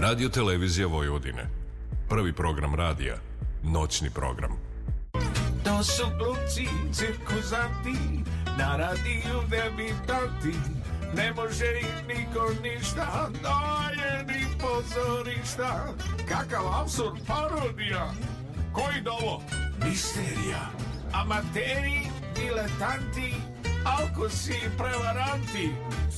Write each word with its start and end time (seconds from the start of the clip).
Radio 0.00 0.28
Televizija 0.28 0.86
Vojvodine. 0.86 1.46
Prvi 2.08 2.32
program 2.32 2.74
radija. 2.74 3.16
Noćni 3.62 4.10
program. 4.10 4.50
To 5.64 5.84
su 5.84 6.02
glumci, 6.18 6.66
cirkuzanti, 6.92 7.98
na 8.58 8.76
radiju 8.76 9.40
debitanti. 9.50 10.58
Ne 11.16 11.32
može 11.32 11.66
im 11.80 12.06
niko 12.08 12.48
ništa, 12.62 13.28
daje 13.42 14.24
ni 14.24 14.46
pozorišta. 14.60 15.94
Kakav 16.28 16.82
absurd 16.82 17.18
parodija, 17.26 18.12
koji 18.72 19.02
dovo? 19.04 19.42
Misterija, 19.84 20.70
amateri, 21.12 22.00
diletanti, 22.34 23.34
alkosi 23.84 24.52
i 24.52 24.70
prevaranti. 24.78 25.72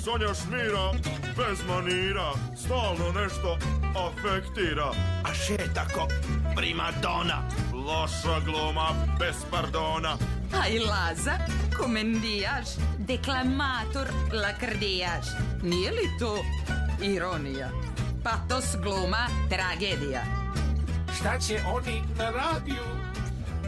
Sonja 0.04 0.34
Šmira, 0.34 0.92
bez 1.36 1.58
manira, 1.68 2.32
stalno 2.56 3.12
nešto 3.20 3.58
afektira. 4.06 4.90
A 5.24 5.34
še 5.34 5.56
tako, 5.74 6.08
primadona. 6.56 7.42
Loša 7.72 8.40
gluma, 8.44 8.88
bez 9.18 9.44
pardona. 9.50 10.16
Aj 10.62 10.78
Laza, 10.78 11.38
komendijaš, 11.76 12.76
deklamator, 12.98 14.08
lakrdijaš. 14.32 15.26
Nije 15.62 15.90
li 15.90 16.08
to 16.18 16.36
ironija? 17.02 17.70
Patos 18.24 18.76
gluma, 18.82 19.26
tragedija. 19.50 20.22
Šta 21.16 21.38
će 21.38 21.60
oni 21.74 22.02
na 22.18 22.30
radiju? 22.30 22.84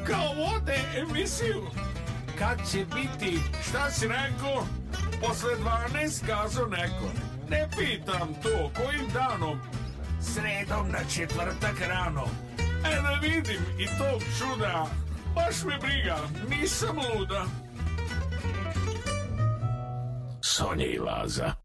Kao 0.07 0.35
vode 0.35 0.79
emisiju. 0.97 1.65
Kad 2.39 2.59
će 2.71 2.79
biti, 2.79 3.39
šta 3.69 3.91
si 3.91 4.09
rekao? 4.09 4.67
Posle 5.21 5.51
12 5.57 6.27
kazo 6.27 6.67
neko. 6.67 7.11
Ne 7.49 7.69
pitam 7.79 8.35
to, 8.43 8.71
kojim 8.77 9.11
danom? 9.13 9.61
Sredom 10.21 10.91
na 10.91 10.99
četvrtak 11.15 11.81
rano. 11.89 12.25
E 12.59 13.03
da 13.03 13.19
vidim 13.23 13.63
i 13.79 13.87
tog 13.87 14.23
čuda. 14.39 14.87
Baš 15.35 15.65
me 15.65 15.79
briga, 15.79 16.19
nisam 16.49 16.97
luda. 16.97 17.45
Sonja 20.43 20.87
i 20.87 20.99
Laza. 20.99 21.64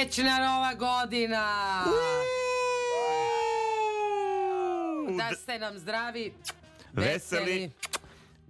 Srećna 0.00 0.38
nova 0.38 0.74
godina! 0.74 1.46
Da 5.08 5.36
ste 5.36 5.58
nam 5.58 5.78
zdravi, 5.78 6.32
veseli, 6.92 7.12
Veseli. 7.52 7.70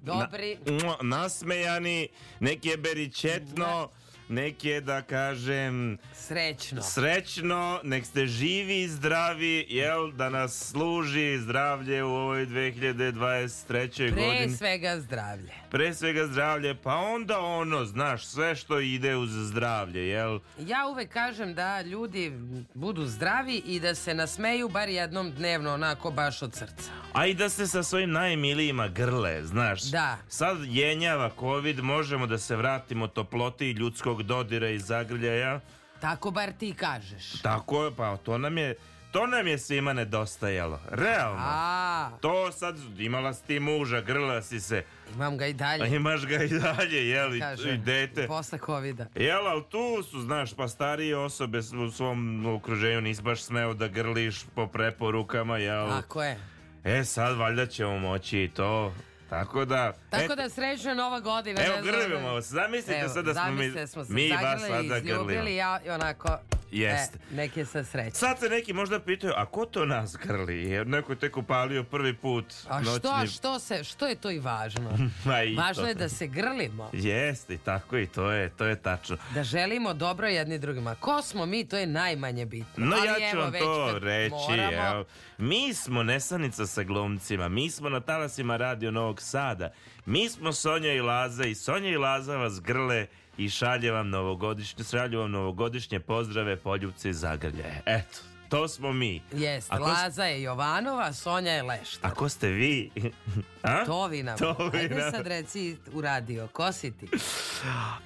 dobri. 0.02 0.58
Na- 0.66 0.96
nasmejani, 1.02 2.08
nek 2.40 2.64
je 2.64 2.76
beričetno, 2.76 3.88
nek 4.30 4.64
je 4.64 4.80
da 4.80 5.02
kažem 5.02 5.98
Srećno. 6.14 6.82
srećno, 6.82 7.80
nek 7.82 8.06
ste 8.06 8.26
živi 8.26 8.82
i 8.82 8.88
zdravi, 8.88 9.66
jel, 9.68 10.12
da 10.12 10.28
nas 10.28 10.70
služi 10.70 11.38
zdravlje 11.38 12.04
u 12.04 12.10
ovoj 12.10 12.46
2023. 12.46 14.12
Pre 14.12 14.22
godini. 14.22 14.56
svega 14.56 15.00
zdravlje. 15.00 15.52
Pre 15.70 15.94
svega 15.94 16.26
zdravlje, 16.26 16.74
pa 16.74 16.94
onda 16.94 17.40
ono, 17.40 17.84
znaš, 17.84 18.26
sve 18.26 18.54
što 18.56 18.80
ide 18.80 19.16
uz 19.16 19.30
zdravlje, 19.30 20.08
jel? 20.08 20.40
Ja 20.58 20.86
uvek 20.86 21.12
kažem 21.12 21.54
da 21.54 21.82
ljudi 21.82 22.32
budu 22.74 23.06
zdravi 23.06 23.56
i 23.56 23.80
da 23.80 23.94
se 23.94 24.14
nasmeju 24.14 24.68
bar 24.68 24.88
jednom 24.88 25.30
dnevno, 25.30 25.74
onako 25.74 26.10
baš 26.10 26.42
od 26.42 26.54
srca. 26.54 26.90
A 27.12 27.26
i 27.26 27.34
da 27.34 27.48
se 27.48 27.66
sa 27.66 27.82
svojim 27.82 28.10
najmilijima 28.10 28.88
grle, 28.88 29.42
znaš. 29.44 29.82
Da. 29.82 30.18
Sad 30.28 30.58
jenjava 30.64 31.30
covid, 31.40 31.78
možemo 31.80 32.26
da 32.26 32.38
se 32.38 32.56
vratimo 32.56 33.06
toploti 33.06 33.70
ljudskog 33.70 34.19
dodira 34.22 34.68
i 34.68 34.78
zagrljaja. 34.78 35.60
Tako 36.00 36.30
bar 36.30 36.52
ti 36.52 36.74
kažeš. 36.74 37.42
Tako 37.42 37.84
je, 37.84 37.96
pa 37.96 38.16
to 38.16 38.38
nam 38.38 38.58
je, 38.58 38.74
to 39.12 39.26
nam 39.26 39.46
je 39.46 39.58
svima 39.58 39.92
nedostajalo. 39.92 40.80
Realno. 40.90 41.40
A, 41.40 42.10
To 42.20 42.52
sad, 42.52 42.76
imala 42.98 43.34
si 43.34 43.44
ti 43.44 43.60
muža, 43.60 44.00
grla 44.00 44.42
si 44.42 44.60
se, 44.60 44.84
imam 45.14 45.38
ga 45.38 45.46
i 45.46 45.50
a 45.50 45.52
dalje. 45.52 45.96
imaš 45.96 46.26
ga 46.26 46.36
i 46.36 46.48
dalje, 46.48 47.08
jel, 47.08 47.36
i, 47.36 47.40
Kaže, 47.40 47.74
i 47.74 47.78
dete. 47.78 48.26
Posle 48.26 48.58
covida. 48.58 49.06
Jel, 49.14 49.46
ali 49.46 49.62
tu 49.70 50.02
su, 50.02 50.20
znaš, 50.20 50.54
pa 50.54 50.68
starije 50.68 51.16
osobe 51.16 51.58
u 51.58 51.90
svom 51.90 52.46
okruženju 52.46 53.00
nisi 53.00 53.22
baš 53.22 53.42
smeo 53.42 53.74
da 53.74 53.88
grliš 53.88 54.44
po 54.54 54.66
preporukama, 54.66 55.58
jel? 55.58 55.88
Tako 55.88 56.22
je. 56.22 56.38
E, 56.84 57.04
sad 57.04 57.36
valjda 57.36 57.66
ćemo 57.66 57.98
moći 57.98 58.38
i 58.38 58.48
to. 58.48 58.94
Tako 59.30 59.64
da... 59.64 59.92
Tako 60.10 60.24
eto, 60.24 60.36
da 60.36 60.48
srećna 60.48 60.94
nova 60.94 61.20
godina. 61.20 61.60
Evo, 61.64 61.76
grlimo 61.82 62.42
se. 62.42 62.48
Zamislite 62.48 63.00
Evo, 63.00 63.08
sad 63.08 63.24
da 63.24 63.34
smo 63.34 63.50
mi, 63.50 63.56
zamislite 63.56 63.86
smo 63.86 64.04
se 64.04 64.12
mi 64.12 64.32
vas 64.32 64.40
zagrlili, 64.60 64.88
sada 64.88 65.00
grlimo. 65.00 65.48
ja 65.48 65.80
i 65.86 65.90
onako... 65.90 66.38
Jeste. 66.72 67.18
E, 67.32 67.34
neke 67.34 67.64
sa 67.64 67.84
srećom. 67.84 68.12
Sad 68.12 68.38
se 68.38 68.48
neki 68.48 68.72
možda 68.72 69.00
pitaju, 69.00 69.32
a 69.36 69.46
ko 69.46 69.66
to 69.66 69.86
nas 69.86 70.16
grli? 70.16 70.64
Jer 70.64 70.86
neko 70.86 71.12
je 71.12 71.18
tek 71.18 71.36
upalio 71.36 71.84
prvi 71.84 72.14
put 72.14 72.44
A 72.68 72.80
noćni... 72.80 72.98
što, 72.98 73.08
a 73.08 73.26
što, 73.26 73.58
se, 73.58 73.84
što 73.84 74.06
je 74.06 74.14
to 74.14 74.30
i 74.30 74.38
važno? 74.38 74.90
Ma 75.24 75.42
i 75.42 75.54
Važno 75.54 75.82
to. 75.82 75.88
je 75.88 75.94
da 75.94 76.08
se 76.08 76.26
grlimo, 76.26 76.90
Jeste, 76.92 77.54
i 77.54 77.58
tako 77.58 77.98
i 77.98 78.06
to 78.06 78.30
je, 78.30 78.50
to 78.50 78.64
je 78.66 78.76
tačno. 78.76 79.16
da 79.34 79.42
želimo 79.44 79.94
dobro 79.94 80.26
jedni 80.26 80.58
drugima. 80.58 80.94
Ko 80.94 81.22
smo 81.22 81.46
mi, 81.46 81.68
to 81.68 81.76
je 81.76 81.86
najmanje 81.86 82.46
bitno. 82.46 82.86
No 82.86 82.96
Ali 82.96 83.06
ja 83.06 83.30
ću 83.30 83.36
evo, 83.36 83.42
vam 83.42 83.52
to 83.52 83.98
reći, 83.98 84.34
moramo, 84.50 84.88
evo. 84.92 85.04
Mi 85.38 85.74
smo 85.74 86.02
nesanica 86.02 86.66
sa 86.66 86.82
glumcima, 86.82 87.48
mi 87.48 87.70
smo 87.70 87.88
na 87.88 88.00
talasima 88.00 88.56
Radio 88.56 88.90
Novog 88.90 89.19
Sada, 89.20 89.72
mi 90.06 90.28
smo 90.28 90.52
Sonja 90.52 90.92
i 90.92 91.00
Laza 91.00 91.44
i 91.44 91.54
Sonja 91.54 91.90
i 91.90 91.96
Laza 91.96 92.36
vas 92.36 92.60
grle 92.60 93.06
i 93.36 93.50
šalje 93.50 93.90
vam 93.90 94.08
novogodišnje, 94.08 94.84
šalju 94.86 95.20
vam 95.20 95.30
novogodišnje 95.30 96.00
pozdrave, 96.00 96.56
poljubce 96.56 97.10
i 97.10 97.14
zagrljaje. 97.14 97.82
Eto, 97.86 98.18
to 98.48 98.68
smo 98.68 98.92
mi. 98.92 99.22
Jest, 99.32 99.68
Ako 99.70 99.84
s- 99.84 99.88
Laza 99.88 100.24
je 100.24 100.42
Jovanova, 100.42 101.12
Sonja 101.12 101.52
je 101.52 101.62
Lešta. 101.62 101.98
A 102.02 102.10
ko 102.10 102.28
ste 102.28 102.48
vi? 102.48 102.90
A? 103.62 103.84
To 103.84 104.06
vi 104.06 104.22
nam. 104.22 104.38
To 104.38 104.70
vi 104.72 104.78
Ajde 104.78 104.94
nam. 104.94 105.10
sad 105.10 105.26
reci 105.26 105.76
u 105.92 106.00
radio, 106.00 106.46
ko 106.46 106.72
si 106.72 106.90
ti? 106.90 107.08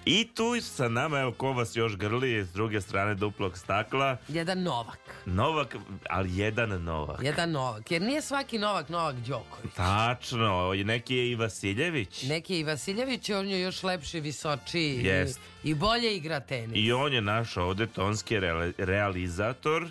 I 0.06 0.24
tu 0.26 0.60
sa 0.62 0.88
nama, 0.88 1.20
evo 1.20 1.32
ko 1.32 1.48
vas 1.48 1.76
još 1.76 1.96
grli 1.96 2.44
s 2.44 2.52
druge 2.52 2.80
strane 2.80 3.14
duplog 3.14 3.58
stakla. 3.58 4.16
Jedan 4.28 4.62
Novak. 4.62 4.98
Novak, 5.26 5.76
ali 6.10 6.36
jedan 6.36 6.82
Novak. 6.84 7.22
Jedan 7.22 7.50
Novak. 7.50 7.90
Jer 7.90 8.02
nije 8.02 8.22
svaki 8.22 8.58
Novak 8.58 8.88
Novak 8.88 9.16
Đoković. 9.16 9.72
Tačno, 9.74 10.34
i 10.74 10.84
neki 10.84 11.16
je 11.16 11.30
i 11.30 11.34
Vasiljević. 11.34 12.22
Neki 12.22 12.54
je 12.54 12.60
i 12.60 12.64
Vasiljević, 12.64 13.30
on 13.30 13.48
je 13.48 13.60
još 13.60 13.82
lepši, 13.82 14.20
visočiji 14.20 14.90
i- 14.92 15.04
Jest. 15.04 15.40
i 15.64 15.74
bolje 15.74 16.16
igra 16.16 16.40
tenis. 16.40 16.76
I 16.76 16.92
on 16.92 17.12
je 17.12 17.20
naš 17.20 17.56
ovde 17.56 17.86
tonski 17.86 18.36
reali- 18.36 18.72
realizator. 18.78 19.88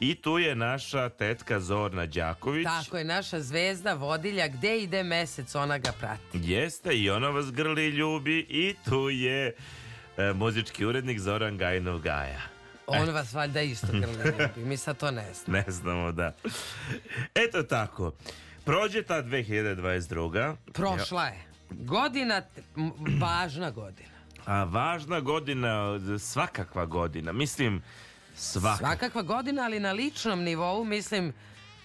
I 0.00 0.14
tu 0.14 0.38
je 0.38 0.54
naša 0.54 1.08
tetka 1.08 1.60
Zorna 1.60 2.06
Đaković. 2.06 2.64
Tako 2.64 2.96
je, 2.96 3.04
naša 3.04 3.40
zvezda, 3.40 3.94
vodilja, 3.94 4.48
gde 4.48 4.78
ide 4.78 5.02
mesec, 5.02 5.54
ona 5.54 5.78
ga 5.78 5.92
prati. 5.92 6.22
Jeste, 6.32 6.94
i 6.94 7.10
ona 7.10 7.28
vas 7.28 7.52
grli 7.52 7.86
i 7.86 7.88
ljubi. 7.88 8.46
I 8.48 8.74
tu 8.84 9.10
je 9.10 9.54
e, 10.16 10.32
muzički 10.32 10.84
urednik 10.84 11.18
Zoran 11.18 11.58
Gajnov 11.58 11.98
Gaja. 11.98 12.40
On 12.86 13.10
vas 13.10 13.32
valjda 13.32 13.60
isto 13.60 13.86
grli 13.86 14.24
ljubi, 14.30 14.68
mi 14.68 14.76
sad 14.76 14.96
to 14.96 15.10
ne 15.10 15.26
znamo. 15.34 15.58
Ne 15.58 15.72
znamo 15.72 16.12
da. 16.12 16.32
Eto 17.34 17.62
tako. 17.62 18.12
Prođe 18.64 19.02
ta 19.02 19.22
2022. 19.22 20.56
Prošla 20.72 21.24
je. 21.24 21.42
Godina, 21.70 22.42
važna 23.20 23.70
godina. 23.70 24.10
A 24.44 24.64
važna 24.64 25.20
godina, 25.20 25.98
svakakva 26.18 26.86
godina. 26.86 27.32
Mislim, 27.32 27.82
svaka. 28.40 28.76
Svakakva 28.76 29.22
godina, 29.24 29.62
ali 29.62 29.80
na 29.80 29.92
ličnom 29.92 30.40
nivou, 30.40 30.84
mislim, 30.84 31.28
e, 31.28 31.32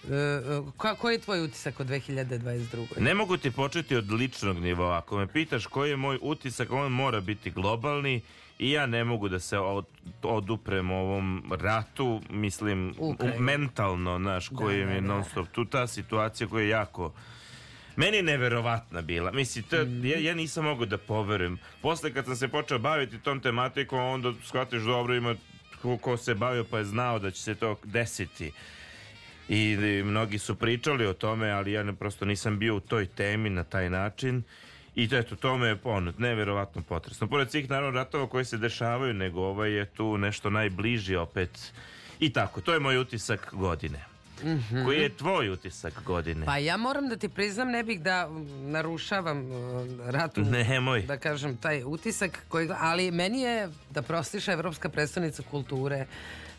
e, 0.08 0.42
ka- 0.74 0.96
koji 0.96 1.14
je 1.14 1.20
tvoj 1.20 1.42
utisak 1.42 1.80
od 1.80 1.86
2022. 1.86 2.86
Ne 2.98 3.14
mogu 3.14 3.36
ti 3.36 3.50
početi 3.52 3.96
od 3.96 4.12
ličnog 4.12 4.58
nivoa. 4.58 4.98
Ako 4.98 5.18
me 5.18 5.26
pitaš 5.26 5.66
koji 5.66 5.90
je 5.90 5.96
moj 5.96 6.18
utisak, 6.22 6.70
on 6.72 6.92
mora 6.92 7.20
biti 7.20 7.50
globalni 7.50 8.20
i 8.58 8.70
ja 8.70 8.86
ne 8.86 9.04
mogu 9.04 9.28
da 9.28 9.40
se 9.40 9.58
od, 9.58 9.84
oduprem 10.22 10.90
ovom 10.92 11.26
ratu, 11.52 12.20
mislim, 12.30 12.94
u- 12.98 13.14
mentalno, 13.38 14.18
naš, 14.18 14.48
koji 14.48 14.76
da, 14.78 14.90
je 14.90 15.00
da. 15.00 15.06
non 15.06 15.24
stop. 15.24 15.48
Tu 15.48 15.64
ta 15.66 15.86
situacija 15.86 16.46
koja 16.46 16.62
je 16.62 16.68
jako 16.68 17.12
Meni 17.96 18.16
je 18.16 18.22
neverovatna 18.24 19.02
bila. 19.02 19.32
Mislim, 19.32 19.64
to, 19.64 19.76
Mhm. 19.76 20.06
ja, 20.06 20.18
ja 20.18 20.34
nisam 20.34 20.64
mogao 20.64 20.86
da 20.86 20.98
poverujem. 20.98 21.58
Posle 21.82 22.12
kad 22.12 22.24
sam 22.24 22.36
se 22.36 22.48
počeo 22.48 22.78
baviti 22.78 23.18
tom 23.18 23.40
tematikom, 23.40 23.98
onda 24.00 24.32
shvatiš 24.44 24.82
dobro 24.82 25.14
ima 25.14 25.34
ko, 25.86 25.96
ko 25.96 26.16
se 26.16 26.34
bavio 26.34 26.64
pa 26.64 26.78
je 26.78 26.84
znao 26.84 27.18
da 27.18 27.30
će 27.30 27.42
se 27.42 27.54
to 27.54 27.76
desiti. 27.84 28.52
I, 29.48 29.76
mnogi 30.04 30.38
su 30.38 30.54
pričali 30.54 31.06
o 31.06 31.12
tome, 31.12 31.50
ali 31.50 31.72
ja 31.72 31.82
ne, 31.82 31.94
prosto 31.94 32.24
nisam 32.24 32.58
bio 32.58 32.76
u 32.76 32.80
toj 32.80 33.06
temi 33.06 33.50
na 33.50 33.64
taj 33.64 33.90
način. 33.90 34.42
I 34.94 35.08
to, 35.08 35.16
eto, 35.16 35.36
to 35.36 35.58
me 35.58 35.68
je 35.68 35.78
ono, 35.84 36.12
neverovatno 36.18 36.82
potresno. 36.82 37.26
Pored 37.26 37.50
svih 37.50 37.70
naravno 37.70 37.98
ratova 37.98 38.28
koji 38.28 38.44
se 38.44 38.58
dešavaju, 38.58 39.14
nego 39.14 39.40
ovaj 39.40 39.70
je 39.70 39.86
tu 39.86 40.18
nešto 40.18 40.50
najbliži 40.50 41.16
opet. 41.16 41.72
I 42.20 42.32
tako, 42.32 42.60
to 42.60 42.74
je 42.74 42.80
moj 42.80 42.98
utisak 42.98 43.54
godine. 43.54 44.15
Koji 44.84 44.98
je 44.98 45.16
tvoj 45.16 45.50
utisak 45.50 46.02
godine? 46.04 46.46
Pa 46.46 46.58
ja 46.58 46.76
moram 46.76 47.08
da 47.08 47.16
ti 47.16 47.28
priznam, 47.28 47.70
ne 47.70 47.82
bih 47.82 48.00
da 48.00 48.28
mm, 48.28 48.70
narušavam 48.70 49.50
uh, 49.50 49.86
ratu, 50.06 50.40
Nemoj. 50.40 51.02
da 51.02 51.16
kažem, 51.16 51.56
taj 51.56 51.82
utisak, 51.84 52.38
koji, 52.48 52.68
ali 52.78 53.10
meni 53.10 53.40
je, 53.40 53.68
da 53.90 54.02
prostiša 54.02 54.52
Evropska 54.52 54.88
predstavnica 54.88 55.42
kulture, 55.50 56.06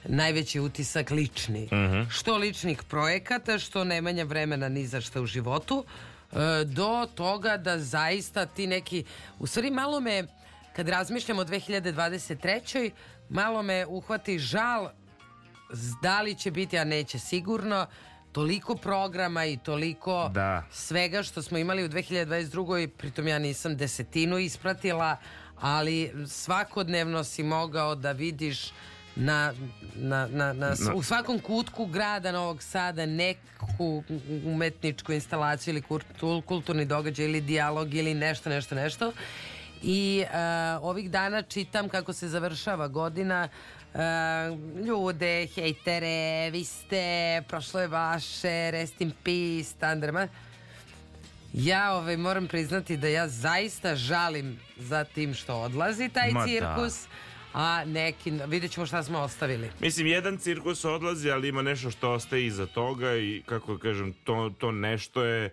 najveći 0.06 0.60
utisak 0.60 1.12
lični. 1.12 1.70
Što 2.10 2.38
ličnih 2.38 2.84
projekata, 2.84 3.60
što 3.60 3.84
nemanja 3.84 4.24
vremena 4.24 4.70
ni 4.70 4.88
za 4.88 5.02
šta 5.02 5.22
u 5.22 5.26
životu, 5.26 5.86
e, 6.32 6.38
do 6.66 7.08
toga 7.16 7.58
da 7.58 7.80
zaista 7.80 8.46
ti 8.46 8.68
neki, 8.68 9.04
u 9.40 9.48
stvari 9.48 9.72
malo 9.72 10.00
me, 10.00 10.24
kad 10.76 10.90
razmišljam 10.90 11.40
o 11.40 11.44
2023. 11.44 12.92
malo 13.30 13.62
me 13.64 13.86
uhvati 13.86 14.40
žal 14.40 14.90
da 16.02 16.22
li 16.22 16.36
će 16.36 16.52
biti, 16.52 16.78
a 16.78 16.84
neće 16.84 17.20
sigurno, 17.20 17.86
toliko 18.32 18.76
programa 18.76 19.46
i 19.46 19.58
toliko 19.58 20.30
Da. 20.34 20.64
svega 20.72 21.24
što 21.24 21.42
smo 21.42 21.58
imali 21.58 21.86
u 21.86 21.90
2022. 21.90 22.88
pritom 22.88 23.28
ja 23.28 23.40
nisam 23.40 23.78
desetinu 23.78 24.38
ispratila, 24.38 25.18
ali 25.60 26.14
svakodnevno 26.28 27.24
si 27.24 27.44
mogao 27.44 27.96
da 27.96 28.12
vidiš 28.12 28.72
na, 29.16 29.54
na, 29.96 30.28
na, 30.28 30.54
na, 30.54 30.74
u 30.96 31.04
svakom 31.04 31.40
kutku 31.40 31.86
grada 31.86 32.32
Novog 32.32 32.64
Sada 32.64 33.06
neku 33.06 34.04
umetničku 34.46 35.14
instalaciju 35.14 35.72
ili 35.72 35.82
kultu- 35.82 36.42
kulturni 36.42 36.86
događaj 36.86 37.26
ili 37.26 37.42
dijalog 37.42 37.94
ili 37.94 38.14
nešto, 38.14 38.50
nešto, 38.50 38.76
nešto. 38.76 39.12
I 39.84 40.24
e, 40.24 40.38
ovih 40.82 41.12
dana 41.12 41.42
čitam 41.42 41.90
kako 41.90 42.14
se 42.14 42.28
završava 42.28 42.88
godina 42.88 43.50
ljude, 44.88 45.48
hejtere, 45.56 46.50
vi 46.52 46.64
ste, 46.64 47.44
prošlo 47.48 47.80
je 47.80 47.88
vaše, 47.88 48.72
rest 48.72 49.02
in 49.02 49.12
peace, 49.24 49.76
Thunderman. 49.80 50.28
Ja 51.54 51.94
ovaj, 51.94 52.18
moram 52.18 52.48
priznati 52.48 52.98
da 52.98 53.08
ja 53.08 53.28
zaista 53.28 53.96
žalim 53.96 54.60
za 54.78 55.04
tim 55.04 55.34
što 55.34 55.56
odlazi 55.56 56.10
taj 56.10 56.32
Ma 56.32 56.40
da. 56.40 56.46
cirkus, 56.46 57.08
a 57.54 57.86
neki, 57.86 58.32
vidjet 58.48 58.72
ćemo 58.72 58.86
šta 58.86 59.04
smo 59.04 59.20
ostavili. 59.20 59.70
Mislim, 59.80 60.08
jedan 60.08 60.38
cirkus 60.38 60.86
odlazi, 60.86 61.32
ali 61.32 61.48
ima 61.48 61.62
nešto 61.62 61.92
što 61.92 62.12
ostaje 62.12 62.46
iza 62.46 62.66
toga 62.66 63.16
i, 63.16 63.44
kako 63.46 63.74
da 63.74 63.80
kažem, 63.80 64.14
to, 64.24 64.54
to 64.58 64.72
nešto 64.72 65.24
je, 65.24 65.50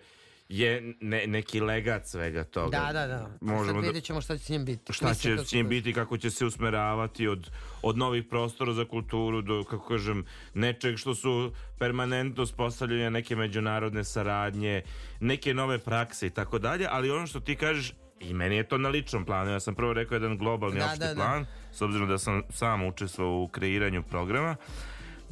je 0.49 0.95
ne- 1.01 1.27
neki 1.27 1.59
legat 1.59 2.05
svega 2.05 2.43
toga. 2.45 2.77
Da, 2.79 2.93
da, 2.93 3.07
da. 3.07 3.29
Možemo 3.43 3.65
Sad 3.65 3.75
da- 3.75 3.79
vidjet 3.81 4.03
ćemo 4.03 4.21
šta 4.21 4.37
će 4.37 4.43
s 4.43 4.49
njim 4.49 4.65
biti. 4.65 4.93
šta 4.93 5.09
Mislim, 5.09 5.37
će 5.37 5.45
s 5.45 5.53
njim 5.53 5.67
biti, 5.69 5.93
kako 5.93 6.17
će 6.17 6.29
se 6.29 6.45
usmeravati 6.45 7.27
od, 7.27 7.51
od 7.81 7.97
novih 7.97 8.23
prostora 8.23 8.73
za 8.73 8.85
kulturu 8.85 9.41
do, 9.41 9.63
kako 9.63 9.87
kažem, 9.87 10.25
nečeg 10.53 10.97
što 10.97 11.15
su 11.15 11.51
permanentno 11.79 12.45
spostavljanja 12.45 13.09
neke 13.09 13.35
međunarodne 13.35 14.03
saradnje, 14.03 14.81
neke 15.19 15.53
nove 15.53 15.77
prakse 15.79 16.27
i 16.27 16.31
tako 16.31 16.59
dalje, 16.59 16.87
ali 16.89 17.11
ono 17.11 17.27
što 17.27 17.39
ti 17.39 17.55
kažeš, 17.55 17.91
i 18.19 18.33
meni 18.33 18.55
je 18.55 18.63
to 18.63 18.77
na 18.77 18.89
ličnom 18.89 19.25
planu, 19.25 19.51
ja 19.51 19.59
sam 19.59 19.75
prvo 19.75 19.93
rekao 19.93 20.15
jedan 20.15 20.37
globalni 20.37 20.79
Da, 20.79 20.85
opšti 20.85 20.99
da, 20.99 21.07
da. 21.07 21.15
plan, 21.15 21.45
s 21.71 21.81
obzirom 21.81 22.09
da 22.09 22.17
sam 22.17 22.41
sam 22.49 22.83
učestvovao 22.83 23.35
u 23.35 23.47
kreiranju 23.47 24.03
programa, 24.03 24.55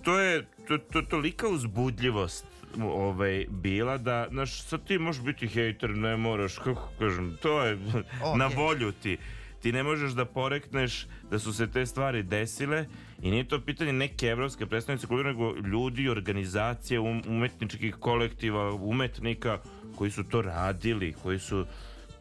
to 0.03 0.19
je 0.19 0.45
to, 0.67 0.77
to, 0.77 1.01
tolika 1.01 1.47
uzbudljivost 1.47 2.45
ovaj, 2.81 3.45
bila 3.49 3.97
da, 3.97 4.27
znaš, 4.31 4.61
sad 4.61 4.83
ti 4.87 4.97
možeš 4.97 5.23
biti 5.23 5.47
hejter, 5.47 5.89
ne 5.89 6.17
moraš, 6.17 6.57
kako 6.57 6.89
kažem, 6.99 7.37
to 7.41 7.63
je 7.63 7.77
na 8.39 8.47
volju 8.47 8.91
ti. 8.91 9.17
Ti 9.61 9.71
ne 9.71 9.83
možeš 9.83 10.11
da 10.11 10.25
porekneš 10.25 11.07
da 11.31 11.39
su 11.39 11.53
se 11.53 11.67
te 11.71 11.85
stvari 11.85 12.23
desile 12.23 12.85
i 13.21 13.31
nije 13.31 13.47
to 13.47 13.61
pitanje 13.61 13.93
neke 13.93 14.27
evropske 14.27 14.65
predstavnice 14.65 15.07
kulture, 15.07 15.29
nego 15.29 15.55
ljudi, 15.55 16.09
organizacije, 16.09 16.99
um, 16.99 17.21
umetničkih 17.27 17.95
kolektiva, 17.95 18.73
umetnika 18.73 19.59
koji 19.95 20.11
su 20.11 20.23
to 20.23 20.41
radili, 20.41 21.13
koji 21.23 21.39
su 21.39 21.65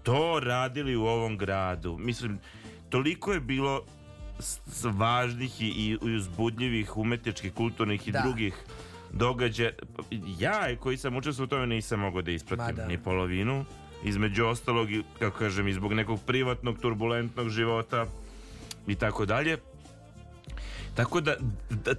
to 0.02 0.40
radili 0.40 0.96
u 0.96 1.04
ovom 1.04 1.36
gradu. 1.38 1.98
Mislim, 1.98 2.38
toliko 2.90 3.32
je 3.32 3.40
bilo 3.40 3.82
važnih 4.84 5.62
i, 5.62 5.66
i 5.66 6.16
uzbudljivih 6.16 6.96
umetničkih, 6.96 7.52
kulturnih 7.52 8.08
i 8.08 8.12
Da. 8.12 8.22
drugih 8.22 8.54
događaja. 9.12 9.70
Ja 10.38 10.76
koji 10.76 10.96
sam 10.96 11.16
učestvovao 11.16 11.46
u 11.46 11.50
tome 11.50 11.66
nisam 11.66 12.00
mogao 12.00 12.22
da 12.22 12.30
ispratim 12.30 12.76
da. 12.76 12.86
ni 12.86 12.98
polovinu. 12.98 13.64
Između 14.04 14.44
ostalog, 14.44 14.92
i, 14.92 15.02
kako 15.18 15.38
kažem, 15.38 15.68
i 15.68 15.72
zbog 15.72 15.92
nekog 15.92 16.20
privatnog, 16.26 16.78
turbulentnog 16.78 17.48
života 17.48 18.06
i 18.86 18.94
tako 18.94 19.26
dalje. 19.26 19.56
Tako 20.94 21.20
da, 21.20 21.34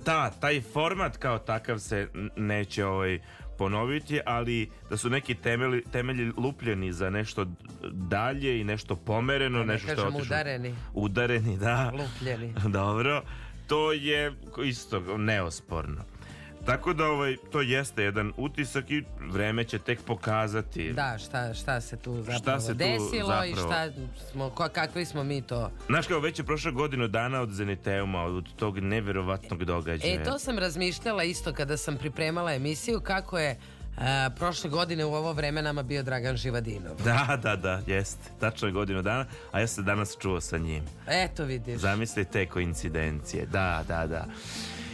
ta, 0.03 0.29
taj 0.31 0.61
format 0.63 1.17
kao 1.17 1.39
takav 1.39 1.79
se 1.79 2.07
neće 2.35 2.85
ovaj, 2.85 3.19
ponoviti, 3.57 4.19
ali 4.25 4.69
da 4.89 4.97
su 4.97 5.09
neki 5.09 5.35
temelji, 5.35 5.83
temelji 5.83 6.31
lupljeni 6.37 6.93
za 6.93 7.09
nešto 7.09 7.45
dalje 7.91 8.61
i 8.61 8.63
nešto 8.63 8.95
pomereno, 8.95 9.59
Da 9.59 9.65
ne 9.65 9.73
nešto 9.73 9.91
što 9.91 10.01
otišlo- 10.03 10.21
udareni. 10.21 10.75
Udareni, 10.93 11.57
da. 11.57 11.91
Lupljeni. 11.93 12.53
Dobro. 12.79 13.21
To 13.67 13.91
je 13.93 14.33
isto 14.65 15.17
neosporno. 15.17 16.01
Tako 16.65 16.93
da 16.93 17.05
ovaj, 17.05 17.35
to 17.51 17.61
jeste 17.61 18.03
jedan 18.03 18.33
utisak 18.37 18.91
i 18.91 19.03
vreme 19.21 19.63
će 19.63 19.79
tek 19.79 20.01
pokazati. 20.01 20.93
Da, 20.93 21.17
šta, 21.17 21.53
šta 21.53 21.81
se 21.81 21.97
tu 21.97 22.15
zapravo 22.15 22.39
Šta 22.39 22.59
se 22.59 22.67
tu 22.67 22.73
desilo 22.73 23.45
i 23.45 23.49
zapravo- 23.49 23.71
šta 23.71 23.91
smo, 24.31 24.49
ko, 24.49 24.69
kakvi 24.69 25.05
smo 25.05 25.23
mi 25.23 25.41
to. 25.41 25.71
Znaš 25.87 26.07
kao 26.07 26.19
već 26.19 26.39
je 26.39 26.45
prošla 26.45 26.71
godinu 26.71 27.07
dana 27.07 27.41
od 27.41 27.49
Zeniteuma, 27.49 28.23
od 28.23 28.53
tog 28.55 28.79
neverovatnog 28.79 29.65
događaja. 29.65 30.21
E, 30.21 30.23
to 30.23 30.39
sam 30.39 30.59
razmišljala 30.59 31.23
isto 31.23 31.53
kada 31.53 31.77
sam 31.77 31.97
pripremala 31.97 32.53
emisiju, 32.53 32.99
kako 32.99 33.39
je 33.39 33.57
a, 33.97 34.29
prošle 34.35 34.69
godine 34.69 35.05
u 35.05 35.13
ovo 35.13 35.33
vreme 35.33 35.61
nama 35.61 35.83
bio 35.83 36.03
Dragan 36.03 36.37
Živadinov. 36.37 36.95
Da, 37.03 37.39
da, 37.43 37.55
da, 37.55 37.81
jeste. 37.87 38.29
Tačno 38.39 38.67
je 38.67 38.71
godinu 38.71 39.01
dana, 39.01 39.25
a 39.51 39.59
ja 39.59 39.67
se 39.67 39.81
danas 39.81 40.17
čuo 40.21 40.41
sa 40.41 40.57
njim. 40.57 40.83
Eto 41.07 41.43
vidiš. 41.43 41.79
Zamisli 41.79 42.25
te 42.25 42.45
koincidencije. 42.45 43.45
Da, 43.45 43.83
da, 43.87 44.07
da. 44.07 44.25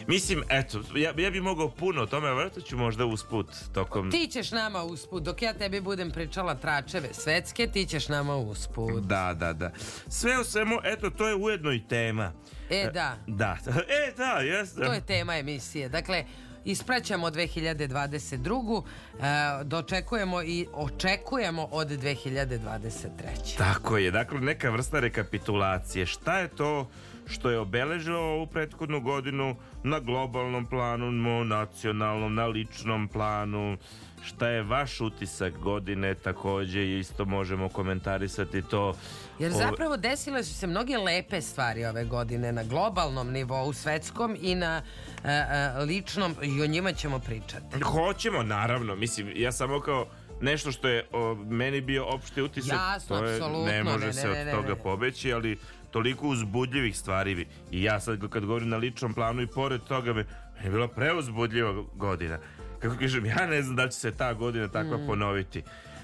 Mislim, 0.10 0.44
eto, 0.50 0.82
ja, 0.96 1.14
ja 1.18 1.30
bi 1.30 1.42
mogao 1.42 1.70
puno 1.70 2.02
o 2.02 2.06
tome, 2.06 2.28
vjerojatno 2.28 2.62
ću 2.62 2.78
možda 2.78 3.06
usput 3.06 3.48
tokom... 3.74 4.12
Ti 4.12 4.28
ćeš 4.32 4.52
nama 4.52 4.84
usput, 4.84 5.24
dok 5.24 5.42
ja 5.42 5.54
tebi 5.54 5.82
budem 5.82 6.12
pričala 6.12 6.56
tračeve 6.56 7.10
svetske, 7.14 7.68
ti 7.68 7.86
ćeš 7.86 8.08
nama 8.08 8.36
usput. 8.36 9.04
Da, 9.04 9.34
da, 9.34 9.54
da. 9.54 9.72
Sve 10.08 10.40
u 10.40 10.44
svemu, 10.44 10.78
eto, 10.84 11.10
to 11.10 11.28
je 11.28 11.36
ujedno 11.36 11.72
i 11.72 11.88
tema. 11.88 12.32
E, 12.70 12.90
da, 12.94 13.18
Da, 13.28 13.58
e, 14.08 14.14
da, 14.18 14.32
jeste. 14.32 14.86
to 14.86 14.94
je 14.94 15.02
tema 15.02 15.38
emisije. 15.38 15.90
Dakle, 15.90 16.26
ispraćamo 16.66 17.30
2022. 17.30 18.84
e, 18.84 19.64
dočekujemo 19.64 20.42
i 20.42 20.68
očekujemo 20.74 21.68
od 21.72 21.88
2023. 21.88 23.58
Tako 23.58 23.98
je, 23.98 24.12
dakle 24.12 24.40
neka 24.40 24.70
vrsta 24.70 25.00
rekapitulacije. 25.00 26.06
Šta 26.06 26.40
je 26.40 26.48
to 26.48 26.90
što 27.30 27.50
je 27.50 27.60
obeležilo 27.60 28.20
ovu 28.20 28.48
prethodnu 28.48 29.02
godinu 29.02 29.56
na 29.84 30.00
globalnom 30.00 30.66
planu, 30.66 31.12
no 31.12 31.44
nacionalnom, 31.44 32.36
na 32.36 32.46
ličnom 32.46 33.08
planu? 33.08 33.78
Šta 34.24 34.48
je 34.48 34.64
vaš 34.64 35.02
utisak 35.02 35.58
godine 35.58 36.16
takođe 36.16 37.00
isto 37.00 37.26
možemo 37.26 37.70
komentarisati 37.70 38.62
to. 38.62 38.96
Jer 39.40 39.52
zapravo 39.52 39.98
desile 39.98 40.44
su 40.44 40.54
se 40.54 40.68
mnoge 40.68 40.98
lepe 40.98 41.42
stvari 41.42 41.86
ove 41.86 42.06
godine 42.06 42.52
na 42.52 42.64
globalnom 42.64 43.32
nivou, 43.32 43.74
svetskom 43.74 44.38
i 44.42 44.56
na 44.56 44.82
e, 45.24 45.30
e, 45.30 45.84
ličnom 45.86 46.36
i 46.44 46.62
o 46.62 46.68
njima 46.68 46.94
ćemo 46.94 47.20
pričati. 47.20 47.82
Hoćemo, 47.82 48.44
naravno. 48.44 48.96
Mislim, 48.96 49.32
ja 49.36 49.52
samo 49.52 49.80
kao 49.80 50.08
nešto 50.42 50.72
što 50.72 50.88
je 50.88 51.08
o, 51.12 51.36
meni 51.36 51.82
bio 51.82 52.06
opšti 52.06 52.42
utisak, 52.42 52.78
Jasno, 52.78 53.18
to 53.18 53.26
je, 53.26 53.40
ne 53.66 53.84
može 53.84 54.06
ne, 54.06 54.14
se 54.14 54.28
ne, 54.28 54.40
od 54.40 54.46
ne, 54.46 54.52
toga 54.52 54.76
pobeći, 54.76 55.34
ali 55.34 55.58
toliko 55.92 56.28
uzbudljivih 56.28 56.98
stvari. 56.98 57.48
I 57.72 57.84
ja 57.84 58.00
sad 58.00 58.30
kad 58.30 58.46
govorim 58.46 58.70
na 58.70 58.78
ličnom 58.78 59.14
planu 59.14 59.42
i 59.42 59.48
pored 59.48 59.82
toga 59.82 60.14
me, 60.14 60.26
je 60.64 60.70
bila 60.70 60.88
preuzbudljiva 60.88 61.84
godina. 61.96 62.40
Kako 62.80 62.96
kažem, 63.00 63.26
ja 63.26 63.48
ne 63.48 63.62
znam 63.62 63.76
da 63.76 63.84
li 63.84 63.92
će 63.92 63.98
se 63.98 64.12
ta 64.12 64.34
godina 64.34 64.68
takva 64.68 64.98
Mm. 64.98 65.08
ponoviti. 65.08 65.64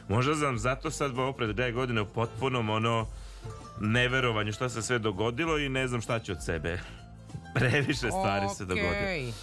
Možda 0.09 0.35
sam 0.35 0.57
zato 0.57 0.91
sad 0.91 1.19
ovo 1.19 1.33
pred 1.33 1.49
dve 1.49 1.71
godine 1.71 2.01
u 2.01 2.05
potpunom 2.05 2.69
ono 2.69 3.07
neverovanju 3.81 4.53
šta 4.53 4.69
se 4.69 4.81
sve 4.81 4.99
dogodilo 4.99 5.57
i 5.57 5.69
ne 5.69 5.87
znam 5.87 6.01
šta 6.01 6.19
će 6.19 6.31
od 6.31 6.43
sebe. 6.45 6.79
Previše 7.55 7.93
stvari 8.11 8.45
se 8.57 8.65
dogodilo. 8.65 9.33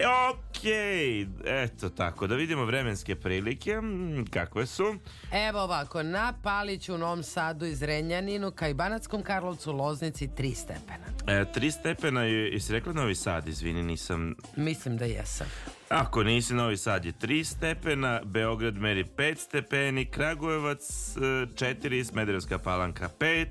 Okej. 0.00 1.20
E, 1.20 1.26
Ok, 1.30 1.36
eto 1.46 1.88
tako, 1.90 2.26
da 2.26 2.34
vidimo 2.34 2.64
vremenske 2.64 3.16
prilike, 3.16 3.74
kakve 4.30 4.66
su. 4.66 4.94
Evo 5.32 5.60
ovako, 5.60 6.02
na 6.02 6.32
Paliću, 6.34 6.98
Novom 6.98 7.22
Sadu 7.22 7.66
i 7.66 7.74
Zrenjaninu, 7.74 8.50
ka 8.50 8.68
i 8.68 8.74
Banatskom 8.74 9.22
Karlovcu, 9.22 9.72
Loznici, 9.72 10.28
3 10.28 10.54
stepena. 10.54 11.06
E, 11.40 11.52
tri 11.52 11.70
stepena, 11.70 12.22
je- 12.22 12.48
jesi 12.48 12.72
rekla 12.72 12.92
Novi 12.92 13.14
Sad, 13.14 13.48
izvini, 13.48 13.82
nisam... 13.82 14.34
Mislim 14.56 14.96
da 14.96 15.04
jesam. 15.04 15.46
Ako 15.88 16.22
nisi 16.22 16.54
Novi 16.54 16.76
Sad 16.76 17.04
je 17.04 17.12
3 17.12 17.44
stepena, 17.46 18.20
Beograd 18.24 18.74
meri 18.76 19.04
5 19.06 19.36
stepeni, 19.36 20.04
Kragujevac 20.04 20.80
4, 21.16 22.04
Smederevska 22.04 22.58
palanka 22.58 23.08
5, 23.10 23.46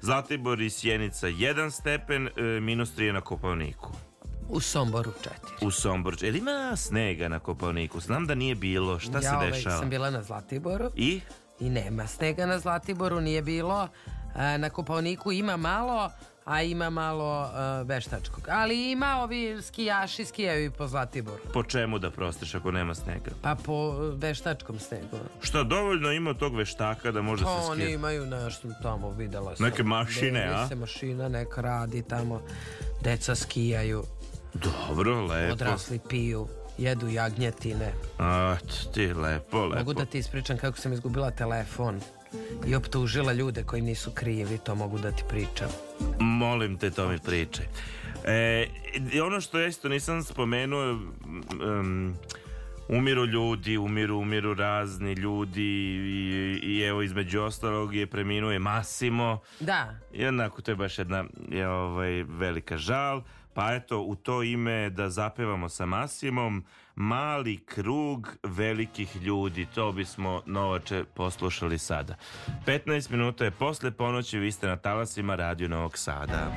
Zlatibor 0.00 0.60
i 0.60 0.70
Sjenica 0.70 1.26
1 1.28 1.70
stepen, 1.72 2.28
e, 2.28 2.60
minus 2.60 2.90
3 2.90 3.02
je 3.02 3.12
na 3.12 3.20
Kopavniku. 3.20 3.92
U 4.48 4.60
Somboru 4.60 5.12
4. 5.60 5.66
U 5.66 5.70
Somborču. 5.70 6.24
Jel 6.24 6.36
ima 6.36 6.76
snega 6.76 7.28
na 7.28 7.38
Kopavniku? 7.38 8.00
Znam 8.00 8.26
da 8.26 8.34
nije 8.34 8.54
bilo. 8.54 8.98
Šta 8.98 9.12
ja 9.12 9.22
se 9.22 9.30
ovaj, 9.30 9.50
dešava? 9.50 9.78
sam 9.78 9.90
bila 9.90 10.10
na 10.10 10.22
Zlatiboru 10.22 10.90
I? 10.96 11.20
i 11.60 11.70
nema 11.70 12.06
snega 12.06 12.46
na 12.46 12.58
Zlatiboru, 12.58 13.20
nije 13.20 13.42
bilo. 13.42 13.88
E, 14.36 14.58
Na 14.58 14.70
Kopaoniku 14.70 15.32
ima 15.32 15.56
malo, 15.56 16.10
a 16.44 16.62
ima 16.62 16.90
malo 16.90 17.44
e, 17.44 17.84
veštačkog. 17.84 18.48
Ali 18.48 18.90
ima 18.90 19.16
ovi 19.16 19.62
skijaši 19.62 20.24
skijaju 20.24 20.64
i 20.64 20.70
po 20.70 20.86
Zlatiboru. 20.86 21.42
Po 21.52 21.62
čemu 21.62 21.98
da 21.98 22.10
prostiš 22.10 22.54
ako 22.54 22.70
nema 22.70 22.94
snega? 22.94 23.30
Pa 23.42 23.54
po 23.56 23.90
veštačkom 24.12 24.78
snegu. 24.78 25.16
Što 25.40 25.64
dovoljno 25.64 26.12
ima 26.12 26.34
tog 26.34 26.56
veštaka 26.56 27.10
da 27.12 27.22
može 27.22 27.44
Pa 27.44 27.60
se 27.60 27.66
oni 27.66 27.82
skije? 27.82 27.94
imaju 27.94 28.26
nešto 28.26 28.68
tamo, 28.82 29.10
videla 29.10 29.56
sam. 29.56 29.66
Neke 29.66 29.82
mašine, 29.82 30.44
a? 30.46 30.68
se 30.68 30.74
mašina 30.74 31.28
neka 31.28 31.60
radi 31.60 32.02
tamo. 32.02 32.40
Deca 33.02 33.34
skijaju, 33.34 34.04
Dobro, 34.54 35.26
lepo. 35.26 35.52
odrasli 35.52 36.00
piju, 36.08 36.48
jedu 36.78 37.08
jagnjetine. 37.08 37.92
A, 38.18 38.56
ti 38.94 39.06
lepo, 39.12 39.66
lepo. 39.66 39.78
Mogu 39.78 39.94
da 39.94 40.04
ti 40.04 40.18
ispričam 40.18 40.58
kako 40.58 40.78
sam 40.78 40.92
izgubila 40.92 41.30
telefon 41.30 42.00
i 42.66 42.74
optužila 42.74 43.32
ljude 43.32 43.62
koji 43.62 43.82
nisu 43.82 44.10
krivi, 44.10 44.58
to 44.58 44.74
mogu 44.74 44.98
da 44.98 45.12
ti 45.12 45.22
pričam. 45.28 45.68
Molim 46.20 46.78
te, 46.78 46.90
to 46.90 47.08
mi 47.08 47.18
pričaj. 47.18 47.66
E, 48.24 48.66
ono 49.24 49.40
što 49.40 49.60
ja 49.60 49.66
isto 49.66 49.88
nisam 49.88 50.22
spomenuo, 50.22 50.90
um, 50.90 52.14
umiru 52.88 53.26
ljudi, 53.26 53.78
umiru, 53.78 54.18
umiru 54.18 54.54
razni 54.54 55.12
ljudi 55.12 55.62
i, 55.62 56.60
i 56.62 56.80
evo 56.80 57.02
između 57.02 57.40
ostalog 57.40 57.94
je 57.94 58.06
preminuo 58.06 58.50
je 58.50 58.58
Massimo. 58.58 59.40
Da, 59.60 59.94
I 60.12 60.26
onako 60.26 60.62
to 60.62 60.70
je 60.70 60.76
baš 60.76 60.98
jedna 60.98 61.24
je, 61.48 61.68
ovaj, 61.68 62.22
velika 62.22 62.76
žal. 62.76 63.22
Pa 63.58 63.74
eto, 63.74 64.00
u 64.00 64.14
to 64.14 64.42
ime 64.42 64.90
da 64.90 65.10
zapevamo 65.10 65.68
sa 65.68 65.86
Masimom 65.86 66.64
Mali 66.94 67.56
krug 67.66 68.36
velikih 68.42 69.16
ljudi. 69.16 69.66
To 69.74 69.92
bismo 69.92 70.42
novače 70.46 71.04
poslušali 71.14 71.78
sada. 71.78 72.14
15 72.66 73.10
minuta 73.10 73.44
je 73.44 73.50
posle 73.50 73.90
ponoći, 73.90 74.38
vi 74.38 74.52
ste 74.52 74.66
na 74.66 74.76
talasima 74.76 75.34
Radio 75.34 75.68
Novog 75.68 75.98
Sada. 75.98 76.52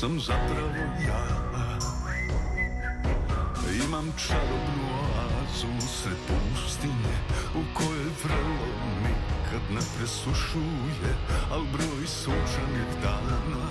Sam 0.00 0.20
zapravo 0.20 0.82
ja. 1.08 1.24
Imam 3.86 4.12
čarobnu 4.26 4.86
oazu 5.14 5.86
sred 5.88 6.16
pustinje 6.28 7.16
u 7.54 7.62
kojoj 7.74 8.10
vrelo 8.24 8.66
nikad 9.02 9.62
ne 9.70 9.80
presušuje, 9.96 11.12
al 11.52 11.62
broj 11.72 12.06
sunčanih 12.06 12.90
dana 13.02 13.66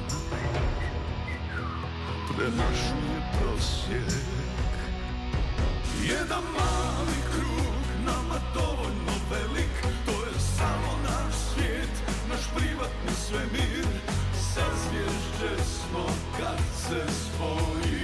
premašuje 2.27 3.19
prosjek 3.39 4.13
Jedan 6.09 6.43
mali 6.43 7.19
krug, 7.31 8.05
nama 8.05 8.39
dovoljno 8.53 9.15
velik 9.31 9.95
To 10.05 10.11
je 10.11 10.39
samo 10.57 10.99
naš 11.03 11.33
svijet, 11.53 11.93
naš 12.29 12.41
privatni 12.55 13.13
svemir 13.27 14.08
Sazvježđe 14.59 15.63
smo 15.63 16.05
kad 16.39 16.57
se 16.75 17.13
spojimo 17.13 17.98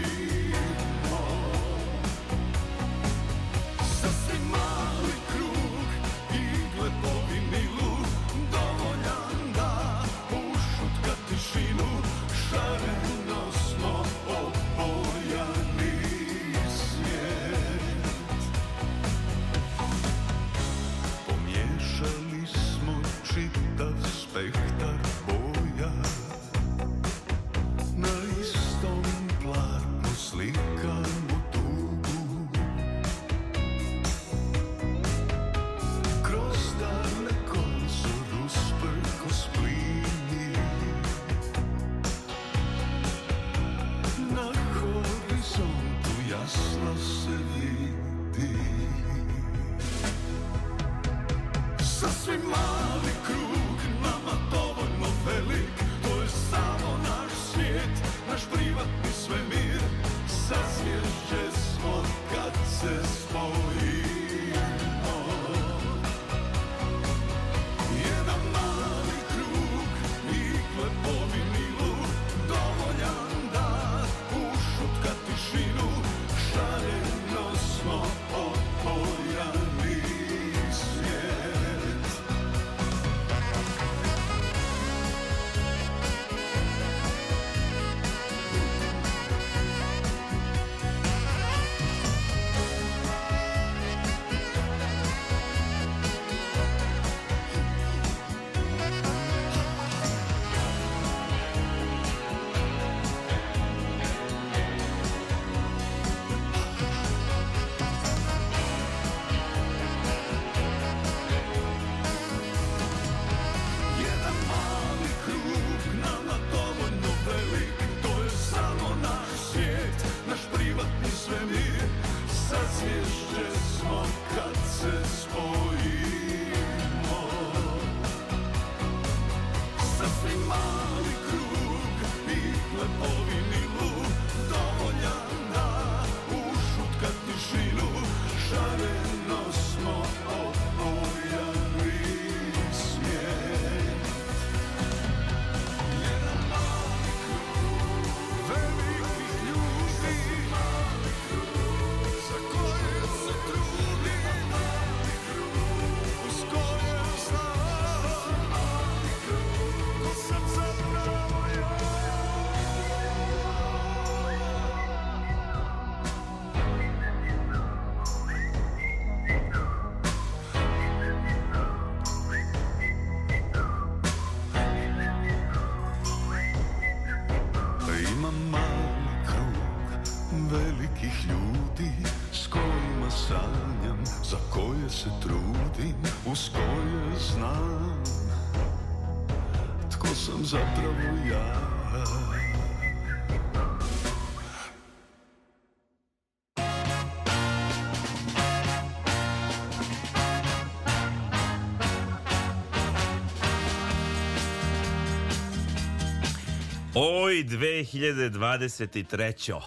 Oj, 207.36 207.44
2023. 207.44 209.62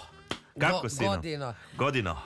Kako 0.61 0.81
Go- 0.83 0.89
si? 0.89 1.05
no? 1.05 1.11
godino. 1.11 1.55
Godino. 1.77 2.23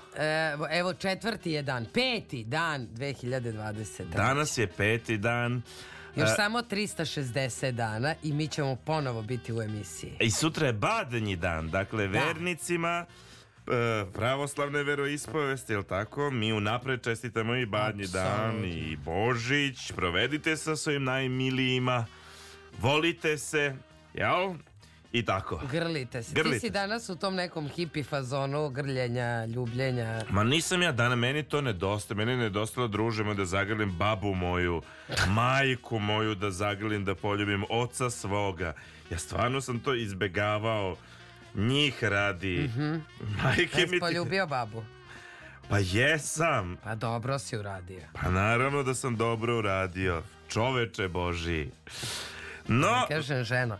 Evo, 0.53 0.67
evo 0.71 0.95
četvrti 0.95 1.51
je 1.51 1.63
dan, 1.63 1.87
peti 1.95 2.45
dan 2.45 2.89
2020. 2.89 4.05
Danas 4.05 4.59
je 4.59 4.67
peti 4.67 5.19
dan. 5.19 5.63
Još 6.17 6.31
E, 6.31 6.35
samo 6.37 6.59
360 6.59 7.71
dana 7.71 8.15
i 8.23 8.33
mi 8.33 8.49
ćemo 8.49 8.77
ponovo 8.77 9.23
biti 9.23 9.53
u 9.53 9.63
emisiji. 9.63 10.17
I 10.21 10.31
sutra 10.31 10.67
je 10.67 10.73
badnji 10.73 11.37
dan, 11.37 11.71
dakle 11.71 12.07
vernicima 12.07 13.07
e, 13.07 13.09
pravoslavne 14.13 14.83
veroispovesti, 14.83 15.73
jel 15.73 15.83
tako? 15.83 16.31
Mi 16.31 16.53
unapred 16.53 17.03
čestitamo 17.03 17.57
i 17.57 17.67
badnji 17.67 18.07
dan 18.07 18.65
i 18.65 18.97
Božić. 18.97 19.93
Provedite 19.93 20.57
sa 20.57 20.77
svojim 20.77 21.05
najmilijima. 21.05 22.07
Volite 22.79 23.39
se, 23.39 23.77
jel? 24.15 24.55
I 25.12 25.25
tako. 25.25 25.61
Grlite 25.71 26.23
se. 26.23 26.35
Grlite 26.35 26.54
Ti 26.54 26.61
si 26.61 26.71
danas 26.71 27.09
u 27.09 27.16
tom 27.16 27.35
nekom 27.35 27.69
hipi 27.69 28.02
fazonu 28.02 28.71
grljenja, 28.71 29.45
ljubljenja. 29.47 30.25
Ma 30.31 30.45
nisam 30.45 30.83
ja 30.83 30.92
dana, 30.92 31.16
meni 31.16 31.42
to 31.42 31.61
nedostaje. 31.61 32.16
Meni 32.16 32.37
nedostalo 32.37 32.88
družimo 32.88 33.35
da 33.35 33.45
zagrlim 33.45 33.92
babu 33.92 34.35
moju, 34.35 34.83
majku 35.37 35.99
moju 35.99 36.35
da 36.35 36.50
zagrlim, 36.50 37.04
da 37.04 37.14
poljubim 37.14 37.64
oca 37.71 38.11
svoga. 38.11 38.73
Ja 39.11 39.19
stvarno 39.19 39.61
sam 39.61 39.81
to 39.81 39.95
izbegavao 39.95 40.97
njih 41.54 42.04
radi. 42.04 42.71
Majke 43.42 43.62
Jesi 43.62 43.87
mi 43.87 43.97
ti... 43.97 44.00
poljubio 44.00 44.47
babu? 44.47 44.85
Pa 45.69 45.78
jesam. 45.78 46.76
Pa 46.85 46.95
dobro 46.95 47.38
si 47.38 47.57
uradio. 47.57 48.00
Pa 48.12 48.31
naravno 48.31 48.83
da 48.83 48.95
sam 48.95 49.16
dobro 49.16 49.59
uradio. 49.59 50.23
Čoveče 50.49 51.09
Boži. 51.09 51.69
No, 52.69 53.07
Kažem 53.09 53.45
ženo. 53.45 53.78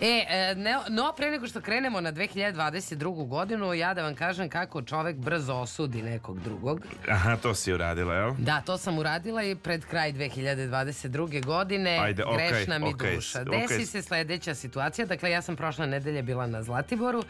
E, 0.00 0.26
e, 0.28 0.54
ne, 0.54 0.76
no 0.88 1.12
pre 1.16 1.30
nego 1.30 1.46
što 1.46 1.60
krenemo 1.60 2.00
na 2.00 2.12
2022. 2.12 3.28
godinu, 3.28 3.74
ja 3.74 3.94
da 3.94 4.02
vam 4.02 4.14
kažem 4.14 4.48
kako 4.48 4.82
čovek 4.82 5.16
brzo 5.16 5.54
osudi 5.54 6.02
nekog 6.02 6.40
drugog. 6.40 6.86
aha, 7.08 7.36
to 7.36 7.54
si 7.54 7.72
uradila, 7.72 8.14
jel? 8.14 8.34
Da, 8.38 8.60
to 8.60 8.78
sam 8.78 8.98
uradila 8.98 9.42
i 9.42 9.54
pred 9.54 9.84
kraj 9.84 10.12
2022. 10.12 11.44
godine. 11.44 11.98
Ajde, 11.98 12.24
okej, 12.24 12.48
Grešna 12.48 12.78
mi 12.78 12.94
okej, 12.94 13.14
duša. 13.14 13.44
Desi 13.44 13.86
se 13.86 14.02
sledeća 14.02 14.54
situacija. 14.54 15.06
Dakle, 15.06 15.30
ja 15.30 15.42
sam 15.42 15.56
prošle 15.56 15.86
nedelje 15.86 16.22
bila 16.22 16.46
na 16.46 16.62
Zlatiboru 16.62 17.24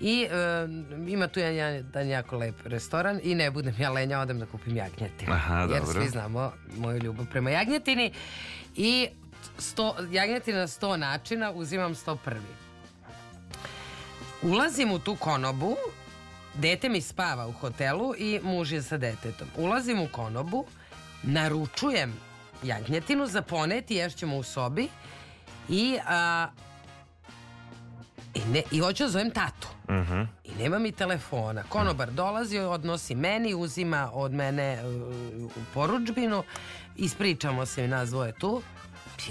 i 0.00 0.26
e, 0.30 0.66
ima 1.08 1.28
tu 1.28 1.40
jedan, 1.40 1.74
jedan 1.74 2.08
jako 2.08 2.36
lep 2.36 2.54
restoran 2.64 3.20
i 3.22 3.34
ne 3.34 3.50
budem 3.50 3.74
ja 3.78 3.90
lenja, 3.90 4.20
odem 4.20 4.38
da 4.38 4.46
kupim 4.46 4.76
jagnjetinu. 4.76 5.32
Aha, 5.32 5.60
Jer 5.60 5.68
dobro. 5.68 6.00
svi 6.02 6.08
znamo 6.08 6.52
moju 6.76 6.98
ljubav 7.02 7.26
prema 7.26 7.50
jagnjetini. 7.50 8.12
I 8.76 9.08
sto, 9.58 9.96
jagnjetina 10.10 10.58
na 10.58 10.68
sto 10.68 10.96
načina, 10.96 11.52
uzimam 11.52 11.94
sto 11.94 12.16
prvi. 12.16 12.54
Ulazim 14.42 14.92
u 14.92 14.98
tu 14.98 15.16
konobu, 15.16 15.76
dete 16.54 16.88
mi 16.88 17.00
spava 17.00 17.46
u 17.46 17.52
hotelu 17.52 18.14
i 18.18 18.40
muž 18.42 18.72
je 18.72 18.82
sa 18.82 18.96
detetom. 18.96 19.48
Ulazim 19.56 20.00
u 20.00 20.08
konobu, 20.12 20.64
naručujem 21.22 22.14
jagnjetinu 22.62 23.26
za 23.26 23.42
poneti, 23.42 23.94
ješćemo 23.94 24.36
u 24.36 24.42
sobi 24.42 24.88
i, 25.68 25.98
a, 26.06 26.48
i, 28.34 28.40
ne, 28.52 28.62
i 28.70 28.78
hoću 28.78 29.02
da 29.02 29.10
zovem 29.10 29.30
tatu. 29.30 29.68
I 30.44 30.54
nema 30.62 30.78
mi 30.78 30.92
telefona. 30.92 31.62
Konobar 31.68 32.10
dolazi, 32.10 32.58
odnosi 32.58 33.14
meni, 33.14 33.54
uzima 33.54 34.10
od 34.12 34.32
mene 34.32 34.78
uh, 34.84 35.44
u 35.44 35.50
poručbinu, 35.74 36.42
ispričamo 36.96 37.66
se 37.66 37.84
i 37.84 37.88
nas 37.88 38.10
dvoje 38.10 38.32
tu. 38.32 38.62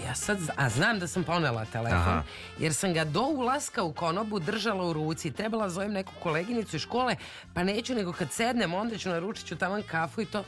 Ja 0.05 0.15
sad, 0.15 0.37
a 0.55 0.69
znam 0.69 0.99
da 0.99 1.07
sam 1.07 1.23
ponela 1.23 1.65
telefon, 1.65 1.97
Aha. 1.97 2.23
jer 2.59 2.73
sam 2.73 2.93
ga 2.93 3.03
do 3.03 3.21
ulaska 3.21 3.83
u 3.83 3.93
konobu 3.93 4.39
držala 4.39 4.85
u 4.85 4.93
ruci. 4.93 5.31
Trebala 5.31 5.69
zovem 5.69 5.91
neku 5.91 6.13
koleginicu 6.23 6.75
iz 6.75 6.81
škole, 6.81 7.15
pa 7.53 7.63
neću 7.63 7.95
nego 7.95 8.13
kad 8.13 8.31
sednem, 8.31 8.73
onda 8.73 8.97
ću 8.97 9.09
naručit 9.09 9.47
ću 9.47 9.55
taman 9.55 9.83
kafu 9.83 10.21
i 10.21 10.25
to. 10.25 10.43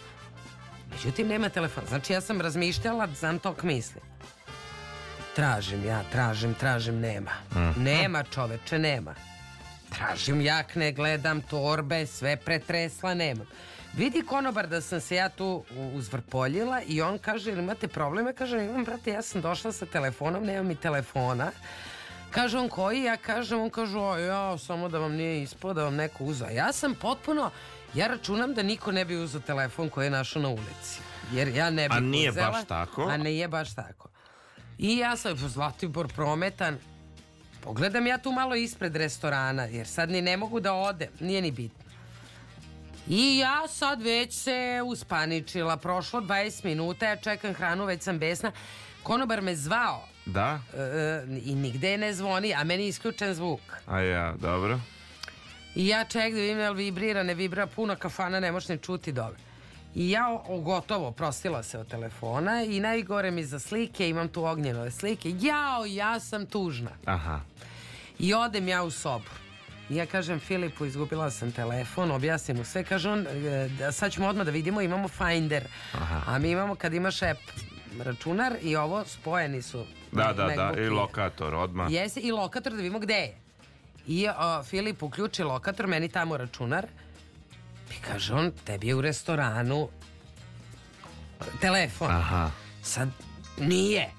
Međutim, 0.92 1.28
nema 1.28 1.50
telefona. 1.50 1.88
Znači, 1.88 2.14
ja 2.14 2.22
sam 2.22 2.42
razmišljala, 2.42 3.08
znam 3.20 3.40
tok 3.40 3.64
misli. 3.64 4.02
Tražim 5.36 5.86
ja, 5.86 6.04
tražim, 6.12 6.54
tražim, 6.54 7.00
nema. 7.00 7.32
Nema 7.78 8.24
čoveče, 8.24 8.80
nema. 8.80 9.16
Tražim 9.90 10.42
jakne, 10.42 10.92
gledam 10.92 11.42
torbe, 11.42 12.06
sve 12.06 12.38
pretresla, 12.38 13.14
nemam. 13.14 13.48
Vidi 13.98 14.22
konobar 14.22 14.68
da 14.68 14.82
sam 14.82 15.02
se 15.02 15.16
ja 15.16 15.30
tu 15.30 15.64
uzvrpoljila 15.94 16.82
i 16.88 17.02
on 17.02 17.18
kaže, 17.18 17.52
ili 17.52 17.64
imate 17.64 17.88
probleme? 17.88 18.34
Kaže, 18.34 18.66
imam, 18.66 18.84
brate, 18.84 19.12
ja 19.12 19.22
sam 19.22 19.42
došla 19.42 19.72
sa 19.72 19.86
telefonom, 19.86 20.44
nemam 20.44 20.68
mi 20.68 20.76
telefona. 20.76 21.52
Kaže 22.32 22.58
on 22.58 22.70
koji? 22.70 23.04
Ja 23.04 23.18
kažem, 23.18 23.62
on 23.62 23.70
kaže, 23.70 23.98
o 23.98 24.18
ja, 24.18 24.58
samo 24.58 24.90
da 24.90 25.00
vam 25.00 25.12
nije 25.12 25.44
ispao, 25.44 25.74
da 25.74 25.84
vam 25.84 25.96
neko 25.96 26.24
uzao. 26.24 26.50
Ja 26.50 26.74
sam 26.74 26.96
potpuno, 26.96 27.52
ja 27.94 28.08
računam 28.08 28.54
da 28.54 28.64
niko 28.64 28.92
ne 28.92 29.06
bi 29.06 29.18
uzao 29.18 29.42
telefon 29.42 29.90
koji 29.90 30.06
je 30.06 30.10
našao 30.10 30.42
na 30.42 30.50
ulici. 30.50 31.00
Jer 31.34 31.48
ja 31.48 31.70
ne 31.70 31.90
bih 31.90 31.98
A 31.98 32.00
nije 32.00 32.30
uzela, 32.30 32.52
baš 32.52 32.66
tako? 32.68 33.02
A 33.02 33.18
nije 33.18 33.48
baš 33.48 33.76
tako. 33.76 34.10
I 34.78 34.98
ja 34.98 35.16
sam 35.18 35.38
Zlatibor 35.38 36.14
prometan, 36.14 36.78
Pogledam 37.66 38.08
ja 38.08 38.18
tu 38.18 38.32
malo 38.32 38.56
ispred 38.56 38.96
restorana, 38.96 39.64
jer 39.64 39.88
sad 39.88 40.10
ni 40.10 40.22
ne 40.22 40.38
mogu 40.38 40.60
da 40.60 40.74
ode, 40.74 41.10
nije 41.20 41.42
ni 41.42 41.52
bitno. 41.52 41.85
I 43.08 43.38
ja 43.38 43.68
sad 43.68 44.02
već 44.02 44.34
se 44.34 44.82
uspaničila, 44.86 45.78
prošlo 45.78 46.22
20 46.22 46.66
minuta, 46.66 47.06
ja 47.06 47.16
čekam 47.16 47.54
hranu, 47.54 47.86
već 47.86 48.02
sam 48.02 48.20
besna. 48.20 48.52
Konobar 49.04 49.42
me 49.42 49.56
zvao 49.56 50.08
Da? 50.26 50.60
e, 50.74 51.24
i 51.46 51.56
nigde 51.56 51.98
ne 51.98 52.14
zvoni, 52.14 52.54
a 52.54 52.64
meni 52.64 52.84
je 52.84 52.90
isključen 52.90 53.34
zvuk. 53.34 53.62
A 53.88 54.00
ja, 54.00 54.34
dobro. 54.42 54.80
I 55.76 55.88
ja 55.88 56.04
ček 56.04 56.34
da 56.34 56.40
vidim 56.40 56.60
jel 56.60 56.74
vibrira, 56.74 57.24
ne 57.24 57.34
vibrira, 57.34 57.68
puno 57.68 57.96
kafana, 57.96 58.40
ne 58.40 58.52
možeš 58.52 58.70
ne 58.70 58.78
čuti 58.78 59.12
dobro. 59.12 59.38
I 59.96 60.10
ja 60.10 60.30
o, 60.30 60.56
o, 60.56 60.60
gotovo 60.60 61.12
prostila 61.12 61.64
se 61.64 61.80
od 61.80 61.88
telefona 61.88 62.64
i 62.64 62.80
najgore 62.80 63.32
mi 63.32 63.44
za 63.44 63.60
slike, 63.60 64.10
imam 64.10 64.28
tu 64.28 64.46
ognjenove 64.46 64.92
slike. 64.92 65.34
Jao, 65.42 65.86
ja 65.86 66.20
sam 66.20 66.46
tužna. 66.46 66.92
Aha. 67.06 67.42
I 68.20 68.34
odem 68.34 68.68
ja 68.68 68.84
u 68.84 68.92
sobu. 68.92 69.45
Ja 69.90 70.06
kažem 70.06 70.40
Filipu, 70.40 70.86
izgubila 70.86 71.32
sam 71.32 71.52
telefon, 71.52 72.12
objasnim 72.12 72.58
mu 72.58 72.64
sve. 72.66 72.84
Kaže 72.84 73.10
on, 73.10 73.28
e, 73.28 73.70
da, 73.80 73.92
sad 73.92 74.12
ćemo 74.12 74.28
odmah 74.28 74.46
da 74.46 74.52
vidimo, 74.52 74.82
imamo 74.82 75.08
Finder. 75.08 75.68
A 76.26 76.40
mi 76.40 76.52
imamo, 76.52 76.76
kad 76.76 76.94
imaš 76.94 77.22
app 77.22 77.40
računar 78.04 78.56
i 78.62 78.76
ovo 78.76 79.06
spojeni 79.06 79.62
su. 79.62 79.86
Da, 80.12 80.34
da, 80.34 80.48
da, 80.48 80.82
i 80.82 80.90
lokator 80.90 81.56
odmah. 81.56 81.92
Jeste, 81.92 82.20
i 82.20 82.32
lokator 82.32 82.72
da 82.72 82.78
vidimo 82.78 83.00
gde 83.00 83.14
je. 83.14 83.38
I 84.08 84.28
o, 84.28 84.64
Filip 84.64 85.04
uključi 85.04 85.44
lokator, 85.44 85.88
meni 85.88 86.10
tamo 86.10 86.38
računar. 86.38 86.86
I 87.92 88.02
kaže 88.02 88.34
on, 88.34 88.52
tebi 88.66 88.88
je 88.88 88.96
u 88.96 89.02
restoranu 89.02 89.90
telefon. 91.62 92.12
Aha. 92.12 92.52
Sad 92.84 93.10
nije, 93.58 94.10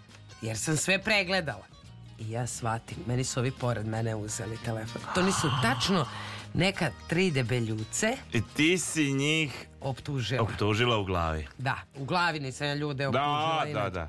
jer 0.43 0.59
sam 0.59 0.77
sve 0.77 0.99
pregledala. 0.99 1.76
I 2.19 2.31
ja 2.31 2.47
shvatim, 2.47 2.97
meni 3.07 3.25
su 3.25 3.41
ovi 3.41 3.51
pored 3.51 3.87
mene 3.87 4.15
uzeli 4.15 4.59
telefon. 4.65 5.03
To 5.15 5.23
nisu 5.23 5.51
tačno 5.63 6.07
neka 6.55 6.91
tri 7.09 7.31
debeljuce 7.31 8.17
I 8.33 8.43
ti 8.57 8.79
si 8.79 9.13
njih 9.13 9.67
optužila. 9.81 10.43
optužila 10.43 10.99
u 10.99 11.05
glavi. 11.05 11.47
Da, 11.59 11.77
u 11.97 12.05
glavi 12.05 12.41
nisam 12.41 12.67
ja 12.67 12.75
ljude 12.75 13.07
optužila. 13.09 13.65
Da, 13.75 13.81
da, 13.81 13.91
da. 13.91 14.09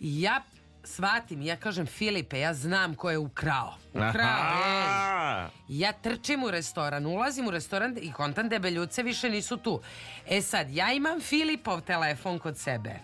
I 0.00 0.22
ja 0.22 0.42
shvatim, 0.84 1.42
ja 1.42 1.56
kažem 1.56 1.86
Filipe, 1.86 2.38
ja 2.40 2.54
znam 2.54 2.94
ko 2.94 3.10
je 3.10 3.18
ukrao. 3.18 3.74
Ukrao, 3.90 4.06
ej. 4.14 4.82
Aha. 4.84 5.48
Ja 5.68 5.92
trčim 5.92 6.44
u 6.44 6.50
restoran, 6.50 7.06
ulazim 7.06 7.46
u 7.46 7.50
restoran 7.50 7.98
i 8.00 8.12
kontam 8.12 8.48
debeljuce 8.48 9.02
više 9.02 9.30
nisu 9.30 9.56
tu. 9.56 9.80
E 10.28 10.42
sad, 10.42 10.70
ja 10.70 10.92
imam 10.92 11.20
Filipov 11.20 11.80
telefon 11.80 12.38
kod 12.38 12.58
sebe 12.58 12.98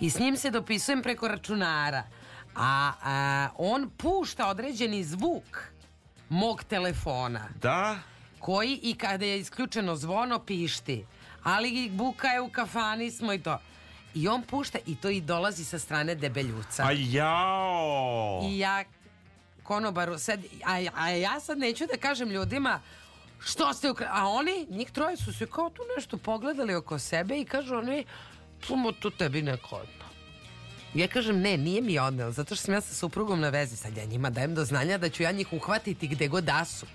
i 0.00 0.10
s 0.10 0.18
njim 0.18 0.36
se 0.36 0.50
dopisujem 0.50 1.02
preko 1.02 1.28
računara. 1.28 2.02
A, 2.54 2.92
a 3.02 3.48
on 3.58 3.90
pušta 3.96 4.48
određeni 4.48 5.04
zvuk 5.04 5.72
mog 6.28 6.64
telefona 6.64 7.48
Da? 7.62 7.98
koji 8.38 8.80
i 8.82 8.94
kada 8.94 9.24
je 9.24 9.38
isključeno 9.38 9.96
zvono 9.96 10.38
pišti. 10.38 11.06
Ali 11.42 11.90
buka 11.92 12.28
je 12.28 12.40
u 12.40 12.48
kafani 12.48 13.10
smo 13.10 13.32
i 13.32 13.42
to. 13.42 13.58
I 14.14 14.28
on 14.28 14.42
pušta 14.42 14.78
i 14.86 14.96
to 14.96 15.08
i 15.08 15.20
dolazi 15.20 15.64
sa 15.64 15.78
strane 15.78 16.14
debeljuca. 16.14 16.82
A 16.82 16.92
jao! 16.92 18.40
I 18.50 18.58
ja 18.58 18.84
konobaru 19.62 20.18
sad, 20.18 20.40
a, 20.64 20.86
a 20.94 21.08
ja 21.08 21.40
sad 21.40 21.58
neću 21.58 21.84
da 21.86 22.00
kažem 22.00 22.30
ljudima 22.30 22.80
što 23.40 23.72
ste 23.72 23.90
ukra... 23.90 24.08
A 24.12 24.28
oni, 24.28 24.66
njih 24.70 24.90
troje 24.90 25.16
su 25.16 25.32
se 25.32 25.46
kao 25.46 25.70
tu 25.70 25.82
nešto 25.96 26.16
pogledali 26.16 26.74
oko 26.74 26.98
sebe 26.98 27.40
i 27.40 27.44
kažu 27.44 27.74
oni, 27.74 28.04
to 29.00 29.10
tebi 29.10 29.42
neko. 29.42 29.82
Ja 30.94 31.08
kažem, 31.08 31.40
ne, 31.40 31.56
nije 31.56 31.82
mi 31.82 31.98
odneo, 31.98 32.30
zato 32.32 32.54
što 32.54 32.64
sam 32.64 32.74
ja 32.74 32.80
sa 32.80 32.94
suprugom 32.94 33.40
na 33.40 33.48
vezi. 33.48 33.76
Sad 33.76 33.96
ja 33.96 34.04
njima 34.04 34.30
dajem 34.30 34.54
do 34.54 34.64
znanja 34.64 34.98
da 34.98 35.08
ću 35.08 35.22
ja 35.22 35.32
njih 35.32 35.52
uhvatiti 35.52 36.08
gde 36.08 36.28
god 36.28 36.44
da 36.44 36.64
su. 36.64 36.86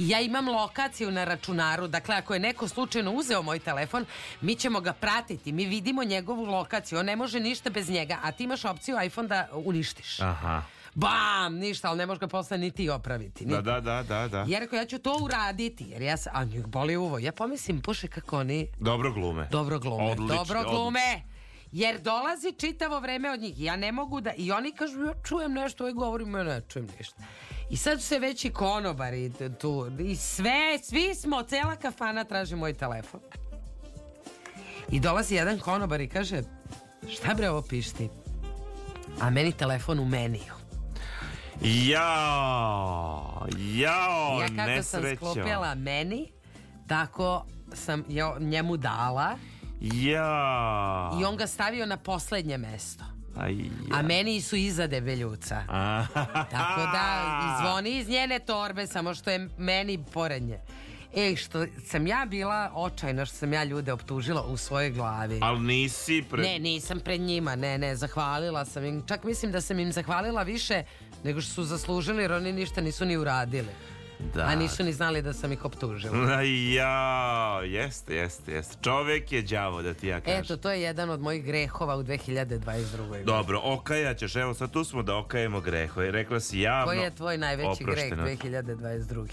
I 0.00 0.08
ja 0.08 0.20
imam 0.20 0.48
lokaciju 0.48 1.10
na 1.10 1.24
računaru, 1.24 1.88
dakle 1.88 2.14
ako 2.16 2.34
je 2.34 2.40
neko 2.40 2.68
slučajno 2.68 3.12
uzeo 3.12 3.42
moj 3.42 3.58
telefon, 3.58 4.04
mi 4.40 4.54
ćemo 4.54 4.80
ga 4.80 4.92
pratiti, 4.92 5.52
mi 5.52 5.64
vidimo 5.66 6.04
njegovu 6.04 6.44
lokaciju, 6.44 6.98
on 6.98 7.06
ne 7.06 7.16
može 7.16 7.40
ništa 7.40 7.70
bez 7.70 7.90
njega, 7.90 8.18
a 8.22 8.32
ti 8.32 8.44
imaš 8.44 8.64
opciju 8.64 8.96
iPhone 9.04 9.28
da 9.28 9.48
uništiš. 9.52 10.20
Aha. 10.20 10.62
Bam, 10.94 11.54
ništa, 11.54 11.88
ali 11.88 11.98
ne 11.98 12.06
možeš 12.06 12.20
ga 12.20 12.28
posle 12.28 12.58
ni 12.58 12.70
ti 12.70 12.88
opraviti. 12.88 13.44
Da, 13.44 13.50
niti. 13.56 13.64
da, 13.64 13.80
da, 13.80 14.02
da, 14.02 14.28
da. 14.28 14.44
Ja 14.48 14.58
rekao, 14.58 14.76
ja 14.76 14.86
ću 14.86 14.98
to 14.98 15.18
uraditi, 15.22 15.84
jer 15.84 16.02
ja 16.02 16.16
sam, 16.16 16.32
a 16.36 16.44
njih 16.44 16.66
boli 16.66 16.96
uvo. 16.96 17.18
Ja 17.18 17.32
pomislim, 17.32 17.80
puše 17.80 18.08
kako 18.08 18.38
oni 18.38 18.68
Dobro 18.80 19.12
glume. 19.12 19.48
dobro 19.50 19.78
glume. 19.78 20.04
Odlično, 20.04 20.36
dobro 20.36 20.58
odlično. 20.58 20.78
glume. 20.78 21.22
Jer 21.72 22.00
dolazi 22.00 22.52
čitavo 22.58 23.00
vreme 23.00 23.30
od 23.30 23.40
njih. 23.40 23.60
Ja 23.60 23.76
ne 23.76 23.92
mogu 23.92 24.20
da... 24.20 24.32
I 24.36 24.52
oni 24.52 24.72
kažu, 24.72 25.00
ja 25.00 25.14
čujem 25.24 25.52
nešto, 25.52 25.84
ovaj 25.84 25.92
govorimo, 25.92 26.38
ja 26.38 26.44
ne 26.44 26.62
čujem 26.68 26.88
ništa. 26.98 27.22
I 27.70 27.76
sad 27.76 28.00
su 28.00 28.06
se 28.06 28.18
već 28.18 28.44
i 28.44 28.50
konobari 28.50 29.32
tu. 29.60 29.86
I 30.00 30.16
sve, 30.16 30.78
svi 30.82 31.14
smo, 31.14 31.42
cela 31.42 31.76
kafana 31.76 32.24
traži 32.24 32.56
moj 32.56 32.74
telefon. 32.74 33.20
I 34.90 35.00
dolazi 35.00 35.34
jedan 35.34 35.58
konobar 35.58 36.00
i 36.00 36.08
kaže, 36.08 36.42
šta 37.08 37.34
bre 37.34 37.50
ovo 37.50 37.62
pišti? 37.62 38.08
A 39.20 39.30
meni 39.30 39.52
telefon 39.52 39.98
u 39.98 40.04
meniju. 40.04 40.52
Jao, 41.62 43.46
jao, 43.58 44.40
ja 44.40 44.46
kako 44.46 44.82
sam 44.82 45.02
nesrećo. 45.02 45.16
sklopila 45.16 45.74
meni, 45.74 46.32
tako 46.88 47.44
sam 47.72 48.04
jo, 48.08 48.36
njemu 48.40 48.76
dala 48.76 49.38
Jao. 49.80 51.18
i 51.20 51.24
on 51.24 51.36
ga 51.36 51.46
stavio 51.46 51.86
na 51.86 51.96
poslednje 51.96 52.58
mesto. 52.58 53.04
Aj, 53.36 53.56
A 53.92 54.02
meni 54.02 54.40
su 54.40 54.56
iza 54.56 54.86
debeljuca. 54.86 55.62
A, 55.68 56.06
Tako 56.50 56.80
da 56.80 57.22
i 57.44 57.62
zvoni 57.62 57.98
iz 57.98 58.08
njene 58.08 58.38
torbe, 58.38 58.86
samo 58.86 59.14
što 59.14 59.30
je 59.30 59.48
meni 59.58 60.04
pored 60.12 60.42
nje. 60.42 60.58
E, 61.14 61.36
što 61.36 61.66
sam 61.86 62.06
ja 62.06 62.26
bila 62.28 62.72
očajna 62.74 63.24
što 63.24 63.36
sam 63.36 63.52
ja 63.52 63.64
ljude 63.64 63.92
optužila 63.92 64.42
u 64.42 64.56
svojoj 64.56 64.90
glavi. 64.90 65.38
Ali 65.42 65.60
nisi 65.60 66.24
pre... 66.30 66.42
Ne, 66.42 66.58
nisam 66.58 67.00
pred 67.00 67.20
njima, 67.20 67.56
ne, 67.56 67.78
ne, 67.78 67.96
zahvalila 67.96 68.64
sam 68.64 68.84
im. 68.84 69.02
Čak 69.06 69.24
mislim 69.24 69.52
da 69.52 69.60
sam 69.60 69.78
im 69.78 69.92
zahvalila 69.92 70.42
više 70.42 70.84
nego 71.24 71.40
što 71.40 71.52
su 71.52 71.64
zaslužili 71.64 72.22
jer 72.22 72.32
oni 72.32 72.52
ništa 72.52 72.80
nisu 72.80 73.04
ni 73.04 73.16
uradili. 73.16 73.68
Da. 74.34 74.42
A 74.42 74.54
nisu 74.54 74.84
ni 74.84 74.92
znali 74.92 75.22
da 75.22 75.32
sam 75.32 75.52
ih 75.52 75.64
optužila. 75.64 76.42
Jao, 76.76 77.62
jeste, 77.62 78.14
jeste, 78.14 78.52
jeste. 78.52 78.76
Čovek 78.82 79.32
je 79.32 79.42
đavo, 79.42 79.82
da 79.82 79.94
ti 79.94 80.08
ja 80.08 80.20
kažem. 80.20 80.40
Eto, 80.40 80.56
to 80.56 80.70
je 80.70 80.82
jedan 80.82 81.10
od 81.10 81.20
mojih 81.20 81.44
grehova 81.44 81.96
u 81.96 82.02
2022. 82.02 83.08
godini. 83.08 83.24
Dobro, 83.24 83.60
okajat 83.64 84.18
ćeš, 84.18 84.36
evo 84.36 84.54
sad 84.54 84.70
tu 84.70 84.84
smo 84.84 85.02
da 85.02 85.16
okajemo 85.16 85.60
greho. 85.60 86.00
Rekla 86.02 86.40
si 86.40 86.60
javno... 86.60 86.86
Koji 86.86 86.98
je 86.98 87.10
tvoj 87.10 87.38
najveći 87.38 87.84
greh 87.84 88.12
2022. 88.12 89.26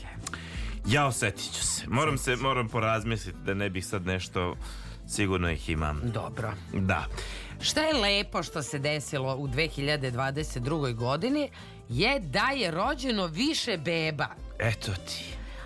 Ja 0.87 1.07
osetit 1.07 1.53
ću 1.53 1.63
se. 1.63 1.83
Moram 1.87 2.17
se, 2.17 2.35
moram 2.35 2.69
porazmisliti 2.69 3.37
da 3.45 3.53
ne 3.53 3.69
bih 3.69 3.85
sad 3.85 4.05
nešto... 4.05 4.55
Sigurno 5.09 5.51
ih 5.51 5.69
imam. 5.69 6.01
Dobro. 6.03 6.53
Da. 6.73 7.05
Šta 7.61 7.81
je 7.81 7.93
lepo 7.93 8.43
što 8.43 8.63
se 8.63 8.79
desilo 8.79 9.35
u 9.35 9.47
2022. 9.47 10.93
godini 10.93 11.49
je 11.89 12.19
da 12.19 12.51
je 12.55 12.71
rođeno 12.71 13.27
više 13.27 13.77
beba, 13.77 14.27
Eto 14.59 14.91
ti. 15.07 15.23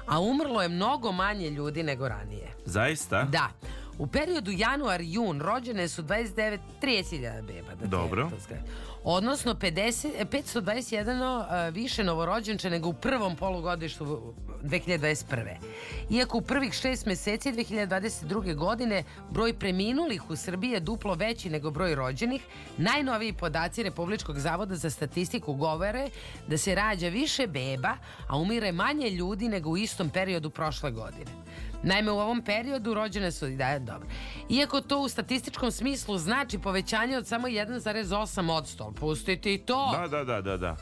a 0.07 0.19
umrlo 0.19 0.61
je 0.61 0.69
mnogo 0.69 1.11
manje 1.11 1.49
ljudi 1.49 1.83
nego 1.83 2.07
ranije. 2.07 2.47
Zaista? 2.65 3.23
Da. 3.23 3.49
U 3.97 4.07
periodu 4.07 4.51
januar-jun 4.51 5.41
rođene 5.41 5.87
su 5.87 6.03
29, 6.03 6.57
30.000 6.81 7.41
beba. 7.41 7.75
Da 7.75 7.87
Dobro. 7.87 8.29
to. 8.29 8.55
Odnosno 9.03 9.53
50, 9.53 10.09
e, 10.17 10.25
521 10.25 11.67
uh, 11.67 11.73
više 11.73 12.03
novorođenče 12.03 12.69
nego 12.69 12.89
u 12.89 12.93
prvom 12.93 13.35
polugodištu 13.35 14.33
2021. 14.63 15.55
Iako 16.09 16.37
u 16.37 16.41
prvih 16.41 16.73
šest 16.73 17.05
meseci 17.05 17.51
2022. 17.51 18.55
godine 18.55 19.03
broj 19.29 19.53
preminulih 19.53 20.29
u 20.29 20.35
Srbiji 20.35 20.71
je 20.71 20.79
duplo 20.79 21.13
veći 21.13 21.49
nego 21.49 21.71
broj 21.71 21.95
rođenih, 21.95 22.41
najnoviji 22.77 23.33
podaci 23.33 23.83
Republičkog 23.83 24.39
zavoda 24.39 24.75
za 24.75 24.89
statistiku 24.89 25.53
govore 25.53 26.09
da 26.47 26.57
se 26.57 26.75
rađa 26.75 27.07
više 27.07 27.47
beba, 27.47 27.97
a 28.27 28.37
umire 28.37 28.71
manje 28.71 29.09
ljudi 29.09 29.49
nego 29.49 29.69
u 29.69 29.77
istom 29.77 30.09
periodu 30.09 30.49
prošle 30.49 30.91
godine. 30.91 31.31
Naime, 31.83 32.11
u 32.11 32.19
ovom 32.19 32.41
periodu 32.41 32.93
rođene 32.93 33.31
su, 33.31 33.47
da, 33.47 33.79
dobro. 33.79 34.07
Iako 34.49 34.81
to 34.81 34.99
u 34.99 35.09
statističkom 35.09 35.71
smislu 35.71 36.17
znači 36.17 36.57
povećanje 36.59 37.17
od 37.17 37.27
samo 37.27 37.47
1,8 37.47 38.51
odsto, 38.51 38.93
pustite 38.99 39.53
i 39.53 39.57
to. 39.57 39.97
Da, 40.01 40.07
da, 40.07 40.23
da, 40.23 40.41
da, 40.41 40.57
da. 40.57 40.75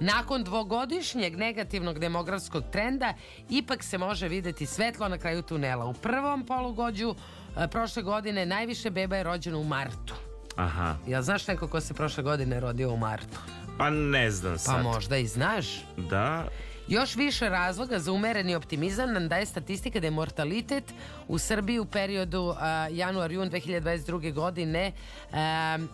Nakon 0.00 0.44
dvogodišnjeg 0.44 1.36
negativnog 1.36 1.98
demografskog 1.98 2.64
trenda, 2.72 3.14
ipak 3.50 3.82
se 3.82 3.98
može 3.98 4.28
videti 4.28 4.66
svetlo 4.66 5.08
na 5.08 5.18
kraju 5.18 5.42
tunela. 5.42 5.84
U 5.84 5.92
prvom 5.94 6.46
polugođu 6.46 7.14
e, 7.58 7.68
prošle 7.68 8.02
godine 8.02 8.46
najviše 8.46 8.90
beba 8.90 9.16
je 9.16 9.22
rođeno 9.22 9.58
u 9.58 9.64
martu. 9.64 10.14
Aha. 10.56 10.96
Jel 11.06 11.22
znaš 11.22 11.46
neko 11.46 11.68
ko 11.68 11.80
se 11.80 11.94
prošle 11.94 12.22
godine 12.22 12.60
rodio 12.60 12.90
u 12.92 12.96
martu? 12.96 13.38
Pa 13.78 13.90
ne 13.90 14.30
znam 14.30 14.52
Pa 14.52 14.58
sad. 14.58 14.82
možda 14.84 15.16
i 15.16 15.26
znaš. 15.26 15.66
Da. 15.96 16.48
Još 16.88 17.16
više 17.16 17.48
razloga 17.48 17.98
za 17.98 18.12
umereni 18.12 18.54
optimizam 18.54 19.12
nam 19.12 19.28
daje 19.28 19.46
statistika 19.46 20.00
da 20.00 20.06
je 20.06 20.10
mortalitet 20.10 20.84
u 21.28 21.38
Srbiji 21.38 21.78
u 21.78 21.84
periodu 21.84 22.54
a, 22.58 22.88
januar-jun 22.90 23.50
2022. 23.50 24.32
godine 24.32 24.92
a, 25.32 25.36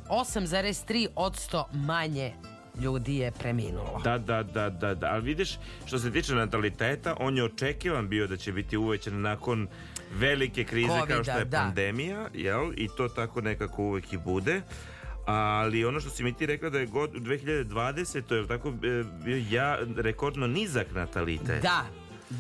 8,3 0.09 1.09
odsto 1.17 1.69
manje 1.73 2.33
ljudi 2.81 3.17
je 3.17 3.31
preminulo. 3.31 4.01
Da, 4.05 4.19
da, 4.19 4.43
da, 4.43 4.71
da, 4.71 4.95
da. 4.95 5.07
Ali 5.07 5.23
vidiš, 5.23 5.59
što 5.87 5.99
se 5.99 6.13
tiče 6.13 6.35
nataliteta, 6.35 7.17
on 7.21 7.37
je 7.37 7.45
očekivan 7.45 8.09
bio 8.09 8.27
da 8.27 8.37
će 8.37 8.53
biti 8.53 8.77
uvećan 8.77 9.21
nakon 9.21 9.69
velike 10.13 10.65
krize 10.65 11.01
kao 11.09 11.25
što 11.25 11.39
je 11.39 11.45
da. 11.45 11.59
pandemija, 11.59 12.29
jel? 12.35 12.73
I 12.77 12.89
to 12.97 13.09
tako 13.09 13.41
nekako 13.41 13.83
uvek 13.83 14.13
i 14.13 14.17
bude. 14.17 14.63
Ali 15.29 15.85
ono 15.85 16.01
što 16.01 16.11
si 16.11 16.23
mi 16.23 16.33
ti 16.33 16.47
rekla 16.47 16.71
da 16.71 16.79
je 16.79 16.87
god 16.87 17.17
u 17.17 17.21
2020. 17.21 18.23
to 18.23 18.35
je 18.35 18.47
tako 18.47 18.69
e, 18.69 18.73
bio 19.17 19.45
ja 19.51 19.79
rekordno 19.97 20.47
nizak 20.47 20.87
natalitet. 20.93 21.63
Da, 21.63 21.85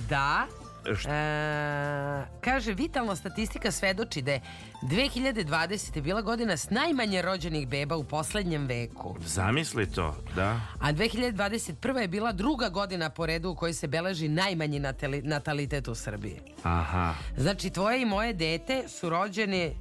da. 0.09 0.46
Št- 0.85 1.09
E, 1.09 2.40
kaže, 2.40 2.74
vitalna 2.74 3.16
statistika 3.16 3.70
svedoči 3.70 4.22
da 4.22 4.33
je 4.33 4.40
2020. 4.83 6.01
bila 6.01 6.22
godina 6.22 6.57
s 6.57 6.70
najmanje 6.70 7.22
rođenih 7.22 7.68
beba 7.68 7.96
u 7.96 8.05
poslednjem 8.05 8.66
veku. 8.66 9.16
Zamisli 9.20 9.87
to, 9.87 10.16
da. 10.37 10.61
A 10.81 10.92
2021. 10.92 11.96
je 11.96 12.09
bila 12.09 12.33
druga 12.33 12.68
godina 12.68 13.11
po 13.11 13.27
redu 13.27 13.51
u 13.51 13.55
kojoj 13.55 13.74
se 13.74 13.88
beleži 13.88 14.29
najmanji 14.29 14.81
natali- 14.81 15.22
natalitet 15.22 15.88
u 15.88 15.94
Srbiji. 15.94 16.40
Aha. 16.62 17.14
Znači, 17.37 17.70
tvoje 17.70 18.03
i 18.03 18.07
moje 18.07 18.33
dete 18.33 18.88
su 18.88 19.09
rođeni... 19.09 19.77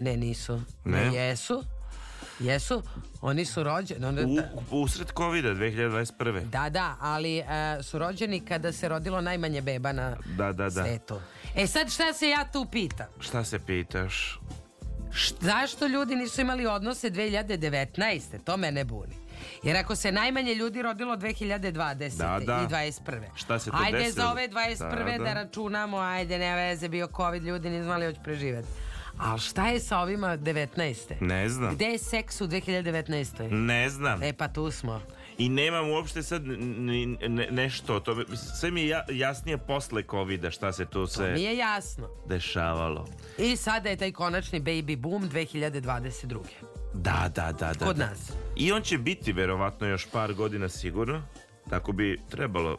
Ne, 0.00 0.16
nisu. 0.16 0.60
Ne? 0.84 1.10
jesu. 1.14 1.64
Jesu. 2.40 2.82
Oni 3.20 3.44
su 3.44 3.62
rođeni... 3.62 4.06
Onda, 4.06 4.22
U, 4.70 4.82
usred 4.82 5.08
COVID-a 5.16 5.48
2021. 5.48 6.40
Da, 6.44 6.68
da, 6.68 6.96
ali 7.00 7.38
e, 7.38 7.44
su 7.82 7.98
rođeni 7.98 8.40
kada 8.40 8.72
se 8.72 8.88
rodilo 8.88 9.20
najmanje 9.20 9.60
beba 9.60 9.92
na 9.92 10.16
Da, 10.26 10.52
da, 10.52 10.64
da. 10.64 10.70
svetu. 10.70 11.20
E 11.54 11.66
sad 11.66 11.90
šta 11.90 12.12
se 12.12 12.28
ja 12.28 12.44
tu 12.52 12.66
pitam? 12.72 13.06
Šta 13.20 13.44
se 13.44 13.58
pitaš? 13.58 14.40
Zašto 15.40 15.86
ljudi 15.86 16.16
nisu 16.16 16.40
imali 16.40 16.66
odnose 16.66 17.10
2019. 17.10 18.20
To 18.44 18.56
mene 18.56 18.84
buni. 18.84 19.14
Jer 19.62 19.76
ako 19.76 19.96
se 19.96 20.12
najmanje 20.12 20.54
ljudi 20.54 20.82
rodilo 20.82 21.16
2020. 21.16 22.16
Da, 22.16 22.40
da. 22.46 22.62
i 22.62 22.66
21. 22.66 23.22
Šta 23.34 23.58
se 23.58 23.70
tu 23.70 23.76
ajde 23.84 23.98
desilo? 23.98 24.24
za 24.24 24.30
ove 24.32 24.48
21. 24.48 24.78
Da, 24.78 25.18
Da, 25.18 25.24
da. 25.24 25.32
računamo, 25.32 25.98
ajde, 25.98 26.38
nema 26.38 26.56
veze, 26.56 26.88
bio 26.88 27.08
COVID, 27.16 27.42
ljudi 27.42 27.70
nisu 27.70 27.84
znali 27.84 28.06
hoće 28.06 28.20
preživeti. 28.24 28.68
Ali 29.18 29.40
šta 29.40 29.68
je 29.68 29.80
sa 29.80 29.98
ovima 29.98 30.28
19. 30.28 31.14
Ne 31.20 31.48
znam. 31.48 31.74
Gde 31.74 31.84
je 31.84 31.98
seks 31.98 32.40
u 32.40 32.46
2019. 32.46 33.50
Ne 33.50 33.88
znam. 33.88 34.22
E 34.22 34.32
pa 34.32 34.48
tu 34.48 34.70
smo. 34.70 35.00
I 35.38 35.48
nemam 35.48 35.90
uopšte 35.90 36.22
sad 36.22 36.42
ne- 36.44 37.48
nešto. 37.50 38.00
To, 38.00 38.16
sve 38.52 38.70
mi 38.70 38.80
je 38.80 38.88
ja- 38.88 39.04
jasnije 39.10 39.58
posle 39.58 40.02
COVID-a 40.02 40.50
šta 40.50 40.72
se 40.72 40.84
tu 40.84 41.06
sve 41.06 41.32
Mi 41.32 41.42
je 41.42 41.56
jasno. 41.56 42.08
dešavalo. 42.26 43.06
I 43.38 43.56
sada 43.56 43.88
je 43.88 43.96
taj 43.96 44.12
konačni 44.12 44.60
baby 44.60 44.96
boom 44.96 45.22
2022. 45.24 46.38
Da, 46.94 47.30
da, 47.34 47.52
da, 47.52 47.72
da. 47.72 47.84
Kod 47.86 47.96
da. 47.96 48.06
nas. 48.06 48.32
I 48.56 48.72
on 48.72 48.82
će 48.82 48.98
biti 48.98 49.32
verovatno 49.32 49.86
još 49.86 50.06
par 50.06 50.32
godina 50.32 50.68
sigurno. 50.68 51.22
Tako 51.70 51.92
bi 51.92 52.20
trebalo. 52.30 52.76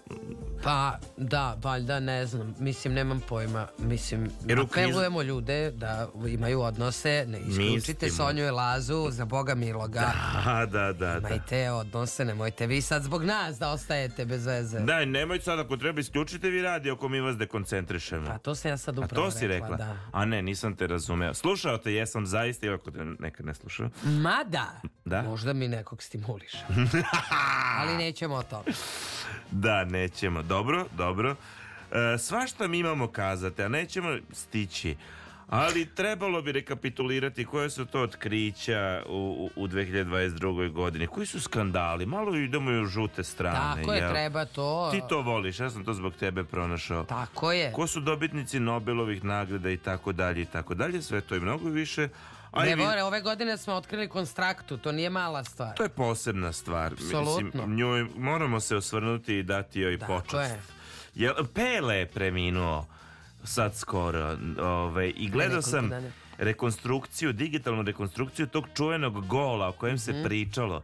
Pa, 0.64 0.98
da, 1.18 1.58
valjda, 1.64 2.00
ne 2.00 2.26
znam. 2.26 2.56
Mislim, 2.60 2.94
nemam 2.94 3.20
pojma. 3.20 3.68
Mislim, 3.78 4.30
Jer 4.48 4.60
apelujemo 4.60 5.22
ljude 5.22 5.72
da 5.72 6.08
imaju 6.28 6.62
odnose, 6.62 7.26
ne 7.28 7.40
isključite. 7.40 8.10
Sonju 8.10 8.46
i 8.46 8.50
Lazu, 8.50 9.08
za 9.10 9.26
Boga 9.26 9.56
miloga. 9.56 10.12
A, 10.46 10.66
da, 10.66 10.94
da, 10.94 10.94
da. 10.94 11.18
Imajte 11.18 11.72
odnose, 11.72 12.26
nemojte 12.26 12.68
vi 12.68 12.82
sad 12.82 13.04
zbog 13.04 13.24
nas 13.24 13.60
da 13.60 13.70
ostajete 13.70 14.26
bez 14.26 14.46
veze. 14.46 14.80
Da, 14.80 15.06
nemoj 15.06 15.40
sad 15.40 15.60
ako 15.60 15.78
treba 15.78 16.00
isključite 16.00 16.50
vi 16.50 16.62
radio 16.62 16.94
ako 16.94 17.10
mi 17.10 17.22
vas 17.22 17.38
dekoncentrišemo. 17.38 18.28
Pa 18.28 18.38
to 18.38 18.56
sam 18.56 18.72
ja 18.72 18.78
sad 18.78 19.00
A 19.00 19.02
upravo 19.02 19.26
to 19.26 19.32
si 19.32 19.48
rekla? 19.48 19.78
Da. 19.78 19.98
A 20.12 20.26
ne, 20.26 20.42
nisam 20.42 20.76
te 20.76 20.88
razumeo. 20.88 21.34
Slušao 21.34 21.78
te, 21.78 21.94
jesam 21.94 22.26
zaista, 22.26 22.66
iako 22.68 22.92
te 22.92 23.06
nekad 23.20 23.46
ne 23.46 23.54
slušao. 23.54 23.90
Mada, 24.04 24.82
Da? 25.06 25.22
možda 25.22 25.54
mi 25.54 25.68
nekog 25.68 26.04
stimuliše. 26.04 26.58
Ali 27.80 27.98
nećemo 27.98 28.36
o 28.36 28.44
tome. 28.44 28.64
Da, 29.52 29.86
nećemo. 29.86 30.42
Dobro, 30.42 30.86
dobro. 30.98 31.36
E, 31.92 32.18
svašta 32.18 32.68
mi 32.68 32.80
imamo 32.80 33.08
kazati, 33.08 33.64
a 33.64 33.68
nećemo 33.68 34.18
stići. 34.32 34.96
Ali 35.50 35.86
trebalo 35.86 36.42
bi 36.42 36.52
rekapitulirati 36.52 37.46
koje 37.46 37.70
su 37.70 37.86
to 37.86 38.02
otkrića 38.02 39.04
u, 39.08 39.50
u 39.56 39.64
u 39.64 39.68
2022. 39.68 40.72
godini. 40.72 41.08
Koji 41.08 41.26
su 41.26 41.40
skandali? 41.40 42.06
Malo 42.06 42.36
idemo 42.36 42.72
i 42.72 42.82
u 42.82 42.86
žute 42.86 43.24
strane. 43.24 43.82
Tako 43.82 43.94
je, 43.94 44.00
jel? 44.00 44.12
treba 44.12 44.46
to. 44.46 44.90
Ti 44.92 45.02
to 45.10 45.22
voliš, 45.22 45.60
ja 45.60 45.70
sam 45.70 45.86
to 45.86 45.94
zbog 45.94 46.14
tebe 46.16 46.44
pronašao. 46.44 47.04
Tako 47.04 47.52
je. 47.52 47.72
Ko 47.72 47.88
su 47.88 48.00
dobitnici 48.00 48.60
Nobelovih 48.60 49.24
nagrada 49.24 49.70
i 49.70 49.78
tako 49.78 50.12
dalje 50.12 50.42
i 50.42 50.46
tako 50.46 50.74
dalje, 50.74 51.02
sve 51.02 51.22
to 51.22 51.36
i 51.36 51.40
mnogo 51.40 51.70
više. 51.70 52.10
A 52.52 52.66
i 52.66 52.70
Ne, 52.70 52.76
Bore, 52.78 53.04
ove 53.04 53.22
godine 53.22 53.58
smo 53.58 53.74
otkrili 53.74 54.08
konstraktu, 54.08 54.78
to 54.78 54.92
nije 54.92 55.10
mala 55.10 55.44
stvar. 55.44 55.76
to 55.76 55.84
je 55.84 55.90
posebna 55.90 56.54
stvar. 56.54 56.92
Mislim, 56.94 57.52
njoj 57.68 58.08
moramo 58.18 58.60
se 58.60 58.76
osvrnuti 58.76 59.36
i 59.36 59.44
dati 59.44 59.80
joj 59.80 60.00
Tako 60.00 60.14
počast. 60.16 60.52
je. 60.52 60.62
Jel, 61.16 61.34
Pele 61.54 61.96
je 61.96 62.06
preminuo 62.06 62.86
sad 63.44 63.76
skoro. 63.76 64.38
Ove, 64.60 65.10
I 65.10 65.30
gledao 65.30 65.62
sam 65.62 65.90
dana. 65.90 66.12
rekonstrukciju, 66.38 67.34
digitalnu 67.34 67.82
rekonstrukciju 67.84 68.48
tog 68.48 68.66
čuvenog 68.76 69.28
gola 69.28 69.68
o 69.68 69.72
kojem 69.72 69.98
se 69.98 70.24
pričalo. 70.24 70.84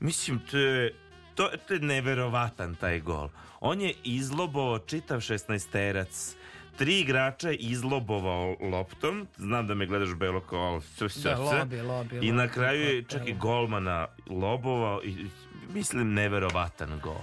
Mislim, 0.00 0.40
to 0.50 0.58
je, 0.58 0.94
to, 1.34 1.50
to 1.68 1.74
je 1.74 1.80
neverovatan 1.80 2.74
taj 2.74 3.00
gol. 3.00 3.28
On 3.60 3.80
je 3.80 3.94
izlobovao 4.04 4.78
čitav 4.78 5.18
16-terac. 5.18 6.34
Tri 6.76 7.00
igrača 7.00 7.48
je 7.48 7.56
izlobovao 7.56 8.56
loptom. 8.60 9.26
Znam 9.36 9.66
da 9.66 9.74
me 9.74 9.86
gledaš 9.86 10.14
belo 10.14 10.40
kao 10.40 10.80
srce. 10.80 11.28
Da, 11.28 11.38
lobi, 11.38 11.80
lobi, 11.80 12.18
I 12.22 12.32
na 12.32 12.48
kraju 12.48 12.82
je 12.82 13.04
čak 13.04 13.28
i 13.28 13.34
golmana 13.34 14.06
lobovao. 14.30 15.00
I, 15.04 15.26
mislim, 15.74 16.14
neverovatan 16.14 17.00
gol. 17.02 17.20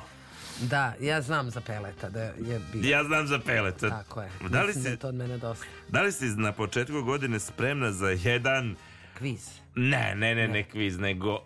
Da, 0.61 0.93
ja 0.99 1.21
znam 1.21 1.49
za 1.49 1.61
peleta 1.61 2.09
da 2.09 2.21
je 2.21 2.61
bio. 2.73 2.89
Ja 2.89 3.03
znam 3.03 3.27
za 3.27 3.39
peleta. 3.39 3.89
Tako 3.89 4.21
je. 4.21 4.29
Da 4.49 4.61
li, 4.61 4.67
Mislim 4.67 4.83
da 4.83 4.89
si, 4.89 4.93
je 4.93 4.97
to 4.97 5.07
od 5.07 5.15
mene 5.15 5.37
dosta. 5.37 5.65
da 5.89 6.01
li 6.01 6.11
si 6.11 6.25
na 6.25 6.51
početku 6.51 7.01
godine 7.01 7.39
spremna 7.39 7.91
za 7.91 8.09
jedan 8.09 8.75
Kviz. 9.17 9.58
Ne, 9.75 10.13
ne, 10.15 10.35
ne, 10.35 10.47
ne 10.47 10.63
kviz, 10.63 10.97
nego 10.99 11.35
e, 11.35 11.39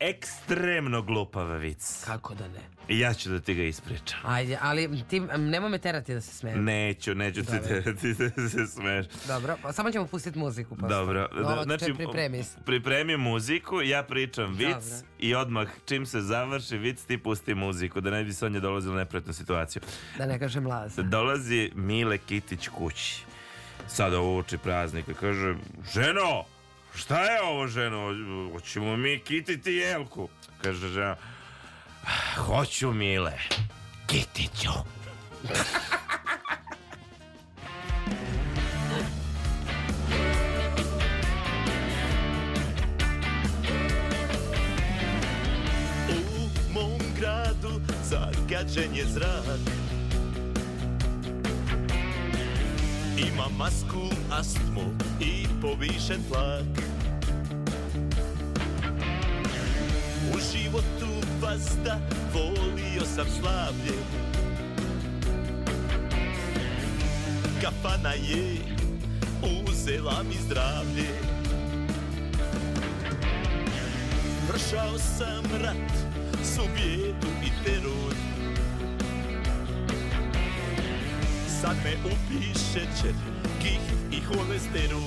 ekstremno 0.00 1.02
glupav 1.02 1.46
vic. 1.58 2.04
Kako 2.04 2.34
da 2.34 2.48
ne? 2.48 2.60
I 2.88 2.98
ja 2.98 3.14
ću 3.14 3.30
da 3.30 3.40
ti 3.40 3.54
ga 3.54 3.62
ispričam. 3.62 4.18
Ajde, 4.24 4.58
ali 4.60 5.02
ti, 5.08 5.16
em, 5.16 5.48
nemoj 5.50 5.70
me 5.70 5.78
terati 5.78 6.14
da 6.14 6.20
se 6.20 6.34
smijem. 6.34 6.64
Neću, 6.64 7.14
neću 7.14 7.40
ti 7.40 7.46
Dobro. 7.52 7.68
terati 7.68 8.14
da 8.14 8.48
se 8.48 8.66
smeš. 8.66 9.06
Dobro, 9.26 9.56
pa 9.62 9.72
samo 9.72 9.90
ćemo 9.90 10.06
pustiti 10.06 10.38
muziku. 10.38 10.76
posle. 10.76 10.88
Dobro, 10.88 11.28
Ovo, 11.44 11.62
znači 11.62 11.94
pripremi 11.94 12.44
pripremi 12.66 13.16
muziku, 13.16 13.82
ja 13.82 14.02
pričam 14.02 14.52
vic 14.54 14.68
Dobro. 14.68 15.06
i 15.18 15.34
odmah 15.34 15.68
čim 15.84 16.06
se 16.06 16.20
završi 16.20 16.76
vic 16.76 17.02
ti 17.02 17.18
pusti 17.18 17.54
muziku, 17.54 18.00
da 18.00 18.10
ne 18.10 18.24
bi 18.24 18.32
Sonja 18.32 18.60
dolazila 18.60 18.94
u 18.94 18.98
neprijatnu 18.98 19.32
situaciju. 19.32 19.82
Da 20.18 20.26
ne 20.26 20.38
kažem 20.38 20.66
laza. 20.66 21.02
Dolazi 21.02 21.70
Mile 21.74 22.18
Kitić 22.18 22.68
kući. 22.68 23.24
Sada 23.88 24.20
uči 24.20 24.58
praznika. 24.58 25.14
Kaže, 25.14 25.54
ženo, 25.94 26.44
šta 26.94 27.24
je 27.24 27.42
ovo 27.42 27.66
ženo? 27.66 28.14
Hoćemo 28.52 28.96
mi 28.96 29.20
kititi 29.24 29.72
jelku. 29.72 30.28
Kaže 30.62 30.88
žena, 30.88 31.16
hoću 32.36 32.92
Mile. 32.92 33.38
Kitiću. 34.06 34.70
U 46.08 46.72
mom 46.72 47.00
gradu 47.18 47.80
zagađen 48.02 48.94
je 48.94 49.04
zrak 49.04 49.89
Ima 53.20 53.48
masku, 53.58 54.08
astmu 54.30 54.94
i 55.20 55.46
povišen 55.62 56.22
tlak. 56.28 56.64
U 60.34 60.38
životu 60.52 61.26
vazda 61.40 61.98
volio 62.34 63.04
sam 63.14 63.26
slavlje. 63.40 63.98
Kafana 67.62 68.12
je 68.12 68.58
uzela 69.68 70.22
mi 70.22 70.34
zdravlje. 70.34 71.10
Vršao 74.48 74.98
sam 74.98 75.44
rat, 75.62 75.92
subijetu 76.44 77.28
i 77.44 77.64
teror 77.64 78.29
Sad 81.60 81.76
me 81.84 81.92
upiše 82.04 82.58
šećer, 82.72 83.14
kih 83.62 83.80
i 84.12 84.20
holesterol. 84.20 85.00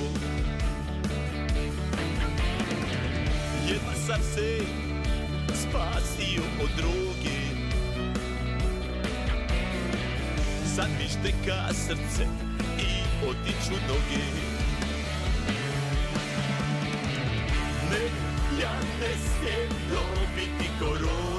Jedva 3.68 3.94
sam 4.08 4.22
se 4.36 4.60
spasio 5.54 6.44
od 6.64 6.70
droge. 6.78 7.40
Sad 10.76 10.90
mi 11.00 11.08
šteka 11.08 11.74
srce 11.74 12.26
i 12.80 13.26
otiču 13.28 13.82
noge. 13.88 14.26
Ne, 17.90 18.04
ja 18.62 18.74
ne 19.00 19.14
smijem 19.18 19.70
dobiti 19.90 20.70
koronu 20.80 21.33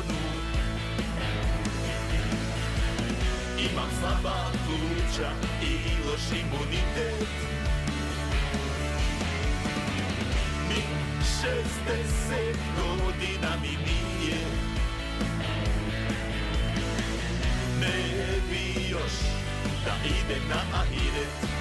Imam 3.74 3.90
slaba 4.00 4.50
pluća 4.66 5.30
i 5.62 5.74
loš 6.06 6.40
imunitet. 6.40 7.28
Mi 10.68 10.82
60 11.42 12.54
godina 12.76 13.56
mi 13.62 13.68
nije. 13.68 14.38
Ne 17.80 18.40
bi 18.50 18.90
još 18.90 19.12
da 19.84 19.94
idem 20.04 20.48
na 20.48 20.78
ahiret. 20.80 21.54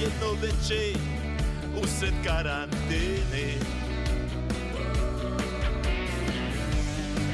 Jedno 0.00 0.32
veče 0.42 0.98
usred 2.00 2.14
karantene. 2.24 3.58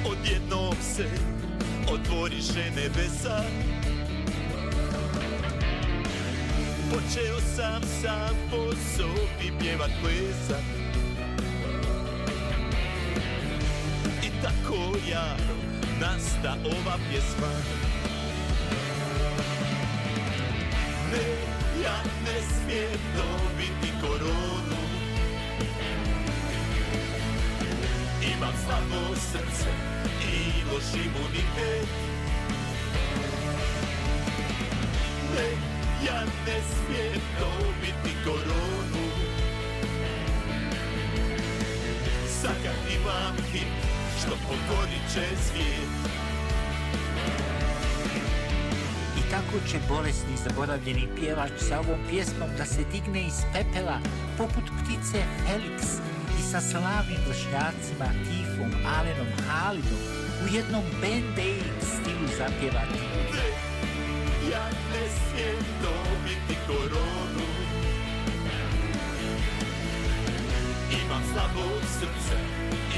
Odjednom 0.05 0.76
se 0.83 1.07
otvoriše 1.92 2.70
nebesa. 2.76 3.44
Počeo 6.90 7.40
sam 7.57 7.83
sam 8.02 8.37
po 8.50 8.72
sobi 8.96 9.52
pjevat 9.61 9.90
plesat 10.02 10.62
I 14.22 14.31
tako 14.42 14.96
ja 15.11 15.37
nasta 16.00 16.57
ova 16.64 16.98
pjesma. 17.11 17.52
Ne, 21.12 21.45
ja 21.87 21.96
ne 22.25 22.38
smijem 22.53 23.01
dobiti 23.16 23.90
koronu. 24.01 24.81
Imam 28.33 28.55
slabo 28.64 29.14
srce 29.14 29.70
i 30.33 30.64
loš 30.72 30.88
imunitet. 30.94 31.88
Ne, 35.35 35.49
ja 36.07 36.20
ne 36.46 36.59
smijem 36.72 37.22
dobiti 37.40 38.16
koronu. 38.25 39.07
Sakad 42.42 42.79
imam 43.01 43.37
hit 43.53 43.72
što 44.20 44.31
pokorit 44.31 45.14
će 45.14 45.37
svijet 45.42 46.25
će 49.70 49.78
bolesni 49.88 50.36
zaboravljeni 50.44 51.08
pjevač 51.16 51.52
sa 51.68 51.80
ovom 51.80 52.00
pjesmom 52.10 52.50
da 52.58 52.64
se 52.64 52.82
digne 52.92 53.26
iz 53.26 53.38
pepela 53.52 53.98
poput 54.38 54.64
ptice 54.78 55.20
Felix 55.44 55.80
i 56.38 56.42
sa 56.50 56.60
slavnim 56.60 57.22
vršnjacima 57.28 58.08
Tifom, 58.26 58.72
Alenom, 58.96 59.30
Halidom 59.46 60.02
u 60.44 60.54
jednom 60.54 60.84
band-aid 61.00 61.78
stilu 61.80 62.28
zapjevati. 62.38 63.00
Ja 64.52 64.66
ne 64.92 65.04
smijem 65.16 65.64
dobiti 65.82 66.56
koronu 66.66 67.48
Imam 71.02 71.22
slabo 71.32 71.68
srce 71.98 72.36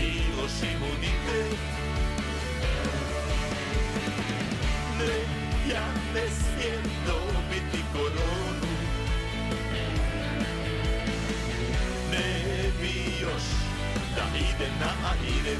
i 0.05 0.09
loš 0.37 0.57
imunitet 0.75 1.78
ja 5.71 5.87
ne 6.15 6.25
smijem 6.29 6.83
dobiti 7.07 7.85
koronu. 7.93 8.73
Ne 12.11 12.71
bi 12.81 13.23
još 13.23 13.43
da 14.17 14.25
idem 14.39 14.73
na 14.81 15.09
Aniret 15.11 15.59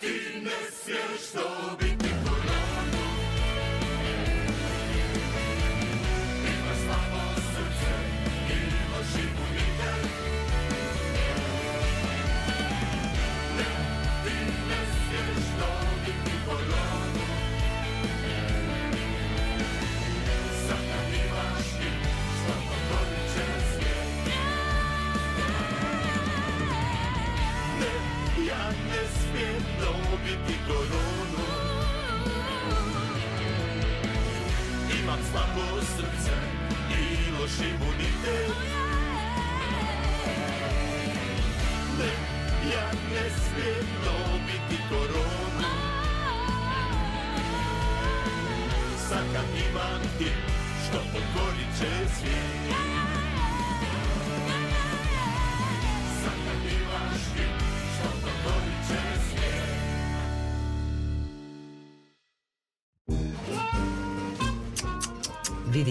Ti 0.00 0.40
ne 0.44 0.70
smiješ 0.70 1.32
dobiti 1.34 1.55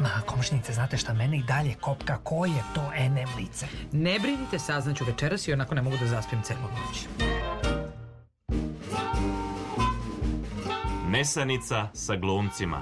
Ma, 0.00 0.20
komšnice, 0.26 0.72
znate 0.72 0.96
šta, 0.96 1.14
mene 1.14 1.38
i 1.38 1.42
dalje 1.42 1.74
kopka, 1.74 2.16
ko 2.16 2.46
je 2.46 2.62
to 2.74 2.82
NM 3.08 3.36
lice? 3.38 3.66
Ne 3.92 4.18
brinite, 4.18 4.58
saznaću 4.58 5.04
večeras 5.04 5.48
i 5.48 5.52
onako 5.52 5.74
ne 5.74 5.82
mogu 5.82 5.96
da 5.96 6.06
zaspim 6.06 6.42
celu 6.42 6.60
noć. 6.60 7.06
Nesanica 11.08 11.88
sa 11.92 12.16
glumcima. 12.16 12.80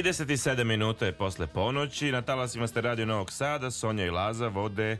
Trideset 0.00 0.40
sedam 0.40 0.66
minuta 0.66 1.06
je 1.06 1.12
posle 1.12 1.46
ponoći. 1.46 2.12
Na 2.12 2.22
talasima 2.22 2.66
ste 2.66 2.80
radio 2.80 3.06
Novog 3.06 3.32
Sada. 3.32 3.70
Sonja 3.70 4.04
i 4.04 4.10
Laza 4.10 4.48
vode 4.48 4.98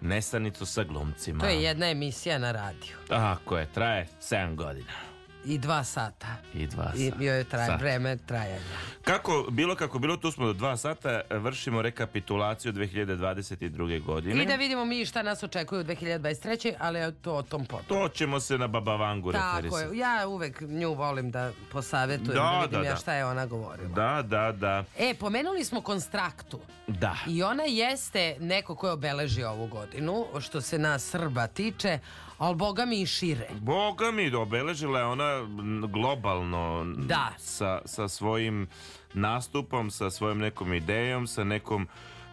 Nesanicu 0.00 0.66
sa 0.66 0.84
glumcima. 0.84 1.44
To 1.44 1.46
je 1.46 1.62
jedna 1.62 1.90
emisija 1.90 2.38
na 2.38 2.52
radiju. 2.52 2.96
Tako 3.08 3.58
je, 3.58 3.66
traje 3.74 4.08
7 4.20 4.54
godina. 4.54 5.09
I 5.44 5.58
dva 5.58 5.84
sata. 5.84 6.26
I 6.54 6.66
dva 6.66 6.92
I 6.94 7.10
sata. 7.10 7.24
joj 7.24 7.44
traje 7.44 7.66
Sat. 7.66 7.80
vreme 7.80 8.16
trajanja. 8.18 8.60
Kako, 9.02 9.46
bilo 9.50 9.74
kako 9.74 9.98
bilo, 9.98 10.16
tu 10.16 10.30
smo 10.30 10.46
do 10.46 10.52
dva 10.52 10.76
sata, 10.76 11.20
vršimo 11.30 11.82
rekapitulaciju 11.82 12.72
2022. 12.72 13.70
godine. 14.00 14.42
I 14.42 14.46
da 14.46 14.54
vidimo 14.54 14.84
mi 14.84 15.04
šta 15.04 15.22
nas 15.22 15.42
očekuje 15.42 15.80
u 15.80 15.84
2023. 15.84 16.74
ali 16.78 17.14
to 17.14 17.34
o 17.34 17.42
tom 17.42 17.64
potom. 17.64 17.86
To 17.88 18.08
ćemo 18.08 18.40
se 18.40 18.58
na 18.58 18.66
Baba 18.68 18.96
Vangu 18.96 19.32
Tako 19.32 19.56
referisati. 19.56 19.94
je, 19.94 19.98
ja 19.98 20.28
uvek 20.28 20.60
nju 20.60 20.94
volim 20.94 21.30
da 21.30 21.50
posavetujem, 21.72 22.26
Da, 22.28 22.42
da, 22.42 22.60
vidim 22.60 22.80
da, 22.80 22.86
ja 22.86 22.90
da. 22.90 22.96
šta 22.96 23.14
je 23.14 23.24
ona 23.24 23.46
govorila. 23.46 23.88
Da, 23.88 24.22
da, 24.22 24.52
da. 24.52 24.84
E, 24.98 25.14
pomenuli 25.14 25.64
smo 25.64 25.80
konstraktu. 25.80 26.60
Da. 26.88 27.16
I 27.28 27.42
ona 27.42 27.62
jeste 27.64 28.36
neko 28.40 28.74
ko 28.74 28.86
je 28.86 28.92
obeležio 28.92 29.50
ovu 29.50 29.66
godinu, 29.66 30.26
što 30.40 30.60
se 30.60 30.78
nas 30.78 31.02
Srba 31.02 31.46
tiče, 31.46 31.98
ali 32.40 32.56
boga 32.56 32.84
mi 32.84 33.00
i 33.00 33.06
šire. 33.06 33.48
Boga 33.52 34.10
mi, 34.10 34.34
obeležila 34.34 34.98
je 34.98 35.04
ona 35.06 35.40
globalno 35.88 36.84
Da. 36.96 37.32
sa, 37.38 37.82
sa 37.84 38.08
svojim 38.08 38.68
nastupom, 39.14 39.90
sa 39.90 40.10
svojom 40.10 40.38
nekom 40.38 40.74
idejom, 40.74 41.26
sa 41.26 41.44
nekom 41.44 41.88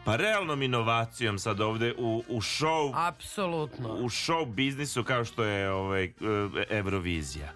pa 0.05 0.15
realnom 0.15 0.61
inovacijom 0.61 1.39
sad 1.39 1.61
ovde 1.61 1.93
u, 1.97 2.23
u 2.27 2.37
show 2.37 2.91
Apsolutno. 3.07 3.89
u 3.89 4.05
show 4.05 4.45
biznisu 4.45 5.03
kao 5.03 5.25
što 5.25 5.43
je 5.43 5.71
ovaj, 5.71 6.03
e, 6.03 6.11
Eurovizija. 6.69 7.51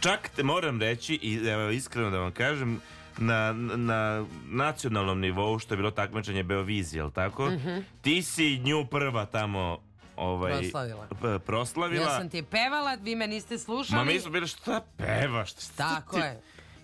Čak 0.00 0.30
te 0.36 0.42
moram 0.42 0.80
reći 0.80 1.14
i 1.14 1.48
evo, 1.48 1.70
iskreno 1.70 2.10
da 2.10 2.18
vam 2.18 2.32
kažem 2.32 2.80
na, 3.18 3.52
na 3.76 4.24
nacionalnom 4.44 5.20
nivou 5.20 5.58
što 5.58 5.74
je 5.74 5.78
bilo 5.78 5.90
takmičenje 5.90 6.42
Beovizije, 6.42 7.00
jel 7.00 7.10
tako? 7.10 7.50
Mhm. 7.50 7.78
Ti 8.02 8.22
si 8.22 8.58
nju 8.58 8.86
prva 8.86 9.26
tamo 9.26 9.78
ovaj, 10.18 10.52
Proslavila. 10.52 11.08
proslavila. 11.38 12.02
Ja 12.02 12.18
sam 12.18 12.28
ti 12.28 12.42
pevala, 12.44 12.94
vi 12.94 13.14
me 13.14 13.26
niste 13.26 13.58
slušali. 13.58 13.98
Ma 13.98 14.04
mi 14.04 14.20
smo 14.20 14.30
bili 14.30 14.46
šta 14.48 14.84
pevaš? 14.96 15.50
Šta 15.52 15.72
Tako 15.76 16.12
ti- 16.12 16.20
je. 16.20 16.40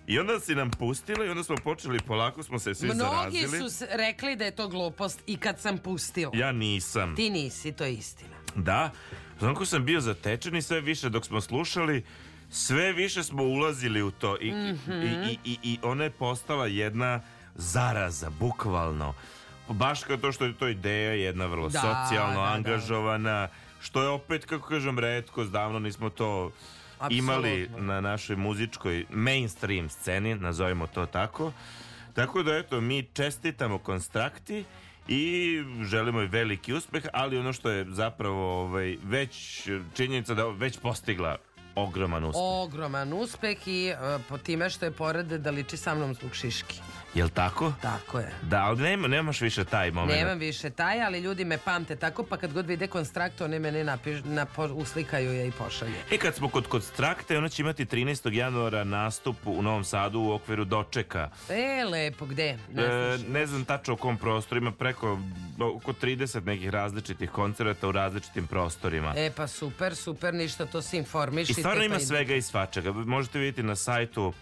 I 0.07 0.19
onda 0.19 0.39
si 0.39 0.55
nam 0.55 0.71
pustila 0.71 1.25
i 1.25 1.29
onda 1.29 1.43
smo 1.43 1.55
počeli 1.57 1.99
polako 1.99 2.43
smo 2.43 2.59
se 2.59 2.75
svi 2.75 2.85
Mnogi 2.87 2.99
zarazili. 3.01 3.59
su 3.59 3.69
s- 3.69 3.83
rekli 3.89 4.35
da 4.35 4.45
je 4.45 4.51
to 4.51 4.67
glupost 4.67 5.21
i 5.27 5.37
kad 5.37 5.59
sam 5.59 5.77
pustila. 5.77 6.31
Ja 6.35 6.51
nisam. 6.51 7.15
Ti 7.15 7.29
nisi, 7.29 7.71
to 7.71 7.83
je 7.83 7.93
istina. 7.93 8.35
Da, 8.55 8.91
znam 9.39 9.53
kako 9.53 9.65
sam 9.65 9.85
bio 9.85 10.01
zatečen 10.01 10.55
i 10.55 10.61
sve 10.61 10.81
više 10.81 11.09
dok 11.09 11.25
smo 11.25 11.41
slušali, 11.41 12.03
sve 12.49 12.93
više 12.93 13.23
smo 13.23 13.43
ulazili 13.43 14.01
u 14.01 14.11
to 14.11 14.37
i, 14.39 14.51
Mhm. 14.51 14.91
i, 14.93 15.05
i, 15.25 15.39
i, 15.45 15.57
i 15.63 15.79
ona 15.83 16.03
je 16.03 16.09
postala 16.11 16.67
jedna 16.67 17.21
zaraza, 17.55 18.29
bukvalno. 18.31 19.13
Baš 19.69 20.03
kao 20.03 20.17
to 20.17 20.31
što 20.31 20.45
je 20.45 20.57
to 20.57 20.67
ideja 20.67 21.13
jedna 21.13 21.45
vrlo 21.45 21.69
Da, 21.69 21.79
socijalno 21.79 22.41
da, 22.41 22.47
da. 22.47 22.53
angažovana, 22.53 23.47
što 23.81 24.01
je 24.01 24.09
opet, 24.09 24.45
kako 24.45 24.69
kažem, 24.69 24.99
redko, 24.99 25.43
davno 25.43 25.79
nismo 25.79 26.09
to 26.09 26.51
imali 27.09 27.61
Apsolutno. 27.63 27.93
na 27.93 28.01
našoj 28.01 28.35
muzičkoj 28.35 29.05
mainstream 29.09 29.89
sceni, 29.89 30.35
nazovimo 30.35 30.87
to 30.87 31.05
tako. 31.05 31.51
Tako 32.13 32.43
da, 32.43 32.57
eto, 32.57 32.81
mi 32.81 33.03
čestitamo 33.13 33.77
konstrakti 33.77 34.63
i 35.07 35.53
želimo 35.83 36.21
i 36.21 36.27
veliki 36.27 36.73
uspeh, 36.73 37.03
ali 37.13 37.37
ono 37.37 37.53
što 37.53 37.69
je 37.69 37.85
zapravo 37.89 38.61
ovaj, 38.61 38.97
već 39.03 39.61
činjenica 39.95 40.33
da 40.33 40.45
već 40.47 40.77
postigla 40.79 41.37
ogroman 41.75 42.23
uspeh. 42.23 42.41
Ogroman 42.43 43.13
uspeh 43.13 43.67
i 43.67 43.87
e, 43.87 43.95
po 44.29 44.37
time 44.37 44.69
što 44.69 44.85
je 44.85 44.91
pored 44.91 45.25
da 45.25 45.51
liči 45.51 45.77
sa 45.77 45.95
mnom 45.95 46.13
zbog 46.13 46.35
šiški. 46.35 46.79
Jel 47.15 47.29
tako? 47.29 47.73
Tako 47.81 48.19
je. 48.19 48.31
Da, 48.41 48.63
ali 48.63 48.81
nema, 48.81 49.07
nemaš 49.07 49.41
više 49.41 49.65
taj 49.65 49.91
moment. 49.91 50.19
Nemam 50.19 50.39
više 50.39 50.69
taj, 50.69 51.03
ali 51.03 51.19
ljudi 51.19 51.45
me 51.45 51.57
pamte 51.57 51.95
tako, 51.95 52.23
pa 52.23 52.37
kad 52.37 52.53
god 52.53 52.65
vide 52.67 52.87
konstrakt, 52.87 53.41
oni 53.41 53.59
mene 53.59 53.83
napiš, 53.83 54.19
na, 54.23 54.45
po- 54.45 54.65
uslikaju 54.73 55.33
je 55.33 55.47
i 55.47 55.51
pošalju. 55.51 55.93
E, 56.11 56.17
kad 56.17 56.35
smo 56.35 56.49
kod 56.49 56.67
Konstrakte, 56.67 57.37
ona 57.37 57.49
će 57.49 57.61
imati 57.61 57.85
13. 57.85 58.33
januara 58.33 58.83
nastup 58.83 59.35
u 59.45 59.61
Novom 59.61 59.83
Sadu 59.83 60.19
u 60.19 60.31
okviru 60.31 60.65
Dočeka. 60.65 61.29
E, 61.49 61.83
lepo, 61.83 62.25
gde? 62.25 62.57
Ne 62.73 62.83
E, 62.83 63.17
ne 63.29 63.45
znam 63.47 63.65
tačno 63.65 63.93
u 63.93 63.97
kom 63.97 64.17
prostoru, 64.17 64.61
ima 64.61 64.71
preko 64.71 65.19
oko 65.75 65.93
30 65.93 66.45
nekih 66.45 66.69
različitih 66.69 67.29
koncerata 67.29 67.87
u 67.87 67.91
različitim 67.91 68.47
prostorima. 68.47 69.13
E, 69.17 69.31
pa 69.35 69.47
super, 69.47 69.95
super, 69.95 70.33
ništa, 70.33 70.65
to 70.65 70.81
se 70.81 70.97
informiš. 70.97 71.49
I 71.49 71.53
stvarno 71.53 71.83
ima 71.83 71.95
pa 71.95 71.99
svega 72.01 72.35
i 72.35 72.41
svačega. 72.41 72.91
Možete 72.91 73.39
vidjeti 73.39 73.63
na 73.63 73.75
sajtu 73.75 74.33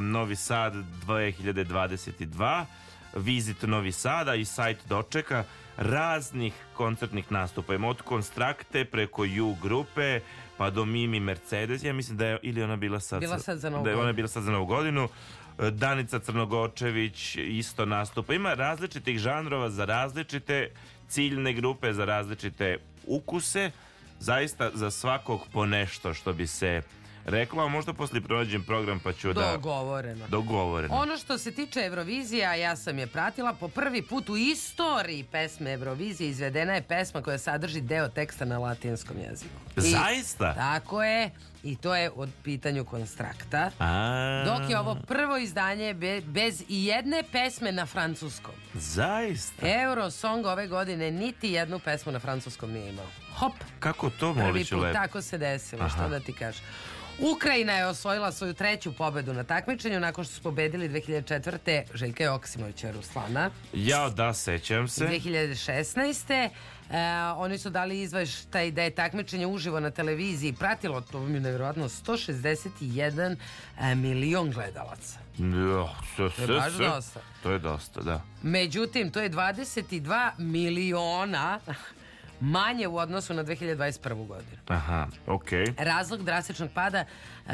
Novi 0.00 0.36
Sad 0.36 0.74
2022, 1.06 2.64
Visit 3.16 3.62
Novi 3.62 3.92
Sada 3.92 4.34
i 4.34 4.44
sajt 4.44 4.78
Dočeka 4.88 5.44
raznih 5.76 6.52
koncertnih 6.74 7.32
nastupa. 7.32 7.74
Ima 7.74 7.88
od 7.88 8.02
Konstrakte 8.02 8.84
preko 8.84 9.22
U 9.22 9.54
grupe 9.62 10.20
pa 10.56 10.70
do 10.70 10.84
Mimi 10.84 11.20
Mercedes. 11.20 11.84
Ja 11.84 11.92
mislim 11.92 12.16
da 12.16 12.26
je 12.26 12.38
ili 12.42 12.62
ona 12.62 12.76
bila 12.76 13.00
sad, 13.00 13.20
Bila 13.20 13.38
sad 13.38 13.58
za 13.58 13.70
Novu 13.70 13.84
da 13.84 13.90
je 13.90 13.96
ona 13.96 14.12
bila 14.12 14.28
sad 14.28 14.42
za 14.42 14.50
Novu 14.50 14.66
godinu. 14.66 15.08
Danica 15.72 16.18
Crnogočević 16.18 17.36
isto 17.36 17.84
nastupa. 17.86 18.34
Ima 18.34 18.54
različitih 18.54 19.18
žanrova 19.18 19.70
za 19.70 19.84
različite 19.84 20.70
ciljne 21.08 21.52
grupe, 21.52 21.92
za 21.92 22.04
različite 22.04 22.78
ukuse. 23.06 23.70
Zaista 24.20 24.70
za 24.74 24.90
svakog 24.90 25.40
po 25.52 25.66
nešto 25.66 26.14
što 26.14 26.32
bi 26.32 26.46
se 26.46 26.82
reklo, 27.30 27.64
a 27.64 27.68
možda 27.68 27.92
poslije 27.92 28.20
pronađem 28.22 28.62
program 28.62 29.00
pa 29.00 29.12
ću 29.12 29.32
da... 29.32 29.52
Dogovoreno. 29.52 30.24
Dogovoreno. 30.28 30.94
Ono 30.94 31.16
što 31.16 31.38
se 31.38 31.50
tiče 31.52 31.80
Eurovizije, 31.80 32.46
a 32.46 32.54
ja 32.54 32.76
sam 32.76 32.98
je 32.98 33.06
pratila, 33.06 33.52
po 33.52 33.68
prvi 33.68 34.02
put 34.02 34.28
u 34.28 34.36
istoriji 34.36 35.24
pesme 35.24 35.72
Eurovizije 35.72 36.30
izvedena 36.30 36.74
je 36.74 36.82
pesma 36.82 37.22
koja 37.22 37.38
sadrži 37.38 37.80
deo 37.80 38.08
teksta 38.08 38.44
na 38.44 38.58
latinskom 38.58 39.16
jeziku. 39.20 39.54
I- 39.76 39.80
Zaista? 39.80 40.54
Tako 40.54 41.02
je, 41.02 41.30
i 41.62 41.76
to 41.76 41.94
je 41.94 42.10
od 42.10 42.30
pitanju 42.44 42.84
konstrakta. 42.84 43.70
A, 43.78 44.42
Dok 44.46 44.70
je 44.70 44.78
ovo 44.78 44.96
prvo 44.98 45.36
izdanje 45.38 45.94
be- 45.94 46.20
bez 46.22 46.62
i 46.68 46.84
jedne 46.86 47.22
pesme 47.24 47.72
na 47.72 47.86
francuskom. 47.86 48.54
Zaista? 48.74 49.66
Eurosong 49.74 50.46
ove 50.46 50.66
godine 50.66 51.10
niti 51.10 51.48
jednu 51.50 51.78
pesmu 51.78 52.12
na 52.12 52.18
francuskom 52.18 52.72
nije 52.72 52.88
imao. 52.88 53.06
Hop, 53.32 53.52
Kako 53.78 54.10
to 54.10 54.34
prvi 54.34 54.46
moliću 54.46 54.74
put 54.74 54.84
lepo? 54.84 54.94
tako 54.94 55.22
se 55.22 55.38
desilo, 55.38 55.82
Aha. 55.82 55.88
što 55.90 56.08
da 56.08 56.20
ti 56.20 56.32
kažem. 56.32 56.64
Ukrajina 57.20 57.72
je 57.72 57.86
osvojila 57.86 58.32
svoju 58.32 58.54
treću 58.54 58.92
pobedu 58.92 59.32
na 59.32 59.44
takmičenju 59.44 60.00
nakon 60.00 60.24
što 60.24 60.34
su 60.34 60.42
pobedili 60.42 60.88
2004. 60.88 61.82
Željka 61.94 62.24
Joksimovića 62.24 62.90
Ruslana. 62.90 63.50
Ja, 63.72 64.08
da, 64.10 64.34
sećam 64.34 64.88
se. 64.88 65.04
2016. 65.06 66.32
E, 66.34 66.48
oni 67.36 67.58
su 67.58 67.70
dali 67.70 68.00
izveštaj 68.00 68.70
da 68.70 68.82
je 68.82 68.90
takmičenje 68.90 69.46
uživo 69.46 69.80
na 69.80 69.90
televiziji 69.90 70.52
pratilo, 70.52 71.00
to 71.00 71.20
mi 71.20 71.34
je 71.34 71.40
nevjerojatno, 71.40 71.88
161 71.88 73.36
e, 73.80 73.94
milion 73.94 74.50
gledalaca. 74.50 75.18
Ja, 75.38 75.88
sve, 76.16 76.46
To 76.46 76.52
je 76.52 76.58
baš 76.58 76.72
sve. 76.72 76.86
dosta. 76.88 77.20
To 77.42 77.50
je 77.50 77.58
dosta, 77.58 78.00
da. 78.00 78.22
Međutim, 78.42 79.10
to 79.10 79.20
je 79.20 79.30
22 79.30 80.30
miliona 80.38 81.60
manje 82.40 82.88
u 82.88 82.96
odnosu 82.96 83.34
na 83.34 83.44
2021. 83.44 84.26
godinu. 84.26 84.58
Aha, 84.68 85.06
okej. 85.26 85.64
Razlog 85.78 86.24
drastičnog 86.24 86.70
pada 86.74 87.04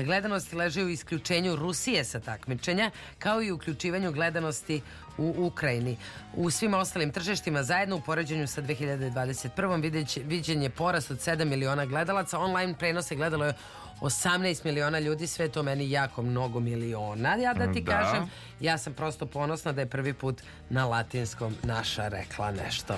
gledanosti 0.02 0.56
leži 0.56 0.82
u 0.82 0.88
isključenju 0.88 1.56
Rusije 1.56 2.04
sa 2.04 2.20
takmičenja, 2.20 2.90
kao 3.18 3.42
i 3.42 3.52
uključivanju 3.52 4.12
gledanosti 4.12 4.82
u 5.18 5.34
Ukrajini. 5.38 5.96
U 6.34 6.50
svim 6.50 6.74
ostalim 6.74 7.12
tržištima 7.12 7.62
zajedno 7.62 7.96
u 7.96 8.00
poređenju 8.00 8.46
sa 8.46 8.62
2021. 8.62 9.82
videć, 9.82 10.18
viđen 10.24 10.62
je 10.62 10.70
porast 10.70 11.10
od 11.10 11.18
7 11.18 11.44
miliona 11.44 11.86
gledalaca. 11.86 12.38
Online 12.38 12.74
prenose 12.78 13.16
gledalo 13.16 13.44
je 13.44 13.54
18 14.00 14.64
miliona 14.64 14.98
ljudi, 14.98 15.26
sve 15.26 15.48
to 15.48 15.62
meni 15.62 15.90
jako 15.90 16.22
mnogo 16.22 16.60
miliona. 16.60 17.34
Ja 17.34 17.54
da 17.54 17.72
ti 17.72 17.80
Da. 17.80 17.92
kažem, 17.92 18.30
ja 18.60 18.78
sam 18.78 18.92
prosto 18.94 19.26
ponosna 19.26 19.72
da 19.72 19.80
je 19.80 19.86
prvi 19.86 20.12
put 20.12 20.42
na 20.70 20.86
latinskom 20.86 21.54
naša 21.62 22.08
rekla 22.08 22.50
nešto. 22.52 22.94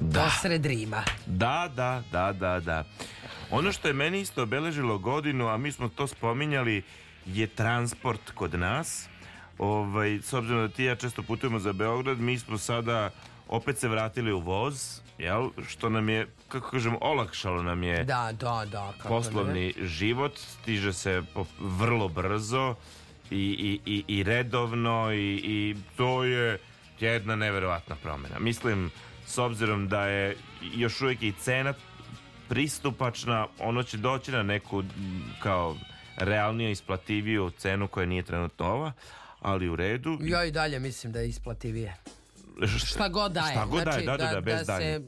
Da. 0.00 0.20
Posred 0.24 0.66
Rima. 0.66 1.02
Da, 1.26 1.70
da, 1.76 2.02
da, 2.12 2.32
da, 2.32 2.60
da. 2.60 2.84
Ono 3.50 3.72
što 3.72 3.88
je 3.88 3.94
meni 3.94 4.20
isto 4.20 4.42
obeležilo 4.42 4.98
godinu, 4.98 5.48
a 5.48 5.56
mi 5.56 5.72
smo 5.72 5.88
to 5.88 6.06
spominjali, 6.06 6.82
je 7.26 7.46
transport 7.46 8.30
kod 8.30 8.54
nas. 8.54 9.08
Ovaj, 9.58 10.18
s 10.22 10.32
obzirom 10.32 10.60
da 10.60 10.74
ti 10.74 10.84
ja 10.84 10.96
često 10.96 11.22
putujemo 11.22 11.58
za 11.58 11.72
Beograd, 11.72 12.18
mi 12.18 12.38
smo 12.38 12.58
sada 12.58 13.10
opet 13.48 13.78
se 13.78 13.88
vratili 13.88 14.32
u 14.32 14.40
voz, 14.40 15.00
jel? 15.20 15.50
Što 15.68 15.88
nam 15.88 16.08
je, 16.08 16.26
kako 16.48 16.70
kažem, 16.70 16.96
olakšalo 17.00 17.62
nam 17.62 17.82
je 17.82 18.04
Da, 18.04 18.32
da, 18.32 18.64
da. 18.70 18.92
kako 18.98 19.14
ne. 19.14 19.20
poslovni 19.20 19.74
život, 19.82 20.38
stiže 20.38 20.92
se 20.92 21.22
vrlo 21.60 22.08
brzo 22.08 22.74
i, 23.30 23.36
i, 23.36 23.80
i, 23.86 24.04
i 24.08 24.22
redovno 24.22 25.12
i, 25.12 25.40
i 25.44 25.76
to 25.96 26.24
je 26.24 26.58
jedna 27.00 27.36
neverovatna 27.36 27.96
promjena. 28.02 28.38
Mislim, 28.38 28.90
s 29.26 29.38
obzirom 29.38 29.88
da 29.88 30.06
je 30.06 30.36
još 30.74 31.00
uvijek 31.00 31.22
i 31.22 31.32
cena 31.32 31.74
pristupačna, 32.48 33.46
ono 33.58 33.82
će 33.82 33.96
doći 33.96 34.32
na 34.32 34.42
neku 34.42 34.82
kao 35.42 35.76
realniju, 36.16 36.70
isplativiju 36.70 37.50
cenu 37.50 37.88
koja 37.88 38.06
nije 38.06 38.22
trenutno 38.22 38.66
ova, 38.66 38.92
ali 39.40 39.68
u 39.68 39.76
redu. 39.76 40.18
Ja 40.20 40.44
i 40.44 40.50
dalje 40.50 40.78
mislim 40.78 41.12
da 41.12 41.20
je 41.20 41.28
isplativije. 41.28 41.96
Šta 42.86 43.08
god 43.08 43.32
daje. 43.32 43.52
Šta 43.52 43.64
god 43.64 43.82
znači, 43.82 44.06
daje, 44.06 44.18
da, 44.18 44.24
da, 44.26 44.34
da, 44.34 44.40
bez 44.40 44.58
se 44.58 44.64
daljnjeg. 44.64 45.02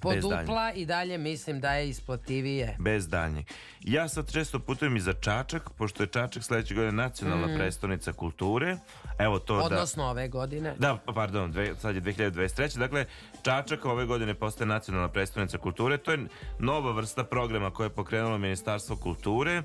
podupla 0.00 0.72
i 0.72 0.86
dalje 0.86 1.18
mislim 1.18 1.60
da 1.60 1.72
je 1.72 1.88
isplativije. 1.88 2.76
Bez 2.78 3.08
daljnjeg. 3.08 3.44
Ja 3.80 4.08
sad 4.08 4.32
često 4.32 4.58
putujem 4.58 4.96
i 4.96 5.00
za 5.00 5.12
Čačak, 5.12 5.70
pošto 5.70 6.02
je 6.02 6.06
Čačak 6.06 6.42
sledeće 6.42 6.74
godine 6.74 6.92
nacionalna 6.92 7.46
Mm. 7.46 7.56
prestonica 7.56 8.12
kulture. 8.12 8.76
Evo 9.18 9.38
to 9.38 9.56
da... 9.56 9.64
Odnosno 9.64 10.04
ove 10.04 10.28
godine. 10.28 10.74
Da, 10.78 10.96
pa, 11.06 11.12
pardon, 11.12 11.52
dve, 11.52 11.74
sad 11.80 11.94
je 11.94 12.00
2023. 12.02 12.78
Dakle, 12.78 13.04
Čačak 13.42 13.84
ove 13.84 14.04
godine 14.06 14.34
postaje 14.34 14.66
nacionalna 14.68 15.08
predstavnica 15.08 15.58
kulture. 15.58 15.98
To 15.98 16.12
je 16.12 16.18
nova 16.58 16.92
vrsta 16.92 17.24
programa 17.24 17.70
koje 17.70 17.86
je 17.86 17.90
pokrenulo 17.90 18.38
Ministarstvo 18.38 18.96
kulture. 18.96 19.62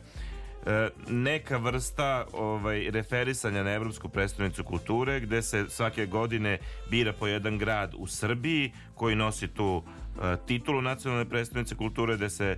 E, 0.66 0.89
neka 1.07 1.57
vrsta 1.57 2.26
ovaj, 2.34 2.91
referisanja 2.91 3.64
na 3.64 3.72
Evropsku 3.72 4.09
predstavnicu 4.09 4.64
kulture 4.64 5.20
gde 5.20 5.41
se 5.41 5.66
svake 5.70 6.05
godine 6.05 6.57
bira 6.89 7.14
po 7.14 7.28
jedan 7.28 7.57
grad 7.57 7.93
u 7.97 8.07
Srbiji 8.07 8.72
koji 8.95 9.16
nosi 9.16 9.47
tu 9.47 9.84
e, 10.24 10.38
titulu 10.47 10.82
nacionalne 10.82 11.30
predstavnice 11.30 11.76
kulture 11.76 12.16
gde 12.16 12.30
se 12.30 12.45
e, 12.45 12.57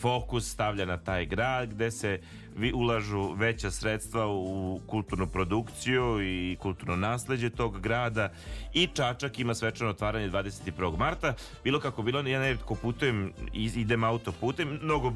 fokus 0.00 0.50
stavlja 0.50 0.84
na 0.84 0.96
taj 0.96 1.26
grad 1.26 1.68
gde 1.70 1.90
se 1.90 2.20
vi 2.56 2.72
ulažu 2.72 3.32
veća 3.32 3.70
sredstva 3.70 4.26
u 4.26 4.80
kulturnu 4.86 5.26
produkciju 5.26 6.22
i 6.22 6.56
kulturno 6.60 6.96
nasleđe 6.96 7.50
tog 7.50 7.80
grada 7.80 8.32
i 8.74 8.86
Čačak 8.86 9.38
ima 9.38 9.54
svečano 9.54 9.90
otvaranje 9.90 10.30
21. 10.30 10.98
marta 10.98 11.34
bilo 11.64 11.80
kako 11.80 12.02
bilo, 12.02 12.20
ja 12.20 12.40
neretko 12.40 12.74
putujem 12.74 13.32
idem 13.52 14.04
autoputem, 14.04 14.78
mnogo 14.82 15.12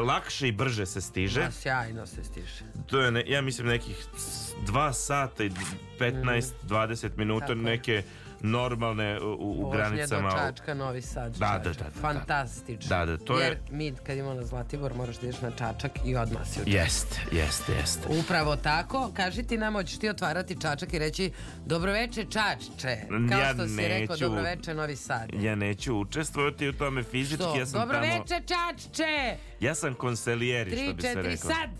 lakše 0.00 0.48
i 0.48 0.52
brže 0.52 0.86
se 0.86 1.00
stiže 1.00 1.40
Ma, 1.40 1.50
sjajno 1.52 2.06
se 2.06 2.24
stiže. 2.24 2.64
to 2.86 3.00
je, 3.00 3.10
ne, 3.10 3.24
ja 3.26 3.40
mislim, 3.40 3.66
nekih 3.66 4.06
s- 4.16 4.52
dva 4.62 4.92
sata 4.92 5.44
i 5.44 5.50
15-20 5.98 7.10
minuta. 7.16 7.46
Tako 7.46 7.52
je. 7.52 7.64
neke 7.64 8.02
normalne 8.44 9.20
u, 9.20 9.24
u 9.32 9.62
Vožnje 9.62 9.76
granicama. 9.78 10.30
do 10.30 10.36
Čačka, 10.38 10.74
Novi 10.74 11.02
Sad, 11.02 11.32
Da, 11.32 11.38
da, 11.58 11.64
Čačak. 11.64 11.76
da, 11.76 11.84
da, 11.84 11.90
da. 11.92 12.00
Fantastično. 12.02 12.88
Da, 12.88 13.06
da, 13.06 13.16
to 13.18 13.38
je- 13.38 13.44
Jer 13.44 13.56
mi 13.70 13.92
kad 13.96 14.16
imamo 14.16 14.34
na 14.34 14.44
Zlatibor 14.44 14.94
moraš 14.94 15.16
da 15.16 15.26
ideš 15.26 15.40
na 15.40 15.50
Čačak 15.50 15.92
i 16.04 16.16
odmah 16.16 16.42
si 16.44 16.52
u 16.52 16.64
Čačku. 16.64 16.70
Jeste, 16.72 17.20
jeste, 17.32 17.72
jeste. 17.72 18.08
Upravo 18.10 18.56
tako. 18.56 19.10
Kaži 19.14 19.42
ti 19.42 19.58
nam, 19.58 19.74
hoćeš 19.74 19.98
ti 19.98 20.08
otvarati 20.08 20.56
Čačak 20.56 20.92
i 20.92 20.98
reći 20.98 21.30
dobroveče 21.58 22.24
Čačče. 22.24 22.96
Kao 23.28 23.38
Ja 23.38 23.54
što 23.54 23.68
si 23.68 23.88
rekao 23.88 24.16
dobroveče 24.18 24.74
Novi 24.74 24.96
Sad. 24.96 25.28
Ja 25.34 25.54
neću 25.54 25.94
učestvovati 25.94 26.68
u 26.68 26.72
tome 26.74 27.02
fizički, 27.02 27.36
Što? 27.36 27.56
ja 27.56 27.66
sam 27.66 27.72
tamo... 27.72 27.84
Dobroveče 27.84 28.40
Čačče! 28.46 29.36
Ja 29.60 29.74
sam 29.74 29.94
konselijeri, 29.94 30.70
što 30.72 30.92
bi 30.92 31.02
se 31.02 31.08
četiri, 31.08 31.22
reklo. 31.24 31.50
sad! 31.50 31.70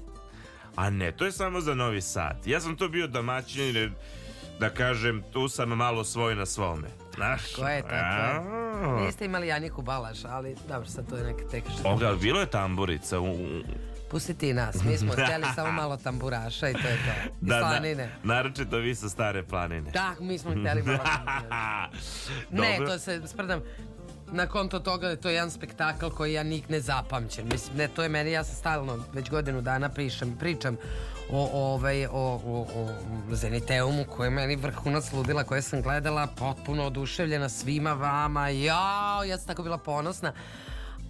A 0.77 0.91
ne, 0.91 1.13
to 1.13 1.25
je 1.25 1.33
samo 1.33 1.61
za 1.61 1.75
Novi 1.75 2.01
Sad. 2.01 2.47
Ja 2.47 2.61
sam 2.61 2.77
to 2.77 2.89
bio 2.89 3.07
domaćin, 3.09 3.77
jer, 3.77 3.93
da 4.65 4.71
kažem, 4.71 5.23
tu 5.33 5.49
sam 5.49 5.69
malo 5.69 6.05
svoj 6.05 6.35
na 6.35 6.47
svome. 6.47 6.89
Znaš? 7.15 7.55
Ko 7.55 7.69
je 7.69 7.83
tako? 7.83 7.95
A. 7.95 9.01
Niste 9.01 9.25
imali 9.25 9.47
Janiku 9.47 9.83
Balaš, 9.83 10.25
ali 10.25 10.57
dobro, 10.69 10.89
sad 10.89 11.09
to 11.11 11.17
je 11.17 11.25
neka 11.25 11.45
tek 11.51 11.65
Oga, 11.85 12.15
bilo 12.21 12.41
je 12.41 12.47
tamburica 12.47 13.21
u... 13.21 13.37
Pusti 14.11 14.35
ti 14.35 14.55
nas, 14.55 14.85
mi 14.85 14.99
smo 14.99 15.13
htjeli 15.19 15.45
samo 15.55 15.73
malo 15.73 15.97
tamburaša 15.97 16.69
i 16.69 16.73
to 16.73 16.79
je 16.79 16.97
to. 16.97 17.29
I 17.43 17.49
Da, 17.49 17.61
na, 17.61 17.69
slanine. 17.69 18.11
naročito 18.23 18.79
vi 18.79 18.95
sa 18.95 19.09
stare 19.09 19.43
planine. 19.43 19.91
Da, 19.91 20.15
mi 20.21 20.39
smo 20.39 20.51
htjeli 20.51 20.83
malo 20.83 20.99
tamburaša. 20.99 21.89
Ne, 22.61 22.79
to 22.87 22.99
se 22.99 23.23
sprdam. 23.27 23.61
Na 24.35 24.47
konto 24.47 24.79
toga 24.79 25.09
je 25.09 25.17
to 25.17 25.29
jedan 25.29 25.51
spektakl 25.51 26.09
koji 26.09 26.33
ja 26.33 26.43
nik 26.43 26.69
ne 26.69 26.81
zapamćem. 26.81 27.49
Mislim, 27.49 27.77
ne, 27.77 27.89
to 27.89 28.03
je 28.03 28.09
meni, 28.09 28.33
ja 28.33 28.45
sam 28.45 28.55
stalno 28.55 28.99
već 29.13 29.31
godinu 29.31 29.61
dana 29.61 29.89
pričam, 29.89 30.37
pričam 30.41 30.77
o, 31.31 31.73
ovaj, 31.73 32.07
o, 32.07 32.11
o, 32.13 32.67
o 32.77 32.89
Zeniteumu 33.35 34.05
koji 34.05 34.27
je 34.27 34.31
meni 34.31 34.57
vrhunac 34.57 35.13
ludila 35.13 35.45
koje 35.45 35.63
sam 35.63 35.83
gledala 35.83 36.27
potpuno 36.27 36.87
oduševljena 36.87 37.49
svima 37.49 37.93
vama. 37.93 38.49
Jao, 38.49 39.25
ja 39.25 39.39
sam 39.39 39.47
tako 39.47 39.63
bila 39.63 39.79
ponosna. 39.79 40.33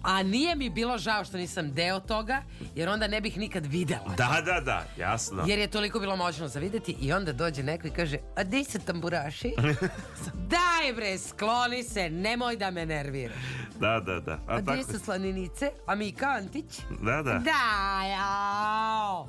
A 0.05 0.23
nije 0.23 0.55
mi 0.55 0.69
bilo 0.69 0.97
žao 0.97 1.25
što 1.25 1.37
nisam 1.37 1.73
deo 1.73 1.99
toga, 1.99 2.41
jer 2.75 2.89
onda 2.89 3.07
ne 3.07 3.21
bih 3.21 3.37
nikad 3.37 3.65
videla. 3.65 4.13
Da, 4.17 4.41
da, 4.45 4.59
da, 4.61 4.85
jasno. 4.97 5.43
Jer 5.47 5.59
je 5.59 5.67
toliko 5.67 5.99
bilo 5.99 6.15
moćno 6.15 6.47
za 6.47 6.59
videti 6.59 6.95
i 7.01 7.13
onda 7.13 7.33
dođe 7.33 7.63
neko 7.63 7.87
i 7.87 7.91
kaže 7.91 8.17
A 8.35 8.43
di 8.43 8.63
su 8.63 8.79
tamburaši? 8.79 9.53
Daj 10.53 10.93
bre, 10.95 11.17
skloni 11.17 11.83
se, 11.83 12.09
nemoj 12.09 12.57
da 12.57 12.71
me 12.71 12.85
nerviraš. 12.85 13.37
Da, 13.79 13.99
da, 14.05 14.19
da. 14.19 14.31
A, 14.31 14.39
A 14.47 14.61
gdje 14.61 14.83
su 14.83 14.99
slaninice? 14.99 15.71
A 15.87 15.95
Mika 15.95 16.25
Antić? 16.25 16.79
da, 17.01 17.21
da. 17.21 17.33
Da, 17.33 18.03
jao. 18.09 19.27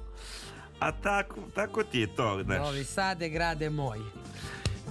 A 0.81 0.93
tako, 0.93 1.41
tako 1.55 1.83
ti 1.83 2.01
je 2.01 2.15
to, 2.17 2.43
znaš. 2.45 2.59
Novi 2.59 2.85
Sad 2.85 3.23
je 3.23 3.29
grade 3.29 3.71
moj. 3.71 3.99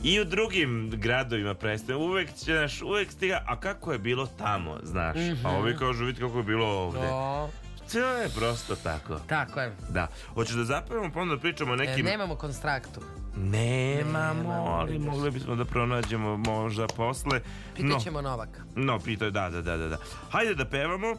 I 0.06 0.22
u 0.22 0.26
drugim 0.26 0.92
gradovima 0.96 1.54
predstavljaju. 1.54 2.10
Uvek 2.10 2.34
će, 2.34 2.54
znaš, 2.54 2.82
uvek 2.82 3.12
stiga, 3.12 3.44
a 3.48 3.60
kako 3.60 3.92
je 3.92 4.00
bilo 4.00 4.28
tamo, 4.38 4.78
znaš. 4.84 5.16
Mhm. 5.16 5.46
A 5.46 5.50
ovi 5.50 5.78
kažu, 5.78 6.06
vidite 6.06 6.26
kako 6.26 6.38
je 6.38 6.44
bilo 6.44 6.68
ovde. 6.68 7.00
To, 7.00 7.50
To 7.96 8.12
je 8.12 8.30
prosto 8.30 8.76
tako. 8.76 9.20
tako 9.20 9.60
je. 9.60 9.74
Da. 9.90 10.08
Hoćeš 10.28 10.56
da 10.56 10.64
zapevamo 10.64 11.12
pa 11.14 11.20
onda 11.20 11.38
pričamo 11.38 11.72
o 11.72 11.76
E, 11.76 11.78
nekim... 11.78 12.06
nemamo 12.06 12.36
konstraktu. 12.36 13.02
Nemamo, 13.38 14.34
Nemamo, 14.34 14.52
ali 14.70 14.92
vidiš. 14.92 15.08
mogli 15.08 15.32
bismo 15.32 15.56
da 15.56 15.66
pronađemo 15.66 16.38
možda 16.38 16.88
posle. 16.88 17.40
No, 17.40 17.88
Pitaćemo 17.90 18.22
Novaka. 18.22 18.60
no, 18.76 19.00
pitao 19.00 19.26
je, 19.26 19.32
da, 19.32 19.50
da, 19.50 19.62
da, 19.62 19.78
da, 19.78 19.88
da. 19.88 19.98
Hajde 20.30 20.56
da 20.56 20.66
pevamo, 20.66 21.08
e, 21.08 21.16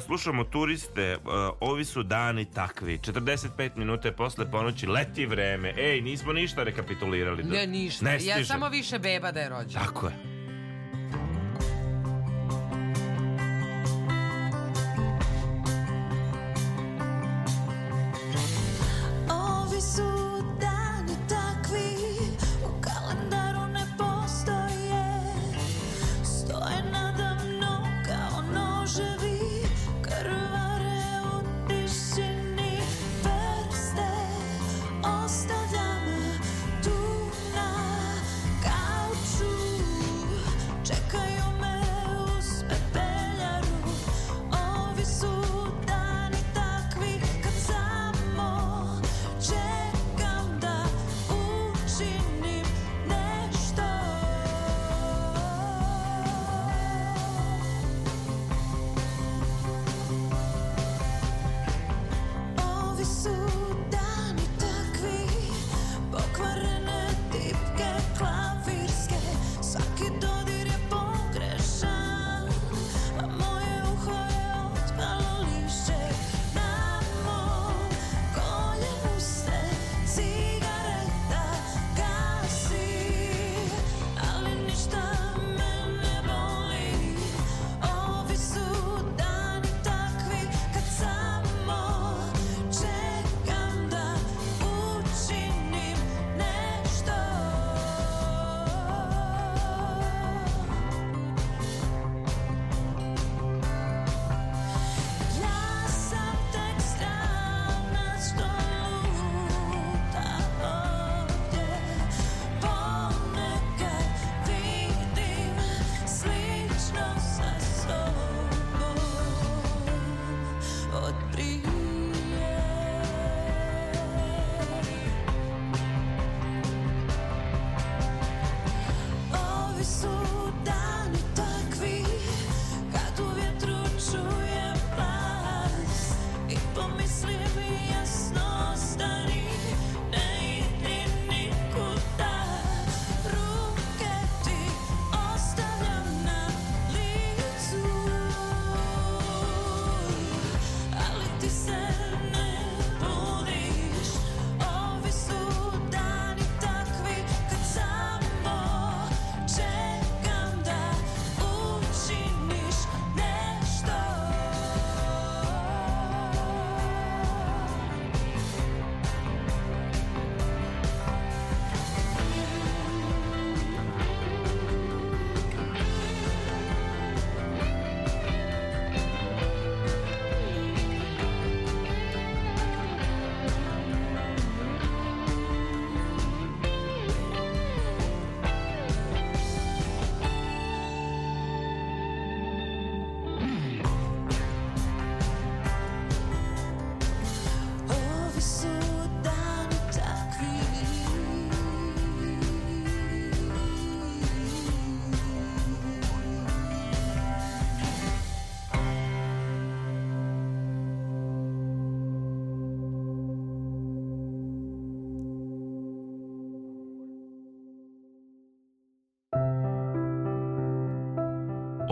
slušamo 0.00 0.44
turiste, 0.44 1.02
e, 1.02 1.16
ovi 1.60 1.84
su 1.84 2.02
dani 2.02 2.44
takvi. 2.46 2.98
45 2.98 3.48
minuta 3.76 4.08
je 4.08 4.12
posle 4.12 4.50
ponoći, 4.50 4.86
leti 4.86 5.26
vreme. 5.26 5.74
Ej, 5.78 6.00
nismo 6.00 6.32
ništa 6.32 6.62
rekapitulirali. 6.62 7.42
Ne, 7.42 7.66
ništa. 7.66 8.04
Ne 8.04 8.18
ja 8.20 8.44
samo 8.44 8.68
više 8.68 8.98
beba 8.98 9.32
da 9.32 9.40
je 9.40 9.48
rođen. 9.48 9.80
Tako 9.80 10.06
je. 10.06 10.35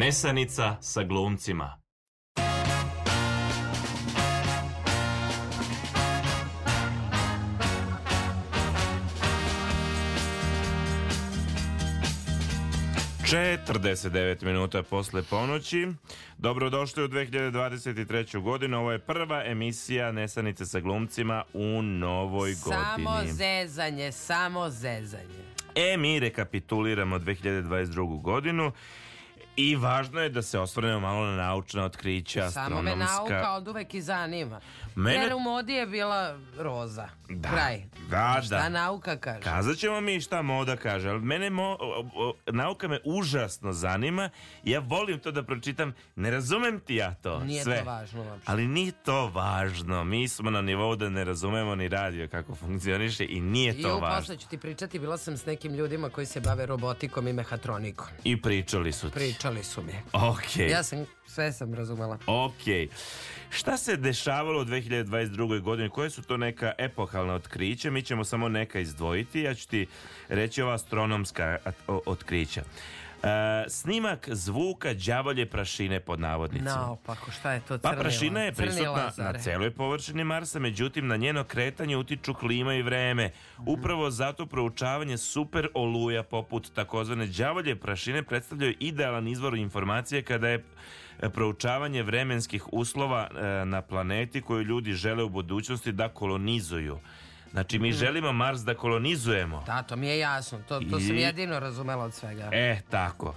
Nesanica 0.00 0.76
sa 0.80 1.02
glumcima. 1.02 1.80
Četrdeset 13.30 14.12
devet 14.12 14.42
minuta 14.42 14.82
posle 14.82 15.22
ponoći. 15.22 15.88
Dobrodošli 16.38 17.04
u 17.04 17.08
2023. 17.08 18.42
godinu. 18.42 18.78
Ovo 18.78 18.92
je 18.92 18.98
prva 18.98 19.44
emisija 19.44 20.12
Nesanice 20.12 20.66
sa 20.66 20.80
glumcima 20.80 21.44
u 21.52 21.82
novoj 21.82 22.54
Samo 22.54 23.10
godini. 23.10 23.32
zezanje, 23.32 24.12
samo 24.12 24.70
zezanje. 24.70 25.44
E, 25.74 25.96
mi 25.96 26.20
rekapituliramo 26.20 27.18
2022. 27.18 28.22
godinu 28.22 28.72
i 29.62 29.76
važno 29.76 30.20
je 30.20 30.28
da 30.30 30.42
se 30.42 30.58
osvrnemo 30.58 31.00
malo 31.00 31.26
na 31.26 31.36
naučna 31.36 31.84
otkrića, 31.84 32.50
Samo 32.50 32.82
me 32.82 32.90
astronomska. 32.90 33.16
nauka 33.32 33.52
od 33.52 33.68
uvek 33.68 33.94
i 33.94 34.02
zanima. 34.02 34.60
Mene- 34.96 35.16
Jer 35.16 35.34
u 35.34 35.40
modi 35.40 35.72
je 35.72 35.86
bila 35.86 36.20
roza. 36.56 37.08
Da, 37.30 37.48
Kraj. 37.48 37.82
da, 38.08 38.40
Šta 38.42 38.56
da. 38.56 38.68
nauka 38.68 39.16
kaže? 39.16 39.40
Kazat 39.40 39.76
ćemo 39.76 40.00
mi 40.00 40.20
šta 40.20 40.42
moda 40.42 40.76
kaže, 40.76 41.08
ali 41.08 41.20
mene 41.20 41.50
mo, 41.50 41.78
nauka 42.46 42.88
me 42.88 42.98
užasno 43.06 43.72
zanima 43.72 44.30
i 44.64 44.70
ja 44.70 44.80
volim 44.80 45.18
to 45.18 45.30
da 45.32 45.42
pročitam. 45.42 45.94
Ne 46.16 46.30
razumem 46.30 46.80
ti 46.80 46.94
ja 46.94 47.14
to 47.14 47.38
Nije 47.40 47.64
sve. 47.64 47.78
to 47.78 47.84
važno 47.84 48.22
uopšte. 48.22 48.44
Ali 48.46 48.66
nije 48.66 48.92
to 48.94 49.26
važno. 49.28 50.04
Mi 50.04 50.28
smo 50.28 50.50
na 50.50 50.60
nivou 50.62 50.96
da 50.96 51.08
ne 51.08 51.24
razumemo 51.24 51.74
ni 51.74 51.88
radio 51.88 52.28
kako 52.28 52.54
funkcioniše 52.54 53.26
i 53.26 53.40
nije 53.40 53.72
I 53.72 53.82
to 53.82 53.88
evo 53.88 53.98
važno. 53.98 54.18
posle 54.18 54.36
ću 54.36 54.48
ti 54.48 54.58
pričati, 54.58 54.98
bila 54.98 55.18
sam 55.18 55.36
s 55.36 55.46
nekim 55.46 55.74
ljudima 55.74 56.08
koji 56.10 56.26
se 56.26 56.40
bave 56.40 56.66
robotikom 56.66 57.28
i 57.28 57.32
mehatronikom. 57.32 58.06
I 58.24 58.42
pričali 58.42 58.92
su 58.92 59.08
ti. 59.08 59.14
Pričali 59.14 59.49
su 59.62 59.82
mi. 59.82 59.92
Ok. 60.12 60.56
Ja 60.70 60.82
sam, 60.82 61.06
sve 61.26 61.52
sam 61.52 61.74
razumela. 61.74 62.18
Ok. 62.26 62.90
Šta 63.50 63.76
se 63.76 63.96
dešavalo 63.96 64.60
u 64.60 64.64
2022. 64.64 65.60
godini? 65.60 65.90
Koje 65.90 66.10
su 66.10 66.22
to 66.22 66.36
neka 66.36 66.72
epohalna 66.78 67.34
otkrića? 67.34 67.90
Mi 67.90 68.02
ćemo 68.02 68.24
samo 68.24 68.48
neka 68.48 68.80
izdvojiti. 68.80 69.40
Ja 69.40 69.54
ću 69.54 69.68
ti 69.68 69.86
reći 70.28 70.62
ova 70.62 70.74
astronomska 70.74 71.56
otkrića. 71.86 72.62
E, 73.22 73.64
snimak 73.68 74.28
zvuka 74.32 74.94
đavolje 74.94 75.46
prašine 75.46 76.00
pod 76.00 76.20
navodnicima. 76.20 76.70
Naopako, 76.70 77.30
šta 77.30 77.52
je 77.52 77.60
to 77.60 77.78
Pa 77.78 77.90
crni 77.90 78.02
prašina 78.02 78.40
je 78.40 78.52
prisutna 78.52 79.12
na 79.16 79.32
celoj 79.38 79.70
površini 79.70 80.24
Marsa, 80.24 80.58
međutim 80.58 81.06
na 81.06 81.16
njeno 81.16 81.44
kretanje 81.44 81.96
utiču 81.96 82.34
klima 82.34 82.74
i 82.74 82.82
vreme. 82.82 83.30
Upravo 83.66 84.10
zato 84.10 84.46
proučavanje 84.46 85.16
super 85.16 85.68
oluja 85.74 86.22
poput 86.22 86.72
takozvane 86.74 87.26
đavolje 87.26 87.76
prašine 87.76 88.22
predstavljaju 88.22 88.74
idealan 88.80 89.28
izvor 89.28 89.54
informacije 89.54 90.22
kada 90.22 90.48
je 90.48 90.64
e, 91.22 91.28
proučavanje 91.28 92.02
vremenskih 92.02 92.72
uslova 92.72 93.28
e, 93.30 93.64
na 93.64 93.82
planeti 93.82 94.42
koju 94.42 94.62
ljudi 94.62 94.92
žele 94.92 95.24
u 95.24 95.28
budućnosti 95.28 95.92
da 95.92 96.08
kolonizuju. 96.08 96.98
Znači 97.50 97.78
mi 97.78 97.88
Mhm. 97.88 97.98
želimo 97.98 98.32
Mars 98.32 98.60
da 98.60 98.74
kolonizujemo. 98.74 99.62
Da, 99.66 99.82
to 99.82 99.96
mi 99.96 100.08
je 100.08 100.18
jasno. 100.18 100.58
To, 100.58 100.80
to 100.80 101.00
sam 101.00 101.16
I- 101.16 101.20
jedino 101.20 101.60
razumela 101.60 102.04
od 102.04 102.14
svega. 102.14 102.48
E, 102.52 102.80
tako. 102.90 103.34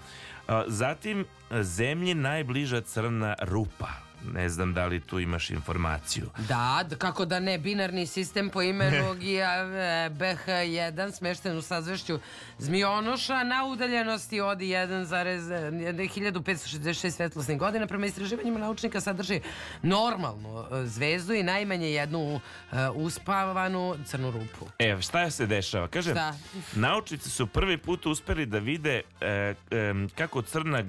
Zatim, 0.68 1.26
zemlji 1.53 2.14
najbliža 2.16 2.82
crna 2.82 3.36
rupa. 3.41 3.88
Ne 4.34 4.50
znam 4.50 4.74
da 4.74 4.86
li 4.86 5.00
tu 5.00 5.20
imaš 5.20 5.50
informaciju. 5.50 6.30
Da, 6.38 6.84
kako 6.98 7.26
da 7.26 7.40
ne, 7.40 7.58
binarni 7.58 8.08
sistem 8.08 8.50
po 8.50 8.62
imenu 8.62 9.14
GIA 9.14 9.50
BH1 10.10 11.12
smešten 11.12 11.58
u 11.58 11.62
sazvešću 11.62 12.20
Zmionoša 12.58 13.44
na 13.44 13.66
udaljenosti 13.66 14.42
od 14.42 14.58
1,1566 14.58 17.10
svetlosnih 17.10 17.58
godina 17.58 17.88
prema 17.88 18.06
istraživanjima 18.06 18.60
naučnika 18.60 19.02
sadrži 19.02 19.42
normalnu 19.82 20.60
e, 20.60 20.64
zvezdu 20.86 21.34
i 21.34 21.44
najmanje 21.44 21.92
jednu 21.92 22.40
e, 22.72 22.90
uspavanu 22.90 23.96
crnu 24.06 24.32
rupu. 24.32 24.68
E, 24.80 25.02
šta 25.02 25.32
se 25.32 25.46
dešava? 25.46 25.88
Kažem, 25.88 26.14
Šta? 26.14 26.34
naučnici 26.76 27.30
su 27.30 27.48
prvi 27.48 27.78
put 27.78 28.06
uspeli 28.06 28.46
da 28.46 28.60
vide 28.60 29.02
e, 29.22 29.54
em, 29.72 30.10
kako 30.16 30.42
crna 30.42 30.80
e, 30.80 30.84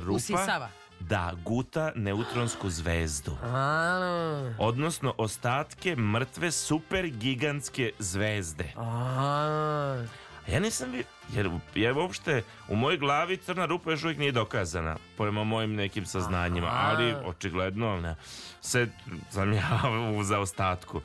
rupa... 0.00 0.16
Usisava. 0.16 0.68
Da, 1.00 1.32
guta 1.44 1.92
neutronsku 1.94 2.70
zvezdu. 2.70 3.36
A, 3.42 4.54
Odnosno, 4.58 5.14
ostatke 5.18 5.96
mrtve 5.96 6.50
super 6.50 7.08
gigantske 7.08 7.92
zvezde. 7.98 8.72
a, 8.76 10.04
Ja 10.48 10.60
nisam 10.60 10.90
vi... 10.92 11.04
Jer 11.32 11.50
ja 11.74 11.94
uopšte, 11.94 12.42
u 12.68 12.76
mojoj 12.76 12.98
glavi 12.98 13.36
crna 13.36 13.66
rupa 13.66 13.90
još 13.90 14.02
uvijek 14.04 14.18
nije 14.18 14.32
dokazana, 14.32 14.96
prema 15.16 15.44
mojim 15.44 15.74
nekim 15.74 16.06
saznanjima, 16.06 16.66
Aha. 16.66 16.90
ali 16.90 17.14
očigledno 17.24 18.00
ne, 18.00 18.14
se 18.60 18.88
sam 19.30 19.52
ja 19.52 19.80
u 20.18 20.22
zaostatku. 20.22 21.00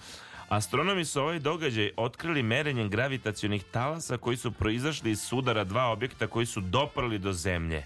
Astronomi 0.49 1.05
su 1.05 1.21
ovaj 1.21 1.39
događaj 1.39 1.91
otkrili 1.97 2.43
merenjem 2.43 2.89
gravitacionih 2.89 3.63
talasa 3.63 4.17
koji 4.17 4.37
su 4.37 4.51
proizašli 4.51 5.11
iz 5.11 5.21
sudara 5.21 5.63
dva 5.63 5.87
objekta 5.87 6.27
koji 6.27 6.45
su 6.45 6.61
doprli 6.61 7.19
do 7.19 7.33
zemlje. 7.33 7.85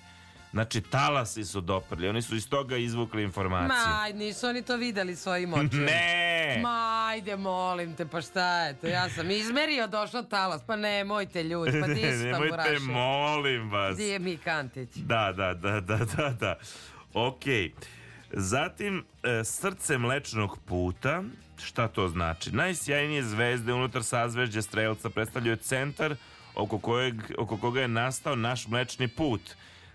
Znači, 0.55 0.81
talasi 0.81 1.45
su 1.45 1.61
doprli, 1.61 2.09
oni 2.09 2.21
su 2.21 2.35
iz 2.35 2.49
toga 2.49 2.77
izvukli 2.77 3.23
informacije. 3.23 4.13
Ma, 4.13 4.19
nisu 4.19 4.47
oni 4.47 4.61
to 4.61 4.77
videli 4.77 5.15
svojim 5.15 5.53
očima. 5.53 5.85
Ne! 5.91 6.59
Ma, 6.61 7.07
ajde, 7.09 7.35
molim 7.35 7.95
te, 7.95 8.05
pa 8.05 8.21
šta 8.21 8.61
je 8.61 8.73
to? 8.73 8.87
Ja 8.87 9.09
sam 9.09 9.31
izmerio, 9.31 9.87
došao 9.87 10.23
talas, 10.23 10.61
pa 10.67 10.75
nemojte 10.75 11.43
ljudi, 11.43 11.81
pa 11.81 11.87
di 11.93 12.01
su 12.01 12.25
Nemojte, 12.25 12.79
molim 12.79 13.71
vas. 13.71 13.97
Di 13.97 14.03
je 14.03 14.19
mi 14.19 14.37
Kantić? 14.37 14.89
Da, 14.95 15.33
da, 15.37 15.53
da, 15.53 15.79
da, 15.79 15.97
da, 15.97 16.29
da. 16.29 16.55
Ok. 17.13 17.43
Zatim, 18.31 19.05
e, 19.23 19.43
srce 19.43 19.97
mlečnog 19.97 20.59
puta, 20.65 21.23
šta 21.63 21.87
to 21.87 22.07
znači? 22.07 22.51
Najsjajnije 22.51 23.23
zvezde 23.23 23.73
unutar 23.73 24.03
sazvežđa 24.03 24.61
strelca 24.61 25.09
predstavljaju 25.09 25.57
centar 25.57 26.15
oko, 26.55 26.79
kojeg, 26.79 27.15
oko 27.37 27.57
koga 27.57 27.81
je 27.81 27.87
nastao 27.87 28.35
naš 28.35 28.67
mlečni 28.67 29.07
put 29.07 29.41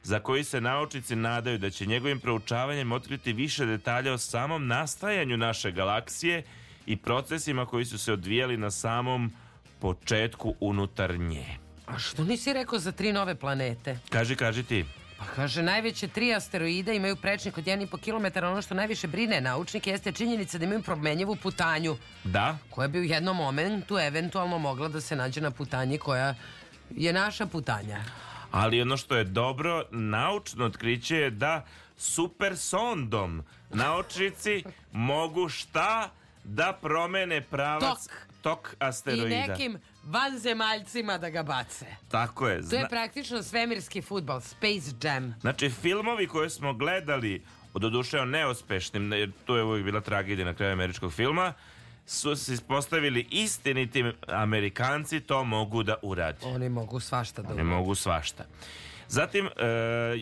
za 0.03 0.21
koji 0.21 0.45
se 0.45 0.61
naučnici 0.61 1.17
nadaju 1.17 1.59
da 1.59 1.71
će 1.71 1.87
njegovim 1.87 2.21
proučavanjem 2.21 2.93
otkriti 2.93 3.33
više 3.33 3.67
detalja 3.67 4.13
o 4.13 4.19
samom 4.19 4.67
nastajanju 4.67 5.37
naše 5.37 5.71
galaksije 5.71 6.43
i 6.87 6.97
procesima 6.97 7.67
koji 7.67 7.85
su 7.85 7.99
se 7.99 8.13
odvijali 8.13 8.57
na 8.57 8.71
samom 8.71 9.33
početku 9.81 10.55
unutar 10.61 11.19
nje. 11.19 11.47
A 11.87 11.99
što 11.99 12.25
nisi 12.25 12.53
rekao 12.53 12.79
za 12.79 12.93
tri 12.93 13.13
nove 13.13 13.35
planete? 13.35 13.99
Kaži, 14.11 14.37
kaži 14.37 14.63
ti. 14.63 14.85
Pa 15.19 15.25
kaže, 15.27 15.63
najveće 15.63 16.09
tri 16.09 16.35
asteroida 16.35 16.93
imaju 16.93 17.17
prečnik 17.17 17.59
od 17.59 17.65
1,5 17.65 17.99
km. 18.33 18.45
Ono 18.45 18.63
što 18.63 18.75
najviše 18.75 19.07
brine 19.07 19.41
naučnike 19.41 19.91
jeste 19.91 20.13
činjenica 20.13 20.59
da 20.59 20.65
imaju 20.65 20.83
promenjivu 20.83 21.37
putanju, 21.37 21.97
Da? 22.25 22.59
koja 22.71 22.89
bi 22.89 22.99
u 23.01 23.05
jednom 23.05 23.37
momentu 23.37 23.99
eventualno 23.99 24.59
mogla 24.59 24.89
da 24.89 25.01
se 25.01 25.17
nađe 25.17 25.41
na 25.41 25.51
putanji 25.51 25.99
koja 25.99 26.35
je 26.91 27.13
naša 27.13 27.47
putanja. 27.47 28.01
Ali 28.53 28.83
ono 28.83 28.97
što 28.97 29.17
je 29.17 29.25
dobro, 29.25 29.85
naučno 29.91 30.65
otkriće 30.65 31.17
je 31.17 31.31
da 31.31 31.67
super 31.97 32.57
sondom 32.57 33.45
naučnici 33.71 34.65
mogu 34.93 35.49
šta 35.49 36.11
da 36.45 36.79
promene 36.83 37.41
pravac 37.41 38.09
Tok. 38.09 38.27
tok 38.43 38.73
I 38.73 38.77
asteroida. 38.79 39.29
nekim 39.47 39.79
vanzemaljcima 40.05 41.19
da 41.19 41.31
ga 41.31 41.43
bace. 41.43 41.87
Tako 42.11 42.49
je. 42.49 42.69
To 42.69 42.77
je 42.77 42.89
praktično 42.89 43.43
svemirski 43.43 44.03
futbal, 44.03 44.41
Space 44.41 44.97
Jam. 45.03 45.35
Znači, 45.41 45.71
filmovi 45.71 46.27
koje 46.27 46.51
smo 46.51 46.75
gledali, 46.75 47.43
doduše 47.75 48.21
o 48.21 48.25
neuspešnim, 48.25 49.13
jer 49.13 49.31
tu 49.47 49.55
je 49.57 49.63
uvijek 49.63 49.85
bila 49.85 50.01
tragedija 50.01 50.45
na 50.45 50.55
kraju 50.55 50.73
američkog 50.73 51.13
filma, 51.13 51.53
su 52.07 52.37
se 52.37 52.55
ispostavili 52.55 53.27
istinitim 53.31 54.13
Amerikanci 54.27 55.21
to 55.21 55.45
mogu 55.45 55.83
da 55.83 55.95
urade. 56.03 56.39
Oni 56.47 56.69
mogu 56.69 57.01
svašta 57.01 57.43
da 57.43 57.49
urade. 57.49 57.63
mogu 57.63 57.95
svašta. 57.95 58.45
Zatim, 59.11 59.47
e, 59.47 59.51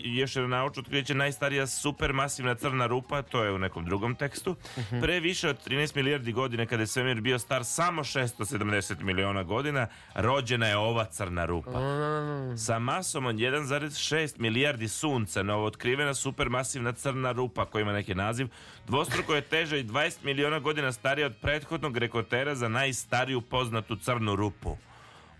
još 0.03 0.35
jedno 0.35 0.47
naučno 0.47 0.81
otkriće 0.81 1.13
najstarija 1.13 1.67
supermasivna 1.67 2.55
crna 2.55 2.87
rupa, 2.87 3.21
to 3.21 3.43
je 3.43 3.51
u 3.51 3.57
nekom 3.57 3.85
drugom 3.85 4.15
tekstu. 4.15 4.55
Mhm. 4.77 5.01
Pre 5.01 5.19
više 5.19 5.49
od 5.49 5.67
13 5.67 5.95
milijardi 5.95 6.31
godina, 6.31 6.65
kada 6.65 6.83
je 6.83 6.87
svemir 6.87 7.21
bio 7.21 7.39
star 7.39 7.65
samo 7.65 8.03
670 8.03 9.01
miliona 9.01 9.43
godina, 9.43 9.87
rođena 10.15 10.67
je 10.67 10.77
ova 10.77 11.05
crna 11.05 11.45
rupa. 11.45 11.79
Mm. 11.79 12.57
Sa 12.57 12.79
masom 12.79 13.25
od 13.25 13.35
1,6 13.35 14.39
milijardi 14.39 14.87
sunca, 14.87 15.43
novootkrivena 15.43 16.13
supermasivna 16.13 16.91
crna 16.91 17.31
rupa, 17.31 17.65
koja 17.65 17.81
ima 17.81 17.93
neki 17.93 18.15
naziv, 18.15 18.47
dvostruko 18.87 19.35
je 19.35 19.41
teža 19.41 19.77
i 19.77 19.83
20 19.83 20.23
miliona 20.23 20.59
godina 20.59 20.91
starija 20.91 21.27
od 21.27 21.35
prethodnog 21.41 21.97
rekordera 21.97 22.55
za 22.55 22.67
najstariju 22.67 23.41
poznatu 23.41 23.95
crnu 23.95 24.35
rupu. 24.35 24.77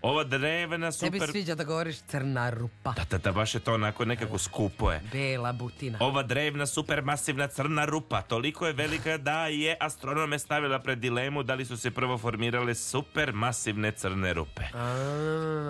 Ova 0.02 0.24
drevena 0.24 0.92
Tebi 0.92 1.18
super... 1.18 1.30
sviđa 1.30 1.54
da 1.54 1.64
govoriš 1.64 1.98
crna 1.98 2.50
rupa. 2.50 2.92
Da, 2.92 3.04
da, 3.10 3.18
da, 3.18 3.32
baš 3.32 3.54
je 3.54 3.60
to 3.60 3.74
onako 3.74 4.04
nekako 4.04 4.38
skupo 4.38 4.92
je. 4.92 5.00
Bela 5.12 5.52
butina. 5.52 5.98
Ova 6.00 6.22
drevna 6.22 6.66
supermasivna 6.66 7.48
crna 7.48 7.84
rupa 7.84 8.22
toliko 8.22 8.66
je 8.66 8.72
velika 8.72 9.18
da 9.18 9.46
je 9.46 9.76
astronome 9.80 10.38
stavila 10.38 10.78
pred 10.78 10.98
dilemu 10.98 11.42
da 11.42 11.54
li 11.54 11.64
su 11.64 11.76
se 11.76 11.90
prvo 11.90 12.18
formirale 12.18 12.74
supermasivne 12.74 13.92
crne 13.92 14.32
rupe. 14.34 14.62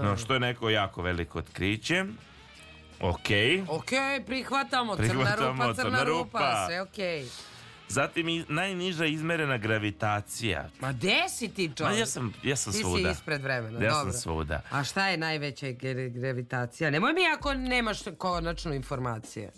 No, 0.03 0.17
što 0.17 0.35
je 0.35 0.41
neko 0.41 0.71
jako 0.71 1.03
veliko 1.03 1.39
otkriće. 1.39 2.05
Okej. 3.01 3.63
Ok, 3.69 3.91
prihvatamo. 4.27 4.97
Crna 4.97 5.09
Prihvatamo, 5.09 5.53
rupa, 5.65 5.75
crna, 5.75 5.85
crna 5.85 6.03
rupa. 6.03 6.39
rupa. 6.39 6.67
Sve 6.67 6.81
okej. 6.81 7.27
Zatim 7.91 8.29
i 8.29 8.45
najniža 8.49 9.07
izmerena 9.07 9.59
gravitacija. 9.59 10.69
Ma 10.81 10.93
gde 10.93 11.17
si 11.29 11.49
ti 11.49 11.69
Ma 11.69 11.75
čovjek? 11.75 11.99
ja 11.99 12.07
sam, 12.07 12.33
ja 12.43 12.57
sam 12.57 12.73
Ti 12.73 12.77
si 12.77 12.83
svuda. 12.83 13.11
ispred 13.11 13.43
vremena, 13.43 13.85
Ja 13.85 13.91
dobro. 13.91 14.13
sam 14.13 14.21
svuda. 14.23 14.61
A 14.71 14.85
šta 14.85 15.09
je 15.09 15.17
najveća 15.17 15.67
gravitacija? 16.11 16.91
Nemoj 16.91 17.13
mi 17.13 17.21
ako 17.29 17.55
nemaš 17.55 17.99
konačnu 18.19 18.75
informacije. 18.75 19.51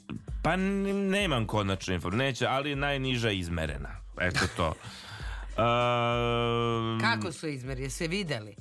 Pa 0.42 0.56
nemam 0.56 1.46
konačnu 1.46 1.94
informaciju, 1.94 2.18
neće, 2.18 2.46
ali 2.46 2.76
najniža 2.76 3.30
izmerena. 3.30 3.90
Eto 4.18 4.40
to. 4.56 4.74
Ehm, 5.54 7.00
Kako 7.00 7.32
su 7.32 7.48
izmeri? 7.48 7.82
Jeste 7.82 8.06
videli? 8.06 8.56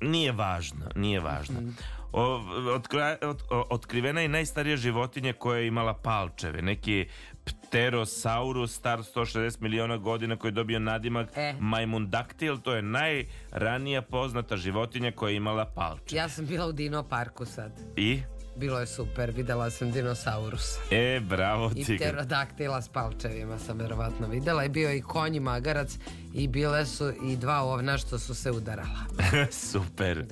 Nije 0.00 0.32
važno, 0.32 0.86
nije 0.94 1.20
važno. 1.20 1.60
Mhm. 1.60 1.70
O, 2.12 2.38
otkra- 2.70 3.16
od- 3.22 3.42
o- 3.50 3.66
otkrivena 3.70 4.20
je 4.20 4.28
najstarija 4.28 4.76
životinja 4.76 5.32
koja 5.32 5.58
je 5.58 5.66
imala 5.66 5.94
palčeve. 5.94 6.62
Neki 6.62 7.08
pterosaurus 7.52 8.74
star 8.74 8.98
160 8.98 9.60
miliona 9.60 9.96
godina 9.96 10.36
koji 10.36 10.48
je 10.48 10.52
dobio 10.52 10.78
nadimak 10.78 11.28
E. 11.36 11.54
majmundaktil. 11.60 12.58
To 12.58 12.74
je 12.74 12.82
najranija 12.82 14.02
poznata 14.02 14.56
životinja 14.56 15.12
koja 15.12 15.30
je 15.30 15.36
imala 15.36 15.64
palče. 15.64 16.16
Ja 16.16 16.28
sam 16.28 16.46
bila 16.46 16.66
u 16.66 16.72
Dino 16.72 17.02
parku 17.02 17.44
sad. 17.44 17.72
I? 17.96 18.20
Bilo 18.58 18.80
je 18.80 18.86
super, 18.86 19.30
videla 19.30 19.70
sam 19.70 19.90
dinosaurusa. 19.92 20.80
E, 20.90 21.20
bravo 21.20 21.72
I 21.74 21.84
ti. 21.84 21.92
ga. 21.92 22.04
pterodaktila 22.04 22.82
s 22.82 22.88
palčevima 22.88 23.58
sam 23.58 23.78
verovatno 23.78 24.28
videla. 24.28 24.64
I 24.64 24.68
bio 24.68 24.92
i 24.92 25.00
konj 25.02 25.36
i 25.36 25.40
magarac 25.40 25.98
i 26.34 26.48
bile 26.48 26.86
su 26.86 27.12
i 27.22 27.36
dva 27.36 27.60
ovna 27.62 27.98
što 27.98 28.18
su 28.18 28.34
se 28.34 28.50
udarala. 28.50 28.98
super. 29.72 30.24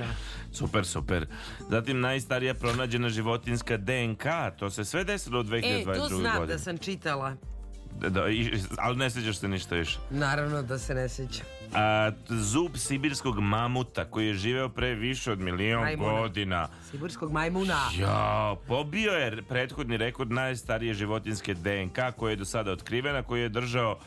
Super, 0.53 0.87
super. 0.87 1.27
Zatim 1.71 2.01
najstarija 2.01 2.55
pronađena 2.55 3.09
životinska 3.09 3.77
DNK. 3.77 4.25
To 4.59 4.71
se 4.71 4.85
sve 4.85 5.05
desilo 5.05 5.41
u 5.41 5.45
2022. 5.45 5.81
E, 5.83 5.99
to 5.99 6.09
znam 6.09 6.39
godine. 6.39 6.47
da 6.47 6.59
sam 6.59 6.79
čitala. 6.79 7.37
Da, 7.93 8.09
da, 8.11 8.29
i- 8.29 8.53
ali 8.79 8.97
ne 8.97 9.11
sjećaš 9.11 9.37
se 9.37 9.49
ništa 9.49 9.75
više. 9.75 9.99
Naravno 10.11 10.63
da 10.63 10.79
se 10.79 10.95
ne 10.95 11.09
sjećam. 11.09 11.47
A, 11.75 12.11
zub 12.29 12.77
sibirskog 12.77 13.41
mamuta 13.41 14.05
koji 14.05 14.27
je 14.27 14.35
živeo 14.35 14.69
pre 14.69 14.95
više 14.95 15.33
od 15.33 15.41
milion 15.41 15.83
Majmuna. 15.83 16.21
godina. 16.21 16.69
Sibirskog 16.91 17.33
majmuna. 17.33 17.81
Ja, 17.99 18.57
pobio 18.69 19.13
je 19.13 19.43
prethodni 19.43 19.97
rekord 19.97 20.31
najstarije 20.31 20.95
životinske 20.95 21.55
DNK 21.55 21.99
koja 22.17 22.31
je 22.31 22.37
do 22.37 22.45
sada 22.45 22.73
otkrivena, 22.73 23.23
koji 23.23 23.43
je 23.43 23.49
držao 23.49 23.93
uh, 23.93 23.99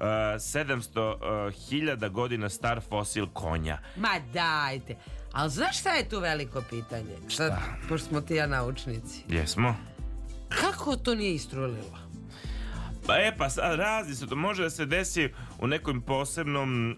700.000 0.00 2.08
godina 2.10 2.48
star 2.48 2.80
fosil 2.88 3.26
konja. 3.32 3.78
Ma 3.96 4.08
dajte. 4.32 4.96
Ali 5.32 5.50
znaš 5.50 5.80
šta 5.80 5.90
je 5.90 6.08
tu 6.08 6.20
veliko 6.20 6.62
pitanje? 6.70 7.16
Šta? 7.28 7.58
Pošto 7.88 8.08
smo 8.08 8.20
ti 8.20 8.34
ja 8.34 8.46
naučnici. 8.46 9.22
Jesmo? 9.28 9.74
Kako 10.48 10.96
to 10.96 11.14
nije 11.14 11.34
istrulilo? 11.34 11.98
Pa 13.06 13.14
e, 13.16 13.34
pa 13.38 13.50
sad 13.50 13.78
razni 13.78 14.14
su 14.14 14.26
to. 14.26 14.36
Može 14.36 14.62
da 14.62 14.70
se 14.70 14.86
desi 14.86 15.28
u 15.58 15.66
nekom 15.66 16.00
posebnom... 16.00 16.96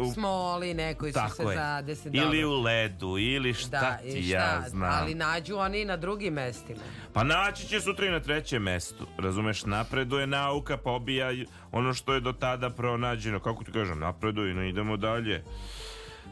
u- 0.00 0.12
Smoli 0.12 0.74
nekoj 0.74 1.08
su 1.08 1.18
se 1.20 1.36
Tako 1.36 1.50
je. 1.50 1.56
zadesi. 1.56 2.08
Ili 2.08 2.44
u 2.44 2.52
ledu, 2.52 3.18
ili 3.18 3.54
šta 3.54 3.68
Da, 3.70 3.98
ti 3.98 4.08
i 4.10 4.22
šta, 4.22 4.34
ja 4.34 4.64
znam. 4.68 4.90
ali 4.92 5.14
nađu 5.14 5.56
oni 5.56 5.84
na 5.84 5.96
drugim 5.96 6.34
mestima. 6.34 6.80
Pa 7.12 7.24
naći 7.24 7.66
će 7.66 7.80
sutra 7.80 8.06
i 8.06 8.10
na 8.10 8.20
trećem 8.20 8.62
mestu. 8.62 9.06
Razumeš, 9.18 9.64
napreduje 9.64 10.26
nauka, 10.26 10.76
pobija 10.76 11.30
ono 11.72 11.94
što 11.94 12.14
je 12.14 12.20
do 12.20 12.32
tada 12.32 12.70
pronađeno. 12.70 13.40
Kako 13.40 13.64
ti 13.64 13.72
kažem, 13.72 13.98
napreduje, 13.98 14.54
no 14.54 14.62
idemo 14.62 14.96
dalje. 14.96 15.44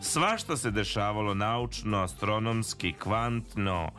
Svašta 0.00 0.56
se 0.56 0.70
dešavalo 0.70 1.34
naučno, 1.34 1.98
astronomski, 1.98 2.92
kvantno. 2.94 3.90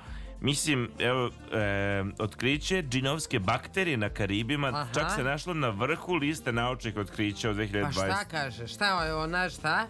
Mislim, 0.42 0.90
evo, 1.00 1.30
e, 1.54 2.04
otkriće 2.20 2.84
džinovske 2.84 3.40
bakterije 3.40 3.98
na 3.98 4.10
Karibima 4.10 4.68
Aha. 4.68 4.88
čak 4.94 5.12
se 5.16 5.24
našlo 5.24 5.54
na 5.54 5.70
vrhu 5.70 6.16
liste 6.16 6.52
naučnih 6.52 6.98
otkrića 6.98 7.50
od 7.50 7.56
2020. 7.56 7.84
Pa 7.84 7.92
šta 7.92 8.26
kaže? 8.32 8.68
Šta 8.68 9.06
je 9.06 9.14
ona, 9.14 9.50
šta? 9.50 9.88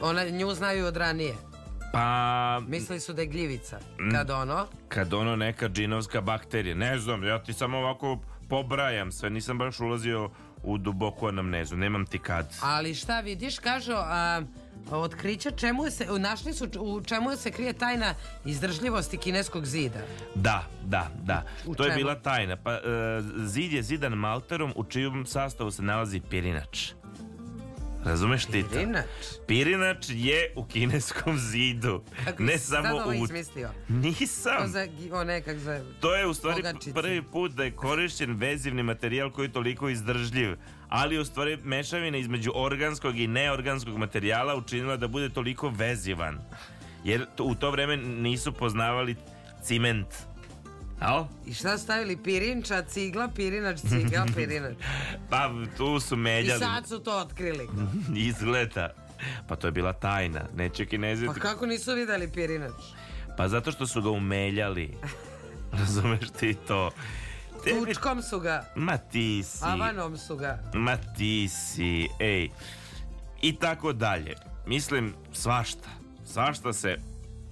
Ona, 0.00 0.24
nju 0.24 0.54
znaju 0.54 0.86
od 0.86 0.96
ranije. 0.96 1.34
Pa, 1.92 2.60
Mislili 2.68 3.00
su 3.00 3.12
da 3.12 3.22
je 3.22 3.26
gljivica. 3.26 3.78
Mm. 4.00 4.10
Kad 4.10 4.30
ono? 4.30 4.66
kad 4.88 5.14
ono 5.14 5.36
neka 5.36 5.68
džinovska 5.68 6.20
bakterija. 6.20 6.74
Ne 6.74 6.98
znam, 6.98 7.24
ja 7.24 7.42
ti 7.42 7.52
samo 7.52 7.78
ovako 7.78 8.18
pobrajam 8.48 9.12
sve, 9.12 9.30
nisam 9.30 9.58
baš 9.58 9.80
ulazio 9.80 10.30
u 10.62 10.78
duboku 10.78 11.26
anamnezu, 11.26 11.76
nemam 11.76 12.06
ti 12.06 12.18
kad. 12.18 12.56
Ali 12.62 12.94
šta 12.94 13.20
vidiš, 13.20 13.58
kažu, 13.58 13.92
a, 13.96 14.42
otkrića 14.90 15.50
čemu 15.50 15.90
se, 15.90 16.06
našli 16.18 16.52
su 16.52 16.68
u 16.80 17.00
čemu 17.00 17.36
se 17.36 17.50
krije 17.50 17.72
tajna 17.72 18.14
izdržljivosti 18.44 19.16
kineskog 19.16 19.66
zida. 19.66 20.00
Da, 20.34 20.66
da, 20.84 21.10
da. 21.22 21.42
U 21.66 21.74
to 21.74 21.84
je 21.84 21.90
čemu? 21.90 21.98
bila 21.98 22.14
tajna. 22.14 22.56
Pa, 22.56 22.72
e, 22.72 22.80
zid 23.46 23.72
je 23.72 23.82
zidan 23.82 24.12
malterom 24.12 24.72
u 24.76 24.84
čijem 24.84 25.26
sastavu 25.26 25.70
se 25.70 25.82
nalazi 25.82 26.20
pirinač. 26.20 26.92
Razumeš 28.04 28.44
ti 28.44 28.62
to? 28.62 28.68
Pirinač? 28.70 29.06
Pirinač 29.46 30.06
je 30.08 30.52
u 30.56 30.64
kineskom 30.64 31.38
zidu. 31.40 32.02
Kako 32.24 32.42
ne 32.42 32.58
samo 32.58 32.94
ovo 32.94 33.10
u... 33.10 33.14
izmislio? 33.14 33.70
Nisam. 33.88 34.56
To 34.58 34.68
za, 34.68 34.86
o 35.12 35.24
nekak 35.24 35.58
za... 35.58 35.84
To 36.00 36.14
je 36.14 36.26
u 36.26 36.34
stvari 36.34 36.62
Pogačice. 36.62 36.94
prvi 36.94 37.22
put 37.22 37.52
da 37.52 37.64
je 37.64 37.70
korišćen 37.70 38.32
vezivni 38.32 38.82
materijal 38.82 39.30
koji 39.30 39.46
je 39.46 39.52
toliko 39.52 39.88
izdržljiv, 39.88 40.56
ali 40.88 41.18
u 41.18 41.24
stvari 41.24 41.58
mešavina 41.64 42.18
između 42.18 42.52
organskog 42.54 43.18
i 43.18 43.26
neorganskog 43.26 43.96
materijala 43.96 44.54
učinila 44.56 44.96
da 44.96 45.08
bude 45.08 45.28
toliko 45.28 45.68
vezivan. 45.68 46.38
Jer 47.04 47.26
to- 47.36 47.44
u 47.44 47.54
to 47.54 47.70
vreme 47.70 47.96
nisu 47.96 48.52
poznavali 48.52 49.16
ciment. 49.62 50.06
Al? 51.02 51.26
I 51.46 51.54
šta 51.54 51.78
stavili 51.78 52.16
pirinča, 52.16 52.82
cigla, 52.82 53.28
pirinač, 53.28 53.80
cigla, 53.80 54.26
pirinač. 54.36 54.74
Pa 55.30 55.50
tu 55.76 56.00
su 56.00 56.14
I 56.14 56.18
meljali. 56.18 56.60
sad 56.60 56.88
su 56.88 56.98
to 56.98 57.12
otkrili. 57.12 57.68
Izgleda. 58.28 58.94
Pa 59.48 59.56
to 59.56 59.66
je 59.66 59.72
bila 59.72 59.92
tajna. 59.92 60.40
Neće 60.54 60.86
kinezi... 60.86 61.26
Pa 61.26 61.34
kako 61.34 61.66
nisu 61.66 61.94
videli 61.94 62.28
pirinač? 62.28 62.72
Pa 63.36 63.48
zato 63.48 63.72
što 63.72 63.86
su 63.86 64.02
ga 64.02 64.10
umeljali. 64.10 64.96
Razumeš 65.78 66.30
ti 66.30 66.54
to? 66.68 66.90
Tebi- 67.64 67.86
Tučkom 67.86 68.22
su 68.22 68.40
ga, 68.40 68.64
Ma 68.76 68.98
ti 68.98 69.42
si... 69.42 69.58
avanom 69.62 70.18
su 70.18 70.36
ga. 70.36 70.58
Ma 70.74 70.96
ti 70.96 71.48
si, 71.48 72.08
ej. 72.20 72.48
I 73.42 73.56
tako 73.56 73.92
dalje. 73.92 74.34
Mislim, 74.66 75.14
svašta. 75.32 75.88
Svašta 76.24 76.72
se, 76.72 76.96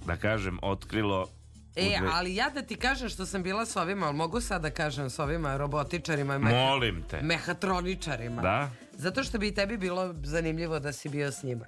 da 0.05 0.17
kažem, 0.17 0.59
otkrilo. 0.61 1.27
E, 1.75 1.97
ali 2.13 2.35
ja 2.35 2.49
da 2.49 2.61
ti 2.61 2.75
kažem 2.75 3.09
što 3.09 3.25
sam 3.25 3.43
bila 3.43 3.65
s 3.65 3.75
ovima, 3.75 4.05
ali 4.05 4.15
mogu 4.15 4.41
sad 4.41 4.61
da 4.61 4.69
kažem 4.69 5.09
s 5.09 5.19
ovima 5.19 5.57
robotičarima 5.57 6.37
Molim 6.37 7.03
te. 7.09 7.21
mehatroničarima. 7.21 8.41
Da? 8.41 8.69
Zato 8.93 9.23
što 9.23 9.37
bi 9.37 9.47
i 9.47 9.55
tebi 9.55 9.77
bilo 9.77 10.15
zanimljivo 10.23 10.79
da 10.79 10.91
si 10.91 11.09
bio 11.09 11.31
s 11.31 11.43
njima. 11.43 11.65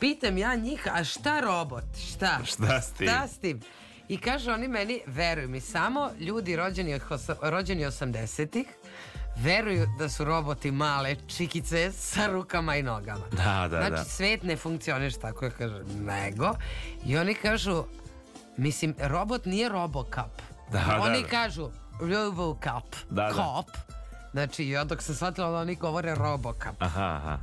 Pitam 0.00 0.38
ja 0.38 0.54
njih, 0.54 0.88
a 0.92 1.04
šta 1.04 1.40
robot? 1.40 1.84
Šta? 2.08 2.38
Šta 2.52 2.80
s 2.80 2.92
tim? 2.92 3.08
Šta 3.08 3.28
s 3.28 3.38
tim? 3.38 3.60
I 4.08 4.18
kaže 4.18 4.52
oni 4.52 4.68
meni, 4.68 5.00
veruj 5.06 5.46
mi, 5.46 5.60
samo 5.60 6.10
ljudi 6.20 6.56
rođeni, 6.56 7.00
rođeni 7.42 7.84
80-ih 7.84 8.66
veruju 9.36 9.86
da 9.98 10.08
su 10.08 10.24
roboti 10.24 10.70
male 10.70 11.16
čikice 11.26 11.92
sa 11.92 12.26
rukama 12.26 12.76
i 12.76 12.82
nogama. 12.82 13.26
Da, 13.30 13.68
da, 13.70 13.76
znači, 13.76 13.90
da. 13.90 14.04
svet 14.04 14.42
ne 14.42 14.56
funkcioniš 14.56 15.14
tako, 15.14 15.44
ja 15.44 15.50
kažem, 15.50 15.86
nego. 16.00 16.54
I 17.06 17.16
oni 17.16 17.34
kažu, 17.34 17.84
mislim, 18.56 18.94
robot 18.98 19.44
nije 19.44 19.68
Robocop. 19.68 20.42
Da, 20.72 20.78
da, 20.78 21.00
oni 21.00 21.22
da. 21.22 21.28
kažu 21.28 21.68
Robocop. 22.00 22.96
Da, 23.10 23.22
da. 23.22 23.32
Cop. 23.34 23.70
Znači, 24.32 24.68
ja 24.68 24.84
dok 24.84 25.02
sam 25.02 25.14
shvatila 25.14 25.50
da 25.50 25.56
oni 25.56 25.74
govore 25.74 26.14
Robocop. 26.14 26.74
Aha, 26.78 27.04
aha. 27.04 27.38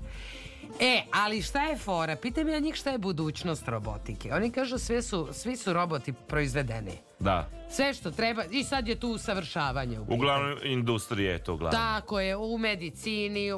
E, 0.79 1.01
ali 1.11 1.41
šta 1.41 1.63
je 1.63 1.77
fora? 1.77 2.15
Pitam 2.15 2.49
ja 2.49 2.59
njih 2.59 2.75
šta 2.75 2.89
je 2.91 2.97
budućnost 2.97 3.67
robotike. 3.67 4.33
Oni 4.33 4.51
kažu 4.51 4.77
sve 4.77 5.01
su, 5.01 5.27
svi 5.31 5.57
su 5.57 5.73
roboti 5.73 6.13
proizvedeni. 6.13 6.97
Da. 7.19 7.49
Sve 7.69 7.93
što 7.93 8.11
treba, 8.11 8.43
i 8.51 8.63
sad 8.63 8.87
je 8.87 8.99
tu 8.99 9.09
usavršavanje. 9.09 9.99
U. 9.99 10.05
Uglavnom, 10.09 10.57
industrija 10.63 11.31
je 11.31 11.43
to 11.43 11.53
uglavnom. 11.53 11.81
Tako 11.81 12.19
je, 12.19 12.35
u 12.37 12.57
medicini, 12.57 13.51
u 13.51 13.57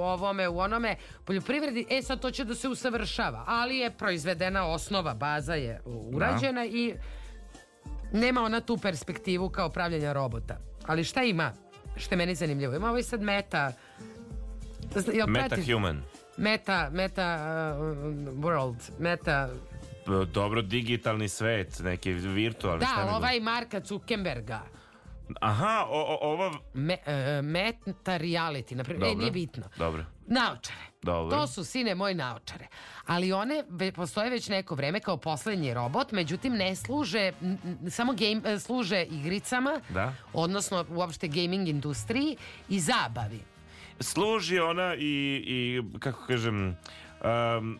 ovome, 0.00 0.48
u 0.48 0.58
onome, 0.58 0.96
poljoprivredi, 1.24 1.86
e 1.90 2.02
sad 2.02 2.20
to 2.20 2.30
će 2.30 2.44
da 2.44 2.54
se 2.54 2.68
usavršava, 2.68 3.44
ali 3.46 3.78
je 3.78 3.90
proizvedena 3.90 4.66
osnova, 4.66 5.14
baza 5.14 5.54
je 5.54 5.80
urađena 5.86 6.66
i 6.66 6.94
nema 8.12 8.42
ona 8.42 8.60
tu 8.60 8.76
perspektivu 8.76 9.48
kao 9.48 9.68
pravljenja 9.68 10.12
robota. 10.12 10.58
Ali 10.86 11.04
šta 11.04 11.22
ima? 11.22 11.52
Što 11.96 12.14
je 12.14 12.16
meni 12.16 12.34
zanimljivo? 12.34 12.74
Ima 12.74 12.90
ovaj 12.90 13.02
sad 13.02 13.22
meta... 13.22 13.72
Jel 15.12 15.26
Metahuman. 15.26 16.02
Meta, 16.36 16.90
meta 16.90 17.36
uh, 17.72 17.86
world, 18.34 18.90
meta 18.98 19.48
dobro, 20.26 20.62
digitalni 20.62 21.28
svet, 21.28 21.80
neki 21.80 22.12
virtualni. 22.12 22.80
Da, 22.80 22.94
ali 22.96 23.10
ovaj 23.10 23.40
Marka 23.40 23.80
Zuckerberga. 23.80 24.60
Aha, 25.40 25.86
o, 25.88 26.00
o, 26.02 26.18
ova... 26.22 26.52
Me, 26.74 26.96
e, 27.06 27.42
meta 27.42 27.82
reality, 28.18 28.74
na 28.74 28.84
primjer. 28.84 29.10
E, 29.10 29.14
nije 29.14 29.30
bitno. 29.30 29.62
Dobro. 29.76 30.04
Naočare. 30.26 30.84
Dobro. 31.02 31.36
To 31.36 31.46
su 31.46 31.64
sine 31.64 31.94
moji 31.94 32.14
naočare. 32.14 32.66
Ali 33.06 33.32
one 33.32 33.64
ve- 33.68 33.92
postoje 33.92 34.30
već 34.30 34.48
neko 34.48 34.74
vreme 34.74 35.00
kao 35.00 35.16
poslednji 35.16 35.74
robot, 35.74 36.12
međutim 36.12 36.52
ne 36.52 36.76
služe, 36.76 37.32
n- 37.42 37.58
n- 37.64 37.90
samo 37.90 38.12
game, 38.12 38.54
e, 38.54 38.58
služe 38.58 39.02
igricama, 39.02 39.80
Da. 39.88 40.12
odnosno 40.32 40.84
uopšte 40.90 41.28
gaming 41.28 41.68
industriji 41.68 42.36
i 42.68 42.80
zabavi. 42.80 43.40
Služi 44.02 44.58
ona 44.58 44.94
i, 44.94 45.00
i 45.46 45.82
kako 45.98 46.26
kažem, 46.26 46.76
um, 47.20 47.78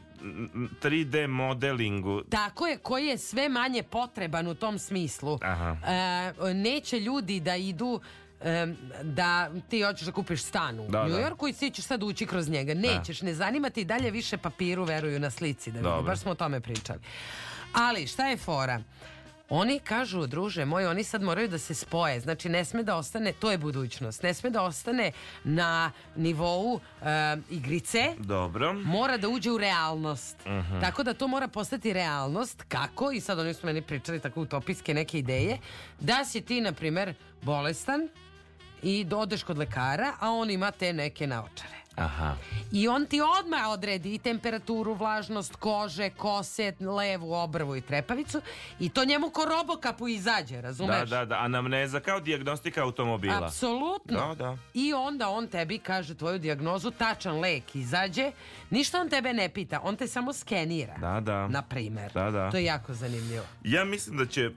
3D 0.83 1.27
modelingu. 1.27 2.23
Tako 2.31 2.67
je, 2.67 2.79
koji 2.79 3.07
je 3.07 3.19
sve 3.19 3.49
manje 3.49 3.83
potreban 3.83 4.47
u 4.47 4.55
tom 4.55 4.79
smislu. 4.79 5.39
Aha. 5.43 5.77
E, 6.49 6.55
neće 6.55 7.01
ljudi 7.01 7.41
da 7.41 7.57
idu 7.57 8.01
da 9.03 9.51
ti 9.69 9.83
hoćeš 9.83 10.07
da 10.07 10.13
kupiš 10.13 10.43
stan 10.43 10.81
u 10.81 10.89
Da, 10.89 11.05
New 11.05 11.13
da. 11.13 11.21
Yorku 11.21 11.49
i 11.49 11.53
ti 11.53 11.71
ćeš 11.71 11.85
sad 11.85 12.03
ući 12.03 12.27
kroz 12.27 12.49
njega. 12.49 12.75
Nećeš, 12.75 13.23
ne 13.23 13.35
zanima 13.35 13.71
ti 13.71 13.85
dalje 13.85 14.11
više 14.11 14.37
papiru 14.37 14.85
veruju 14.85 15.21
na 15.21 15.31
slici 15.31 15.71
da. 15.73 16.03
Baš 16.07 16.21
smo 16.21 16.31
o 16.31 16.35
tome 16.35 16.61
pričali. 16.61 16.99
Ali 17.75 18.07
šta 18.07 18.27
je 18.27 18.37
fora? 18.37 18.83
Oni 19.49 19.79
kažu, 19.79 20.27
druže 20.27 20.65
moji, 20.65 20.87
oni 20.87 21.05
sad 21.05 21.23
moraju 21.23 21.49
da 21.49 21.59
se 21.59 21.75
spoje. 21.75 22.21
Znači, 22.21 22.49
ne 22.49 22.65
sme 22.65 22.83
da 22.83 22.97
ostane, 22.97 23.33
to 23.33 23.51
je 23.51 23.59
budućnost, 23.59 24.23
ne 24.23 24.35
sme 24.35 24.51
da 24.51 24.63
ostane 24.63 25.13
na 25.45 25.91
nivou 26.17 26.81
e, 27.03 27.07
igrice, 27.51 28.15
Dobro. 28.19 28.73
mora 28.73 29.17
da 29.17 29.29
uđe 29.29 29.51
u 29.51 29.59
realnost. 29.59 30.37
Mhm. 30.47 30.81
Tako 30.81 31.03
da 31.03 31.15
to 31.15 31.29
mora 31.29 31.49
postati 31.49 31.93
realnost. 31.93 32.65
Kako? 32.69 33.13
I 33.13 33.21
sad 33.21 33.39
oni 33.39 33.55
su 33.55 33.67
meni 33.67 33.83
pričali 33.83 34.21
tako 34.21 34.41
utopijske 34.41 34.95
neke 34.95 35.19
ideje. 35.19 35.59
Da 36.01 36.25
si 36.25 36.41
ti, 36.41 36.61
na 36.61 36.73
primer, 36.73 37.15
bolestan 37.43 38.09
i 38.83 39.07
odeš 39.15 39.43
kod 39.43 39.59
lekara, 39.59 40.13
a 40.21 40.31
on 40.31 40.51
ima 40.51 40.71
te 40.71 40.93
neke 40.93 41.27
naočare. 41.27 41.82
Aha. 41.97 42.37
I 42.73 42.89
on 42.89 43.07
ti 43.07 43.21
odmah 43.41 43.69
odredi 43.69 44.15
i 44.15 44.19
temperaturu, 44.19 44.95
vlažnost 44.95 45.57
kože, 45.57 46.11
kose, 46.11 46.73
levu 46.81 47.35
obrvu 47.35 47.77
i 47.77 47.81
trepavicu 47.81 48.41
i 48.81 48.89
to 48.89 49.05
njemu 49.05 49.31
ko 49.31 49.45
robokapu 49.45 50.09
izađe, 50.09 50.61
razumeš? 50.61 51.11
Da, 51.11 51.17
da, 51.17 51.25
da, 51.25 51.39
anamneza 51.39 52.01
kao 52.01 52.21
dijagnostika 52.21 52.83
automobila. 52.83 53.47
Apsolutno. 53.47 54.29
Da, 54.29 54.35
da. 54.35 54.57
I 54.75 54.93
onda 54.93 55.29
on 55.29 55.47
tebi 55.47 55.79
kaže 55.79 56.15
tvoju 56.15 56.39
dijagnozu, 56.39 56.91
tačan 56.91 57.41
lek 57.41 57.75
izađe, 57.75 58.33
ništa 58.71 59.01
on 59.01 59.09
tebe 59.09 59.33
ne 59.33 59.49
pita, 59.49 59.81
on 59.83 59.97
te 59.97 60.07
samo 60.07 60.33
skenira. 60.33 60.95
Da, 60.99 61.21
da. 61.21 61.49
Na 61.49 61.63
primer. 61.63 62.13
Da, 62.13 62.31
da. 62.31 62.51
To 62.51 62.57
je 62.57 62.65
jako 62.65 62.95
zanimljivo. 62.95 63.45
Ja 63.65 63.85
mislim 63.85 64.17
da 64.17 64.27
će 64.27 64.43
e, 64.43 64.53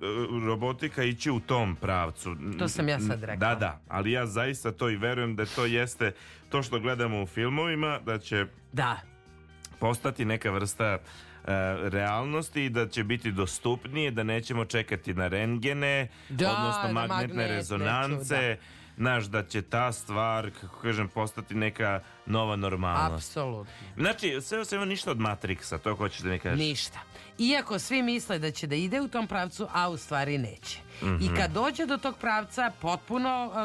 robotika 0.45 1.03
ići 1.03 1.31
u 1.31 1.39
tom 1.39 1.75
pravcu. 1.75 2.35
To 2.59 2.67
sam 2.67 2.89
ja 2.89 2.99
sad 2.99 3.23
rekla. 3.23 3.47
Da, 3.47 3.55
da, 3.55 3.79
ali 3.87 4.11
ja 4.11 4.25
zaista 4.25 4.71
to 4.71 4.89
i 4.89 4.95
verujem 4.95 5.35
da 5.35 5.45
to 5.45 5.65
jeste 5.65 6.11
to 6.55 6.63
što 6.63 6.79
gledamo 6.79 7.21
u 7.21 7.27
filmovima, 7.27 7.99
da 7.99 8.19
će 8.19 8.45
Da. 8.73 8.97
postati 9.79 10.25
neka 10.25 10.49
vrsta 10.51 10.85
e, 10.85 10.99
realnosti 11.83 12.65
i 12.65 12.69
da 12.69 12.87
će 12.87 13.03
biti 13.03 13.31
dostupnije, 13.31 14.11
da 14.11 14.23
nećemo 14.23 14.65
čekati 14.65 15.13
na 15.13 15.27
rengene, 15.27 16.07
Da, 16.29 16.51
odnosno 16.51 16.93
magnetne 16.93 17.15
magnetne 17.17 17.47
rezonance, 17.47 18.57
znaš, 18.97 19.25
da 19.25 19.43
će 19.43 19.61
ta 19.61 19.91
stvar, 19.91 20.51
kako 20.61 20.79
kažem, 20.79 21.07
postati 21.07 21.55
neka 21.55 21.99
nova 22.25 22.55
normalnost. 22.55 23.29
Apsolutno. 23.29 23.73
Znači, 23.97 24.41
sve 24.41 24.59
o 24.59 24.65
svemu 24.65 24.85
ništa 24.85 25.11
od 25.11 25.17
Matrixa, 25.17 25.77
to 25.77 25.95
hoćeš 25.95 26.19
da 26.19 26.29
mi 26.29 26.39
kažeš. 26.39 26.59
Ništa. 26.59 26.99
Iako 27.39 27.79
svi 27.79 28.01
misle 28.01 28.39
da 28.39 28.51
će 28.51 28.67
da 28.67 28.75
ide 28.75 29.01
u 29.01 29.07
tom 29.07 29.27
pravcu, 29.27 29.67
a 29.73 29.89
u 29.89 29.97
stvari 29.97 30.37
neće. 30.37 30.79
Mhm. 31.01 31.15
I 31.15 31.35
kad 31.35 31.51
dođe 31.51 31.85
do 31.85 31.97
tog 31.97 32.17
pravca 32.17 32.71
potpuno 32.81 33.45
uh, 33.45 33.57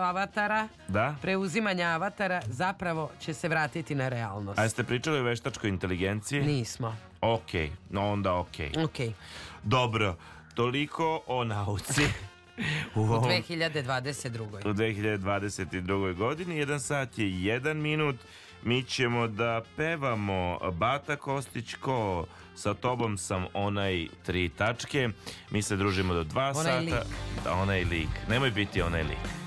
avatara, 0.00 0.68
Da? 0.88 1.14
preuzimanja 1.22 1.86
avatara, 1.86 2.42
zapravo 2.46 3.10
će 3.20 3.34
se 3.34 3.48
vratiti 3.48 3.94
na 3.94 4.08
realnost. 4.08 4.58
A 4.58 4.62
jeste 4.62 4.84
pričali 4.84 5.18
o 5.18 5.22
veštačkoj 5.22 5.68
inteligenciji? 5.70 6.42
Nismo. 6.42 6.96
Ok, 7.20 7.50
no 7.90 8.12
onda 8.12 8.34
ok. 8.34 8.54
Ok. 8.76 8.96
Dobro, 9.62 10.16
toliko 10.54 11.22
o 11.26 11.44
nauci. 11.44 12.02
u, 12.94 13.00
U 13.00 13.04
ovom- 13.04 13.24
2022. 13.24 14.40
u 14.60 14.72
2022. 14.72 16.14
godini. 16.14 16.56
Jedan 16.56 16.80
sat 16.80 17.18
je 17.18 17.42
jedan 17.44 17.76
minut. 17.76 18.16
Mi 18.62 18.82
ćemo 18.82 19.26
da 19.28 19.62
pevamo 19.76 20.58
Bata 20.72 21.16
Kostić 21.16 21.74
ko 21.74 22.26
sa 22.54 22.74
tobom 22.74 23.18
sam 23.18 23.46
onaj 23.54 24.06
tri 24.22 24.48
tačke. 24.48 25.08
Mi 25.50 25.62
se 25.62 25.76
družimo 25.76 26.14
do 26.14 26.24
dva 26.24 26.52
Onaj 26.56 26.62
sata. 26.62 26.80
lik. 26.80 27.46
Onaj 27.52 27.84
lik. 27.84 28.08
Nemoj 28.28 28.50
biti 28.50 28.82
onaj 28.82 29.02
lik. 29.02 29.43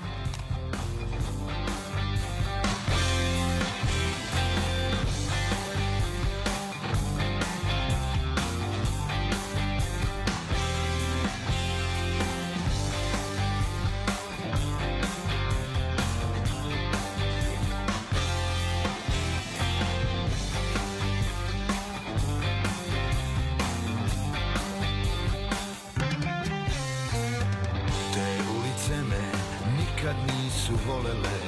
Nisu 30.68 30.80
volele 30.86 31.38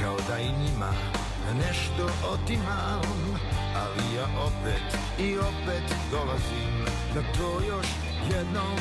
Kao 0.00 0.16
da 0.28 0.38
i 0.38 0.52
njima 0.52 0.92
nešto 1.54 2.10
otimam 2.32 3.02
Ali 3.76 4.16
ja 4.16 4.26
opet 4.46 4.98
i 5.18 5.38
opet 5.38 5.96
dolazim 6.10 6.84
Da 7.14 7.20
to 7.20 7.60
još 7.68 7.86
jednom 8.30 8.78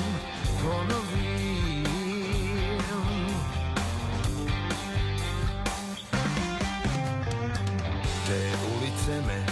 ponovim. 0.64 1.86
Te 8.28 8.52
ulice 8.76 9.28
me 9.28 9.46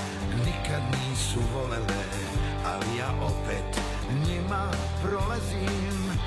nikad 0.45 0.81
nisu 0.91 1.39
volele 1.53 2.03
Ali 2.65 2.97
ja 2.97 3.09
opet 3.21 3.81
njima 4.27 4.71
prolazim. 5.03 6.19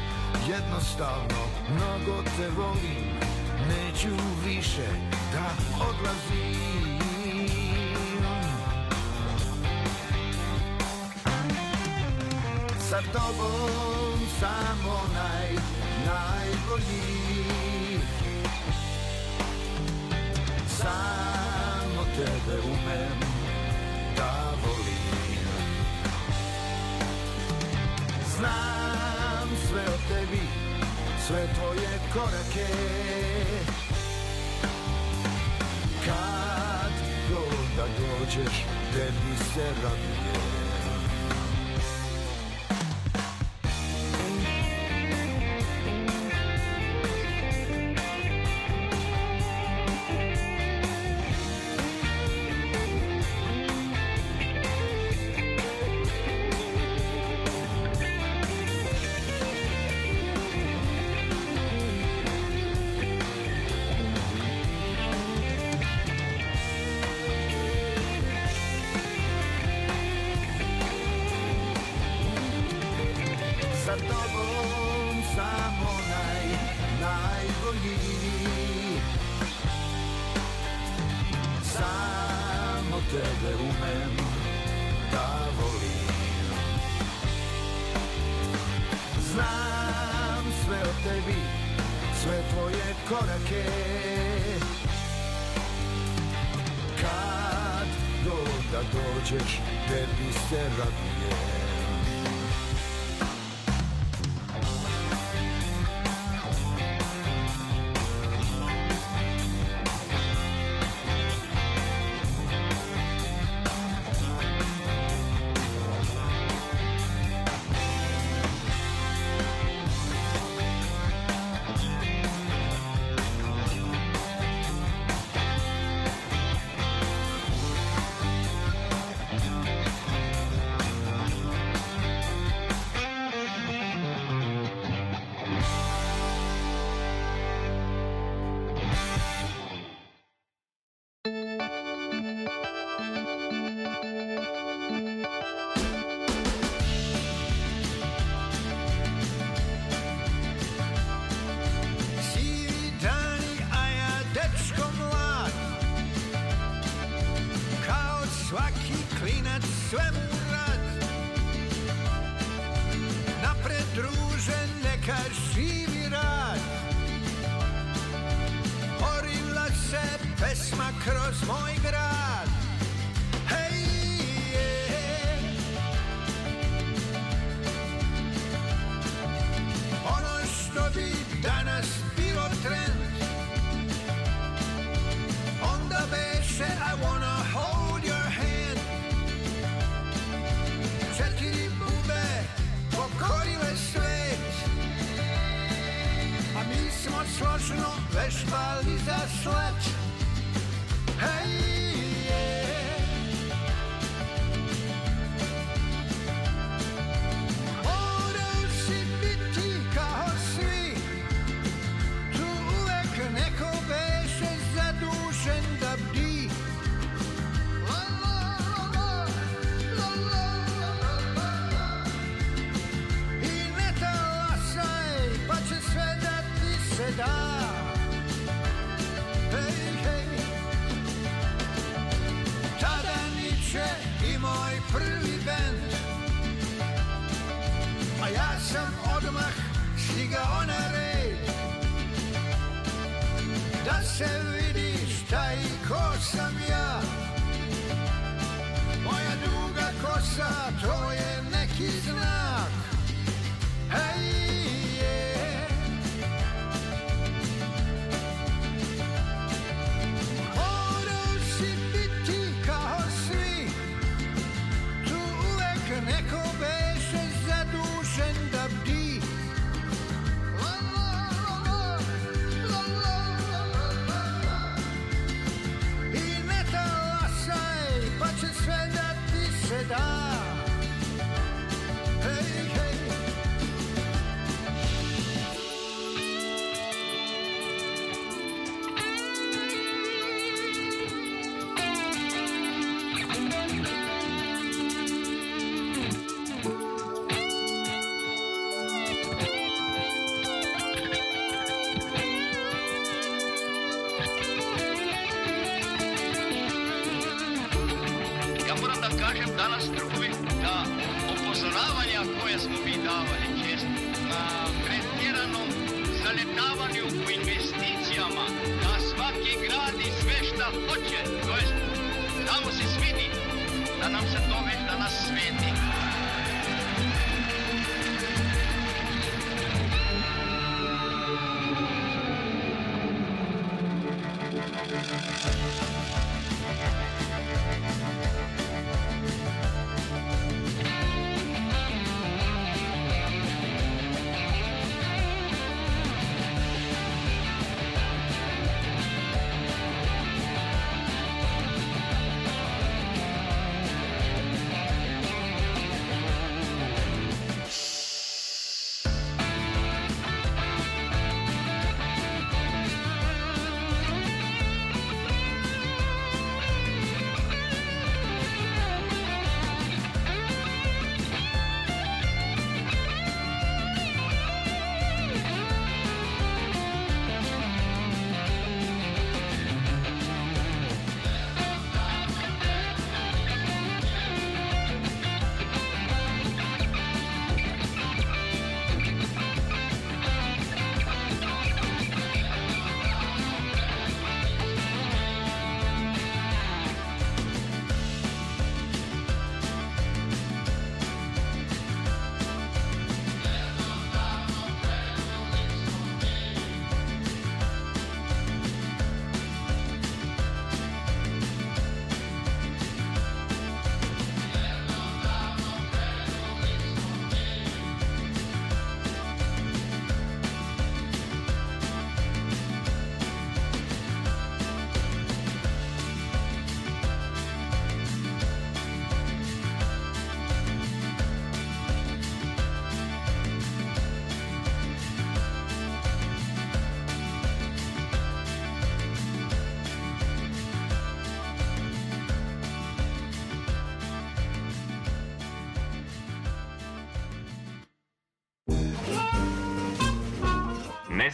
Jednostavno 0.49 1.39
mnogo 1.71 2.23
te 2.23 2.49
volim 2.57 3.08
Neću 3.69 4.09
više 4.45 4.87
da 5.33 5.51
odlazim. 5.89 6.99
Sa 12.91 13.01
tobom 13.13 14.19
sam 14.41 14.79
onaj 14.87 15.51
najbolji. 16.07 17.29
Samo 20.69 22.05
tebe 22.17 22.61
umem 22.65 23.21
da 24.17 24.55
volim. 24.65 25.49
Znam 28.37 29.49
sve 29.69 29.81
o 29.81 29.99
tebi, 30.09 30.58
sve 31.29 31.47
tvoje 31.55 31.99
korake. 32.13 32.67
Kad 36.07 36.93
god 37.31 37.77
da 37.77 37.85
dođeš, 37.99 38.65
tebi 38.93 39.37
se 39.55 39.65
radujem 39.83 40.58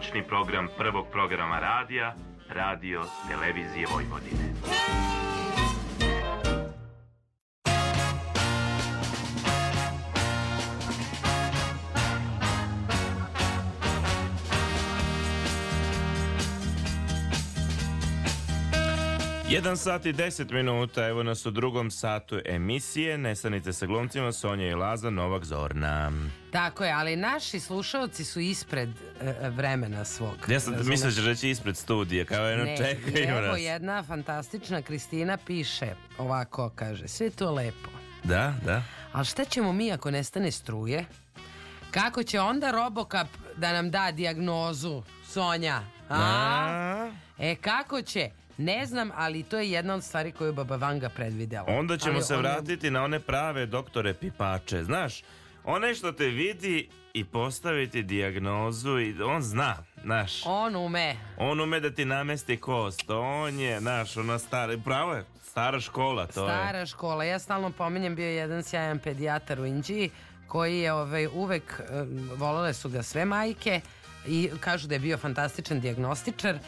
Noćni 0.00 0.22
program 0.22 0.68
prvog 0.78 1.06
programa 1.12 1.58
radija, 1.58 2.14
radio, 2.48 3.02
televizije 3.28 3.86
Vojvodine. 3.92 4.44
Jedan 19.50 19.76
sat 19.76 20.06
i 20.06 20.12
deset 20.12 20.50
minuta, 20.50 21.06
evo 21.06 21.22
nas 21.22 21.46
u 21.46 21.50
drugom 21.50 21.90
satu 21.90 22.40
emisije, 22.44 23.18
Nesanice 23.18 23.72
sa 23.72 23.86
glumcima, 23.86 24.32
Sonja 24.32 24.66
i 24.68 24.74
Laza, 24.74 25.10
Novak 25.10 25.44
Zorna. 25.44 26.12
Tako 26.52 26.84
je, 26.84 26.92
ali 26.92 27.16
naši 27.16 27.60
slušalci 27.60 28.24
su 28.24 28.40
ispred 28.40 28.88
e, 29.20 29.48
vremena 29.48 30.04
svog. 30.04 30.36
Ja 30.48 30.60
sam 30.60 30.74
mislio 30.84 31.10
da 31.12 31.28
reći 31.28 31.50
ispred 31.50 31.76
studija, 31.76 32.24
kao 32.24 32.44
jedno 32.44 32.64
Ne, 32.64 32.76
čekaj 32.76 33.22
evo 33.22 33.40
nas. 33.40 33.60
jedna 33.60 34.02
fantastična 34.02 34.82
Kristina 34.82 35.36
piše 35.46 35.94
ovako, 36.18 36.70
kaže, 36.74 37.08
sve 37.08 37.30
to 37.30 37.52
lepo. 37.52 37.88
Da, 38.24 38.54
da. 38.64 38.82
Ali 39.12 39.24
šta 39.24 39.44
ćemo 39.44 39.72
mi 39.72 39.92
ako 39.92 40.10
nestane 40.10 40.50
struje? 40.50 41.04
Kako 41.90 42.22
će 42.22 42.40
onda 42.40 42.70
Robocap 42.70 43.28
da 43.56 43.72
nam 43.72 43.90
da 43.90 44.12
dijagnozu, 44.12 45.02
Sonja? 45.26 45.82
A? 46.08 46.16
A? 46.18 47.10
E, 47.38 47.54
kako 47.56 48.02
će? 48.02 48.30
Ne 48.60 48.86
znam, 48.86 49.10
ali 49.14 49.42
to 49.42 49.58
je 49.58 49.70
jedna 49.70 49.94
od 49.94 50.04
stvari 50.04 50.32
koju 50.32 50.52
Baba 50.52 50.76
Vanga 50.76 51.08
predvidela. 51.08 51.64
Onda 51.68 51.98
ćemo 51.98 52.14
Ali 52.14 52.24
se 52.24 52.34
ono- 52.34 52.42
vratiti 52.42 52.90
na 52.90 53.04
one 53.04 53.20
prave 53.20 53.66
doktore 53.66 54.14
pipače. 54.14 54.84
Znaš, 54.84 55.22
onaj 55.64 55.94
što 55.94 56.12
te 56.12 56.24
vidi 56.26 56.88
i 57.14 57.24
postaviti 57.24 58.02
dijagnozu 58.02 58.98
i 58.98 59.22
on 59.22 59.42
zna, 59.42 59.76
znaš. 60.02 60.46
On 60.46 60.76
ume. 60.76 61.16
On 61.36 61.60
ume 61.60 61.80
da 61.80 61.90
ti 61.90 62.04
namesti 62.04 62.56
kost. 62.56 63.10
On 63.10 63.58
je, 63.58 63.80
znaš, 63.80 64.16
ona 64.16 64.38
stara, 64.38 64.78
pravo 64.84 65.14
je, 65.14 65.24
stara 65.42 65.80
škola, 65.80 66.26
to 66.26 66.40
je. 66.42 66.54
Stara 66.54 66.86
škola. 66.86 67.24
Ja 67.24 67.38
stalno 67.38 67.70
pominjem 67.70 68.14
bio 68.14 68.26
je 68.26 68.34
jedan 68.34 68.62
sjajan 68.62 68.98
pedijatar 68.98 69.60
u 69.60 69.66
Inđiji 69.66 70.10
koji 70.46 70.78
je 70.78 70.92
ovaj, 70.92 71.26
uvek, 71.26 71.62
eh, 71.80 72.04
volele 72.36 72.74
su 72.74 72.88
ga 72.88 73.02
sve 73.02 73.24
majke 73.24 73.80
i 74.26 74.50
kažu 74.60 74.88
da 74.88 74.94
je 74.94 75.00
bio 75.00 75.18
fantastičan 75.18 75.80
dijagnostičar. 75.80 76.58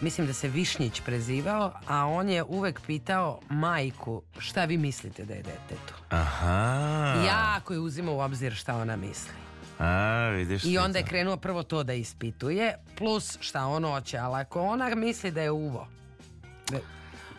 Mislim 0.00 0.26
da 0.26 0.32
se 0.32 0.48
Višnjić 0.48 1.00
prezivao, 1.00 1.72
a 1.86 2.06
on 2.06 2.28
je 2.28 2.42
uvek 2.42 2.80
pitao 2.86 3.40
majku 3.48 4.22
šta 4.38 4.64
vi 4.64 4.76
mislite 4.76 5.24
da 5.24 5.34
je 5.34 5.42
detetu. 5.42 5.94
Aha. 6.10 7.14
Jako 7.26 7.72
je 7.72 7.80
uzimao 7.80 8.14
u 8.14 8.20
obzir 8.20 8.54
šta 8.54 8.76
ona 8.76 8.96
misli. 8.96 9.32
A, 9.78 10.28
vidiš 10.28 10.64
I 10.64 10.78
onda 10.78 10.98
je 10.98 11.04
krenuo 11.04 11.36
prvo 11.36 11.62
to 11.62 11.82
da 11.82 11.92
ispituje, 11.92 12.78
plus 12.96 13.38
šta 13.40 13.66
on 13.66 13.84
hoće, 13.84 14.18
ali 14.18 14.40
ako 14.40 14.62
ona 14.62 14.94
misli 14.94 15.30
da 15.30 15.42
je 15.42 15.50
uvo, 15.50 15.88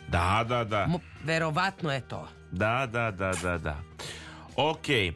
Da, 0.07 0.45
da, 0.47 0.64
da. 0.64 0.88
verovatno 1.24 1.91
je 1.93 2.01
to. 2.01 2.28
Da, 2.51 2.88
da, 2.91 3.12
da, 3.12 3.32
da, 3.43 3.57
da. 3.57 3.78
Okej. 4.55 5.14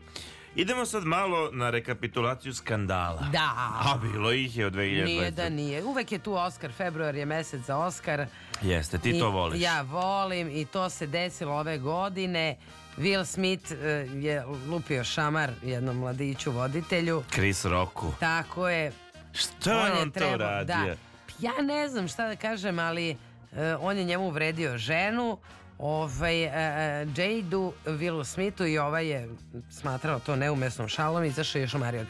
Idemo 0.56 0.86
sad 0.86 1.04
malo 1.04 1.49
na 1.51 1.70
rekapitulaciju 1.70 2.54
skandala. 2.54 3.22
Da. 3.32 3.49
A 3.80 3.97
bilo 3.97 4.32
ih 4.32 4.58
je 4.58 4.66
od 4.66 4.74
2020. 4.74 5.06
Nije 5.06 5.32
da 5.32 5.49
nije. 5.49 5.84
Uvek 5.84 6.12
je 6.12 6.20
tu 6.20 6.34
Oscar, 6.34 6.72
februar 6.72 7.16
je 7.16 7.26
mesec 7.26 7.62
za 7.62 7.78
Oscar. 7.78 8.26
Jeste, 8.62 8.97
ti 8.97 9.20
to 9.20 9.30
I 9.30 9.32
voliš. 9.32 9.62
Ja 9.62 9.82
volim 9.82 10.49
i 10.49 10.66
to 10.66 10.89
se 10.89 11.08
desilo 11.08 11.54
ove 11.54 11.78
godine. 11.78 12.56
Will 12.97 13.26
Smith 13.26 13.72
eh, 13.72 13.76
je 14.14 14.45
lupio 14.70 15.04
šamar 15.04 15.51
jednom 15.64 15.97
mladiću 15.97 16.51
voditelju. 16.51 17.24
Chris 17.32 17.66
Rocku. 17.66 18.14
Tako 18.20 18.70
je. 18.70 18.91
Što 19.34 19.72
je 19.72 19.91
on 19.91 20.12
to 20.12 20.20
trebao- 20.20 20.38
radio? 20.38 20.66
Da. 20.86 20.95
Ja 21.39 21.62
ne 21.62 21.89
znam 21.89 22.08
šta 22.08 22.28
da 22.28 22.36
kažem, 22.36 22.80
ali 22.80 23.10
eh, 23.10 23.16
on 23.80 23.97
je 23.97 24.04
njemu 24.04 24.26
uvredio 24.26 24.78
ženu, 24.78 25.38
ovaj, 25.84 26.45
uh, 26.45 26.51
Jadu, 27.17 27.73
Willu 27.86 28.23
Smithu 28.23 28.65
i 28.65 28.77
ovaj 28.77 29.07
je 29.07 29.29
smatrao 29.71 30.19
to 30.19 30.36
neumesnom 30.36 30.88
šalom 30.88 31.23
i 31.23 31.27
izašao 31.27 31.59
je 31.59 31.63
još 31.63 31.73
omario. 31.73 32.03
ga. 32.03 32.09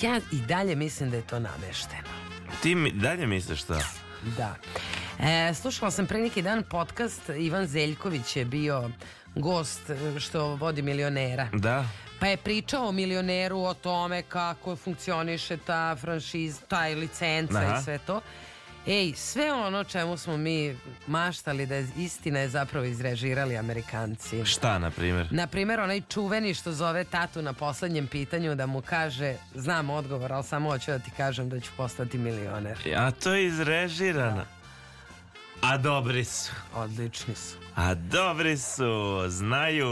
Ja 0.00 0.20
i 0.32 0.36
dalje 0.36 0.76
mislim 0.76 1.10
da 1.10 1.16
je 1.16 1.26
to 1.26 1.38
namešteno. 1.38 2.08
Ti 2.62 2.74
mi 2.74 2.90
dalje 2.90 3.26
misliš 3.26 3.60
šta? 3.62 3.78
Da. 4.36 4.54
E, 5.18 5.54
slušala 5.54 5.90
sam 5.90 6.06
pre 6.06 6.20
neki 6.20 6.42
dan 6.42 6.62
podcast, 6.62 7.28
Ivan 7.28 7.66
Zeljković 7.66 8.36
je 8.36 8.44
bio 8.44 8.90
gost 9.34 9.90
e, 9.90 10.20
što 10.20 10.54
vodi 10.54 10.82
milionera. 10.82 11.48
Da. 11.52 11.84
Pa 12.20 12.26
je 12.26 12.36
pričao 12.36 12.88
o 12.88 12.92
milioneru, 12.92 13.58
o 13.58 13.74
tome 13.74 14.22
kako 14.22 14.76
funkcioniše 14.76 15.56
ta 15.56 15.96
franšiz, 15.96 16.60
taj 16.68 16.94
licenca 16.94 17.58
Aha. 17.58 17.78
i 17.78 17.82
sve 17.84 17.98
to. 17.98 18.20
Ej, 18.86 19.12
sve 19.14 19.52
ono 19.52 19.84
čemu 19.84 20.16
smo 20.16 20.36
mi 20.36 20.76
maštali 21.06 21.66
da 21.66 21.74
je 21.74 21.88
istina 21.96 22.38
je 22.38 22.48
zapravo 22.48 22.84
izrežirali 22.86 23.56
Amerikanci. 23.56 24.44
Šta, 24.44 24.78
na 24.78 24.90
primjer? 24.90 25.26
Na 25.30 25.46
primjer, 25.46 25.80
onaj 25.80 26.00
čuveni 26.02 26.54
što 26.54 26.72
zove 26.72 27.04
tatu 27.04 27.42
na 27.42 27.52
poslednjem 27.52 28.06
pitanju 28.06 28.54
da 28.54 28.66
mu 28.66 28.82
kaže, 28.82 29.34
znam 29.54 29.90
odgovor, 29.90 30.32
ali 30.32 30.44
samo 30.44 30.70
hoću 30.70 30.90
da 30.90 30.98
ti 30.98 31.10
kažem 31.10 31.48
da 31.48 31.60
ću 31.60 31.70
postati 31.76 32.18
milioner. 32.18 32.78
A 32.96 33.10
to 33.12 33.34
je 33.34 33.46
izrežirano. 33.46 34.44
A 35.62 35.76
dobri 35.78 36.24
su. 36.24 36.52
Odlični 36.74 37.34
su. 37.34 37.56
A 37.74 37.94
dobri 37.94 38.58
su. 38.58 38.84
Znaju 39.28 39.88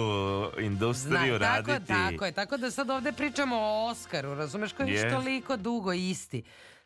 industriju 0.60 1.16
Zna- 1.28 1.38
tako, 1.40 1.70
raditi. 1.70 1.88
tako 1.88 2.24
je, 2.24 2.32
tako 2.32 2.56
da 2.56 2.70
sad 2.70 2.90
ovde 2.90 3.12
pričamo 3.12 3.56
o 3.56 3.86
Oskaru, 3.86 4.34
razumeš, 4.34 4.72
koji 4.72 4.88
je 4.88 4.94
Je. 4.94 5.10
toliko 5.10 5.56
dugo 5.56 5.92
isti. 5.92 6.42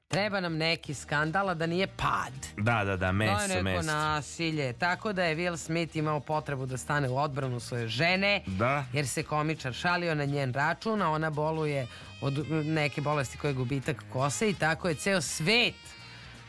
Treba 0.08 0.40
nam 0.40 0.56
neki 0.56 0.94
skandal, 0.94 1.48
a 1.48 1.54
da 1.54 1.66
nije 1.66 1.86
pad. 1.86 2.32
Da, 2.56 2.84
da, 2.84 2.96
da, 2.96 2.98
to 2.98 3.06
je 3.06 3.12
meso, 3.12 3.46
neko 3.48 3.62
meso. 3.62 3.86
nasilje. 3.86 4.72
Tako 4.72 5.12
da 5.12 5.24
je 5.24 5.36
Will 5.36 5.56
Smith 5.56 5.96
imao 5.96 6.20
potrebu 6.20 6.66
da 6.66 6.76
stane 6.76 7.08
u 7.08 7.18
odbranu 7.18 7.60
svoje 7.60 7.88
žene, 7.88 8.42
Da. 8.46 8.84
jer 8.92 9.08
se 9.08 9.22
komičar 9.22 9.72
šalio 9.72 10.14
na 10.14 10.24
njen 10.24 10.52
račun, 10.52 11.02
a 11.02 11.10
ona 11.10 11.30
boluje 11.30 11.86
od 12.20 12.34
neke 12.50 13.00
bolesti 13.00 13.38
koje 13.38 13.48
je 13.48 13.54
gubitak 13.54 14.04
kose 14.12 14.50
i 14.50 14.54
tako 14.54 14.88
je 14.88 14.94
ceo 14.94 15.20
svet 15.20 15.74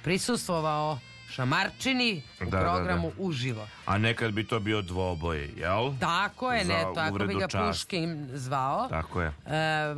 prisustvovao 0.04 1.00
šamarčini 1.36 2.22
u 2.42 2.46
Da, 2.46 2.52
da, 2.52 2.60
programu 2.60 3.08
da. 3.08 3.24
uživo. 3.24 3.68
A 3.86 3.98
nekad 3.98 4.32
bi 4.32 4.48
to 4.48 4.60
bio 4.60 4.82
dvoboj, 4.82 5.50
jel? 5.58 5.94
Tako 6.00 6.54
je, 6.54 6.66
ne, 6.66 6.80
Za 6.80 6.94
tako 6.94 7.18
bi 7.18 7.34
ga 7.36 7.48
časti. 7.48 7.68
Puškin 7.68 8.30
zvao. 8.34 8.88
Tako 8.90 9.22
je. 9.22 9.28
E, 9.28 9.96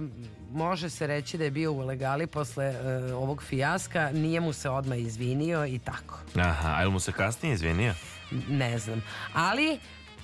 može 0.52 0.90
se 0.90 1.08
reći 1.08 1.38
da 1.38 1.44
je 1.44 1.52
bio 1.52 1.72
u 1.72 1.80
legali 1.80 2.28
posle 2.28 2.66
e, 2.66 3.14
ovog 3.14 3.44
fijaska, 3.44 4.12
nije 4.14 4.40
mu 4.40 4.54
se 4.54 4.70
odmah 4.70 5.00
izvinio 5.00 5.66
i 5.66 5.80
tako. 5.80 6.20
Aha, 6.40 6.74
a 6.78 6.82
jel 6.82 6.90
mu 6.92 7.00
se 7.00 7.12
kasnije 7.12 7.54
izvinio? 7.54 7.94
Ne 8.50 8.80
znam. 8.80 9.04
Ali, 9.34 9.80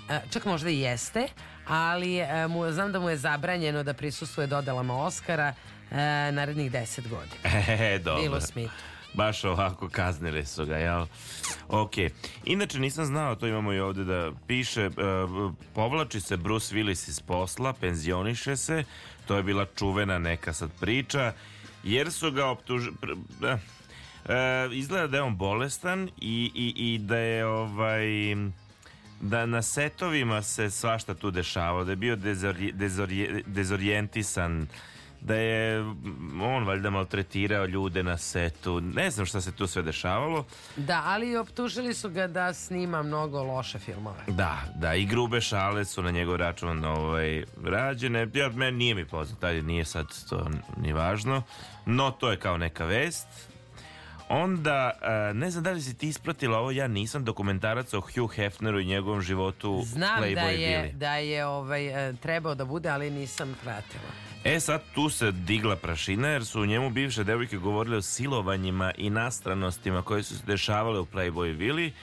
e, 0.09 0.19
čak 0.29 0.45
možda 0.45 0.69
i 0.69 0.79
jeste, 0.79 1.27
ali 1.67 2.17
e, 2.17 2.47
mu, 2.47 2.71
znam 2.71 2.91
da 2.91 2.99
mu 2.99 3.09
je 3.09 3.17
zabranjeno 3.17 3.83
da 3.83 3.93
prisustuje 3.93 4.47
dodelama 4.47 4.97
Oscara 4.97 5.53
e, 5.91 5.95
narednih 6.31 6.71
deset 6.71 7.07
godina. 7.09 7.35
E, 7.79 7.99
dobro. 7.99 8.21
Bilo 8.23 8.41
Smith. 8.41 8.73
Baš 9.13 9.43
ovako 9.43 9.89
kaznili 9.89 10.45
su 10.45 10.65
ga, 10.65 10.77
jel? 10.77 11.05
Ok. 11.67 11.93
Inače 12.45 12.79
nisam 12.79 13.05
znao, 13.05 13.35
to 13.35 13.47
imamo 13.47 13.73
i 13.73 13.79
ovde 13.79 14.03
da 14.03 14.31
piše, 14.47 14.81
e, 14.81 14.89
povlači 15.73 16.21
se 16.21 16.37
Bruce 16.37 16.75
Willis 16.75 17.09
iz 17.09 17.21
posla, 17.21 17.73
penzioniše 17.73 18.57
se, 18.57 18.83
to 19.27 19.37
je 19.37 19.43
bila 19.43 19.65
čuvena 19.75 20.19
neka 20.19 20.53
sad 20.53 20.69
priča, 20.79 21.33
jer 21.83 22.11
su 22.11 22.31
ga 22.31 22.45
optužili... 22.45 22.95
E, 24.29 24.69
izgleda 24.71 25.07
da 25.07 25.17
je 25.17 25.23
on 25.23 25.37
bolestan 25.37 26.09
i, 26.21 26.51
i, 26.55 26.93
i 26.93 26.97
da 26.97 27.17
je 27.17 27.45
ovaj 27.45 28.07
da 29.21 29.45
na 29.45 29.61
setovima 29.61 30.41
se 30.41 30.69
svašta 30.69 31.13
tu 31.13 31.31
dešavao, 31.31 31.83
da 31.83 31.91
je 31.91 31.95
bio 31.95 32.15
dezorje, 32.15 32.71
dezorje, 32.71 33.43
dezorijentisan, 33.45 34.67
da 35.25 35.35
je 35.35 35.83
mm, 35.83 36.41
on 36.41 36.63
valjda 36.63 36.89
maltretirao 36.89 37.65
ljude 37.65 38.03
na 38.03 38.17
setu. 38.17 38.81
Ne 38.81 39.11
znam 39.11 39.25
šta 39.25 39.41
se 39.41 39.51
tu 39.51 39.67
sve 39.67 39.81
dešavalo. 39.81 40.45
Da, 40.75 41.01
ali 41.05 41.37
optužili 41.37 41.93
su 41.93 42.09
ga 42.09 42.27
da 42.27 42.53
snima 42.53 43.03
mnogo 43.03 43.43
loše 43.43 43.79
filmove. 43.79 44.23
Da, 44.27 44.61
da, 44.75 44.93
i 44.93 45.05
grube 45.05 45.41
šale 45.41 45.85
su 45.85 46.03
na 46.03 46.11
njegov 46.11 46.35
račun 46.35 46.85
ovaj, 46.85 47.43
rađene. 47.63 48.27
Ja, 48.33 48.49
meni 48.49 48.77
nije 48.77 48.95
mi 48.95 49.05
poznat, 49.05 49.43
ajde, 49.43 49.61
nije 49.61 49.85
sad 49.85 50.05
to 50.29 50.49
ni 50.77 50.93
važno. 50.93 51.41
No, 51.85 52.11
to 52.11 52.31
je 52.31 52.37
kao 52.37 52.57
neka 52.57 52.85
vest. 52.85 53.27
Onda, 54.35 54.91
e, 55.01 55.33
ne 55.33 55.51
znam 55.51 55.63
da 55.63 55.71
li 55.71 55.81
si 55.81 55.97
ti 55.97 56.07
ispratila 56.07 56.59
ovo, 56.59 56.71
ja 56.71 56.87
nisam 56.87 57.25
dokumentarac 57.25 57.93
o 57.93 58.01
Hugh 58.01 58.35
Hefneru 58.35 58.79
i 58.79 58.85
njegovom 58.85 59.21
životu 59.21 59.81
Znam 59.85 60.23
Playboy 60.23 60.35
da 60.35 60.41
je, 60.41 60.83
Billy. 60.83 60.97
da 60.97 61.15
je 61.15 61.45
ovaj, 61.45 62.09
e, 62.09 62.13
trebao 62.13 62.55
da 62.55 62.65
bude, 62.65 62.89
ali 62.89 63.09
nisam 63.09 63.55
pratila. 63.63 64.03
E 64.43 64.59
sad 64.59 64.81
tu 64.95 65.09
se 65.09 65.31
digla 65.31 65.75
prašina 65.75 66.27
jer 66.27 66.45
su 66.45 66.61
u 66.61 66.65
njemu 66.65 66.89
bivše 66.89 67.23
devojke 67.23 67.57
govorile 67.57 67.97
o 67.97 68.01
silovanjima 68.01 68.91
i 68.97 69.09
nastranostima 69.09 70.01
koje 70.01 70.23
su 70.23 70.37
se 70.37 70.43
dešavale 70.45 70.99
u 70.99 71.05
Playboy 71.05 71.57
Vili, 71.57 71.93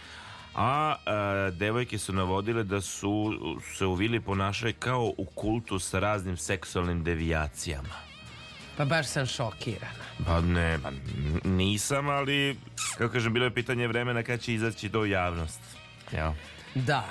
a 0.55 0.95
e, 1.07 1.51
devojke 1.51 1.99
su 1.99 2.13
navodile 2.13 2.65
da 2.65 2.81
su 2.81 3.33
se 3.77 3.87
u 3.87 3.95
Vili 3.95 4.21
ponašale 4.21 4.73
kao 4.73 5.13
u 5.17 5.25
kultu 5.25 5.79
sa 5.79 5.99
raznim 5.99 6.37
seksualnim 6.37 7.05
devijacijama. 7.05 8.10
Pa 8.81 8.85
baš 8.85 9.07
sam 9.07 9.27
šokirana. 9.27 10.05
Pa 10.27 10.41
ne, 10.41 10.79
pa 10.83 10.91
nisam, 11.45 12.09
ali 12.09 12.57
kako 12.99 13.13
kažem, 13.13 13.33
bilo 13.33 13.45
je 13.45 13.55
pitanje 13.55 13.89
vremena 13.89 14.23
kad 14.23 14.41
će 14.41 14.55
izaći 14.55 14.91
u 14.97 15.07
javnost. 15.07 15.61
Jel? 16.13 16.33
Da, 16.75 17.05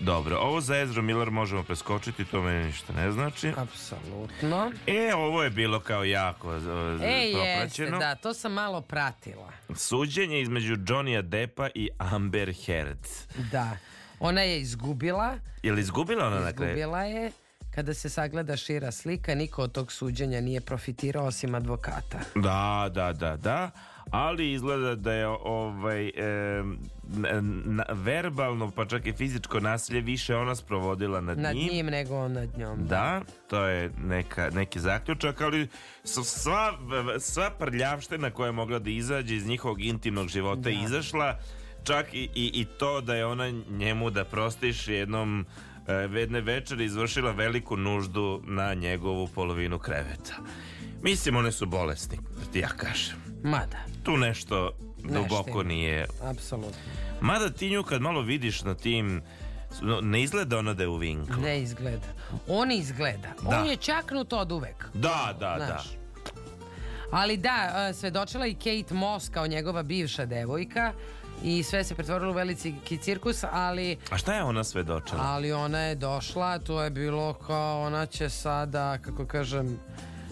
Dobro, 0.00 0.36
ovo 0.36 0.60
za 0.60 0.76
Ezra 0.76 1.02
Miller 1.02 1.30
možemo 1.30 1.62
preskočiti, 1.62 2.24
to 2.24 2.42
meni 2.42 2.66
ništa 2.66 2.92
ne 2.92 3.12
znači. 3.12 3.52
apsolutno. 3.56 4.72
E, 4.86 5.14
ovo 5.14 5.42
je 5.42 5.50
bilo 5.50 5.80
kao 5.80 6.04
jako 6.04 6.56
uh, 6.56 7.02
E, 7.02 7.30
jeste, 7.30 7.90
da, 7.90 8.14
to 8.14 8.34
sam 8.34 8.52
malo 8.52 8.80
pratila. 8.80 9.52
Suđenje 9.76 10.40
između 10.40 10.76
Johnny'a 10.76 11.22
Deppa 11.22 11.68
i 11.74 11.88
Amber 11.98 12.54
Heard. 12.66 13.06
Da, 13.52 13.76
ona 14.20 14.40
je 14.40 14.60
izgubila, 14.60 15.38
Je 15.62 15.72
li 15.72 15.80
izgubila 15.80 16.26
ona 16.26 16.40
na 16.40 16.52
kraju? 16.52 16.70
izgubila 16.70 17.02
je. 17.02 17.32
Kada 17.78 17.94
se 17.94 18.08
sagleda 18.08 18.56
šira 18.56 18.92
slika, 18.92 19.34
niko 19.34 19.62
od 19.62 19.72
tog 19.72 19.92
suđenja 19.92 20.40
nije 20.40 20.60
profitirao 20.60 21.26
osim 21.26 21.54
advokata. 21.54 22.18
Da, 22.34 22.90
da, 22.90 23.12
da, 23.12 23.36
da. 23.36 23.70
Ali 24.10 24.52
izgleda 24.52 24.94
da 24.94 25.12
je 25.12 25.26
ovaj 25.26 26.08
e, 26.08 26.12
na- 27.64 27.84
verbalno 27.90 28.70
pa 28.70 28.84
čak 28.86 29.06
i 29.06 29.12
fizičko 29.12 29.60
nasilje 29.60 30.00
više 30.00 30.36
ona 30.36 30.54
sprovodila 30.54 31.20
nad, 31.20 31.38
Nad 31.38 31.54
njim. 31.54 31.68
njim 31.68 31.86
nego 31.86 32.16
on 32.16 32.32
nad 32.32 32.58
njom. 32.58 32.86
Da, 32.86 33.20
to 33.48 33.64
je 33.64 33.90
neka, 33.98 34.50
neki 34.50 34.80
zaključak, 34.80 35.40
ali 35.40 35.68
sva, 36.04 36.72
sva 37.20 37.50
prljavština 37.50 38.30
koja 38.30 38.46
je 38.46 38.52
mogla 38.52 38.78
da 38.78 38.90
izađe 38.90 39.36
iz 39.36 39.46
njihovog 39.46 39.80
intimnog 39.80 40.28
života 40.28 40.68
je 40.68 40.82
izašla, 40.84 41.38
čak 41.84 42.14
i, 42.14 42.28
i, 42.34 42.50
i 42.54 42.64
to 42.64 43.00
da 43.00 43.14
je 43.14 43.26
ona 43.26 43.50
njemu 43.70 44.10
da 44.10 44.24
prostiš 44.24 44.88
jednom 44.88 45.46
jedne 45.92 46.40
večeri 46.40 46.84
izvršila 46.84 47.30
veliku 47.30 47.76
nuždu 47.76 48.42
na 48.44 48.74
njegovu 48.74 49.28
polovinu 49.28 49.78
kreveta. 49.78 50.34
Mislim, 51.02 51.36
one 51.36 51.52
su 51.52 51.66
bolesni, 51.66 52.18
da 52.38 52.52
ti 52.52 52.58
ja 52.58 52.68
kažem. 52.68 53.16
Mada, 53.42 53.78
Tu 54.02 54.16
nešto 54.16 54.72
duboko 55.04 55.60
ima. 55.60 55.68
nije... 55.68 56.06
apsolutno. 56.22 56.78
Mada 57.20 57.50
ti 57.50 57.70
nju 57.70 57.82
kad 57.82 58.02
malo 58.02 58.20
vidiš 58.22 58.62
na 58.62 58.74
tim... 58.74 59.22
no, 59.82 60.00
Ne 60.00 60.22
izgleda 60.22 60.58
ona 60.58 60.74
da 60.74 60.82
je 60.82 60.88
u 60.88 60.96
vinklu. 60.96 61.42
Ne 61.42 61.60
izgleda. 61.62 62.06
On 62.48 62.70
izgleda. 62.72 63.28
Da. 63.50 63.60
On 63.60 63.66
je 63.66 63.76
čaknut 63.76 64.32
od 64.32 64.52
uvek. 64.52 64.84
Da, 64.94 65.36
da, 65.40 65.56
da. 65.58 65.66
Znaš. 65.66 65.86
Ali 67.12 67.36
da, 67.36 67.86
e, 67.90 67.94
svedočila 67.94 68.46
i 68.46 68.54
Kate 68.54 68.94
Moss 68.94 69.28
kao 69.28 69.46
njegova 69.46 69.82
bivša 69.82 70.26
devojka 70.26 70.92
i 71.42 71.62
sve 71.62 71.84
se 71.84 71.94
pretvorilo 71.94 72.30
u 72.30 72.34
veliki 72.34 72.74
cirkus, 72.98 73.44
ali 73.44 73.96
A 74.10 74.18
šta 74.18 74.34
je 74.34 74.42
ona 74.42 74.64
svedočila? 74.64 75.20
ali 75.22 75.52
ona 75.52 75.78
je 75.78 75.94
došla, 75.94 76.58
to 76.58 76.82
je 76.82 76.90
bilo 76.90 77.32
kao 77.34 77.82
ona 77.82 78.06
će 78.06 78.28
sada, 78.28 78.98
kako 78.98 79.26
kažem, 79.26 79.78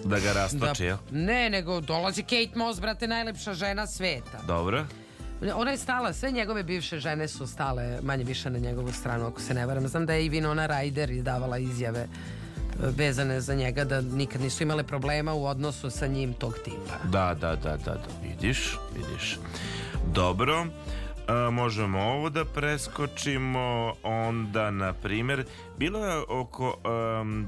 Da 0.05 0.19
ga 0.19 0.33
rastoči, 0.33 0.85
jel? 0.85 0.97
ne, 1.11 1.51
nego 1.51 1.81
dolazi 1.81 2.23
Kate 2.23 2.51
Moss, 2.55 2.81
brate, 2.81 3.07
najlepša 3.09 3.55
žena 3.55 3.87
sveta. 3.87 4.39
Dobro. 4.47 4.87
Ona 5.55 5.71
je 5.71 5.77
stala, 5.77 6.13
sve 6.13 6.31
njegove 6.31 6.63
bivše 6.63 6.99
žene 6.99 7.29
su 7.29 7.47
stale 7.47 7.99
manje 8.03 8.25
više 8.25 8.51
na 8.51 8.59
njegovu 8.59 8.93
stranu, 8.93 9.27
ako 9.27 9.41
se 9.41 9.55
ne 9.55 9.67
varam. 9.67 9.89
Znam 9.89 10.07
da 10.07 10.13
je 10.13 10.27
i 10.27 10.31
Winona 10.31 10.69
Ryder 10.69 11.11
izdavala 11.11 11.59
izjave 11.59 12.01
e, 12.01 12.07
vezane 12.77 13.41
za 13.41 13.55
njega 13.55 13.85
da 13.85 14.01
nikad 14.01 14.41
nisu 14.41 14.63
imale 14.63 14.83
problema 14.83 15.35
u 15.35 15.45
odnosu 15.47 15.91
sa 15.91 16.07
njim 16.07 16.33
tog 16.33 16.55
tipa. 16.65 16.99
Da, 17.05 17.37
da, 17.41 17.57
da, 17.57 17.77
da, 17.77 17.95
da. 17.95 18.07
Vidiš, 18.23 18.79
vidiš. 18.95 19.39
Dobro. 20.13 20.67
A, 21.29 21.51
možemo 21.51 22.01
ovo 22.01 22.31
da 22.31 22.45
preskočimo. 22.45 23.95
Onda, 24.03 24.71
na 24.71 24.93
primjer, 24.93 25.45
bilo 25.79 26.07
je 26.07 26.23
oko... 26.29 26.79
um, 27.21 27.47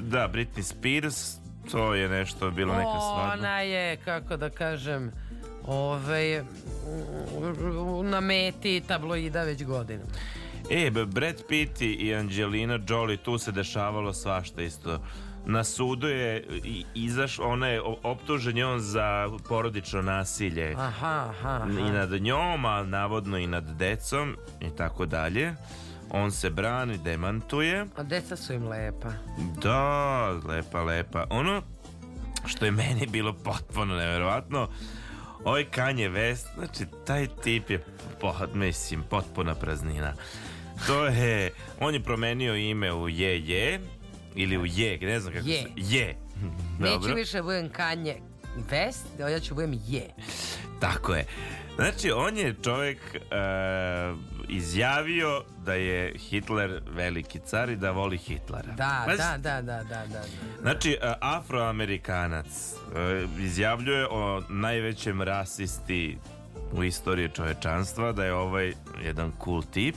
da, 0.00 0.28
Britney 0.32 0.62
Spears, 0.62 1.36
to 1.70 1.94
je 1.94 2.08
nešto, 2.08 2.50
bilo 2.50 2.74
neka 2.74 3.00
svadba. 3.00 3.32
Ona 3.38 3.60
je, 3.60 3.96
kako 3.96 4.36
da 4.36 4.50
kažem, 4.50 5.12
ovaj, 5.66 6.42
na 8.04 8.20
meti 8.20 8.82
tabloida 8.88 9.42
već 9.42 9.64
godinama. 9.64 10.10
E, 10.70 10.90
Brad 10.90 11.42
Pitt 11.48 11.80
i 11.80 12.14
Angelina 12.14 12.78
Jolie, 12.88 13.16
tu 13.16 13.38
se 13.38 13.52
dešavalo 13.52 14.12
svašta 14.12 14.62
isto. 14.62 14.98
Na 15.46 15.64
sudu 15.64 16.08
je 16.08 16.44
izaš, 16.94 17.38
ona 17.38 17.68
je 17.68 17.80
optužen 18.02 18.62
on 18.64 18.80
za 18.80 19.30
porodično 19.48 20.02
nasilje. 20.02 20.74
Aha, 20.78 21.26
aha, 21.30 21.60
aha. 21.62 21.80
I 21.80 21.90
nad 21.92 22.10
njom, 22.22 22.64
a 22.64 22.82
navodno 22.82 23.38
i 23.38 23.46
nad 23.46 23.64
decom 23.64 24.36
i 24.60 24.70
tako 24.76 25.06
dalje. 25.06 25.54
On 26.10 26.30
se 26.30 26.50
brani, 26.50 26.98
demantuje. 26.98 27.86
A 27.96 28.02
deca 28.02 28.36
su 28.36 28.52
im 28.52 28.68
lepa. 28.68 29.12
Da, 29.62 30.30
lepa, 30.48 30.82
lepa. 30.82 31.26
Ono 31.30 31.62
što 32.46 32.64
je 32.64 32.70
meni 32.70 33.06
bilo 33.06 33.32
potpuno 33.32 33.96
neverovatno, 33.96 34.68
ovaj 35.44 35.64
Kanye 35.64 36.12
West, 36.12 36.46
znači 36.58 36.86
taj 37.06 37.26
tip 37.42 37.70
je, 37.70 37.84
po, 38.20 38.34
mislim, 38.54 39.02
potpuna 39.10 39.54
praznina. 39.54 40.12
To 40.86 41.06
je, 41.06 41.52
on 41.80 41.94
je 41.94 42.02
promenio 42.02 42.54
ime 42.54 42.92
u 42.92 43.08
Je 43.08 43.48
Je, 43.48 43.80
ili 44.34 44.58
u 44.58 44.66
Je, 44.66 44.98
ne 44.98 45.20
znam 45.20 45.34
kako 45.34 45.48
Je. 45.48 45.62
se... 45.62 45.68
Je. 45.76 46.16
Neću 46.78 46.92
Dobro. 46.92 47.14
više 47.14 47.42
budem 47.42 47.70
Kanye 47.70 48.14
West, 48.70 49.30
ja 49.30 49.40
ću 49.40 49.54
budem 49.54 49.80
je. 49.86 50.10
Tako 50.80 51.14
je. 51.14 51.26
Znači, 51.74 52.10
on 52.10 52.36
je 52.36 52.54
čovjek 52.62 52.98
e, 53.14 53.18
izjavio 54.48 55.42
da 55.64 55.74
je 55.74 56.18
Hitler 56.18 56.82
veliki 56.90 57.38
car 57.38 57.68
i 57.70 57.76
da 57.76 57.90
voli 57.90 58.18
Hitlera. 58.18 58.72
Da, 58.72 59.02
Pazi, 59.06 59.18
da, 59.18 59.36
da, 59.38 59.62
da, 59.62 59.82
da, 59.84 60.06
da. 60.06 60.22
Znači, 60.60 60.92
e, 60.92 61.12
afroamerikanac 61.20 62.46
e, 62.46 63.26
izjavljuje 63.38 64.06
o 64.10 64.42
najvećem 64.48 65.22
rasisti 65.22 66.18
u 66.72 66.84
istoriji 66.84 67.28
čovečanstva, 67.28 68.12
da 68.12 68.24
je 68.24 68.34
ovaj 68.34 68.72
jedan 69.04 69.32
cool 69.44 69.62
tip. 69.62 69.96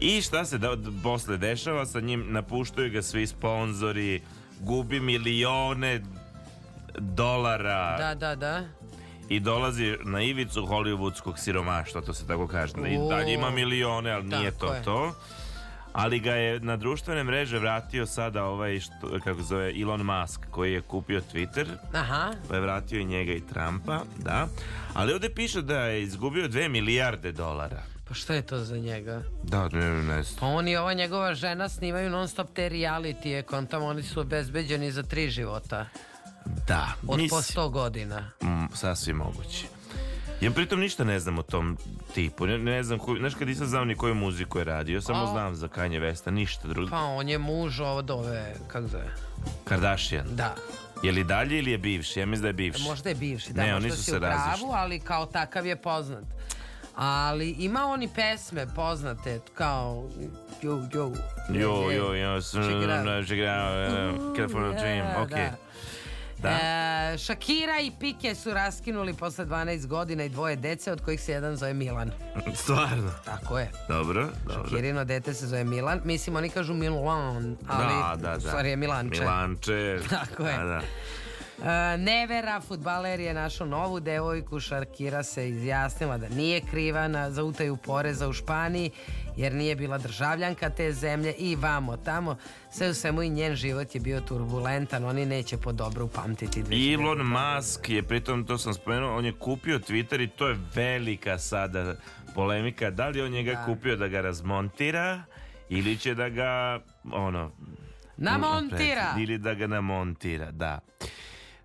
I 0.00 0.22
šta 0.22 0.44
se 0.44 0.58
da, 0.58 0.76
posle 1.02 1.36
dešava 1.36 1.86
sa 1.86 2.00
njim? 2.00 2.24
Napuštaju 2.28 2.90
ga 2.90 3.02
svi 3.02 3.26
sponzori, 3.26 4.22
gubi 4.60 5.00
milione 5.00 6.00
dolara 6.98 7.96
Da, 7.98 8.14
da, 8.14 8.34
da. 8.34 8.62
i 9.28 9.40
dolazi 9.40 9.96
na 10.04 10.22
ivicu 10.22 10.66
hollywoodskog 10.66 11.38
siromaštva, 11.38 12.00
to 12.00 12.14
se 12.14 12.26
tako 12.26 12.46
kaže. 12.46 12.72
I 12.88 12.98
dalje 13.08 13.32
ima 13.34 13.50
milione, 13.50 14.10
ali 14.10 14.24
nije 14.26 14.50
to 14.50 14.74
je. 14.74 14.82
to. 14.82 15.14
Ali 15.92 16.18
ga 16.20 16.34
je 16.34 16.60
na 16.60 16.76
društvene 16.76 17.24
mreže 17.24 17.58
vratio 17.58 18.06
sada 18.06 18.44
ovaj, 18.44 18.80
što, 18.80 19.18
kako 19.24 19.42
zove, 19.42 19.80
Elon 19.80 20.02
Musk, 20.02 20.40
koji 20.50 20.72
je 20.72 20.80
kupio 20.80 21.20
Twitter, 21.32 21.66
Aha. 21.94 22.32
pa 22.48 22.54
je 22.54 22.60
vratio 22.60 23.00
i 23.00 23.04
njega 23.04 23.32
i 23.32 23.40
Trumpa, 23.40 24.00
da. 24.18 24.48
Ali 24.94 25.12
ovdje 25.12 25.34
piše 25.34 25.62
da 25.62 25.80
je 25.80 26.02
izgubio 26.02 26.48
dve 26.48 26.68
milijarde 26.68 27.32
dolara. 27.32 27.82
Pa 28.10 28.14
što 28.14 28.32
je 28.32 28.42
to 28.42 28.58
za 28.58 28.76
njega? 28.76 29.22
Da, 29.42 29.68
ne, 29.68 29.90
ne 29.92 30.22
znam. 30.22 30.40
Pa 30.40 30.46
on 30.46 30.68
i 30.68 30.76
ova 30.76 30.92
njegova 30.94 31.34
žena 31.34 31.68
snimaju 31.68 32.10
non 32.10 32.28
stop 32.28 32.48
te 32.54 32.68
realitije, 32.68 33.42
kontam 33.42 33.82
oni 33.82 34.02
su 34.02 34.20
obezbeđeni 34.20 34.92
za 34.92 35.02
tri 35.02 35.30
života. 35.30 35.86
Da, 36.68 36.86
Od 37.02 37.06
po 37.06 37.16
mislim- 37.16 37.42
sto 37.42 37.68
godina. 37.68 38.30
Mm, 38.42 38.74
sasvim 38.74 39.16
moguće. 39.16 39.66
Ja 40.40 40.50
pritom 40.50 40.80
ništa 40.80 41.04
ne 41.04 41.20
znam 41.20 41.38
o 41.38 41.42
tom 41.42 41.76
tipu. 42.14 42.46
Ne, 42.46 42.58
ne 42.58 42.82
znam, 42.82 42.98
koju, 42.98 43.18
znaš 43.18 43.34
kad 43.34 43.48
nisam 43.48 43.66
znao 43.66 43.84
ni 43.84 43.96
koju 43.96 44.14
muziku 44.14 44.58
je 44.58 44.64
radio, 44.64 45.00
samo 45.00 45.22
A. 45.22 45.26
znam 45.26 45.54
za 45.54 45.68
Kanye 45.68 46.00
Westa, 46.00 46.30
ništa 46.30 46.68
drugo. 46.68 46.90
Pa 46.90 47.00
on 47.00 47.28
je 47.28 47.38
muž 47.38 47.80
od 47.80 48.10
ove, 48.10 48.54
kako 48.68 48.86
zove? 48.86 49.14
Kardashian. 49.64 50.26
Da. 50.30 50.54
Je 51.02 51.12
li 51.12 51.24
dalje 51.24 51.58
ili 51.58 51.70
je 51.70 51.78
bivši? 51.78 52.20
Ja 52.20 52.26
mislim 52.26 52.42
da 52.42 52.48
je 52.48 52.52
bivši. 52.52 52.82
Možda 52.82 53.08
je 53.08 53.14
bivši, 53.14 53.52
da, 53.52 53.62
Ne, 53.62 53.72
možda 53.72 53.86
oni 53.86 53.90
su 53.90 54.04
si 54.04 54.10
se 54.10 54.16
u 54.16 54.20
pravu, 54.20 54.70
ali 54.72 55.00
kao 55.00 55.26
takav 55.26 55.66
je 55.66 55.76
poznat. 55.76 56.24
Ali 56.96 57.50
ima 57.50 57.86
oni 57.86 58.08
pesme 58.14 58.66
poznate, 58.74 59.40
kao 59.54 60.08
yo, 60.62 60.88
yo. 60.92 61.12
Check 62.40 62.82
it 62.82 62.90
out. 62.90 63.30
it 63.30 63.48
out, 63.48 64.20
uh, 64.20 64.36
California 64.36 64.80
Dream, 64.80 65.06
Da, 65.06 65.22
ok. 65.22 65.30
da. 65.30 66.48
E, 66.48 67.18
Shakira 67.18 67.80
i 67.80 67.90
Pike 68.00 68.34
su 68.34 68.54
raskinuli 68.54 69.14
posle 69.14 69.46
12 69.46 69.86
godina 69.86 70.24
i 70.24 70.28
dvoje 70.28 70.56
dece, 70.56 70.92
od 70.92 71.04
kojih 71.04 71.20
se 71.20 71.32
jedan 71.32 71.56
zove 71.56 71.74
Milan. 71.74 72.10
Stvarno? 72.62 73.10
Tako 73.24 73.58
je. 73.58 73.70
Dobro, 73.88 74.28
dobro. 74.46 74.68
Shakirino 74.68 75.04
dete 75.04 75.34
se 75.34 75.46
zove 75.46 75.64
Milan. 75.64 76.00
Mislim, 76.04 76.36
oni 76.36 76.50
kažu 76.50 76.74
Milan, 76.74 77.56
ali 77.68 77.94
da, 77.94 78.16
da, 78.16 78.34
da. 78.34 78.40
stvari 78.40 78.70
je 78.70 78.76
Milanče. 78.76 79.20
Milanče. 79.20 79.98
Tako 80.10 80.46
je. 80.46 80.56
Da, 80.58 80.64
da. 80.64 80.80
E, 81.64 81.96
Nevera, 81.96 82.60
futbaler 82.60 83.20
je 83.20 83.34
našao 83.34 83.66
novu 83.66 84.00
devojku, 84.00 84.60
Šarkira 84.60 85.22
se 85.22 85.48
izjasnila 85.48 86.18
da 86.18 86.28
nije 86.28 86.60
kriva 86.60 87.08
na, 87.08 87.30
za 87.30 87.44
utaju 87.44 87.76
poreza 87.76 88.28
u 88.28 88.32
Španiji, 88.32 88.90
jer 89.36 89.52
nije 89.54 89.76
bila 89.76 89.98
državljanka 89.98 90.70
te 90.70 90.92
zemlje 90.92 91.34
i 91.38 91.56
vamo 91.56 91.96
tamo. 91.96 92.36
Sve 92.70 92.88
u 92.90 92.94
svemu 92.94 93.22
i 93.22 93.28
njen 93.28 93.54
život 93.54 93.94
je 93.94 94.00
bio 94.00 94.20
turbulentan, 94.20 95.04
oni 95.04 95.26
neće 95.26 95.56
po 95.56 95.72
dobro 95.72 96.04
upamtiti 96.04 96.62
2000. 96.62 96.94
Elon 96.94 97.26
Musk 97.26 97.88
je, 97.88 98.02
pritom 98.02 98.44
to 98.46 98.58
sam 98.58 98.74
spomenuo, 98.74 99.16
on 99.16 99.24
je 99.24 99.32
kupio 99.32 99.78
Twitter 99.78 100.22
i 100.24 100.28
to 100.28 100.48
je 100.48 100.56
velika 100.74 101.38
sada 101.38 101.94
polemika. 102.34 102.90
Da 102.90 103.08
li 103.08 103.22
on 103.22 103.30
njega 103.30 103.52
Da. 103.52 103.64
kupio 103.64 103.96
da 103.96 104.08
ga 104.08 104.20
razmontira 104.20 105.22
ili 105.68 105.96
će 105.98 106.14
da 106.14 106.28
ga, 106.28 106.80
ono... 107.12 107.50
Namontira! 108.16 109.14
Ili 109.18 109.38
da 109.38 109.54
ga 109.54 109.66
namontira, 109.66 110.50
da. 110.50 110.78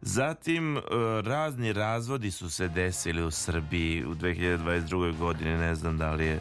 Zatim, 0.08 0.78
e, 0.78 0.82
razni 1.22 1.74
razvodi 1.74 2.32
su 2.32 2.50
se 2.50 2.68
desili 2.68 3.24
u 3.24 3.32
Srbiji 3.32 4.06
u 4.06 4.16
2022. 4.16 5.18
godini, 5.18 5.58
ne 5.58 5.76
znam 5.76 5.98
da 5.98 6.12
li 6.12 6.26
je... 6.26 6.40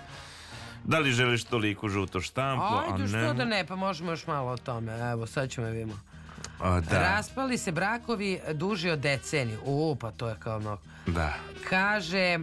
Da 0.84 0.98
li 0.98 1.12
želiš 1.12 1.44
toliko 1.44 1.88
žuto 1.88 2.20
štampu, 2.20 2.64
Ajde, 2.64 3.02
ne... 3.02 3.08
što 3.08 3.34
da 3.34 3.44
ne, 3.44 3.66
pa 3.66 3.76
možemo 3.76 4.10
još 4.10 4.26
malo 4.26 4.50
o 4.50 4.56
tome. 4.56 5.10
Evo, 5.10 5.26
sad 5.26 5.50
ćemo 5.50 5.66
vidimo. 5.66 6.00
A, 6.60 6.80
da, 6.80 6.98
Raspali 6.98 7.58
se 7.58 7.72
brakovi 7.72 8.40
duži 8.54 8.90
od 8.90 8.98
deceniju. 8.98 9.58
U, 9.64 9.96
pa 10.00 10.10
to 10.10 10.28
je 10.28 10.36
kao 10.38 10.60
mnogo. 10.60 10.82
da. 11.06 11.34
Kaže, 11.68 12.38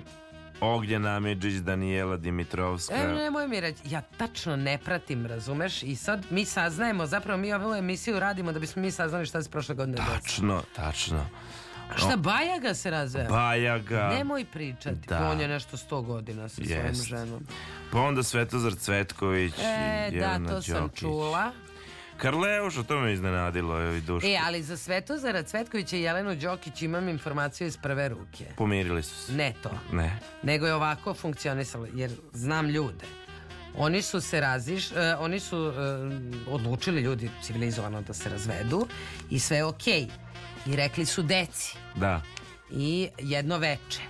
Ognjen 0.61 1.05
Amidžić, 1.07 1.53
Danijela 1.55 2.17
Dimitrovska. 2.17 2.95
e, 2.95 3.07
nemoj 3.07 3.47
mi 3.47 3.59
reći, 3.59 3.79
ja 3.85 4.01
tačno 4.01 4.55
ne 4.55 4.77
pratim, 4.77 5.25
razumeš? 5.25 5.83
I 5.83 5.95
sad 5.95 6.25
mi 6.29 6.45
saznajemo, 6.45 7.05
zapravo 7.05 7.37
mi 7.37 7.53
ovu 7.53 7.73
emisiju 7.75 8.19
radimo 8.19 8.51
da 8.51 8.59
bismo 8.59 8.81
mi 8.81 8.91
saznali 8.91 9.25
šta 9.25 9.43
se 9.43 9.49
prošle 9.49 9.75
godine. 9.75 9.97
Tačno, 9.97 10.63
tačno. 10.75 11.25
Šta, 11.95 12.17
Bajaga 12.17 12.73
se 12.73 12.89
razveo? 12.89 13.29
Bajaga. 13.29 14.09
Nemoj 14.09 14.45
pričati, 14.45 15.07
Da. 15.07 15.29
on 15.29 15.39
je 15.39 15.47
nešto 15.47 15.77
sto 15.77 16.01
godina 16.01 16.49
sa 16.49 16.61
svojom 16.63 16.93
ženom. 16.95 17.45
Pa 17.91 17.99
onda 17.99 18.23
Svetozar 18.23 18.73
Cvetković 18.75 19.53
E, 19.53 20.07
i 20.07 20.19
da, 20.19 20.25
Jelena 20.25 20.49
to 20.49 20.61
sam 20.61 20.75
Đokić. 20.77 20.99
čula. 20.99 21.51
Karleuš, 22.21 22.77
o 22.77 22.83
tome 22.83 23.01
me 23.01 23.13
iznenadilo, 23.13 23.81
evo 23.83 23.93
i 23.93 24.01
Duško. 24.01 24.27
E, 24.27 24.37
ali 24.45 24.63
za 24.63 24.77
Svetozara 24.77 25.43
Cvetkovića 25.43 25.95
i 25.97 26.01
Jelenu 26.01 26.35
Đokić 26.35 26.81
imam 26.81 27.09
informaciju 27.09 27.67
iz 27.67 27.77
prve 27.77 28.09
ruke. 28.09 28.45
Pomirili 28.57 29.03
su 29.03 29.15
se. 29.25 29.33
Ne 29.33 29.53
to. 29.63 29.71
Ne. 29.91 30.19
nego 30.43 30.67
je 30.67 30.73
ovako 30.73 31.13
funkcionisalo, 31.13 31.87
jer 31.93 32.11
znam 32.33 32.69
ljude. 32.69 33.05
Oni 33.77 34.01
su 34.01 34.21
se 34.21 34.39
raziš, 34.41 34.91
e, 34.91 35.15
oni 35.19 35.39
su 35.39 35.57
e, 35.57 35.71
odlučili 36.49 37.01
ljudi 37.01 37.29
civilizovano 37.43 38.01
da 38.01 38.13
se 38.13 38.29
razvedu 38.29 38.87
i 39.29 39.39
sve 39.39 39.57
je 39.57 39.65
okej. 39.65 40.07
I 40.65 40.75
rekli 40.75 41.05
su 41.05 41.21
deci 41.23 41.77
Da. 41.95 42.21
i 42.71 43.09
jedno 43.19 43.57
veče. 43.57 44.01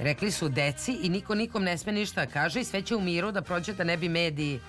Rekli 0.00 0.30
su 0.30 0.48
deci 0.48 0.98
i 1.02 1.08
niko 1.08 1.34
nikom 1.34 1.62
ne 1.62 1.78
sme 1.78 1.92
ništa 1.92 2.24
da 2.24 2.32
kaže 2.32 2.60
i 2.60 2.64
sve 2.64 2.82
će 2.82 2.96
u 2.96 3.00
miru 3.00 3.32
da 3.32 3.42
prođe 3.42 3.72
da 3.72 3.84
ne 3.84 3.96
bi 3.96 4.08
mediji 4.08 4.60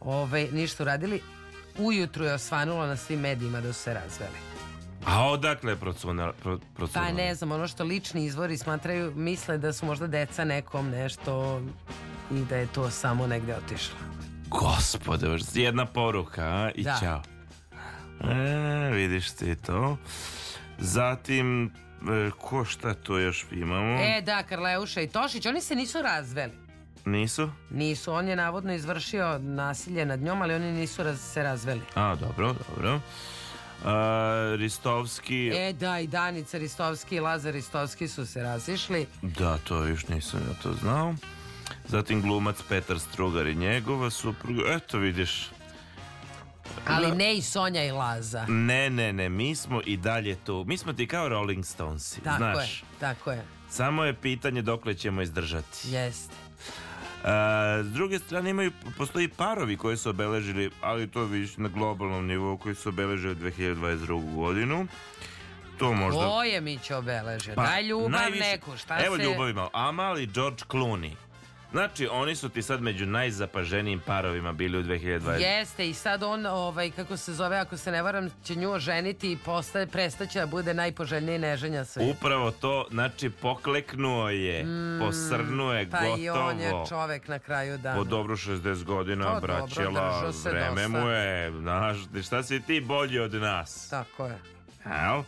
ovaj, 0.00 0.48
ništa 0.52 0.82
uradili. 0.82 1.20
Ujutru 1.78 2.24
je 2.24 2.34
osvanulo 2.34 2.86
na 2.86 2.96
svim 2.96 3.20
medijima 3.20 3.60
da 3.60 3.72
su 3.72 3.82
se 3.82 3.94
razveli. 3.94 4.36
A 5.06 5.28
odakle 5.28 5.72
je 5.72 5.76
procuna, 5.76 6.32
pro, 6.32 6.58
Pa 6.94 7.12
ne 7.12 7.34
znam, 7.34 7.52
ono 7.52 7.68
što 7.68 7.84
lični 7.84 8.24
izvori 8.24 8.58
smatraju, 8.58 9.12
misle 9.16 9.58
da 9.58 9.72
su 9.72 9.86
možda 9.86 10.06
deca 10.06 10.44
nekom 10.44 10.88
nešto 10.90 11.62
i 12.30 12.40
da 12.40 12.56
je 12.56 12.66
to 12.66 12.90
samo 12.90 13.26
negde 13.26 13.54
otišlo. 13.54 13.96
Gospode, 14.48 15.26
jedna 15.54 15.86
poruka, 15.86 16.42
a? 16.42 16.70
I 16.74 16.82
Da. 16.82 16.96
ćao. 17.00 17.22
E, 18.30 18.90
vidiš 18.92 19.30
ti 19.30 19.56
to. 19.56 19.96
Zatim, 20.78 21.64
e, 21.66 22.30
ko 22.38 22.64
šta 22.64 22.94
to 22.94 23.18
još 23.18 23.46
imamo? 23.52 23.98
E 24.00 24.22
da, 24.22 24.42
Karleuša 24.42 25.00
i 25.00 25.08
Tošić, 25.08 25.46
oni 25.46 25.60
se 25.60 25.74
nisu 25.74 26.02
razveli. 26.02 26.65
Nisu? 27.06 27.50
Nisu, 27.70 28.12
on 28.12 28.28
je 28.28 28.36
navodno 28.36 28.74
izvršio 28.74 29.38
nasilje 29.38 30.06
nad 30.06 30.20
njom, 30.20 30.42
ali 30.42 30.54
oni 30.54 30.72
nisu 30.72 31.02
raz- 31.02 31.16
se 31.16 31.42
razveli. 31.42 31.80
A, 31.94 32.14
dobro, 32.16 32.54
dobro. 32.68 33.00
A, 33.84 33.94
Ristovski, 34.56 35.48
E 35.48 35.72
da, 35.72 35.98
i 35.98 36.06
Danica 36.06 36.58
Ristovski 36.58 37.16
i 37.16 37.20
Lazar 37.20 37.52
Ristovski 37.52 38.08
su 38.08 38.26
se 38.26 38.42
razišli. 38.42 39.06
da, 39.22 39.58
to 39.58 39.84
još 39.84 40.08
nisam 40.08 40.40
ja 40.40 40.62
to 40.62 40.72
znao. 40.74 41.14
Zatim 41.86 42.22
glumac 42.22 42.56
Petar 42.62 42.98
Strugar 43.00 43.46
i 43.46 43.54
njegova 43.54 44.10
supruga. 44.10 44.62
Eto 44.68 44.98
vidiš, 44.98 45.50
Ali 46.86 47.12
ne 47.12 47.36
i 47.36 47.42
Sonja 47.42 47.84
i 47.84 47.90
Laza. 47.90 48.46
ne, 48.46 48.90
ne, 48.90 49.12
ne, 49.12 49.28
mi 49.28 49.54
smo 49.54 49.80
i 49.84 49.96
dalje 49.96 50.34
tu. 50.36 50.64
Mi 50.66 50.78
smo 50.78 50.92
ti 50.92 51.06
kao 51.06 51.28
Rolling 51.28 51.64
Stonesi, 51.64 52.20
Tako 52.20 52.36
znaš. 52.36 52.72
je, 52.72 52.86
tako 53.00 53.32
je. 53.32 53.44
Samo 53.70 54.04
je 54.04 54.14
pitanje 54.14 54.62
dokle 54.62 54.94
ćemo 54.94 55.22
izdržati. 55.22 55.78
Jeste. 55.84 56.34
S 57.82 57.88
druge 57.88 58.18
strane 58.18 58.50
imaju, 58.50 58.72
postoji 58.98 59.28
parovi 59.28 59.76
koji 59.76 59.96
su 59.96 60.10
obeležili, 60.10 60.70
ali 60.80 61.06
to 61.06 61.24
više 61.24 61.60
na 61.60 61.68
globalnom 61.68 62.26
nivou, 62.26 62.56
koji 62.56 62.74
su 62.74 62.88
obeležili 62.88 63.34
2022. 63.36 63.96
godinu. 64.34 64.86
To 65.78 65.92
možda... 65.92 66.20
Ko 66.20 66.42
je 66.42 66.60
Miće 66.60 66.94
obeležio? 66.94 67.54
Pa, 67.54 67.62
Daj 67.62 67.82
ljubav 67.82 68.10
najviše- 68.10 68.40
neku, 68.42 68.76
šta 68.76 69.04
Evo 69.04 69.16
se... 69.16 69.22
ljubavi 69.22 69.52
malo. 69.52 69.70
Amal 69.72 70.18
i 70.18 70.26
George 70.26 70.62
Clooney. 70.64 71.12
Znači, 71.72 72.08
oni 72.10 72.36
su 72.36 72.48
ti 72.48 72.62
sad 72.62 72.82
među 72.82 73.06
najzapaženijim 73.06 74.00
parovima 74.00 74.52
bili 74.52 74.78
u 74.78 74.82
2020. 74.82 75.40
Jeste 75.40 75.88
i 75.88 75.94
sad 75.94 76.22
on, 76.22 76.46
ovaj, 76.46 76.90
kako 76.90 77.16
se 77.16 77.34
zove, 77.34 77.56
ako 77.58 77.76
se 77.76 77.90
ne 77.90 78.02
varam, 78.02 78.30
će 78.44 78.54
nju 78.54 78.70
oženiti 78.70 79.32
i 79.32 79.36
postaje, 79.36 79.86
prestaće 79.86 80.40
da 80.40 80.46
bude 80.46 80.74
najpoželjniji 80.74 81.38
neženja 81.38 81.84
sve. 81.84 82.04
Upravo 82.10 82.50
to, 82.50 82.86
znači 82.90 83.30
pokleknuo 83.30 84.28
je, 84.28 84.64
posrnuo 85.00 85.72
je, 85.72 85.90
pa 85.90 85.98
gotovo. 86.00 86.16
i 86.18 86.28
on 86.28 86.60
je 86.60 86.72
čovek 86.88 87.28
na 87.28 87.38
kraju 87.38 87.78
dana. 87.78 87.96
Po 87.96 88.04
dobro 88.04 88.36
60 88.36 88.84
godina, 88.84 89.34
Pa 89.34 89.40
braćela, 89.40 90.32
vreme 90.44 90.82
dosta. 90.82 90.88
mu 90.88 91.08
je, 91.08 91.52
znaš, 91.60 91.96
šta 92.26 92.42
si 92.42 92.60
ti 92.60 92.80
bolji 92.80 93.18
od 93.18 93.34
nas? 93.34 93.88
Tako 93.90 94.26
je. 94.26 94.38
Evo. 95.06 95.24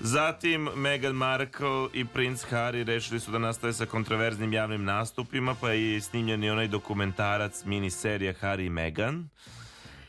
Zatim, 0.00 0.68
Meghan 0.74 1.12
Markle 1.12 1.88
i 1.92 2.04
princ 2.04 2.44
Harry 2.44 2.84
rešili 2.84 3.20
su 3.20 3.30
da 3.30 3.38
nastave 3.38 3.72
sa 3.72 3.86
kontroverznim 3.86 4.52
javnim 4.52 4.84
nastupima, 4.84 5.54
pa 5.54 5.70
je 5.70 6.00
snimljen 6.00 6.44
i 6.44 6.50
onaj 6.50 6.68
dokumentarac, 6.68 7.64
miniserija 7.64 8.34
Harry 8.34 8.66
i 8.66 8.70
Meghan. 8.70 9.28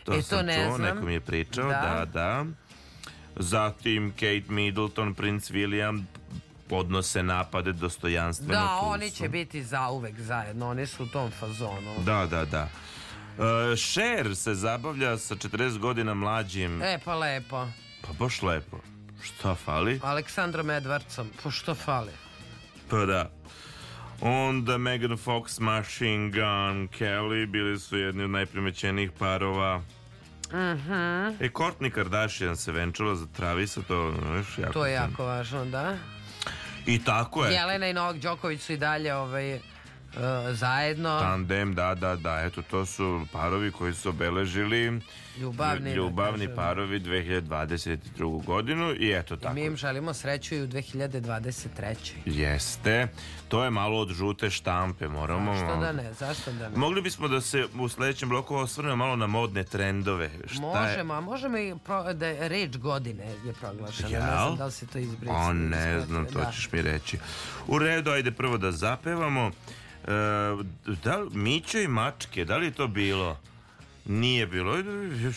To 0.04 0.14
E, 0.14 0.16
to 0.16 0.22
sam 0.22 0.46
ne 0.46 0.56
čuo, 0.58 0.76
znam. 0.76 0.96
neko 0.96 1.06
mi 1.06 1.14
je 1.14 1.20
pričao, 1.22 1.70
Da. 1.70 1.82
da, 1.82 2.06
da. 2.06 2.46
Zatim, 3.36 4.12
Kate 4.12 4.44
Middleton, 4.48 5.14
princ 5.14 5.52
William 5.52 6.04
podnose 6.68 7.24
napade 7.24 7.72
dostojanstveno. 7.72 8.54
Da, 8.54 8.80
tu 8.82 8.86
oni 8.86 9.12
će 9.12 9.30
biti 9.30 9.64
zauvek 9.64 10.20
zajedno, 10.20 10.70
oni 10.70 10.86
su 10.86 11.04
u 11.04 11.08
tom 11.08 11.32
fazonu. 11.32 11.96
Da, 12.06 12.26
da, 12.26 12.46
da. 12.46 12.68
Uh, 13.38 13.46
Cher 13.78 14.36
se 14.36 14.54
zabavlja 14.54 15.18
sa 15.18 15.36
40 15.36 15.78
godina 15.78 16.14
mlađim. 16.14 16.82
E, 16.82 17.00
pa 17.06 17.16
lepo. 17.16 17.68
Pa 18.02 18.14
baš 18.16 18.42
lepo. 18.42 18.78
Šta 19.24 19.56
fali? 19.56 20.00
Aleksandrom 20.04 20.68
Edwardsom, 20.70 21.28
pa 21.44 21.52
što 21.52 21.76
fali? 21.76 22.12
Pa 22.90 23.06
da. 23.06 23.30
Onda 24.22 24.78
Megan 24.78 25.18
Fox, 25.18 25.60
Machine 25.60 26.30
Gun 26.30 26.88
Kelly 26.88 27.46
bili 27.46 27.80
su 27.80 27.98
jedni 27.98 28.24
od 28.24 28.30
najprimećenijih 28.30 29.12
parova. 29.12 29.82
Mhm. 30.52 30.94
E, 31.40 31.50
Kourtney 31.50 31.90
Kardashian 31.90 32.58
se 32.58 32.72
venčala 32.72 33.16
za 33.16 33.28
Travisa, 33.36 33.82
to 33.88 34.14
znaš, 34.20 34.58
jako... 34.58 34.74
To 34.74 34.86
je 34.86 34.94
jako 34.94 35.26
važno, 35.26 35.66
da. 35.66 35.98
I 36.86 37.04
tako 37.04 37.46
je. 37.46 37.54
Jelena 37.54 37.88
i 37.88 37.94
Novak 37.94 38.18
Đoković 38.18 38.62
su 38.62 38.74
i 38.74 38.78
dalje 38.78 39.16
ovaj, 39.16 39.60
e, 40.12 40.54
zajedno. 40.54 41.20
Tandem, 41.20 41.74
da, 41.74 41.96
da, 41.96 42.16
da, 42.16 42.42
eto 42.42 42.62
to 42.62 42.86
su 42.86 43.26
parovi 43.32 43.72
koji 43.72 43.94
su 43.94 44.10
obeležili 44.10 45.02
Ljubavni, 45.38 45.90
da 45.90 45.96
ljubavni 45.96 46.40
kažem. 46.40 46.56
parovi 46.56 47.00
2022. 47.00 47.98
godinu 48.44 48.94
i 48.94 49.12
eto 49.12 49.34
I 49.34 49.38
tako. 49.38 49.54
mi 49.54 49.62
im 49.62 49.76
želimo 49.76 50.14
sreću 50.14 50.56
i 50.56 50.62
u 50.62 50.68
2023. 50.68 51.96
Jeste, 52.26 53.08
to 53.48 53.64
je 53.64 53.70
malo 53.70 54.00
od 54.00 54.10
žute 54.10 54.50
štampe, 54.50 55.08
moramo... 55.08 55.54
Zašto 55.56 55.76
da 55.78 55.92
ne, 55.94 56.14
zašto 56.14 56.52
da 56.52 56.70
ne? 56.70 56.78
Mogli 56.78 57.02
bismo 57.02 57.28
da 57.28 57.42
se 57.42 57.66
u 57.76 57.90
sledećem 57.90 58.30
bloku 58.30 58.56
osvrnemo 58.56 58.96
malo 58.96 59.16
na 59.16 59.28
modne 59.28 59.64
trendove. 59.64 60.30
Šta 60.46 60.56
je- 60.56 60.82
Možemo, 60.82 61.14
a 61.14 61.22
možemo 61.22 61.58
i 61.58 61.76
pro, 61.78 62.14
da 62.14 62.28
je 62.28 62.50
reč 62.50 62.78
godine 62.78 63.26
je 63.46 63.54
proglašena. 63.54 64.10
Ne 64.10 64.16
Jel? 64.16 64.22
znam 64.24 64.58
da 64.58 64.66
li 64.66 64.72
se 64.72 64.88
to 64.88 64.98
izbrisalo. 65.00 65.40
A 65.40 65.54
ne 65.54 66.02
znam, 66.02 66.26
to 66.26 66.40
Da. 66.40 66.52
ćeš 66.52 66.72
mi 66.72 66.82
reći. 66.82 67.18
U 67.68 67.80
redu, 67.80 68.12
ajde 68.12 68.32
prvo 68.32 68.58
da 68.58 68.72
zapevamo. 68.72 69.52
E, 70.08 70.12
da 71.04 71.26
Mićo 71.32 71.80
i 71.80 71.88
mačke, 71.88 72.46
da 72.46 72.58
li 72.58 72.66
je 72.66 72.72
to 72.72 72.88
bilo? 72.88 73.40
Nije 74.06 74.48
bilo. 74.48 74.78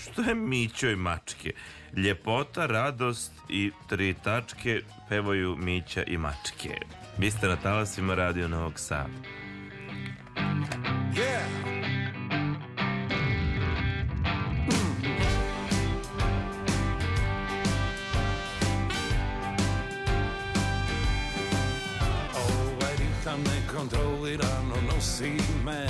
Što 0.03 0.23
je 0.23 0.35
Mićo 0.35 0.91
i 0.91 0.97
mačke? 0.97 1.53
Ljepota, 1.97 2.67
radost 2.67 3.33
i 3.49 3.71
tri 3.89 4.15
tačke 4.25 4.81
pevaju 5.09 5.57
Mića 5.57 6.03
i 6.07 6.19
mačke. 6.19 6.81
Vi 7.19 7.31
ste 7.31 7.49
na 7.49 7.57
talasima 7.57 8.15
Radio 8.15 8.49
Novog 8.49 8.79
Sada. 8.79 9.09
Yeah. 11.15 11.62
Nekontrolirano 23.83 24.77
nosi 24.87 25.37
me. 25.65 25.87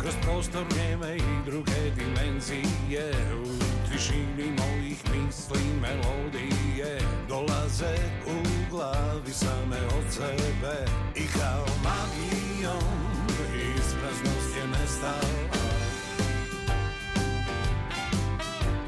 Kroz 0.00 0.14
prostor 0.22 0.64
vrijeme 0.70 1.16
i 1.16 1.50
druge 1.50 1.90
dimenzije. 1.96 3.12
U 3.34 3.48
tišini 3.90 4.50
mojih 4.58 4.98
misli 5.10 5.60
melodije 5.80 7.00
Dolaze 7.28 7.96
u 8.26 8.70
glavi 8.70 9.32
same 9.32 9.76
od 9.98 10.12
sebe. 10.12 10.84
I 11.16 11.26
kao 11.38 11.66
magijom 11.84 13.16
ispraznost 13.78 14.56
je 14.56 14.66
nestala 14.66 15.70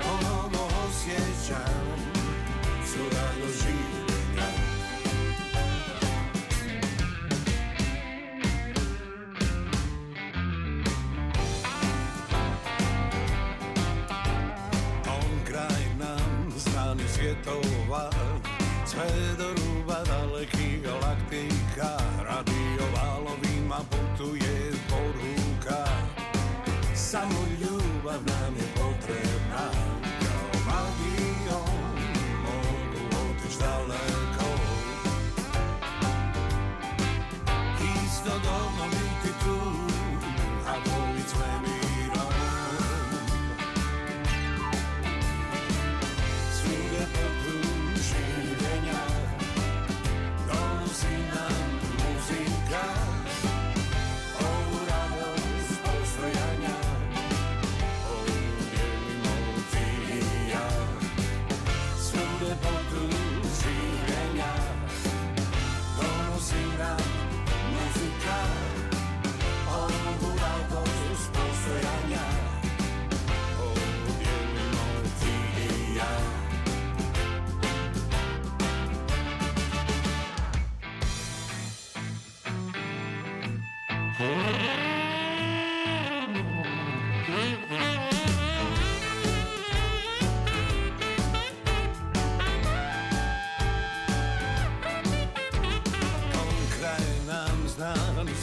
Ponovo 0.01 0.69
osjećam 0.89 1.82
svjetova 17.93 18.11
Sve 18.87 19.37
do 19.39 19.55
ruba 19.55 20.05
dalekih 20.05 20.83
galaktika 20.83 21.99
Radio 22.25 22.62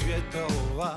svjetova 0.09 0.95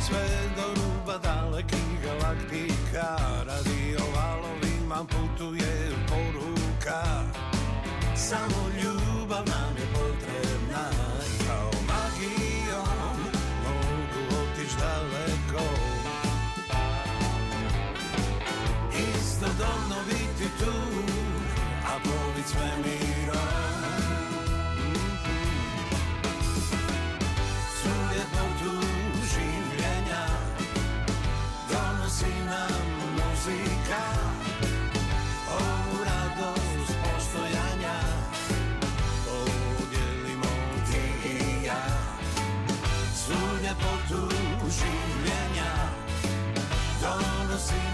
Sve 0.00 0.26
do 0.56 0.66
ruba 0.74 1.18
dalekih 1.18 1.88
galaktika 2.04 3.16
Radio 3.46 3.98
valovima 4.14 5.04
putuje 5.04 5.90
poruka. 6.08 7.02
Samo 8.16 8.68
ljubav 8.82 9.01
Ljepotu 43.82 44.68
življenja 44.76 45.70
Donosi 47.02 47.91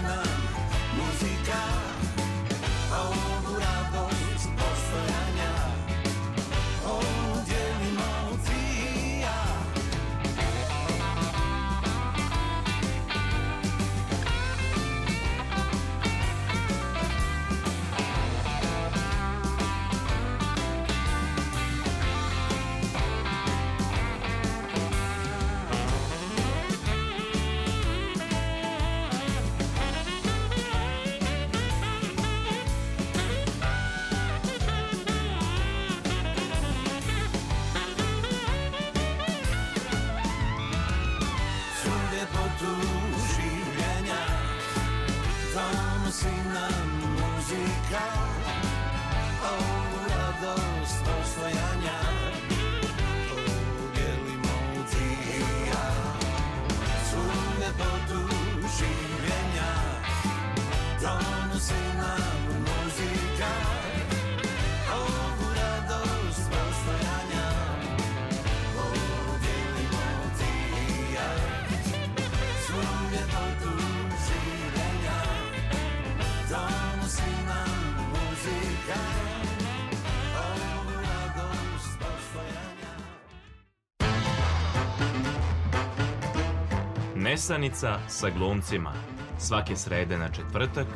Nesanica 87.49 87.99
sa 88.07 88.29
glumcima. 88.29 88.93
Svake 89.39 89.75
srede 89.75 90.17
na 90.17 90.29
četvrtak. 90.29 90.87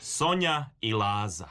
Sonja 0.00 0.66
i 0.80 0.92
Laza. 0.92 1.48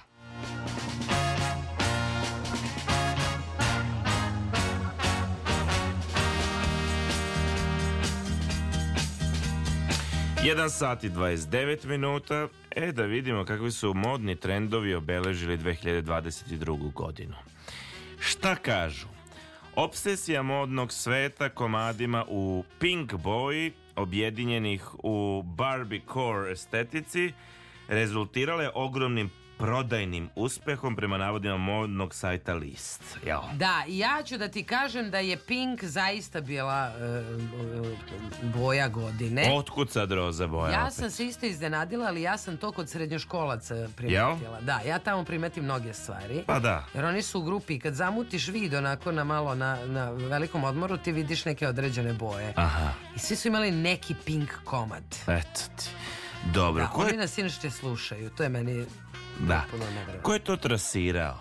Jedan 10.44 10.70
sat 10.70 11.04
i 11.04 11.10
29 11.10 11.86
minuta. 11.86 12.48
E, 12.72 12.92
da 12.92 13.04
vidimo 13.04 13.46
kakvi 13.46 13.72
su 13.72 13.94
modni 13.94 14.36
trendovi 14.36 14.96
obeležili 14.96 15.58
2022. 15.58 16.94
godinu. 16.94 17.36
Šta 18.20 18.56
kažu? 18.56 19.08
Obsesija 19.76 20.44
modnog 20.44 20.94
sveta 20.94 21.50
komadima 21.50 22.26
u 22.30 22.64
pink 22.80 23.14
boji, 23.14 23.72
objedinjenih 23.96 24.84
u 25.04 25.44
Barbie 25.46 26.02
core 26.14 26.52
estetici, 26.52 27.34
rezultirale 27.88 28.70
ogromnim 28.74 29.30
prodajnim 29.62 30.30
uspehom 30.36 30.96
prema 30.96 31.18
navodima 31.18 31.58
modnog 31.58 32.16
sajta 32.16 32.54
List. 32.54 33.04
Jel? 33.26 33.40
Da, 33.54 33.84
i 33.88 33.98
ja 33.98 34.22
ću 34.26 34.38
da 34.38 34.48
ti 34.48 34.64
kažem 34.64 35.12
da 35.12 35.20
je 35.20 35.38
Pink 35.38 35.84
zaista 35.84 36.42
bila 36.42 36.92
e, 37.00 37.24
boja 38.54 38.88
godine. 38.88 39.52
Otkud 39.54 39.92
sad 39.92 40.12
roza 40.12 40.48
boja? 40.48 40.72
Ja 40.72 40.82
opet? 40.84 40.94
sam 40.94 41.12
se 41.12 41.26
isto 41.26 41.46
iznenadila, 41.46 42.08
ali 42.08 42.22
ja 42.22 42.38
sam 42.38 42.58
to 42.58 42.72
kod 42.72 42.90
srednjoškolaca 42.90 43.88
primetila. 43.98 44.38
Jel? 44.42 44.62
Da, 44.62 44.80
ja 44.88 45.00
tamo 45.00 45.24
primetim 45.24 45.64
mnoge 45.64 45.94
stvari. 45.94 46.44
Pa 46.48 46.60
da. 46.60 46.86
Jer 46.94 47.06
oni 47.06 47.22
su 47.22 47.40
u 47.40 47.44
grupi, 47.44 47.80
kad 47.80 47.94
zamutiš 47.94 48.48
vid 48.48 48.74
onako 48.74 49.12
na 49.12 49.24
malo 49.24 49.56
na, 49.56 49.86
na 49.86 50.10
velikom 50.12 50.64
odmoru, 50.64 50.98
ti 50.98 51.12
vidiš 51.12 51.46
neke 51.46 51.68
određene 51.68 52.14
boje. 52.14 52.54
Aha, 52.56 52.94
I 53.16 53.20
svi 53.20 53.36
su 53.36 53.48
imali 53.48 53.72
neki 53.72 54.16
Pink 54.26 54.50
komad. 54.64 55.04
eto 55.28 55.62
ti. 55.78 55.90
Dobro, 56.54 56.84
Da, 56.84 56.90
ko 56.90 57.02
oni 57.02 57.12
je, 57.12 57.18
nas 57.18 57.38
inače 57.38 57.70
slušaju, 57.70 58.30
to 58.30 58.44
je 58.44 58.50
meni 58.50 58.86
da. 59.40 59.64
ko 60.22 60.34
je 60.34 60.40
to 60.40 60.58
trasirao? 60.58 61.38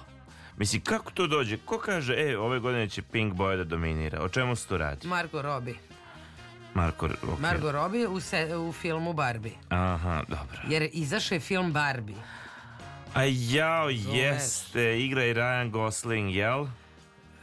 Mislim, 0.57 0.83
kako 0.83 1.11
to 1.11 1.27
dođe? 1.27 1.57
Ko 1.57 1.79
kaže, 1.79 2.15
e, 2.19 2.39
ove 2.39 2.59
godine 2.59 2.89
će 2.89 3.03
Pink 3.03 3.35
boja 3.35 3.57
da 3.57 3.65
dominira? 3.65 4.23
O 4.23 4.29
čemu 4.29 4.57
se 4.57 4.69
to 4.69 4.79
radi? 4.79 5.07
Margot 5.09 5.43
Robbie. 5.43 5.75
Marko, 6.75 7.07
ok. 7.07 7.39
Margot 7.39 7.73
Robbie 7.73 8.09
u, 8.09 8.21
se, 8.21 8.57
u 8.57 8.73
filmu 8.73 9.13
Barbie. 9.13 9.53
Aha, 9.69 10.23
dobro. 10.29 10.61
Jer 10.69 10.89
izašao 10.93 11.37
je 11.37 11.41
film 11.41 11.73
Barbie. 11.73 12.17
A 13.15 13.23
jao, 13.25 13.89
jeste, 13.89 15.01
igra 15.01 15.25
i 15.25 15.35
Ryan 15.35 15.71
Gosling, 15.71 16.35
jel? 16.35 16.67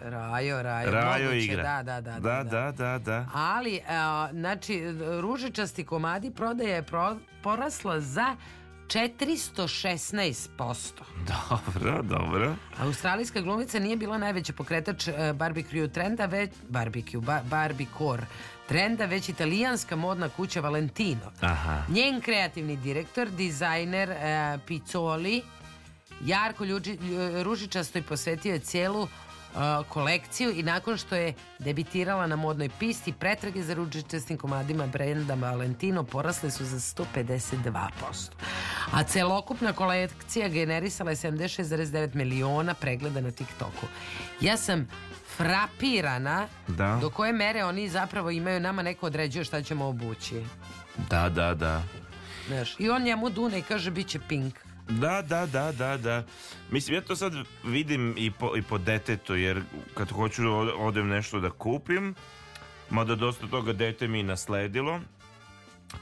Rajo, 0.02 0.64
Rajo. 0.64 0.92
Rajo 0.92 1.24
moguće, 1.24 1.38
igra. 1.46 1.64
Da, 1.64 2.02
da, 2.02 2.02
da. 2.02 2.20
Da, 2.20 2.44
da, 2.44 2.72
da, 2.72 2.98
da. 2.98 3.26
Ali, 3.34 3.82
a, 3.90 4.30
znači, 4.32 4.84
ružičasti 5.22 5.86
komadi 5.86 6.32
prodaja 6.32 6.76
je 6.76 6.84
pro- 6.84 7.18
porasla 7.44 8.00
za 8.00 8.36
416%. 8.88 10.92
Dobro, 11.28 12.02
dobro. 12.04 12.56
Australijska 12.80 13.42
glumica 13.42 13.80
nije 13.80 13.98
bila 13.98 14.18
najveći 14.18 14.54
pokretač 14.54 15.08
e, 15.08 15.34
barbecue 15.34 15.88
trenda, 15.88 16.26
već 16.26 16.50
barbecue, 16.70 17.22
ba, 17.22 17.42
barbicor 17.44 18.26
trenda, 18.68 19.06
već 19.06 19.30
italijanska 19.30 19.96
modna 19.96 20.30
kuća 20.30 20.62
Valentino. 20.62 21.32
Aha. 21.42 21.84
Njen 21.90 22.22
kreativni 22.22 22.78
direktor, 22.78 23.30
dizajner 23.30 24.10
e, 24.10 24.16
Pizzoli, 24.68 25.42
Jarko 26.22 26.66
Ljuđi, 26.66 26.98
lju- 26.98 27.44
Ružičasto 27.44 27.98
je 27.98 28.04
posvetio 28.04 28.54
je 28.54 28.60
cijelu 28.60 29.08
kolekciju 29.90 30.52
i 30.52 30.64
nakon 30.64 30.98
što 30.98 31.16
je 31.16 31.34
debitirala 31.60 32.28
na 32.28 32.36
modnoj 32.36 32.70
pisti, 32.80 33.14
pretrage 33.14 33.64
za 33.64 33.74
ružičastim 33.74 34.38
komadima 34.38 34.88
brenda 34.88 35.34
Valentino 35.36 36.04
porasle 36.04 36.52
su 36.52 36.66
za 36.66 36.80
152%. 36.80 37.90
A 38.92 39.04
celokupna 39.04 39.74
kolekcija 39.74 40.50
generisala 40.50 41.12
je 41.12 41.16
76,9 41.18 42.16
miliona 42.16 42.74
pregleda 42.74 43.22
na 43.22 43.32
TikToku. 43.32 43.86
Ja 44.42 44.58
sam 44.58 44.88
frapirana 45.38 46.48
Da. 46.68 46.98
do 47.02 47.10
koje 47.10 47.34
mere 47.34 47.64
oni 47.64 47.90
zapravo 47.90 48.32
imaju 48.32 48.60
nama 48.60 48.82
neko 48.82 49.06
određuje 49.06 49.44
šta 49.46 49.62
ćemo 49.64 49.86
obući. 49.86 50.44
Da, 51.10 51.30
da, 51.30 51.54
da. 51.54 51.84
Znaš, 52.48 52.76
I 52.80 52.90
on 52.90 53.04
njemu 53.04 53.30
dune 53.30 53.60
i 53.60 53.62
kaže 53.62 53.92
bit 53.92 54.08
će 54.08 54.20
pink. 54.20 54.56
Da, 54.90 55.22
da, 55.22 55.46
da, 55.46 55.72
da, 55.72 55.98
da. 55.98 56.24
Mislim, 56.72 56.96
ja 56.96 57.02
to 57.02 57.16
sad 57.16 57.34
vidim 57.64 58.14
i 58.18 58.32
po, 58.32 58.58
i 58.58 58.62
po 58.62 58.78
detetu, 58.78 59.36
jer 59.36 59.62
kad 59.94 60.10
hoću 60.10 60.44
da 60.44 60.50
ode- 60.50 60.74
odem 60.74 61.08
nešto 61.08 61.40
da 61.40 61.50
kupim, 61.50 62.16
mada 62.90 63.16
dosta 63.16 63.48
toga 63.48 63.74
dete 63.74 64.08
mi 64.08 64.24
nasledilo, 64.24 65.00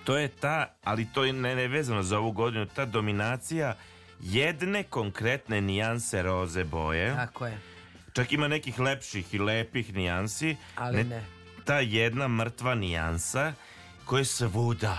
to 0.04 0.18
je 0.18 0.28
ta, 0.30 0.74
ali 0.84 1.08
to 1.08 1.24
je 1.24 1.34
ne, 1.34 1.56
ne 1.56 1.68
vezano 1.68 2.04
za 2.04 2.20
ovu 2.20 2.32
godinu, 2.32 2.66
ta 2.66 2.86
dominacija 2.86 3.76
jedne 4.22 4.84
konkretne 4.84 5.62
nijanse 5.62 6.22
roze 6.22 6.64
boje. 6.64 7.16
Tako 7.16 7.46
je. 7.48 7.58
Čak 8.14 8.32
ima 8.32 8.48
nekih 8.48 8.80
lepših 8.80 9.34
i 9.34 9.40
lepih 9.40 9.94
nijansi. 9.94 10.56
Ali 10.76 11.04
ne. 11.04 11.24
Ta 11.66 11.80
jedna 11.80 12.28
mrtva 12.28 12.76
nijansa 12.76 13.54
koja 14.06 14.20
je 14.20 14.26
svuda. 14.26 14.98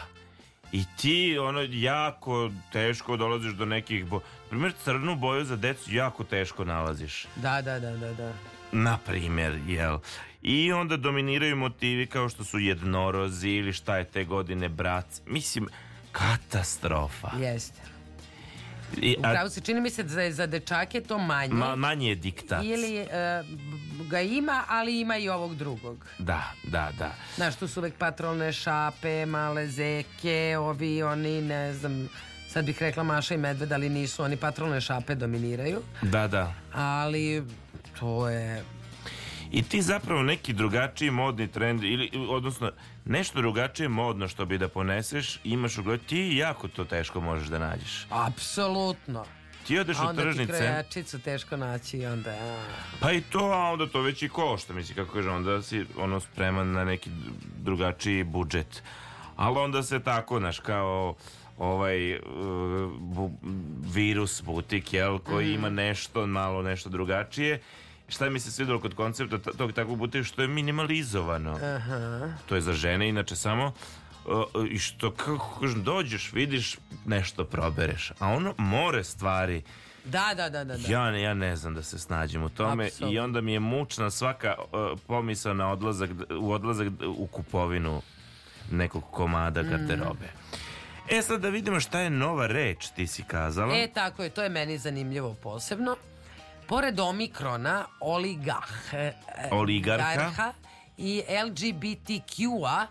I 0.72 0.84
ti 0.96 1.38
ono 1.38 1.60
jako 1.70 2.50
teško 2.72 3.16
dolaziš 3.16 3.52
do 3.52 3.64
nekih 3.64 4.06
bo... 4.06 4.20
Primjer 4.48 4.72
crnu 4.84 5.16
boju 5.16 5.44
za 5.44 5.56
decu 5.56 5.94
jako 5.94 6.24
teško 6.24 6.64
nalaziš. 6.64 7.26
Da, 7.36 7.62
da, 7.62 7.80
da, 7.80 7.96
da, 7.96 8.12
da. 8.12 8.32
Na 8.72 8.98
primjer, 8.98 9.58
jel? 9.66 9.98
I 10.42 10.72
onda 10.72 10.96
dominiraju 10.96 11.56
motivi 11.56 12.06
kao 12.06 12.28
što 12.28 12.44
su 12.44 12.58
jednorozi 12.58 13.50
ili 13.50 13.72
šta 13.72 13.96
je 13.96 14.04
te 14.04 14.24
godine 14.24 14.68
brat. 14.68 15.06
Mislim, 15.26 15.68
katastrofa. 16.12 17.30
Jeste. 17.38 17.95
I, 18.96 19.16
a- 19.16 19.18
Upravo 19.20 19.48
se 19.50 19.60
čini 19.60 19.80
mi 19.80 19.90
se 19.90 20.02
da 20.02 20.22
je 20.22 20.32
za 20.32 20.46
dečake 20.46 21.00
to 21.00 21.18
manje. 21.18 21.52
ma, 21.54 21.76
manje 21.76 22.08
je 22.08 22.14
diktat. 22.14 22.64
Ili 22.64 22.96
e, 22.96 23.06
ga 24.00 24.20
ima, 24.20 24.64
ali 24.68 25.00
ima 25.00 25.16
i 25.16 25.28
ovog 25.28 25.54
drugog. 25.54 26.06
Da, 26.18 26.42
da, 26.64 26.90
da. 26.98 27.14
Znaš, 27.36 27.56
tu 27.56 27.68
su 27.68 27.80
uvek 27.80 27.94
patrolne 27.94 28.52
šape, 28.52 29.26
male 29.26 29.66
zeke, 29.68 30.56
ovi, 30.58 31.02
oni, 31.02 31.40
ne 31.42 31.74
znam, 31.74 32.08
sad 32.48 32.64
bih 32.64 32.82
rekla 32.82 33.02
Maša 33.02 33.34
i 33.34 33.38
Medved, 33.38 33.72
ali 33.72 33.88
nisu, 33.88 34.22
oni 34.22 34.36
patrolne 34.36 34.80
šape 34.80 35.14
dominiraju. 35.14 35.82
Da, 36.02 36.28
da. 36.28 36.54
Ali 36.72 37.44
to 38.00 38.28
je... 38.28 38.64
I 39.50 39.62
ti 39.62 39.82
zapravo 39.82 40.22
neki 40.22 40.52
drugačiji 40.52 41.10
modni 41.10 41.48
trend 41.48 41.84
ili 41.84 42.10
odnosno 42.28 42.70
nešto 43.04 43.38
drugačije 43.38 43.88
modno 43.88 44.28
što 44.28 44.44
bi 44.44 44.58
da 44.58 44.68
poneseš 44.68 45.40
imaš 45.44 45.78
u 45.78 45.82
glavi, 45.82 45.98
ti 45.98 46.32
jako 46.32 46.68
to 46.68 46.84
teško 46.84 47.20
možeš 47.20 47.48
da 47.48 47.58
nađeš. 47.60 48.06
Apsolutno. 48.10 49.24
Ti 49.66 49.78
odeš 49.78 49.96
u 49.96 50.00
onda 50.00 50.12
ti 50.14 50.22
tržnice, 50.22 50.52
krojačicu 50.52 51.18
teško 51.18 51.56
naći 51.56 51.98
i 51.98 52.06
onda... 52.06 52.30
A. 52.30 52.64
pa 53.00 53.12
i 53.12 53.20
to, 53.22 53.38
a 53.40 53.70
onda 53.70 53.86
to 53.86 54.00
već 54.00 54.22
i 54.22 54.28
košta, 54.28 54.72
mislim, 54.72 54.96
kako 54.96 55.12
kažem, 55.12 55.32
onda 55.34 55.62
si 55.62 55.84
ono 55.96 56.20
spreman 56.20 56.72
na 56.72 56.84
neki 56.84 57.10
drugačiji 57.56 58.24
budžet. 58.24 58.82
Ali 59.36 59.58
onda 59.58 59.82
se 59.82 60.00
tako, 60.00 60.38
znaš, 60.38 60.58
kao 60.58 61.14
ovaj 61.58 62.14
uh, 62.14 62.20
bu- 62.92 63.36
virus 63.84 64.42
butik, 64.42 64.92
jel, 64.92 65.18
koji 65.18 65.46
Mhm. 65.46 65.54
ima 65.54 65.70
nešto, 65.70 66.26
malo 66.26 66.62
nešto 66.62 66.88
drugačije. 66.88 67.60
Šta 68.08 68.30
mi 68.30 68.40
se 68.40 68.50
svidelo 68.52 68.80
kod 68.80 68.94
koncepta 68.94 69.38
tog 69.38 69.72
takvog 69.72 69.98
butika 69.98 70.24
što 70.24 70.42
je 70.42 70.48
minimalizovano. 70.48 71.50
Aha. 71.76 72.28
To 72.46 72.54
je 72.54 72.60
za 72.60 72.72
žene, 72.72 73.08
inače 73.08 73.36
samo 73.36 73.72
uh, 74.24 74.32
i 74.70 74.78
što 74.78 75.10
kako 75.10 75.60
kažem, 75.60 75.82
dođeš, 75.82 76.32
vidiš, 76.32 76.76
nešto 77.06 77.44
probereš. 77.44 78.12
A 78.18 78.28
ono 78.28 78.54
more 78.58 79.04
stvari. 79.04 79.62
Da, 80.04 80.32
da, 80.36 80.48
da, 80.48 80.64
da. 80.64 80.76
da. 80.76 80.92
Ja, 80.92 81.10
ne- 81.10 81.22
ja 81.22 81.34
ne 81.34 81.56
znam 81.56 81.74
da 81.74 81.82
se 81.82 81.98
snađem 81.98 82.42
u 82.42 82.48
tome 82.48 82.86
Apsolutno. 82.86 83.14
i 83.14 83.18
onda 83.18 83.40
mi 83.40 83.52
je 83.52 83.60
mučna 83.60 84.10
svaka 84.10 84.54
uh, 84.58 84.98
pomisao 85.06 85.54
na 85.54 85.72
odlazak, 85.72 86.10
u 86.40 86.52
odlazak 86.52 86.88
u 87.06 87.26
kupovinu 87.26 88.02
nekog 88.70 89.04
komada 89.10 89.62
garderobe. 89.62 90.26
E 91.10 91.22
sad 91.22 91.40
da 91.40 91.48
vidimo 91.48 91.80
šta 91.80 92.00
je 92.00 92.10
nova 92.10 92.46
reč, 92.46 92.88
ti 92.88 93.06
si 93.06 93.22
kazala. 93.22 93.74
E, 93.74 93.88
tako 93.94 94.22
je, 94.22 94.30
to 94.30 94.42
je 94.42 94.48
meni 94.48 94.78
zanimljivo 94.78 95.34
posebno. 95.34 95.96
Pored 96.66 97.00
Omikrona, 97.00 97.86
oligah, 98.00 98.68
e, 98.92 99.12
Oligarha. 99.52 100.52
i 100.98 101.22
LGBTQ-a, 101.44 102.86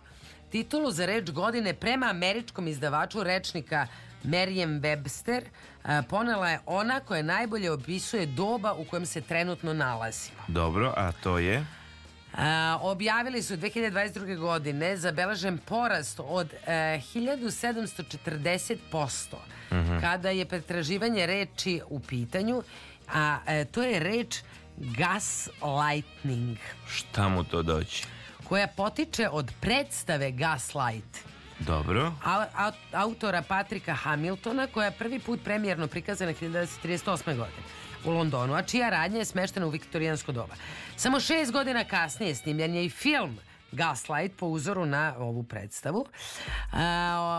titulu 0.50 0.92
za 0.92 1.06
reč 1.06 1.32
godine 1.32 1.74
prema 1.74 2.06
američkom 2.06 2.68
izdavaču 2.68 3.24
rečnika 3.24 3.88
Merriam 4.24 4.70
Webster 4.72 5.42
e, 5.42 5.46
ponela 6.04 6.50
je 6.50 6.60
ona 6.66 7.00
koja 7.00 7.24
najbolje 7.24 7.72
opisuje 7.72 8.26
doba 8.26 8.74
u 8.74 8.86
kojem 8.86 9.06
se 9.06 9.22
trenutno 9.22 9.74
nalazimo. 9.74 10.38
Dobro, 10.48 10.94
a 10.98 11.12
to 11.14 11.40
je? 11.40 11.66
A, 12.34 12.80
objavili 12.82 13.42
su 13.42 13.54
2022. 13.56 14.38
godine 14.38 14.98
zabeležen 14.98 15.58
porast 15.60 16.20
od 16.20 16.54
e, 16.54 16.58
1740% 17.06 19.36
Mhm. 19.72 20.00
kada 20.00 20.30
je 20.30 20.46
pretraživanje 20.46 21.26
reči 21.26 21.82
u 21.90 22.00
pitanju, 22.00 22.64
a 23.08 23.40
e, 23.48 23.66
to 23.66 23.84
je 23.84 24.00
reč 24.00 24.36
gaslighting, 24.78 26.58
Šta 26.88 27.30
mu 27.30 27.44
to 27.44 27.62
doći? 27.62 28.04
koja 28.44 28.68
potiče 28.68 29.30
od 29.30 29.52
predstave 29.62 30.32
Gaslight 30.32 31.18
Dobro. 31.60 32.14
a- 32.24 32.46
a- 32.56 32.72
autora 32.94 33.42
Patrika 33.42 33.94
Hamiltona 33.94 34.68
koja 34.68 34.86
je 34.86 34.92
prvi 34.92 35.20
put 35.20 35.40
premijerno 35.44 35.88
prikazana 35.88 36.34
1938. 36.34 36.98
godine 37.28 37.62
u 38.04 38.12
Londonu, 38.12 38.54
a 38.54 38.62
čija 38.62 38.90
radnja 38.90 39.18
je 39.20 39.26
smeštena 39.26 39.66
u 39.66 39.70
viktorijansko 39.70 40.32
doba. 40.32 40.56
Samo 40.96 41.20
šest 41.20 41.52
godina 41.52 41.84
kasnije 41.84 42.36
snimljen 42.36 42.76
je 42.76 42.86
i 42.86 42.90
film 42.90 43.38
Gaslight 43.76 44.36
po 44.38 44.46
uzoru 44.48 44.86
na 44.86 45.16
ovu 45.18 45.44
predstavu. 45.44 46.06
A, 46.72 46.86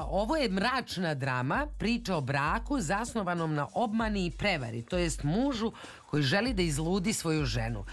ovo 0.08 0.36
je 0.36 0.48
mračna 0.48 1.14
drama, 1.14 1.66
priča 1.78 2.16
o 2.16 2.20
braku 2.20 2.80
zasnovanom 2.80 3.54
na 3.54 3.66
obmani 3.74 4.26
i 4.26 4.30
prevari, 4.30 4.82
to 4.82 4.96
jest 4.98 5.22
mužu 5.22 5.72
koji 6.06 6.22
želi 6.22 6.54
da 6.54 6.62
izludi 6.62 7.12
svoju 7.12 7.44
ženu. 7.44 7.84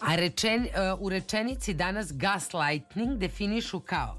A 0.00 0.14
rečen, 0.14 0.64
e, 0.64 0.68
u 0.98 1.08
rečenici 1.08 1.74
danas 1.74 2.12
gaslighting 2.12 3.18
definišu 3.18 3.80
kao 3.80 4.18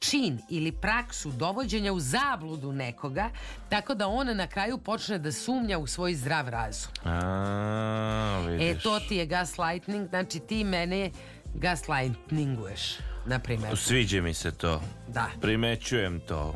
čin 0.00 0.38
ili 0.50 0.72
praksu 0.72 1.30
dovođenja 1.30 1.92
u 1.92 2.00
zabludu 2.00 2.72
nekoga, 2.72 3.30
tako 3.68 3.94
da 3.94 4.08
on 4.08 4.36
na 4.36 4.46
kraju 4.46 4.78
počne 4.78 5.18
da 5.18 5.32
sumnja 5.32 5.78
u 5.78 5.86
svoj 5.86 6.14
zdrav 6.14 6.48
razum. 6.48 6.92
A, 7.04 8.42
E, 8.44 8.48
vidiš. 8.48 8.82
to 8.82 9.00
ti 9.00 9.16
je 9.16 9.26
gaslighting, 9.26 10.08
znači 10.08 10.40
ti 10.40 10.64
mene 10.64 11.10
gaslightinguješ, 11.54 12.80
na 13.26 13.38
primjer. 13.38 13.76
Sviđa 13.76 14.22
mi 14.22 14.34
se 14.34 14.50
to. 14.50 14.82
Da. 15.08 15.26
Primećujem 15.40 16.20
to 16.20 16.54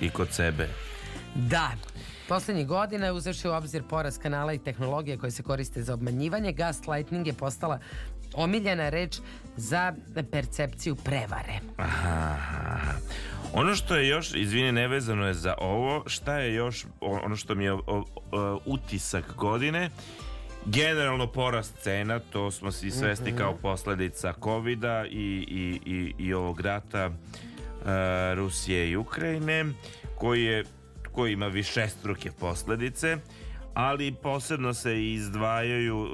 i 0.00 0.10
kod 0.10 0.28
sebe. 0.30 0.68
Da. 1.34 1.70
Poslednjih 2.28 2.66
godina, 2.66 3.12
uzevši 3.12 3.48
u 3.48 3.52
obzir 3.52 3.82
porast 3.82 4.22
kanala 4.22 4.52
i 4.52 4.58
tehnologije 4.58 5.18
koje 5.18 5.30
se 5.30 5.42
koriste 5.42 5.82
za 5.82 5.94
obmanjivanje, 5.94 6.52
gaslighting 6.52 7.26
je 7.26 7.32
postala 7.32 7.78
omiljena 8.34 8.88
reč 8.88 9.18
za 9.56 9.94
percepciju 10.30 10.96
prevare. 10.96 11.58
Aha. 11.76 12.92
Ono 13.52 13.74
što 13.74 13.96
je 13.96 14.08
još, 14.08 14.34
izvini, 14.34 14.72
nevezano 14.72 15.26
je 15.26 15.34
za 15.34 15.54
ovo, 15.58 16.02
šta 16.06 16.38
je 16.38 16.54
još 16.54 16.86
ono 17.00 17.36
što 17.36 17.54
mi 17.54 17.64
je 17.64 17.72
o- 17.72 17.80
o- 17.86 18.60
utisak 18.66 19.34
godine, 19.34 19.90
generalno 20.66 21.26
porast 21.26 21.74
cena, 21.78 22.18
to 22.18 22.50
smo 22.50 22.70
svi 22.72 22.90
svesni 22.90 23.30
Mhm. 23.30 23.38
kao 23.38 23.56
posledica 23.56 24.34
covida 24.42 25.04
i, 25.06 25.10
i, 25.48 25.80
i, 25.86 26.14
i 26.18 26.34
ovog 26.34 26.60
rata 26.60 26.98
e, 27.04 27.10
Rusije 28.34 28.90
i 28.90 28.96
Ukrajine, 28.96 29.64
koji 30.18 30.44
je 30.44 30.64
koji 31.12 31.32
ima 31.32 31.46
višestruke 31.46 32.30
posledice, 32.32 33.16
ali 33.74 34.12
posebno 34.12 34.74
se 34.74 35.04
izdvajaju, 35.04 36.08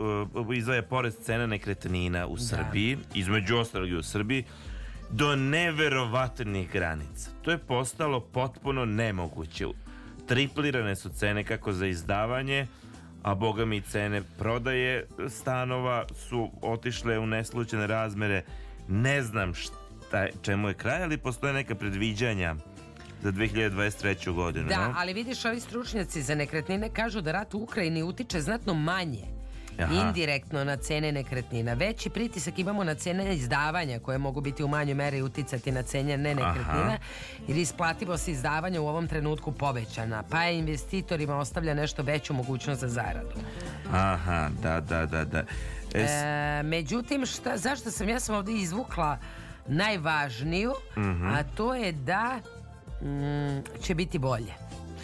e, 0.53 0.57
izdvaja 0.57 0.83
porez 0.83 1.15
cena 1.17 1.47
nekretnina 1.47 2.27
u 2.27 2.37
Srbiji, 2.39 2.99
između 3.15 3.57
ostalog 3.57 3.89
i 3.89 3.97
u 3.97 4.03
Srbiji, 4.03 4.45
do 5.11 5.37
neverovatnih 5.37 6.71
granica. 6.73 7.31
To 7.43 7.51
je 7.51 7.59
postalo 7.59 8.21
potpuno 8.21 8.85
nemoguće. 8.85 9.67
Triplirane 10.27 10.97
su 10.97 11.09
cene 11.11 11.45
kako 11.45 11.73
za 11.73 11.87
izdavanje, 11.87 12.67
a 13.23 13.35
boga 13.35 13.65
mi 13.65 13.81
cene 13.81 14.23
prodaje 14.39 15.07
stanova 15.29 16.05
su 16.29 16.51
otišle 16.63 17.19
u 17.19 17.27
neslučene 17.27 17.87
razmere. 17.87 18.45
Ne 18.89 19.23
znam 19.23 19.55
šta, 19.55 20.27
čemu 20.43 20.69
je 20.69 20.75
kraj, 20.75 21.03
ali 21.03 21.19
postoje 21.19 21.53
neka 21.53 21.75
predviđanja 21.75 22.55
za 23.23 23.33
2023. 23.33 24.35
godinu. 24.35 24.69
Da, 24.69 24.89
no? 24.89 24.95
ali 24.97 25.13
vidiš, 25.13 25.45
ovi 25.45 25.61
stručnjaci 25.61 26.23
za 26.23 26.35
nekretnine 26.35 26.89
kažu 26.89 27.21
da 27.21 27.33
rat 27.33 27.55
u 27.55 27.59
Ukrajini 27.59 28.03
utiče 28.03 28.41
znatno 28.41 28.75
manje 28.75 29.42
Aha. 29.85 29.95
indirektno 29.97 30.65
na 30.65 30.77
cene 30.77 31.13
nekretnina. 31.13 31.75
Veći 31.75 32.11
pritisak 32.11 32.59
imamo 32.59 32.85
na 32.85 32.95
cene 32.95 33.35
izdavanja 33.35 33.99
koje 33.99 34.19
mogu 34.19 34.41
biti 34.41 34.65
u 34.65 34.69
manjoj 34.69 34.95
meri 34.95 35.23
uticati 35.23 35.73
na 35.73 35.83
cene 35.83 36.17
ne 36.17 36.35
nekretnina 36.35 36.83
Aha. 36.85 36.99
jer 37.49 37.57
isplativost 37.59 38.29
izdavanja 38.29 38.81
u 38.81 38.89
ovom 38.89 39.09
trenutku 39.09 39.53
povećana 39.53 40.23
pa 40.23 40.43
je 40.43 40.59
investitorima 40.59 41.37
ostavlja 41.37 41.75
nešto 41.75 42.03
veću 42.03 42.35
mogućnost 42.35 42.81
za 42.81 42.89
zaradu. 42.89 43.35
Aha, 43.91 44.49
da, 44.63 44.81
da, 44.81 45.07
da, 45.07 45.25
da. 45.25 45.39
E, 45.39 45.45
s- 45.99 46.11
E, 46.13 46.63
međutim, 46.65 47.27
šta, 47.27 47.57
zašto 47.57 47.91
sam 47.91 48.09
ja 48.09 48.21
sam 48.21 48.35
ovdje 48.35 48.55
izvukla 48.57 49.19
najvažniju, 49.69 50.73
Mhm. 50.93 51.27
a 51.27 51.43
to 51.47 51.75
je 51.75 51.93
da 51.93 52.41
mm, 53.03 53.83
će 53.83 53.95
biti 53.95 54.19
bolje. 54.19 54.53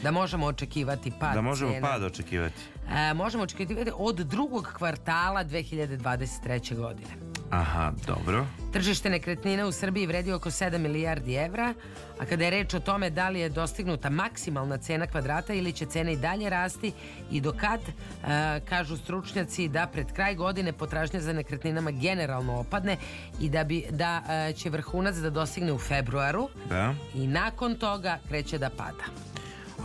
Da 0.02 0.10
možemo 0.10 0.46
očekivati 0.46 1.12
pad 1.12 1.34
da 1.34 1.40
možemo 1.42 1.70
cijena. 1.70 1.86
pad 1.86 2.02
očekivati. 2.02 2.56
E, 2.90 3.14
možemo 3.14 3.44
očekivati 3.44 3.90
od 3.96 4.16
drugog 4.16 4.72
kvartala 4.76 5.44
2023. 5.44 6.76
godine. 6.76 7.10
Aha, 7.50 7.92
dobro. 8.06 8.46
Tržište 8.72 9.10
nekretnina 9.10 9.66
u 9.66 9.72
Srbiji 9.72 10.06
vredi 10.06 10.32
oko 10.32 10.50
7 10.50 10.78
milijardi 10.78 11.34
evra, 11.34 11.74
a 12.18 12.24
kada 12.24 12.44
je 12.44 12.50
reč 12.50 12.74
o 12.74 12.80
tome 12.80 13.10
da 13.10 13.28
li 13.28 13.40
je 13.40 13.48
dostignuta 13.48 14.10
maksimalna 14.10 14.78
cena 14.78 15.06
kvadrata 15.06 15.54
ili 15.54 15.72
će 15.72 15.86
cena 15.86 16.10
i 16.10 16.16
dalje 16.16 16.50
rasti 16.50 16.92
i 17.30 17.40
do 17.40 17.52
kad, 17.52 17.80
e, 17.80 18.60
kažu 18.68 18.96
stručnjaci 18.96 19.68
da 19.68 19.86
pred 19.86 20.12
kraj 20.12 20.34
godine 20.34 20.72
potražnja 20.72 21.20
za 21.20 21.32
nekretninama 21.32 21.90
generalno 21.90 22.58
opadne 22.58 22.96
i 23.40 23.48
da, 23.48 23.64
bi, 23.64 23.84
da 23.90 24.22
e, 24.28 24.52
će 24.52 24.70
vrhunac 24.70 25.16
da 25.16 25.30
dostigne 25.30 25.72
u 25.72 25.78
februaru 25.78 26.48
Da. 26.68 26.94
i 27.14 27.26
nakon 27.26 27.74
toga 27.74 28.18
kreće 28.28 28.58
da 28.58 28.70
pada. 28.70 29.04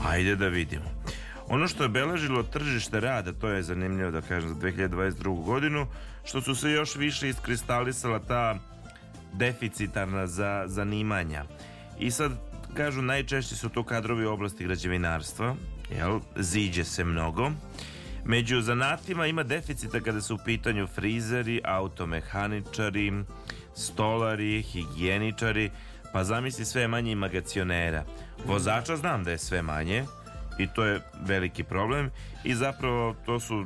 Ajde 0.06 0.36
da 0.36 0.48
vidimo. 0.48 0.86
Ono 1.54 1.68
što 1.68 1.84
je 1.84 1.90
beležilo 1.90 2.44
tržište 2.44 3.00
rada, 3.00 3.34
to 3.34 3.50
je 3.50 3.64
zanimljivo 3.64 4.12
da 4.12 4.22
kažem 4.22 4.50
za 4.50 4.56
2022. 4.56 5.44
godinu, 5.44 5.88
što 6.26 6.42
su 6.42 6.56
se 6.56 6.72
još 6.72 6.96
više 6.96 7.30
iskristalisala 7.30 8.20
ta 8.20 8.60
deficitarna 9.34 10.28
za 10.28 10.64
zanimanja. 10.68 11.46
I 12.00 12.12
sad, 12.12 12.32
kažu, 12.74 13.02
najčešće 13.02 13.56
su 13.56 13.70
to 13.70 13.84
kadrovi 13.84 14.26
u 14.26 14.32
oblasti 14.32 14.64
građevinarstva, 14.64 15.56
jel, 15.98 16.20
ziđe 16.36 16.84
se 16.84 17.04
mnogo. 17.04 17.52
Među 18.26 18.62
zanatima 18.62 19.28
ima 19.28 19.44
deficita 19.44 20.00
kada 20.00 20.22
su 20.22 20.36
u 20.36 20.44
pitanju 20.46 20.88
frizeri, 20.88 21.62
automehaničari, 21.64 23.14
stolari, 23.76 24.62
higijeničari, 24.62 25.70
pa 26.14 26.24
zamisli 26.24 26.66
sve 26.66 26.82
je 26.82 26.88
manje 26.88 27.12
i 27.12 27.16
magacionera. 27.16 28.06
Vozača 28.46 28.96
znam 28.96 29.24
da 29.24 29.32
je 29.32 29.38
sve 29.38 29.62
manje 29.62 30.06
i 30.60 30.68
to 30.68 30.86
je 30.86 31.02
veliki 31.26 31.64
problem 31.64 32.10
i 32.44 32.56
zapravo 32.56 33.16
to 33.26 33.40
su 33.40 33.66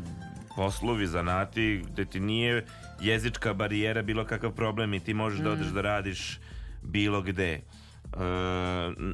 poslovi, 0.55 1.07
zanati 1.07 1.83
gde 1.91 2.05
ti 2.05 2.19
nije 2.19 2.65
jezička 3.01 3.53
barijera 3.53 4.01
bilo 4.01 4.25
kakav 4.25 4.51
problem 4.51 4.93
i 4.93 4.99
ti 4.99 5.13
možeš 5.13 5.39
da 5.39 5.49
Mm. 5.49 5.53
odeš 5.53 5.67
da 5.67 5.81
radiš 5.81 6.39
bilo 6.83 7.21
gde. 7.21 7.53
E, 7.53 7.61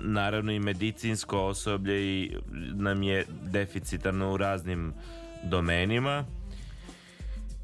naravno 0.04 0.52
i 0.52 0.60
medicinsko 0.60 1.40
osoblje 1.40 2.02
i 2.04 2.38
nam 2.74 3.04
je 3.04 3.26
deficitarno 3.41 4.32
u 4.34 4.38
raznim 4.38 4.94
domenima 5.44 6.26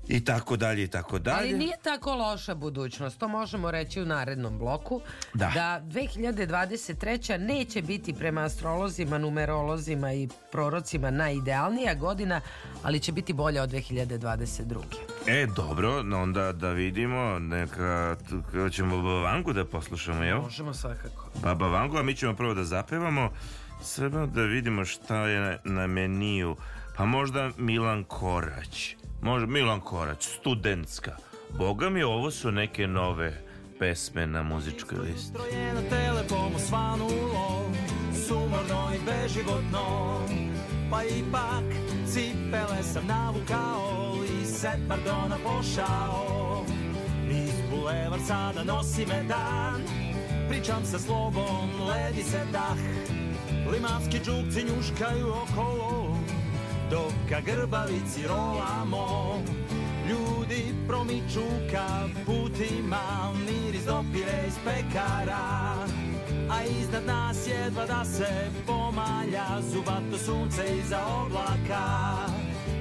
i 0.09 0.25
tako 0.25 0.57
dalje 0.57 0.83
i 0.83 0.87
tako 0.87 1.19
dalje. 1.19 1.37
Ali 1.37 1.57
nije 1.57 1.77
tako 1.83 2.15
loša 2.15 2.55
budućnost, 2.55 3.19
to 3.19 3.27
možemo 3.27 3.71
reći 3.71 4.01
u 4.01 4.05
narednom 4.05 4.57
bloku. 4.57 5.01
Da. 5.33 5.81
2023. 5.83 7.37
neće 7.37 7.81
biti 7.81 8.13
prema 8.13 8.41
astrolozima, 8.41 9.17
numerolozima 9.17 10.13
i 10.13 10.27
prorocima 10.51 11.11
najidealnija 11.11 11.93
godina, 11.93 12.41
ali 12.83 12.99
će 12.99 13.11
biti 13.11 13.33
bolja 13.33 13.63
od 13.63 13.69
2022. 13.69 14.77
E, 15.27 15.47
dobro, 15.55 15.99
onda 15.99 16.51
da 16.51 16.71
vidimo, 16.71 17.39
neka, 17.39 18.15
ćemo 18.71 18.95
Baba 18.95 19.21
Vangu 19.21 19.53
da 19.53 19.65
poslušamo, 19.65 20.23
jel? 20.23 20.41
Možemo 20.41 20.73
svakako. 20.73 21.29
Baba 21.43 21.67
Vangu, 21.67 21.97
a 21.97 22.03
mi 22.03 22.15
ćemo 22.15 22.35
prvo 22.35 22.53
da 22.53 22.63
zapevamo, 22.63 23.29
sve 23.81 24.09
da 24.09 24.41
vidimo 24.41 24.85
šta 24.85 25.27
je 25.27 25.39
na, 25.39 25.57
na 25.63 25.87
meniju. 25.87 26.55
Pa 26.99 27.05
možda 27.05 27.51
Milan 27.57 28.03
Korać. 28.03 28.97
Možda 29.21 29.47
Milan 29.47 29.81
Korać, 29.81 30.25
studentska. 30.25 31.15
Boga 31.57 31.89
mi, 31.89 32.03
ovo 32.03 32.31
su 32.31 32.51
neke 32.51 32.87
nove 32.87 33.41
pesme 33.79 34.27
na 34.27 34.43
muzičkoj 34.43 34.99
listi. 34.99 35.37
na 35.73 35.81
telefomu 35.89 36.59
svanulo 36.59 37.69
Sumorno 38.27 38.91
i 38.95 38.99
beživotno 39.05 40.19
Pa 40.91 41.03
ipak 41.03 41.63
cipele 42.13 42.83
sam 42.83 43.07
navukao 43.07 44.15
I 44.41 44.45
set 44.45 44.79
pardona 44.87 45.37
pošao 45.43 46.65
Niz 47.27 47.53
bulevar 47.71 48.19
sada 48.27 48.63
nosi 48.63 49.05
me 49.05 49.23
dan 49.27 49.81
Pričam 50.49 50.85
sa 50.85 50.99
slobom, 50.99 51.69
ledi 51.87 52.23
se 52.23 52.45
dah 52.51 52.77
Limanski 53.71 54.17
džukci 54.17 54.63
njuškaju 54.63 55.27
okolo 55.27 56.08
Dok 56.89 57.13
ka 57.29 57.39
grbavici 57.41 58.27
rolamo 58.27 59.43
Ljudi 60.09 60.63
promiču 60.87 61.45
ka 61.71 62.07
putima 62.25 63.33
Miris 63.45 63.85
dopire 63.85 64.43
iz 64.47 64.53
pekara. 64.65 65.75
A 66.51 66.63
iznad 66.63 67.05
nas 67.05 67.47
jedva 67.47 67.85
da 67.85 68.05
se 68.05 68.27
pomalja 68.67 69.45
Zubato 69.71 70.17
sunce 70.25 70.77
iza 70.77 70.99
oblaka. 71.05 71.85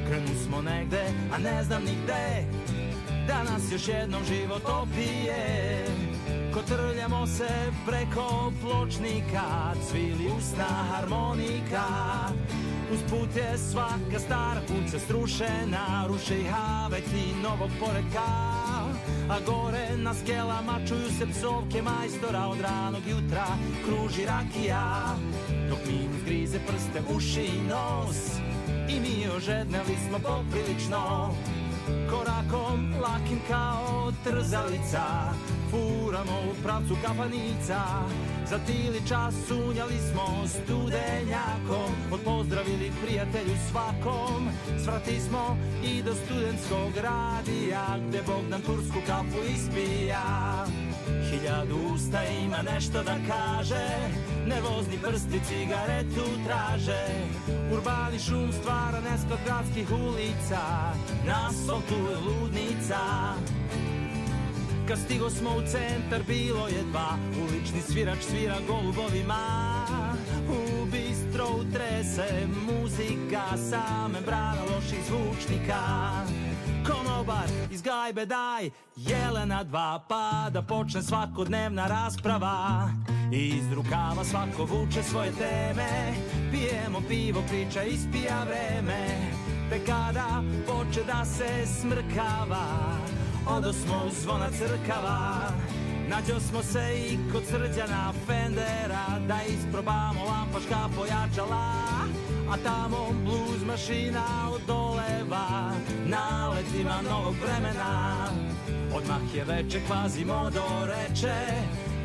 Krenu 0.09 0.41
smo 0.45 0.63
negde, 0.63 1.05
a 1.35 1.39
ne 1.39 1.65
znam 1.65 1.85
ni 1.85 1.93
gde 2.05 2.45
Da 3.27 3.43
nas 3.43 3.73
još 3.73 3.89
jednom 3.89 4.25
život 4.25 4.63
opije 4.65 5.85
Kotrljamo 6.55 7.27
se 7.27 7.49
preko 7.87 8.53
pločnika 8.61 9.75
Cvili 9.91 10.31
usna 10.39 10.65
harmonika. 10.91 11.85
Usput 12.95 13.37
je 13.37 13.59
svaka 13.59 14.19
stara 14.19 14.61
kuća 14.61 14.99
strušena 14.99 16.07
Ruše 16.09 16.41
i 16.41 16.45
haveti 16.45 17.35
novog 17.43 17.71
poredka 17.81 18.29
A 19.31 19.41
gore 19.47 19.97
na 19.97 20.15
skelama 20.15 20.81
čuju 20.89 21.09
se 21.19 21.27
psovke 21.27 21.83
majstora 21.83 22.47
Od 22.47 22.61
ranog 22.61 23.03
jutra 23.07 23.47
kruži 23.85 24.27
rakija. 24.27 25.17
Dok 25.69 25.79
mi 25.87 26.09
grize 26.27 26.59
prste, 26.67 27.15
uši 27.17 27.45
i 27.45 27.69
nos 27.69 28.39
I 28.89 29.01
mi 29.01 29.29
ožedneli 29.37 29.97
smo 30.09 30.19
poprilično. 30.19 31.35
Korakom 32.11 32.95
lakim 33.03 33.41
kao 33.49 34.13
trzalica 34.25 35.33
Furamo 35.71 36.39
u 36.51 36.63
pravcu 36.63 36.97
kapanica. 37.07 37.81
Za 38.51 38.59
tili 38.59 39.01
čas 39.09 39.35
sunjali 39.49 39.99
smo 40.11 40.47
studenjakom. 40.47 41.93
Odpozdravili 42.13 42.93
prijatelju 43.05 43.55
svakom. 43.71 44.49
Svrati 44.85 45.21
smo 45.21 45.57
i 45.85 46.03
do 46.03 46.15
studentskog 46.15 46.93
radija 46.97 47.87
Gde 48.09 48.23
Bogdan 48.27 48.63
tursku 48.63 48.99
kapu 49.07 49.39
ispija. 49.55 50.25
Hiljadu 51.31 51.77
usta 51.95 52.25
ima 52.25 52.63
nešto 52.73 53.03
da 53.03 53.17
kaže 53.29 53.87
Nervozni 54.47 54.99
prsti 55.03 55.41
cigaretu 55.49 56.27
traže. 56.47 57.07
Urbani 57.73 58.19
šum 58.19 58.53
stvara 58.53 59.01
neskod 59.11 59.39
gradskih 59.45 59.89
ulica 59.91 60.63
Na 61.27 61.49
asfaltu 61.49 61.95
je 61.95 62.17
ludnica 62.17 62.99
Kad 64.89 64.99
stigo 64.99 65.31
smo 65.31 65.51
u 65.51 65.61
centar 65.61 66.23
bilo 66.27 66.69
je 66.69 66.83
dva. 66.91 67.19
Ulični 67.43 67.81
svirač 67.81 68.19
svira 68.23 68.57
golubovima. 68.69 69.45
U 70.49 70.87
bistro 70.87 71.47
utrese 71.61 72.47
muzika 72.67 73.43
Sa 73.71 74.09
membrana 74.09 74.63
loših 74.75 74.99
zvučnika. 75.07 75.81
Konobar 76.87 77.49
iz 77.71 77.83
gajbe 77.83 78.27
daj 78.27 78.71
Jelena 78.97 79.65
dva 79.65 80.05
pa 80.09 80.51
da 80.51 80.63
počne 80.63 81.03
svakodnevna 81.03 81.87
rasprava. 81.87 82.89
Iz 83.33 83.73
rukava 83.73 84.25
svako 84.25 84.65
vuče 84.65 85.03
svoje 85.03 85.33
teme. 85.33 86.13
Pijemo 86.51 87.01
pivo, 87.09 87.43
priča 87.49 87.83
ispija 87.83 88.45
vreme. 88.45 89.07
Te 89.71 89.85
kada 89.87 90.43
poče 90.67 91.01
da 91.07 91.25
se 91.25 91.67
smrkava 91.81 92.99
Odo 93.57 93.73
smo 93.73 94.03
u 94.07 94.11
zvona 94.23 94.51
crkava. 94.51 95.51
Nađo 96.09 96.41
smo 96.41 96.63
se 96.63 96.95
i 96.97 97.19
kod 97.33 97.43
srđana 97.45 98.13
Fendera 98.27 99.07
Da 99.29 99.39
isprobamo 99.43 100.25
lampaška 100.25 100.89
pojačala. 100.97 101.73
A 102.51 102.57
tamo 102.65 103.09
blues 103.25 103.63
mašina 103.67 104.25
odoleva 104.51 105.73
Naletima 106.07 107.03
novog 107.11 107.35
vremena. 107.43 108.27
Odmah 108.95 109.35
je 109.35 109.45
veče 109.45 109.81
kvazi 109.87 110.25
modo 110.25 110.65
reče 110.87 111.35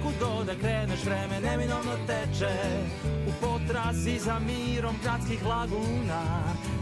Kud 0.04 0.14
god 0.20 0.46
da 0.46 0.56
kreneš 0.56 1.04
vreme 1.04 1.40
neminovno 1.40 1.92
teče. 2.08 2.56
U 3.28 3.32
potrazi 3.42 4.20
za 4.20 4.40
mirom 4.40 4.96
gradskih 5.04 5.46
laguna 5.46 6.24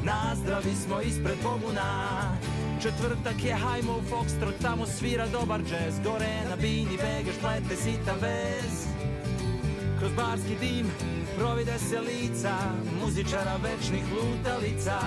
Nazdravi 0.03 0.75
smo 0.75 1.01
ispred 1.01 1.37
Boguna 1.43 1.91
Četvrtak 2.81 3.43
je 3.43 3.55
hajmo 3.55 3.93
u 3.93 4.01
Foxtrot, 4.01 4.61
tamo 4.61 4.85
svira 4.85 5.27
dobar 5.27 5.59
džez. 5.59 5.99
Gore 6.03 6.35
na 6.49 6.55
bini 6.55 6.97
vegeš 7.03 7.35
plete 7.41 7.75
sitan 7.75 8.17
vez. 8.21 8.87
Kroz 9.99 10.11
barski 10.17 10.55
dim 10.59 10.91
provide 11.37 11.79
se 11.79 11.99
lica 11.99 12.55
Muzičara 13.01 13.55
večnih 13.63 14.03
lutalica. 14.13 14.99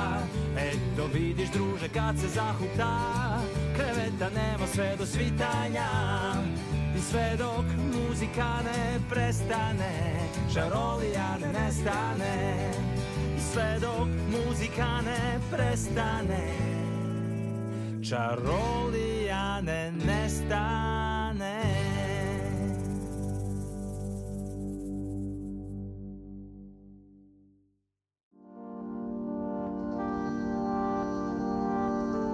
Eto 0.58 1.06
vidiš 1.14 1.48
druže 1.50 1.88
kad 1.88 2.18
se 2.18 2.28
zahukta 2.28 2.98
Kreveta 3.76 4.30
nema 4.34 4.66
sve 4.66 4.96
do 4.98 5.06
svitanja 5.06 5.88
sve 7.10 7.36
dok 7.38 7.64
muzika 7.94 8.62
ne 8.64 9.00
prestane 9.10 9.94
Žarolija 10.54 11.38
ne 11.40 11.52
nestane. 11.52 12.70
Sve 13.52 13.78
dok 13.80 14.08
muzika 14.30 15.00
ne 15.04 15.40
prestane 15.50 16.48
Čarolija 18.08 19.60
ne 19.60 19.92
nestane. 20.06 21.60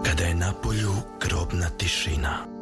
Kada 0.05 0.25
je 0.25 0.35
na 0.35 0.53
polju 0.63 0.93
grobna 1.21 1.69
tišina 1.79 2.60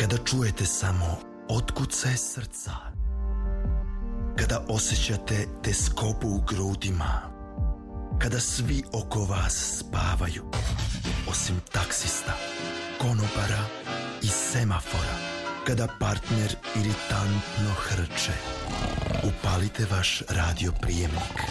Kada 0.00 0.16
čujete 0.16 0.64
samo 0.64 1.16
otkucaje 1.48 2.16
srca 2.16 2.72
Kada 4.38 4.64
osjećate 4.68 5.46
teskobu 5.62 6.28
u 6.28 6.40
grudima 6.48 7.20
Kada 8.18 8.40
svi 8.40 8.82
oko 8.92 9.24
vas 9.24 9.78
spavaju 9.80 10.44
Osim 11.30 11.60
taksista, 11.72 12.32
konobara 12.98 13.64
i 14.22 14.26
semafora 14.26 15.16
Kada 15.66 15.88
partner 16.00 16.56
iritantno 16.76 17.74
hrče 17.78 18.32
Upalite 19.24 19.86
vaš 19.90 20.22
radio 20.28 20.72
prijemnik 20.80 21.42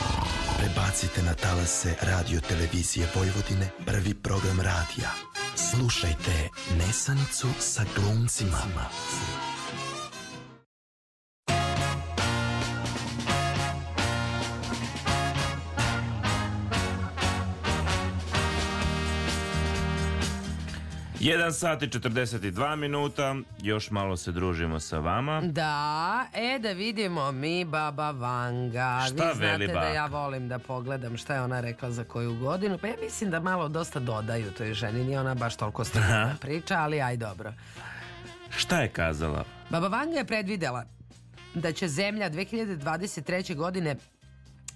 Prebacite 0.58 1.24
na 1.24 1.34
talase 1.34 1.96
radio 2.02 2.42
televizije 2.42 3.08
Vojvodine 3.16 3.70
prvi 3.86 4.14
program 4.14 4.60
radija. 4.60 5.12
Slušajte 5.56 6.50
Nesanicu 6.78 7.48
sa 7.60 7.84
glumcima. 7.96 8.62
Jedan 21.26 21.54
sat 21.54 21.84
i 21.84 21.88
42 21.88 22.76
minuta, 22.76 23.36
još 23.62 23.92
malo 23.92 24.18
se 24.18 24.32
družimo 24.32 24.80
sa 24.80 25.00
vama. 25.00 25.42
Da, 25.42 26.26
e 26.34 26.60
da 26.60 26.72
vidimo 26.72 27.32
mi 27.32 27.66
Baba 27.66 28.12
Vanga. 28.12 29.02
Šta 29.08 29.32
Vi 29.32 29.36
znate 29.36 29.68
da 29.68 29.88
ja 29.88 30.06
volim 30.06 30.48
da 30.48 30.60
pogledam 30.60 31.18
šta 31.18 31.36
je 31.36 31.42
ona 31.42 31.62
rekla 31.62 31.92
za 31.92 32.04
koju 32.04 32.36
godinu. 32.40 32.78
Pa 32.78 32.88
ja 32.88 32.94
mislim 33.04 33.32
da 33.32 33.40
malo 33.40 33.68
dosta 33.68 34.00
dodaju 34.00 34.52
toj 34.52 34.74
ženi. 34.74 35.04
Nije 35.04 35.20
ona 35.20 35.36
baš 35.36 35.56
toliko 35.56 35.84
stigna 35.84 36.36
priča, 36.42 36.76
ali 36.78 37.02
aj 37.02 37.18
dobro. 37.18 37.54
Šta 38.50 38.82
je 38.82 38.88
kazala? 38.90 39.44
Baba 39.70 39.88
Vanga 39.88 40.18
je 40.18 40.26
predvidela 40.26 40.86
da 41.54 41.72
će 41.72 41.88
zemlja 41.88 42.30
2023. 42.30 43.56
godine 43.56 43.96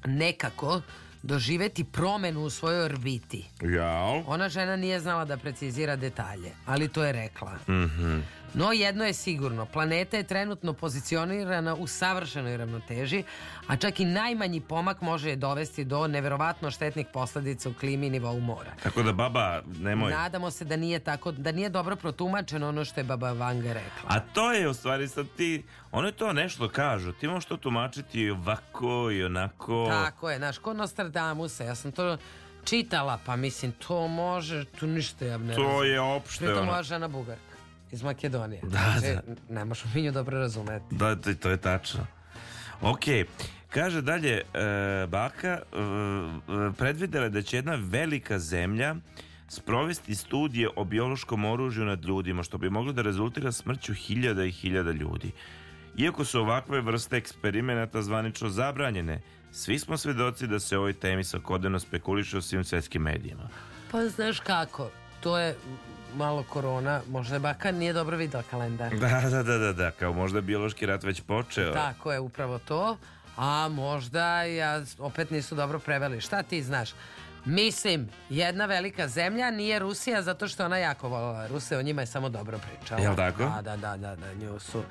nekako 0.06 0.82
doživeti 1.24 1.84
promenu 1.84 2.42
u 2.42 2.50
svojoj 2.50 2.84
orbiti. 2.86 3.46
Jao? 3.62 4.24
Ona 4.28 4.50
žena 4.50 4.76
nije 4.76 5.00
znala 5.00 5.26
da 5.26 5.38
precizira 5.38 5.96
detalje, 5.96 6.52
ali 6.66 6.88
to 6.88 7.04
je 7.04 7.12
rekla. 7.12 7.52
Mhm. 7.70 8.20
No 8.54 8.72
jedno 8.72 9.06
je 9.06 9.14
sigurno, 9.14 9.66
planeta 9.66 10.18
je 10.18 10.24
trenutno 10.24 10.74
pozicionirana 10.74 11.76
u 11.76 11.88
savršenoj 11.88 12.58
ravnoteži, 12.58 13.24
a 13.68 13.76
čak 13.76 14.00
i 14.00 14.06
najmanji 14.06 14.62
pomak 14.62 15.02
može 15.02 15.30
je 15.30 15.36
dovesti 15.36 15.86
do 15.86 16.08
neverovatno 16.08 16.72
štetnih 16.72 17.08
posljedica 17.14 17.70
u 17.70 17.74
klimi 17.74 18.08
i 18.08 18.10
nivou 18.10 18.40
mora. 18.40 18.72
Tako 18.84 19.04
da 19.04 19.14
baba, 19.14 19.62
nemoj. 19.68 20.12
Nadamo 20.12 20.52
se 20.52 20.66
da 20.66 20.76
nije 20.76 21.00
tako, 21.00 21.32
da 21.32 21.52
nije 21.52 21.70
dobro 21.70 21.96
protumačeno 21.96 22.70
ono 22.70 22.86
što 22.86 23.00
je 23.00 23.04
baba 23.04 23.32
Vanga 23.32 23.74
rekla. 23.74 24.04
A 24.08 24.20
to 24.20 24.52
je 24.52 24.70
u 24.70 24.74
stvari 24.74 25.08
sad 25.08 25.26
ti, 25.38 25.64
oni 25.92 26.12
to 26.12 26.34
nešto 26.34 26.70
kažu, 26.70 27.12
ti 27.12 27.28
možeš 27.28 27.46
to 27.46 27.58
tumačiti 27.58 28.22
i 28.22 28.30
ovako 28.32 29.12
i 29.12 29.24
onako. 29.24 29.88
Tako 29.90 30.30
je, 30.30 30.38
znaš, 30.38 30.58
ko 30.58 30.74
Nostradamusa, 30.74 31.64
ja 31.64 31.76
sam 31.76 31.92
to 31.92 32.18
čitala, 32.66 33.20
pa 33.26 33.36
mislim, 33.36 33.72
to 33.72 34.08
može, 34.08 34.66
tu 34.66 34.88
ništa 34.88 35.26
ja 35.26 35.38
ne 35.38 35.56
To 35.56 35.64
razumem. 35.64 35.92
je 35.92 36.00
opšte 36.00 36.46
Pritom 36.46 36.62
ono. 36.62 36.72
ova 36.72 36.84
žena 36.84 37.08
Bugarka 37.08 37.49
iz 37.92 38.04
Makedonije. 38.04 38.62
Da, 38.64 38.70
Znači, 38.70 39.16
da. 39.28 39.54
Ne 39.54 39.66
možemo 39.66 39.92
mi 39.96 40.02
nju 40.02 40.12
dobro 40.12 40.40
razumeti. 40.40 40.96
Da, 40.96 41.16
to, 41.16 41.34
to 41.34 41.50
je 41.50 41.58
tačno. 41.58 42.06
Ok, 42.82 43.04
kaže 43.70 44.02
dalje, 44.02 44.38
e, 44.38 44.44
baka 45.08 45.48
e, 45.48 45.62
predvidela 46.78 47.24
je 47.24 47.30
da 47.30 47.42
će 47.42 47.58
jedna 47.58 47.78
velika 47.82 48.40
zemlja 48.40 48.96
sprovesti 49.48 50.16
studije 50.16 50.70
o 50.76 50.84
biološkom 50.84 51.46
oružju 51.46 51.86
nad 51.86 52.06
ljudima, 52.06 52.44
što 52.44 52.58
bi 52.58 52.70
moglo 52.70 52.94
da 52.94 53.02
rezultira 53.02 53.52
smrću 53.52 53.94
hiljada 53.94 54.46
i 54.46 54.52
hiljada 54.52 54.92
ljudi. 54.92 55.32
Iako 55.98 56.26
su 56.26 56.40
ovakve 56.40 56.82
vrste 56.82 57.18
eksperimenata 57.18 58.02
zvanično 58.02 58.50
zabranjene, 58.50 59.22
svi 59.52 59.80
smo 59.80 59.98
svedoci 59.98 60.48
da 60.48 60.60
se 60.60 60.78
o 60.78 60.80
ovoj 60.80 60.94
temi 60.94 61.24
svakodnevno 61.24 61.80
spekuliše 61.80 62.38
u 62.38 62.42
svim 62.42 62.64
svetskim 62.64 63.02
medijima. 63.02 63.50
Pa 63.92 64.08
znaš 64.08 64.40
kako, 64.40 64.90
to 65.20 65.38
je 65.38 65.56
malo 66.16 66.44
korona, 66.44 67.02
možda 67.10 67.36
je 67.36 67.40
baka 67.40 67.72
nije 67.72 67.94
dobro 67.94 68.18
videla 68.18 68.44
kalendar. 68.44 68.96
Da, 68.96 69.22
da, 69.30 69.44
da, 69.44 69.58
da, 69.58 69.74
da, 69.74 69.92
kao 69.92 70.14
možda 70.14 70.42
biološki 70.42 70.86
rat 70.86 71.04
već 71.04 71.22
počeo. 71.22 71.74
Tako 71.74 72.12
je, 72.12 72.20
upravo 72.20 72.60
to. 72.60 72.98
A 73.38 73.68
možda 73.72 74.44
ja 74.44 74.82
opet 75.00 75.32
nisu 75.32 75.56
dobro 75.56 75.80
preveli. 75.80 76.22
Šta 76.22 76.44
ti 76.44 76.64
znaš? 76.64 76.90
Mislim, 77.46 78.10
jedna 78.30 78.66
velika 78.66 79.08
zemlja 79.08 79.52
nije 79.52 79.80
Rusija 79.80 80.22
zato 80.22 80.48
što 80.48 80.66
ona 80.66 80.78
jako 80.78 81.10
volila 81.10 81.48
Ruse, 81.48 81.78
o 81.78 81.82
njima 81.82 82.02
je 82.02 82.08
samo 82.08 82.30
dobro 82.30 82.60
pričala. 82.60 83.02
Jel 83.02 83.16
tako? 83.16 83.44
Da, 83.44 83.62
da, 83.62 83.78
da, 83.78 83.98
da, 83.98 84.16
da, 84.16 84.34
nju 84.34 84.60
su 84.60 84.84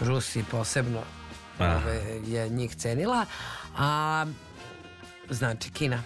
Rusi 0.00 0.44
posebno 0.50 1.02
ove, 1.58 2.20
je 2.26 2.48
njih 2.48 2.76
cenila. 2.76 3.26
A 3.78 4.26
znači 5.30 5.70
Kina, 5.70 6.02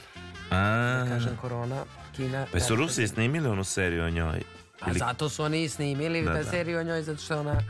A, 0.50 1.04
da 1.04 1.06
kažem 1.08 1.36
korona, 1.40 1.84
Kina. 2.16 2.46
pa 2.52 2.60
su 2.60 2.66
velika 2.66 2.82
Rusi 2.82 3.08
snimili 3.08 3.48
onu 3.48 3.64
seriju 3.64 4.04
o 4.04 4.10
njoj? 4.10 4.42
A 4.80 4.92
zato 4.94 5.28
su 5.28 5.42
oni 5.42 5.68
snimili 5.68 6.22
Da, 6.22 6.32
da, 6.32 6.38
da. 6.38 6.50
seriju 6.50 6.78
o 6.78 6.82
njoj, 6.82 7.02
zato 7.02 7.20
što 7.22 7.40
ona 7.40 7.60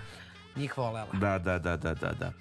njih 0.57 0.79
volela. 0.79 1.09
Da, 1.13 1.39
da, 1.39 1.59
da, 1.59 1.77
da, 1.77 1.95
da, 1.95 2.13
da. 2.13 2.33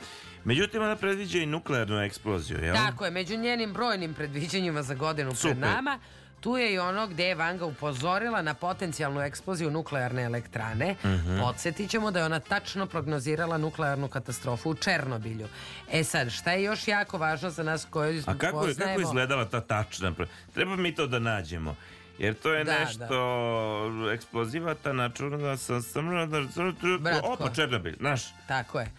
Međutim, 0.43 0.81
ona 0.81 0.95
predviđa 0.95 1.39
i 1.39 1.45
nuklearnu 1.45 2.01
eksploziju, 2.01 2.59
jel? 2.63 2.75
Tako 2.75 3.05
je, 3.05 3.11
među 3.11 3.37
njenim 3.37 3.73
brojnim 3.73 4.13
predviđanjima 4.13 4.83
za 4.83 4.93
godinu 4.93 5.35
Super. 5.35 5.51
pred 5.51 5.57
nama, 5.57 5.99
tu 6.39 6.57
je 6.57 6.73
i 6.73 6.79
ono 6.79 7.07
gde 7.07 7.23
je 7.25 7.35
Vanga 7.35 7.65
upozorila 7.65 8.41
na 8.41 8.53
potencijalnu 8.53 9.21
eksploziju 9.21 9.71
nuklearne 9.71 10.23
elektrane. 10.23 10.95
Mhm. 11.05 11.39
Podsjetit 11.39 11.89
ćemo 11.89 12.11
da 12.11 12.19
je 12.19 12.25
ona 12.25 12.39
tačno 12.39 12.85
prognozirala 12.85 13.57
nuklearnu 13.57 14.07
katastrofu 14.07 14.69
u 14.69 14.75
Černobilju. 14.75 15.47
E 15.91 16.03
sad, 16.03 16.29
šta 16.29 16.51
je 16.51 16.63
još 16.63 16.87
jako 16.87 17.17
važno 17.17 17.49
za 17.49 17.63
nas 17.63 17.85
koji 17.85 18.19
A 18.19 18.23
kako, 18.23 18.35
je, 18.35 18.39
kako 18.41 18.57
poznajemo- 18.59 18.99
je 18.99 19.03
izgledala 19.03 19.45
ta 19.45 19.61
tačna? 19.61 20.13
Treba 20.53 20.75
mi 20.75 20.95
to 20.95 21.07
da 21.07 21.19
nađemo. 21.19 21.75
Jer 22.17 22.33
to 22.33 22.53
je 22.53 22.63
Da, 22.63 22.79
nešto 22.79 23.15
eksplozivata 24.13 24.93
na 24.93 25.09
čurna 25.09 25.57
sa 25.57 25.73
Bratko. 26.99 27.27
Opa, 27.27 27.49
Černobilj, 27.49 27.95
znaš. 27.97 28.21
Tako 28.47 28.79
je. 28.79 28.91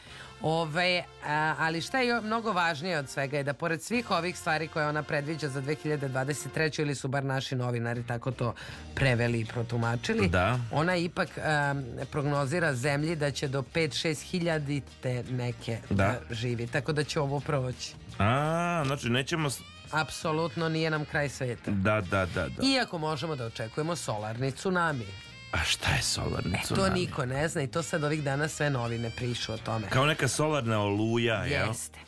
Ove, 0.43 1.05
a, 1.27 1.55
ali 1.59 1.81
šta 1.81 1.99
je 1.99 2.21
mnogo 2.21 2.53
važnije 2.53 2.99
od 2.99 3.09
svega 3.09 3.37
je 3.37 3.45
da 3.45 3.53
pored 3.53 3.83
svih 3.83 4.11
ovih 4.11 4.39
stvari 4.39 4.69
koje 4.69 4.87
ona 4.87 5.03
predviđa 5.03 5.49
za 5.49 5.63
2023. 5.63 6.81
ili 6.81 6.95
su 6.95 7.09
bar 7.09 7.25
naši 7.25 7.57
novinari 7.57 8.03
tako 8.03 8.31
to 8.31 8.55
preveli 8.95 9.41
i 9.41 9.45
protumačili, 9.45 10.29
Da. 10.29 10.59
ona 10.73 10.97
ipak 10.97 11.29
am, 11.39 11.85
prognozira 12.11 12.75
zemlji 12.75 13.17
da 13.17 13.31
će 13.31 13.49
do 13.49 13.63
5-6 13.65 14.23
hiljadite 14.23 15.25
neke 15.31 15.79
Da. 15.91 15.95
da 15.95 16.35
živi, 16.35 16.67
tako 16.67 16.93
da 16.93 17.05
će 17.05 17.21
ovo 17.21 17.41
proći. 17.41 17.93
A, 18.19 18.83
znači 18.87 19.09
nećemo... 19.09 19.49
Apsolutno 19.93 20.69
nije 20.69 20.91
nam 20.91 21.05
kraj 21.05 21.29
sveta. 21.29 21.71
Da, 21.71 22.01
da, 22.01 22.27
da, 22.27 22.49
da. 22.49 22.67
Iako 22.67 22.99
možemo 22.99 23.37
da 23.37 23.47
očekujemo 23.47 23.97
solarni 23.97 24.53
tsunami. 24.53 25.07
A 25.53 25.59
šta 25.59 25.91
je 25.91 26.03
solarni 26.03 26.55
E, 26.55 26.61
to 26.61 26.75
tsunami? 26.75 27.01
niko 27.01 27.27
ne 27.27 27.49
zna 27.49 27.63
i 27.63 27.67
to 27.67 27.83
sad 27.83 28.05
ovih 28.05 28.23
dana 28.23 28.49
sve 28.49 28.71
novine 28.71 29.11
prišu 29.11 29.53
o 29.53 29.59
tome. 29.59 29.89
Kao 29.89 30.07
neka 30.07 30.29
solarna 30.29 30.81
oluja, 30.81 31.35
jel? 31.35 31.69
Jeste. 31.69 31.99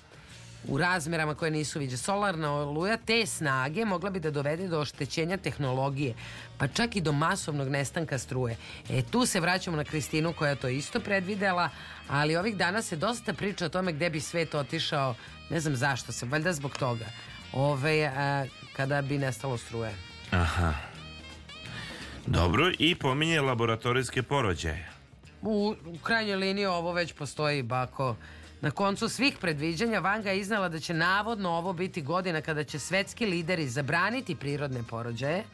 U 0.68 0.78
razmerama 0.78 1.34
koje 1.34 1.50
nisu 1.50 1.78
viđe. 1.78 1.96
Solarna 1.96 2.52
oluja 2.52 2.96
te 2.96 3.26
snage 3.26 3.84
mogla 3.84 4.10
bi 4.10 4.20
da 4.20 4.30
dovede 4.30 4.68
do 4.68 4.80
oštećenja 4.80 5.36
tehnologije, 5.36 6.14
pa 6.58 6.68
čak 6.68 6.96
i 6.96 7.00
do 7.00 7.12
masovnog 7.12 7.68
nestanka 7.68 8.18
struje. 8.18 8.56
E 8.90 9.02
tu 9.02 9.26
se 9.26 9.40
vraćamo 9.40 9.76
na 9.76 9.84
Kristinu 9.84 10.32
koja 10.32 10.54
to 10.54 10.68
isto 10.68 11.00
predvidela, 11.00 11.68
ali 12.08 12.36
ovih 12.36 12.56
dana 12.56 12.82
se 12.82 12.96
dosta 12.96 13.32
priča 13.32 13.66
o 13.66 13.68
tome 13.68 13.92
gde 13.92 14.10
bi 14.10 14.20
svet 14.20 14.54
otišao, 14.54 15.14
ne 15.50 15.60
znam 15.60 15.76
zašto 15.76 16.12
se, 16.12 16.26
valjda 16.26 16.52
zbog 16.52 16.76
toga. 16.78 17.06
Ove, 17.52 18.04
a, 18.06 18.44
kada 18.72 19.02
bi 19.02 19.18
nestalo 19.18 19.58
struje. 19.58 19.94
Aha. 20.30 20.72
Dobro, 22.26 22.72
i 22.78 22.94
pominje 22.94 23.40
laboratorijske 23.40 24.22
porođaje. 24.22 24.88
U, 25.42 25.74
u 25.86 25.98
krajnjoj 25.98 26.36
liniji 26.36 26.66
ovo 26.66 26.92
već 26.92 27.12
postoji, 27.12 27.62
bako. 27.62 28.16
Na 28.60 28.70
koncu 28.70 29.08
svih 29.08 29.38
predviđanja 29.40 29.98
Vanga 29.98 30.30
je 30.30 30.40
iznala 30.40 30.68
da 30.68 30.80
će 30.80 30.94
navodno 30.94 31.50
ovo 31.50 31.72
biti 31.72 32.02
godina 32.02 32.40
kada 32.40 32.64
će 32.64 32.78
svetski 32.78 33.26
lideri 33.26 33.68
zabraniti 33.68 34.36
prirodne 34.36 34.82
porođaje, 34.90 35.44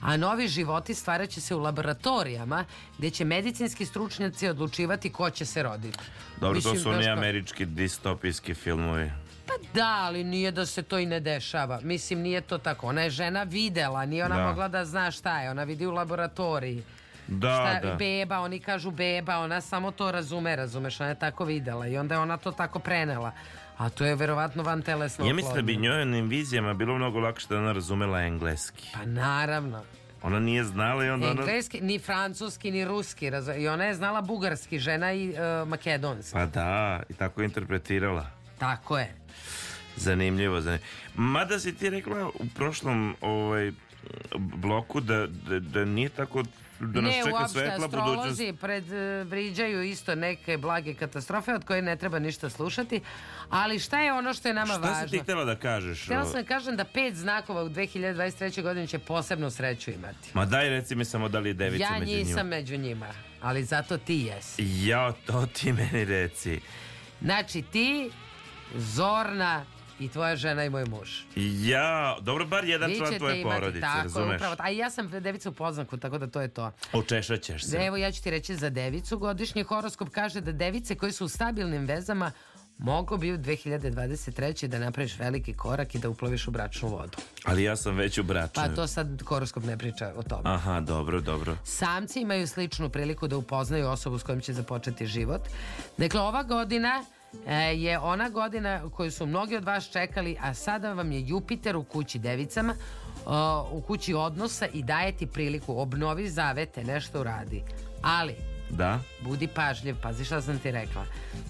a 0.00 0.16
novi 0.16 0.48
životi 0.48 0.94
stvarat 0.94 1.30
će 1.30 1.40
se 1.40 1.54
u 1.54 1.58
laboratorijama 1.58 2.64
gdje 2.98 3.10
će 3.10 3.24
medicinski 3.24 3.86
stručnjaci 3.86 4.48
odlučivati 4.48 5.12
ko 5.12 5.30
će 5.30 5.44
se 5.44 5.62
roditi. 5.62 5.98
Dobro, 6.40 6.54
Mislim, 6.54 6.74
to 6.74 6.80
su 6.80 6.90
oni 6.90 7.08
američki 7.08 7.64
distopijski 7.64 8.54
filmovi. 8.54 9.10
Pa 9.50 9.74
da, 9.74 9.96
ali 9.98 10.24
nije 10.24 10.50
da 10.50 10.66
se 10.66 10.82
to 10.82 10.98
i 10.98 11.06
ne 11.06 11.20
dešava. 11.20 11.80
Mislim, 11.82 12.18
nije 12.20 12.40
to 12.40 12.58
tako. 12.58 12.86
Ona 12.86 13.02
je 13.02 13.10
žena 13.10 13.42
videla, 13.42 14.06
nije 14.06 14.24
ona 14.24 14.36
Da. 14.36 14.46
mogla 14.46 14.68
da 14.68 14.84
zna 14.84 15.10
šta 15.10 15.40
je. 15.40 15.50
Ona 15.50 15.64
vidi 15.64 15.86
u 15.86 15.90
laboratoriji. 15.90 16.82
Da, 17.28 17.48
šta, 17.78 17.88
da. 17.88 17.94
Beba, 17.94 18.38
oni 18.38 18.60
kažu 18.60 18.90
beba, 18.90 19.38
ona 19.38 19.60
samo 19.60 19.90
to 19.90 20.12
razume, 20.12 20.56
razumeš, 20.56 21.00
ona 21.00 21.08
je 21.08 21.18
tako 21.18 21.44
videla 21.44 21.86
i 21.86 21.98
onda 21.98 22.14
je 22.14 22.18
ona 22.18 22.36
to 22.36 22.52
tako 22.52 22.78
prenela. 22.78 23.32
A 23.78 23.88
to 23.88 24.04
je 24.04 24.14
verovatno 24.14 24.62
van 24.62 24.82
telesno 24.82 25.26
Ja 25.26 25.34
mislim 25.34 25.54
da 25.54 25.62
bi 25.62 25.76
njoj 25.76 26.04
vizijama 26.22 26.74
bilo 26.74 26.94
mnogo 26.94 27.18
lakše 27.18 27.46
da 27.48 27.58
ona 27.58 27.72
razumela 27.72 28.20
engleski. 28.20 28.88
Pa 28.94 29.04
naravno. 29.04 29.82
Ona 30.22 30.38
nije 30.40 30.64
znala 30.64 31.04
i 31.04 31.10
onda 31.10 31.26
ona... 31.26 31.40
Engleski, 31.40 31.80
ni 31.80 31.98
francuski, 31.98 32.70
ni 32.70 32.84
ruski. 32.84 33.30
razu- 33.30 33.54
I 33.54 33.68
ona 33.68 33.84
je 33.84 33.94
znala 33.94 34.20
bugarski, 34.20 34.78
žena 34.78 35.12
i 35.12 35.30
e, 35.30 35.34
makedonski. 35.64 36.32
Pa 36.32 36.46
da, 36.46 37.02
i 37.08 37.14
tako 37.14 37.40
je 37.40 37.44
interpretirala. 37.44 38.26
Tako 38.58 38.98
je. 38.98 39.14
Zanimljivo, 39.96 40.60
zanimljivo. 40.60 40.88
Mada 41.14 41.58
si 41.58 41.74
ti 41.74 41.90
rekla 41.90 42.28
u 42.28 42.46
prošlom 42.54 43.16
ovaj, 43.20 43.72
bloku 44.38 45.00
da, 45.00 45.26
da, 45.26 45.60
da 45.60 45.84
nije 45.84 46.08
tako 46.08 46.42
da 46.80 47.00
nas 47.00 47.12
ne, 47.14 47.22
čeka 47.24 47.36
uopšte, 47.36 47.58
svetla 47.58 47.88
budućnost. 47.88 48.18
astrolozi 48.18 48.52
predviđaju 48.60 49.82
isto 49.82 50.14
neke 50.14 50.56
blage 50.58 50.94
katastrofe 50.94 51.54
od 51.54 51.64
koje 51.64 51.82
ne 51.82 51.96
treba 51.96 52.18
ništa 52.18 52.50
slušati, 52.50 53.00
ali 53.50 53.78
šta 53.78 54.00
je 54.00 54.12
ono 54.12 54.34
što 54.34 54.48
je 54.48 54.54
nama 54.54 54.72
Šta 54.74 54.80
važno? 54.80 55.08
si 55.08 55.10
ti 55.10 55.18
htjela 55.18 55.44
da 55.44 55.56
kažeš? 55.56 56.04
Htjela 56.04 56.24
sam 56.24 56.42
da 56.42 56.48
kažem 56.48 56.76
da 56.76 56.84
pet 56.84 57.14
znakova 57.14 57.62
u 57.62 57.68
2023. 57.68 58.62
godini 58.62 58.86
će 58.86 58.98
posebnu 58.98 59.50
sreću 59.50 59.90
imati. 59.90 60.28
Ma 60.34 60.44
daj 60.44 60.68
reci 60.68 60.94
mi 60.94 61.04
samo 61.04 61.28
da 61.28 61.38
li 61.38 61.48
je 61.50 61.54
devica 61.54 61.84
ja 61.84 61.98
među 61.98 62.12
nisam 62.12 62.36
njima. 62.36 62.42
među 62.56 62.76
njima, 62.76 63.08
ali 63.40 63.64
zato 63.64 63.98
ti 63.98 64.14
jesi. 64.16 64.86
Ja, 64.86 65.12
to 65.26 65.46
ti 65.46 65.72
meni 65.72 66.04
reci. 66.04 66.60
Znači 67.20 67.62
ti, 67.62 68.10
Zorna 68.76 69.64
i 70.00 70.08
tvoja 70.08 70.36
žena 70.36 70.64
i 70.64 70.70
moj 70.70 70.84
muž. 70.84 71.08
Ja, 71.68 72.16
dobro, 72.20 72.46
bar 72.46 72.64
jedan 72.64 72.90
Vi 72.90 72.96
član 72.96 73.18
tvoje 73.18 73.40
imati, 73.40 73.54
porodice, 73.54 73.80
tako, 73.80 74.02
razumeš? 74.02 74.36
upravo, 74.36 74.56
a 74.58 74.68
ja 74.68 74.90
sam 74.90 75.10
devica 75.10 75.48
u 75.48 75.52
poznaku, 75.52 75.96
tako 75.96 76.18
da 76.18 76.26
to 76.26 76.40
je 76.40 76.48
to. 76.48 76.72
Očešat 76.92 77.40
ćeš 77.42 77.64
se. 77.64 77.76
Evo 77.76 77.96
ja 77.96 78.12
ću 78.12 78.22
ti 78.22 78.30
reći 78.30 78.56
za 78.56 78.70
devicu. 78.70 79.18
Godišnji 79.18 79.62
horoskop 79.62 80.08
kaže 80.08 80.40
da 80.40 80.52
device 80.52 80.94
koje 80.94 81.12
su 81.12 81.24
u 81.24 81.28
stabilnim 81.28 81.86
vezama 81.86 82.32
mogu 82.78 83.16
bi 83.16 83.32
u 83.32 83.38
2023. 83.38 84.66
da 84.66 84.78
napraviš 84.78 85.18
veliki 85.18 85.54
korak 85.54 85.94
i 85.94 85.98
da 85.98 86.08
uploviš 86.08 86.48
u 86.48 86.50
bračnu 86.50 86.88
vodu. 86.88 87.18
Ali 87.44 87.62
ja 87.62 87.76
sam 87.76 87.96
već 87.96 88.18
u 88.18 88.22
bračnoj. 88.22 88.66
Pa 88.66 88.74
to 88.74 88.86
sad 88.86 89.22
horoskop 89.22 89.64
ne 89.64 89.78
priča 89.78 90.12
o 90.16 90.22
tome. 90.22 90.42
Aha, 90.44 90.80
dobro, 90.80 91.20
dobro. 91.20 91.56
Samci 91.64 92.20
imaju 92.20 92.46
sličnu 92.46 92.88
priliku 92.90 93.28
da 93.28 93.36
upoznaju 93.36 93.88
osobu 93.88 94.18
s 94.18 94.22
kojom 94.22 94.40
će 94.40 94.52
započeti 94.52 95.06
život. 95.06 95.40
Dakle, 95.98 96.20
ova 96.20 96.42
godina 96.42 97.04
je 97.74 97.98
ona 97.98 98.28
godina 98.28 98.90
koju 98.90 99.10
su 99.10 99.26
mnogi 99.26 99.56
od 99.56 99.64
vas 99.64 99.90
čekali, 99.90 100.36
a 100.40 100.54
sada 100.54 100.92
vam 100.92 101.12
je 101.12 101.28
Jupiter 101.28 101.76
u 101.76 101.84
kući 101.84 102.18
devicama, 102.18 102.74
u 103.72 103.80
kući 103.80 104.14
odnosa 104.14 104.66
i 104.66 104.82
daje 104.82 105.12
ti 105.12 105.26
priliku, 105.26 105.78
obnovi 105.80 106.28
zavete, 106.28 106.84
nešto 106.84 107.20
uradi. 107.20 107.62
Ali, 108.02 108.34
Da? 108.70 109.00
budi 109.24 109.46
pažljiv, 109.46 109.96
pazi 110.02 110.24
šta 110.24 110.42
sam 110.42 110.58
ti 110.58 110.70
rekla. 110.70 111.04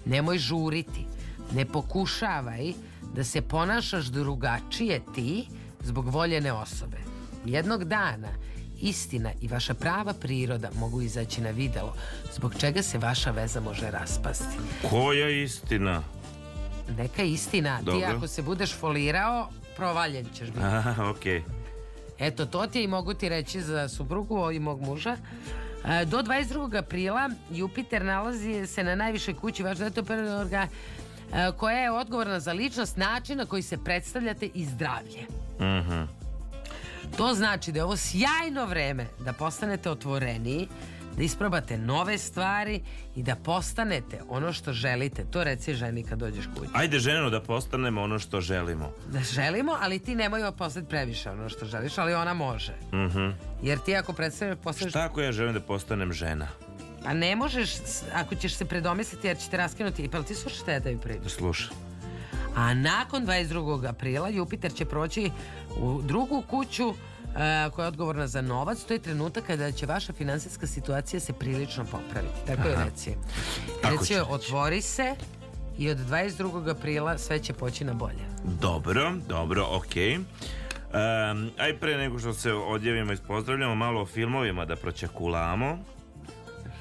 Nemoj 0.05 0.39
žuriti, 0.39 1.07
ne 1.55 1.65
pokušavaj 1.65 2.73
da 3.15 3.24
se 3.24 3.43
ponašaš 3.43 4.05
drugačije 4.05 5.01
ti 5.15 5.47
zbog 5.81 6.09
voljene 6.09 6.52
osobe. 6.52 6.97
Jednog 7.44 7.85
dana 7.85 8.28
istina 8.81 9.31
i 9.40 9.48
vaša 9.48 9.74
prava 9.74 10.12
priroda 10.12 10.70
mogu 10.78 11.02
izaći 11.02 11.40
na 11.40 11.51
videlo, 11.51 11.94
zbog 12.35 12.55
čega 12.59 12.82
se 12.82 12.98
vaša 12.98 13.31
veza 13.31 13.61
može 13.61 13.90
raspasti. 13.90 14.57
Koja 14.90 15.28
istina? 15.28 16.02
Neka 16.98 17.23
istina, 17.23 17.78
ti 17.78 17.85
Dobro. 17.85 18.16
ako 18.16 18.27
se 18.27 18.43
budeš 18.43 18.74
folirao, 18.74 19.48
provaljen 19.77 20.27
ćeš 20.35 20.48
biti. 20.48 20.61
Aha, 20.65 21.11
okej. 21.11 21.43
Eto, 22.19 22.47
to 22.47 22.66
ti 22.66 22.78
je 22.78 22.85
i 22.85 22.89
mogu 22.89 23.15
ti 23.15 23.28
reći 23.28 23.62
za 23.62 23.89
suprugu 23.89 24.51
i 24.51 24.59
mog 24.59 24.81
muža. 24.81 25.16
E, 25.85 26.05
Do 26.05 26.23
22. 26.23 26.78
aprila 26.78 27.31
Jupiter 27.51 28.05
nalazi 28.05 28.66
se 28.66 28.85
na 28.85 28.94
najvišoj 28.94 29.35
kući 29.35 29.62
vaša 29.62 29.90
orga 30.40 30.66
koja 31.57 31.78
je 31.78 31.90
odgovorna 31.90 32.40
za 32.40 32.52
ličnost, 32.52 32.97
način 32.97 33.39
na 33.39 33.47
koji 33.47 33.62
se 33.62 33.85
predstavljate 33.85 34.48
i 34.55 34.65
zdravlje. 34.65 35.27
Mhm. 35.61 36.20
To 37.16 37.35
znači 37.35 37.73
da 37.73 37.78
je 37.78 37.85
ovo 37.85 37.97
sjajno 37.97 38.66
vreme 38.66 39.07
da 39.19 39.32
postanete 39.32 39.91
otvoreniji, 39.91 40.69
da 41.16 41.23
isprobate 41.23 41.78
nove 41.78 42.19
stvari 42.19 42.81
i 43.16 43.23
da 43.23 43.37
postanete 43.37 44.20
ono 44.28 44.53
što 44.53 44.73
želite. 44.73 45.24
To 45.31 45.45
reci 45.45 45.74
ženi 45.74 46.03
kad 46.03 46.19
dođeš 46.19 46.45
kući. 46.57 46.70
Ajde, 46.74 46.99
ženo, 46.99 47.31
da 47.31 47.41
postanemo 47.41 48.03
ono 48.03 48.19
što 48.19 48.41
želimo. 48.41 48.93
Da 49.12 49.20
želimo, 49.20 49.77
ali 49.81 49.99
ti 49.99 50.15
nemoj 50.15 50.53
postati 50.59 50.89
previše 50.89 51.31
ono 51.31 51.49
što 51.49 51.66
želiš, 51.66 51.99
ali 51.99 52.15
ona 52.15 52.35
može. 52.35 52.73
Mhm. 52.93 53.28
Jer 53.62 53.78
ti 53.78 53.97
ako 53.97 54.12
predstavljaš, 54.12 54.59
postaneš 54.62 54.93
Šta 54.93 55.05
ako 55.05 55.20
ja 55.20 55.32
želim 55.32 55.55
da 55.55 55.61
postanem 55.61 56.12
žena? 56.12 56.49
Pa 57.05 57.15
ne 57.15 57.37
možeš, 57.37 57.70
ako 58.15 58.35
ćeš 58.35 58.55
se 58.55 58.65
predomisliti 58.65 59.27
jer 59.27 59.39
će 59.39 59.51
te 59.51 59.57
raskinuti, 59.57 60.09
pa 60.09 60.16
jel 60.16 60.24
ti 60.24 60.35
slušaš 60.35 60.61
šta 60.61 60.73
ja 60.73 60.81
tebi 60.81 61.01
pričam? 61.01 61.28
Slušaj. 61.28 61.90
A 62.57 62.75
nakon 62.75 63.27
22. 63.27 63.89
aprila 63.89 64.29
Jupiter 64.29 64.73
će 64.75 64.85
proći 64.85 65.31
u 65.77 66.03
drugu 66.03 66.43
kuću 66.43 66.89
e, 66.89 66.95
koja 67.71 67.85
je 67.85 67.89
odgovorna 67.89 68.27
za 68.27 68.41
novac. 68.43 68.79
To 68.81 68.93
je 68.93 68.99
trenutak 68.99 69.45
kada 69.45 69.73
će 69.73 69.87
vaša 69.87 70.13
finansijska 70.13 70.67
situacija 70.67 71.21
se 71.21 71.33
prilično 71.33 71.85
popraviti. 71.85 72.35
Tako 72.47 72.69
je 72.69 72.75
Aha. 72.75 72.85
reci. 72.85 73.15
Tako 73.83 73.97
Reci 73.97 74.15
reći. 74.15 74.27
otvori 74.31 74.83
se 74.83 75.15
i 75.79 75.91
od 75.91 75.99
22. 75.99 76.71
aprila 76.71 77.19
sve 77.19 77.39
će 77.39 77.53
poći 77.53 77.85
na 77.85 77.93
bolje. 77.95 78.25
Dobro, 78.61 79.13
dobro, 79.29 79.67
okej. 79.71 80.17
Um, 80.17 80.25
aj 81.59 81.77
pre 81.77 81.97
nego 81.97 82.19
što 82.19 82.33
se 82.33 82.53
odjavimo 82.53 83.13
i 83.13 83.17
pozdravljamo 83.17 83.75
malo 83.75 84.03
o 84.03 84.07
filmovima 84.07 84.65
da 84.65 84.77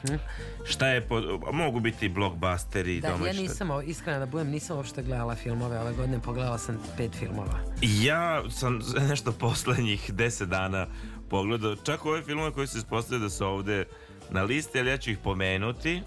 proćakulamo. 0.01 0.65
Šta 0.65 0.87
je, 0.87 1.01
po, 1.01 1.21
mogu 1.51 1.79
biti 1.79 2.09
blockbusteri, 2.09 3.01
Da, 3.01 3.07
ja 3.07 3.13
domaći. 3.13 3.41
nisam, 3.41 3.71
o- 3.71 3.81
iskreno 3.81 4.19
da 4.19 4.25
budem, 4.25 4.47
nisam 4.49 4.77
uopšte 4.77 5.03
gledala 5.03 5.35
filmove 5.35 5.79
ove 5.79 5.93
godine, 5.93 6.19
pogledala 6.19 6.57
sam 6.57 6.77
pet 6.97 7.11
filmova. 7.13 7.59
Ja 7.81 8.43
sam 8.49 8.79
nešto 9.09 9.31
poslednjih 9.31 10.11
deset 10.11 10.49
dana 10.49 10.87
pogledao, 11.29 11.75
čak 11.75 12.05
ove 12.05 12.21
filmove 12.23 12.51
koji 12.51 12.67
se 12.67 12.77
ispostavljaju 12.77 13.21
da 13.21 13.29
su 13.29 13.45
ovde 13.45 13.85
na 14.29 14.43
listi, 14.43 14.79
ali 14.79 14.89
ja 14.89 14.97
ću 14.97 15.11
ih 15.11 15.17
pomenuti. 15.17 16.01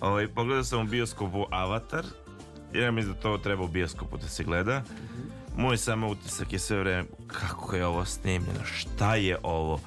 Ovaj, 0.00 0.28
pogledao 0.28 0.64
sam 0.64 0.80
u 0.80 0.86
bioskopu 0.86 1.46
Avatar, 1.50 2.04
ja 2.74 2.90
mislim 2.90 3.14
da 3.14 3.20
to 3.20 3.38
treba 3.38 3.64
u 3.64 3.68
bioskopu 3.68 4.16
da 4.16 4.28
se 4.28 4.44
gleda. 4.44 4.82
Moj 5.56 5.76
samo 5.76 6.08
utisak 6.08 6.52
je 6.52 6.58
sve 6.58 6.78
vreme 6.78 7.04
kako 7.26 7.76
je 7.76 7.86
ovo 7.86 8.04
snimljeno, 8.04 8.64
šta 8.64 9.14
je 9.14 9.38
ovo. 9.42 9.80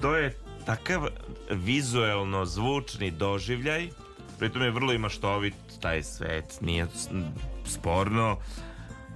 To 0.00 0.16
je 0.16 0.34
takav 0.66 1.06
vizuelno 1.50 2.44
zvučni 2.44 3.10
doživljaj, 3.10 3.88
pritom 4.38 4.62
je 4.62 4.70
vrlo 4.70 4.92
i 4.92 4.98
maštovit 4.98 5.54
taj 5.80 6.02
svet, 6.02 6.58
nije 6.60 6.86
sporno, 7.66 8.36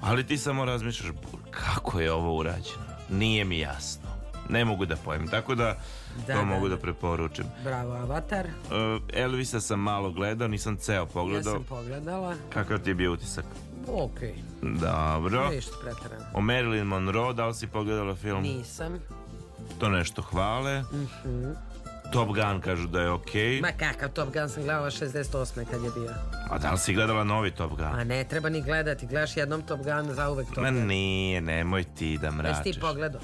ali 0.01 0.27
ti 0.27 0.39
samo 0.39 0.65
razmišljaš 0.65 1.13
kako 1.51 2.01
je 2.01 2.13
ovo 2.13 2.37
urađeno. 2.37 2.85
Nije 3.11 3.45
mi 3.45 3.59
jasno. 3.59 4.11
Ne 4.49 4.65
mogu 4.65 4.87
da 4.87 4.97
pojmem, 4.97 5.29
tako 5.29 5.55
da, 5.55 5.77
Da, 6.19 6.35
to 6.35 6.39
da, 6.39 6.45
mogu 6.45 6.69
da, 6.69 6.75
da. 6.75 6.81
preporučim. 6.81 7.45
Bravo, 7.65 7.93
Avatar. 7.93 8.47
Uh, 8.47 8.53
Elvisa 9.15 9.61
sam 9.61 9.81
malo 9.81 10.11
gledao, 10.11 10.49
nisam 10.49 10.77
ceo 10.77 10.95
Ja 10.95 11.07
pogledao. 11.07 11.55
sam 11.55 11.65
pogledala. 11.65 12.35
Kakav 12.49 12.79
ti 12.79 12.91
je 12.91 12.95
bio 12.95 13.13
utisak? 13.13 13.45
Okej. 13.89 14.35
Dobro. 14.63 15.51
Ništa 15.51 15.73
pretarano. 15.83 16.25
O 16.35 16.41
Marilyn 16.41 16.85
Monroe, 16.85 17.35
da 17.35 17.47
li 17.47 17.55
si 17.55 17.67
pogledala 17.67 18.15
film? 18.15 18.43
Nisam. 18.43 18.99
To 19.79 19.89
nešto 19.89 20.23
hvale. 20.23 20.83
Mhm. 20.83 21.51
Top 22.13 22.29
Gun 22.29 22.61
kažu 22.61 22.87
da 22.87 23.01
je 23.01 23.11
okej. 23.11 23.61
Ma 23.61 23.69
kakav 23.71 24.09
Top 24.09 24.29
Gun 24.31 24.49
sam 24.49 24.63
gledala 24.63 24.91
68. 24.91 25.65
kad 25.65 25.83
je 25.85 25.91
bio. 25.93 26.11
A 26.51 26.59
da 26.59 26.73
li 26.73 26.79
si 26.79 26.95
gledala 26.95 27.25
novi 27.25 27.51
Top 27.51 27.71
Gun? 27.71 27.87
Ma 27.87 28.05
ne 28.05 28.25
treba 28.25 28.49
ni 28.49 28.63
gledati, 28.63 29.07
gledaš 29.07 29.37
jednom 29.37 29.63
Top 29.63 29.81
Gun, 29.81 30.15
zauvek 30.15 30.47
Top 30.47 30.57
Ma 30.57 30.71
Gun. 30.71 30.87
nije, 30.87 31.41
nemoj 31.41 31.85
ti 31.87 32.19
da 32.19 32.27
Jesi 32.27 32.37
mračiš. 32.39 32.75
ti 32.75 32.81
pogledao? 32.81 33.21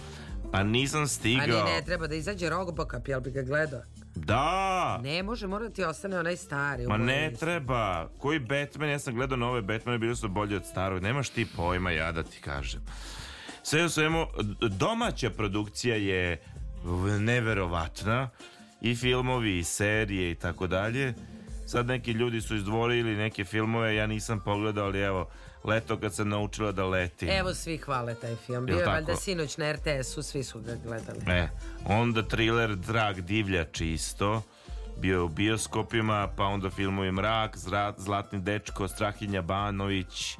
Pa 0.52 0.62
nisam 0.62 1.02
A 1.02 1.06
stigao. 1.06 1.64
ne 1.64 1.82
treba 1.82 2.06
da 2.06 2.14
izađe 2.14 2.48
Robocop, 2.48 3.08
jel 3.08 3.20
bi 3.20 3.30
ga 3.30 3.42
gledao? 3.42 3.80
Da! 4.16 4.98
Ne 4.98 5.22
može, 5.22 5.46
mora 5.46 5.64
da 5.64 5.70
ti 5.70 5.84
ostane 5.84 6.18
onaj 6.18 6.36
stari. 6.36 6.86
Ma 6.86 6.96
ne 6.96 7.26
isto. 7.26 7.46
treba. 7.46 8.08
Koji 8.10 8.38
Batman? 8.40 8.88
Ja 8.88 8.98
sam 8.98 9.14
gledao 9.14 9.36
nove 9.38 9.62
Batmane, 9.62 9.98
bili 9.98 10.16
su 10.16 10.28
bolji 10.28 10.56
od 10.56 10.64
starog. 10.64 11.02
Nemaš 11.02 11.28
ti 11.28 11.46
pojma, 11.46 11.90
ja 11.90 12.12
da 12.12 12.22
ti 12.22 12.40
kažem. 12.40 12.80
Sve 13.68 13.84
u 13.84 13.88
svemu, 13.88 14.26
domaća 14.60 15.30
produkcija 15.30 15.96
je 15.96 16.42
neverovatna. 17.20 18.30
I 18.80 18.94
filmovi, 18.94 19.58
i 19.58 19.64
serije, 19.64 20.30
i 20.30 20.34
tako 20.34 20.66
dalje. 20.66 21.14
Sad 21.66 21.86
neki 21.86 22.12
ljudi 22.12 22.40
su 22.40 22.56
izdvorili 22.56 23.16
neke 23.16 23.44
filmove, 23.44 23.94
ja 23.94 24.06
nisam 24.06 24.40
pogledao, 24.40 24.84
ali 24.84 25.00
evo, 25.00 25.28
leto 25.64 26.00
kad 26.00 26.14
sam 26.14 26.28
naučila 26.28 26.72
da 26.72 26.86
letim. 26.86 27.28
Evo 27.30 27.54
svi 27.54 27.78
hvale 27.78 28.14
taj 28.14 28.36
film. 28.36 28.66
Bio 28.66 28.78
je 28.78 28.86
valjda 28.86 29.16
sinoć 29.16 29.56
na 29.56 29.72
RTS-u, 29.72 30.22
svi 30.22 30.44
su 30.44 30.60
ga 30.60 30.74
gledali. 30.84 31.18
E, 31.26 31.48
onda 31.84 32.22
thriller 32.22 32.76
Drag 32.76 33.20
divljač 33.20 33.80
isto. 33.80 34.42
Bio 34.98 35.24
u 35.24 35.28
bioskopima, 35.28 36.28
pa 36.36 36.44
onda 36.44 36.70
filmovi 36.70 37.12
Mrak, 37.12 37.56
Zlatni 37.96 38.40
dečko, 38.40 38.88
Strahinja 38.88 39.42
Banović. 39.42 40.38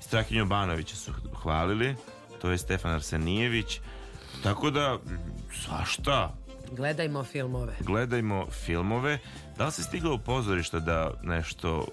Strahinju 0.00 0.46
Banovića 0.46 0.96
su 0.96 1.12
hvalili. 1.42 1.96
To 2.40 2.50
je 2.50 2.58
Stefan 2.58 2.92
Arsenijević. 2.92 3.80
Tako 4.42 4.70
da, 4.70 4.98
svašta. 5.64 6.34
Gledajmo 6.72 7.24
filmove. 7.24 7.76
Gledajmo 7.80 8.46
filmove. 8.50 9.18
Da 9.58 9.66
li 9.66 9.72
si 9.72 9.82
stigao 9.82 10.14
u 10.14 10.18
pozorište 10.18 10.80
da 10.80 11.10
nešto... 11.22 11.86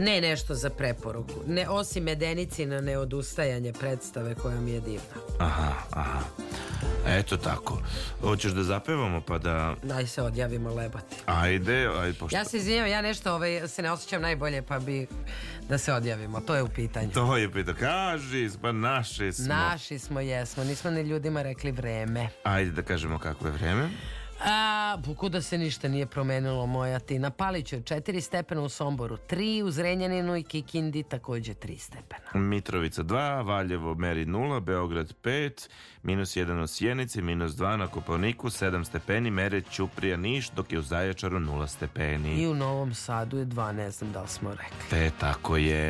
Ne 0.00 0.20
nešto 0.20 0.54
za 0.54 0.70
preporuku. 0.70 1.34
Ne, 1.46 1.68
osim 1.68 2.04
Medenicina 2.04 2.80
neodustajanje 2.80 3.72
predstave 3.72 4.34
koja 4.34 4.60
mi 4.60 4.70
je 4.70 4.80
divna. 4.80 5.14
Aha, 5.38 5.72
aha. 5.90 6.20
Eto 7.06 7.36
tako. 7.36 7.82
Hoćeš 8.20 8.52
da 8.52 8.62
zapevamo 8.62 9.20
pa 9.20 9.38
da... 9.38 9.74
Daj 9.82 10.06
se 10.06 10.22
odjavimo 10.22 10.74
lebati. 10.74 11.16
Ajde, 11.26 11.88
ajde, 12.00 12.18
pošto... 12.18 12.36
Ja 12.36 12.44
se 12.44 12.56
izvinjam, 12.56 12.86
ja 12.86 13.02
nešto 13.02 13.34
ovaj, 13.34 13.68
se 13.68 13.82
ne 13.82 13.90
osjećam 13.90 14.22
najbolje 14.22 14.62
pa 14.62 14.78
bi 14.78 15.06
da 15.68 15.78
se 15.78 15.92
odjavimo. 15.92 16.40
To 16.40 16.54
je 16.54 16.62
u 16.62 16.68
pitanju. 16.68 17.10
To 17.10 17.36
je 17.36 17.52
pitao. 17.52 17.74
Kaži, 17.74 18.50
pa 18.62 18.72
naši 18.72 19.32
smo. 19.32 19.54
Naši 19.54 19.98
smo, 19.98 20.20
jesmo. 20.20 20.64
Nismo 20.64 20.90
ni 20.90 21.00
ljudima 21.00 21.42
rekli 21.42 21.72
vreme. 21.72 22.28
Ajde 22.42 22.70
da 22.70 22.82
kažemo 22.82 23.18
kako 23.18 23.46
je 23.46 23.52
vreme. 23.52 23.90
A, 24.44 24.96
buku 25.06 25.28
da 25.28 25.42
se 25.42 25.58
ništa 25.58 25.88
nije 25.88 26.06
promenilo 26.06 26.66
moja 26.66 26.98
ti. 26.98 27.18
Na 27.18 27.30
Paliću 27.30 27.76
je 27.76 27.82
4 27.82 28.20
stepena 28.20 28.62
u 28.62 28.68
Somboru, 28.68 29.16
3 29.30 29.62
u 29.62 29.70
Zrenjaninu 29.70 30.36
i 30.36 30.42
Kikindi 30.42 31.02
takođe 31.02 31.54
3 31.54 31.78
stepena. 31.78 32.30
Mitrovica 32.34 33.02
2, 33.02 33.46
Valjevo 33.46 33.94
meri 33.94 34.26
0, 34.26 34.60
Beograd 34.60 35.14
5, 35.22 35.68
minus 36.02 36.36
1 36.36 36.62
u 36.62 36.66
Sjenici, 36.66 37.22
minus 37.22 37.52
2 37.52 37.76
na 37.76 37.86
Koponiku, 37.86 38.46
7 38.50 38.84
stepeni, 38.84 39.30
mere 39.30 39.60
Ćuprija 39.60 40.16
Niš, 40.16 40.50
dok 40.50 40.72
je 40.72 40.78
u 40.78 40.82
Zaječaru 40.82 41.38
0 41.38 41.66
stepeni. 41.66 42.42
I 42.42 42.48
u 42.48 42.54
Novom 42.54 42.94
Sadu 42.94 43.38
je 43.38 43.46
2, 43.46 43.72
ne 43.72 43.90
znam 43.90 44.12
da 44.12 44.22
li 44.22 44.28
smo 44.28 44.50
rekli. 44.50 44.88
Te 44.90 45.10
tako 45.20 45.56
je. 45.56 45.88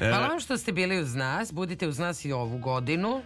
E, 0.00 0.08
Hvala 0.08 0.26
vam 0.26 0.40
što 0.40 0.58
ste 0.58 0.72
bili 0.72 0.98
uz 0.98 1.14
nas. 1.14 1.52
Budite 1.52 1.88
uz 1.88 1.98
nas 1.98 2.24
i 2.24 2.32
ovu 2.32 2.58
godinu. 2.58 3.22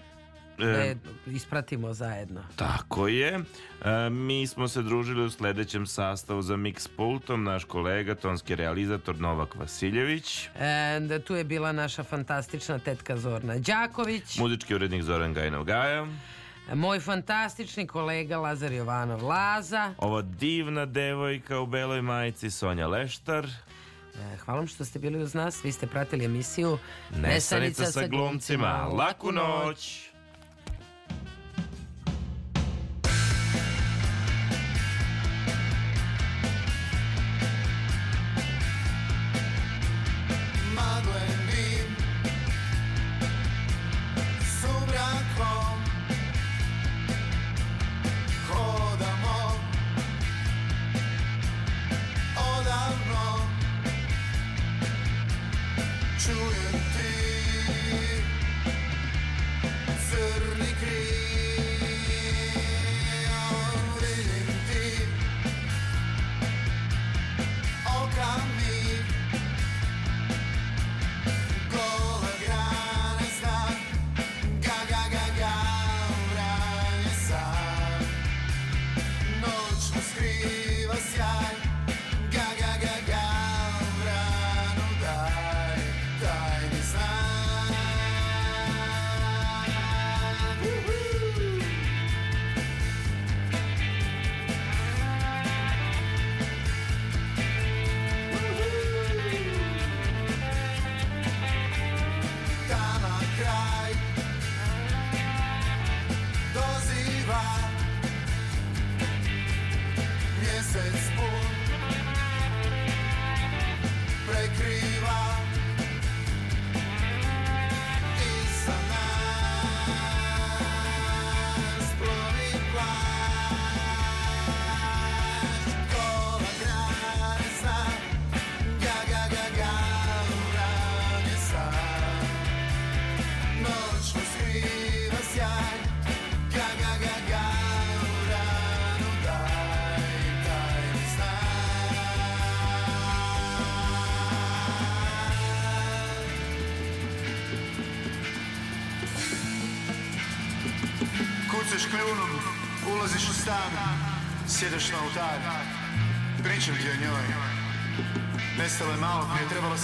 Da 0.59 0.65
e, 0.65 0.87
je 0.87 0.97
ispratimo 1.27 1.93
zajedno. 1.93 2.41
Tako 2.57 3.09
je. 3.09 3.41
E, 3.85 4.11
mi 4.11 4.47
smo 4.47 4.69
se 4.69 4.83
družili 4.83 5.25
u 5.25 5.31
sledećem 5.31 5.87
sastavu 5.87 6.43
za 6.43 6.55
Mix 6.55 6.89
Pultom, 6.97 7.45
naš 7.45 7.65
kolega, 7.65 8.15
tonski 8.15 8.55
realizator 8.55 9.21
Novak 9.21 9.55
Vasiljević, 9.55 10.49
And 10.59 11.25
tu 11.25 11.35
je 11.35 11.45
bila 11.45 11.73
naša 11.73 12.05
fantastična 12.05 12.79
tetka 12.79 13.17
Zorna 13.17 13.59
Đaković, 13.59 14.39
muzički 14.39 14.75
urednik 14.75 15.03
Zoran 15.03 15.35
Gajnov 15.35 15.65
Gaja, 15.65 16.07
moj 16.75 17.01
fantastični 17.01 17.87
kolega 17.87 18.39
Lazar 18.39 18.73
Jovanov 18.73 19.25
Laza. 19.25 19.95
ova 19.99 20.23
divna 20.23 20.87
devojka 20.87 21.61
u 21.61 21.67
beloj 21.67 22.03
majici 22.03 22.51
Sonja 22.51 22.87
Leštar, 22.87 23.47
E, 24.17 24.37
Hvala 24.37 24.61
vam 24.61 24.67
što 24.69 24.85
ste 24.85 24.99
bili 24.99 25.23
uz 25.23 25.35
nas. 25.35 25.65
Vi 25.65 25.73
ste 25.73 25.87
pratili 25.87 26.25
emisiju 26.25 26.79
Nesanica 27.17 27.87
sa 27.87 28.07
glumcima. 28.07 28.89
Laku 28.93 29.33
noć! 29.33 30.11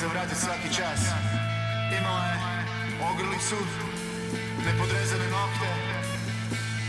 Se 0.02 0.08
vratiti 0.08 0.40
svaki 0.40 0.68
čas. 0.76 1.00
Imala 1.98 2.26
je 2.26 2.38
ogrlicu, 3.10 3.56
nepodrezane 4.64 5.28
nokte, 5.30 5.70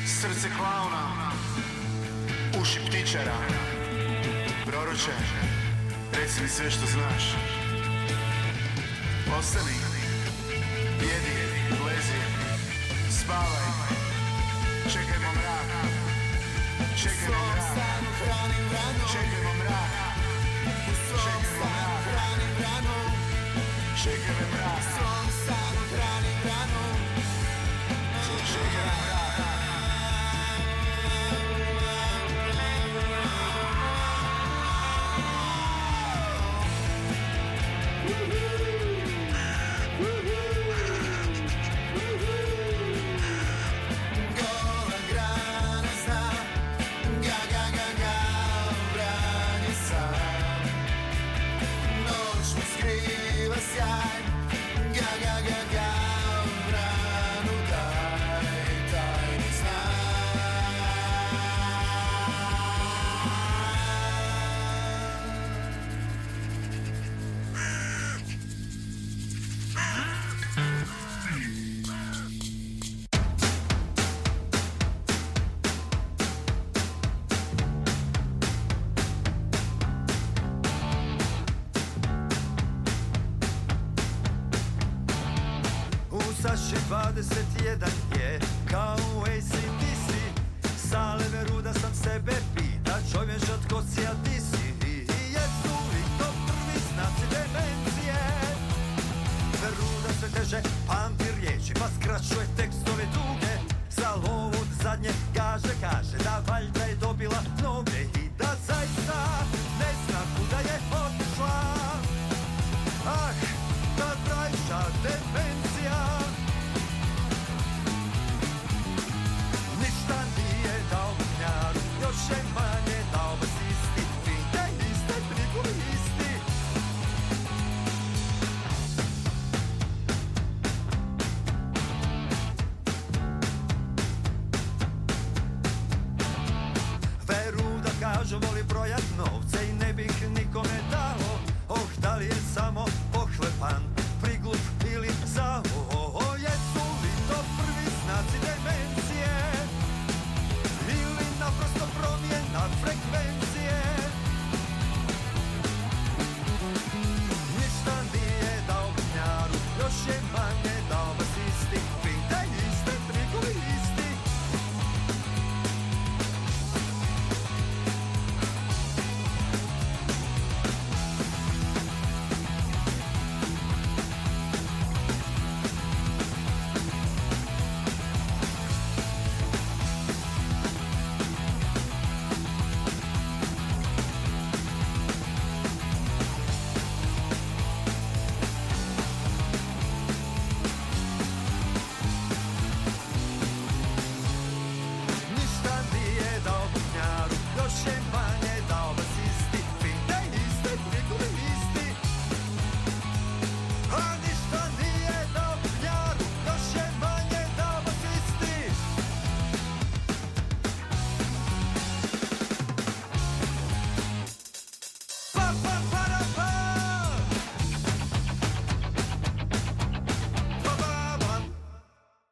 srce 0.07 0.47
klauna, 0.57 1.31
uši 2.61 2.79
ptičara. 2.87 3.37
Proroče, 4.65 5.15
reci 6.13 6.41
mi 6.41 6.49
sve 6.49 6.71
što 6.71 6.85
znaš. 6.85 7.23
Ostani, 9.39 9.77
jedi, 11.01 11.37
lezi, 11.85 12.21
spavaj, 13.09 13.67
čekajmo 14.93 15.31
mrak, 15.37 15.69
čekajmo 17.01 17.45
mrak, 17.45 17.73
čekajmo 19.11 19.53
mrak, 19.59 20.02
čekajmo 24.03 24.45
mrak, 24.51 24.73
čekajmo 24.73 24.73
mrak, 24.73 24.83
čekajmo 28.25 28.81
mrak. 28.83 29.23
Gola 29.33 29.62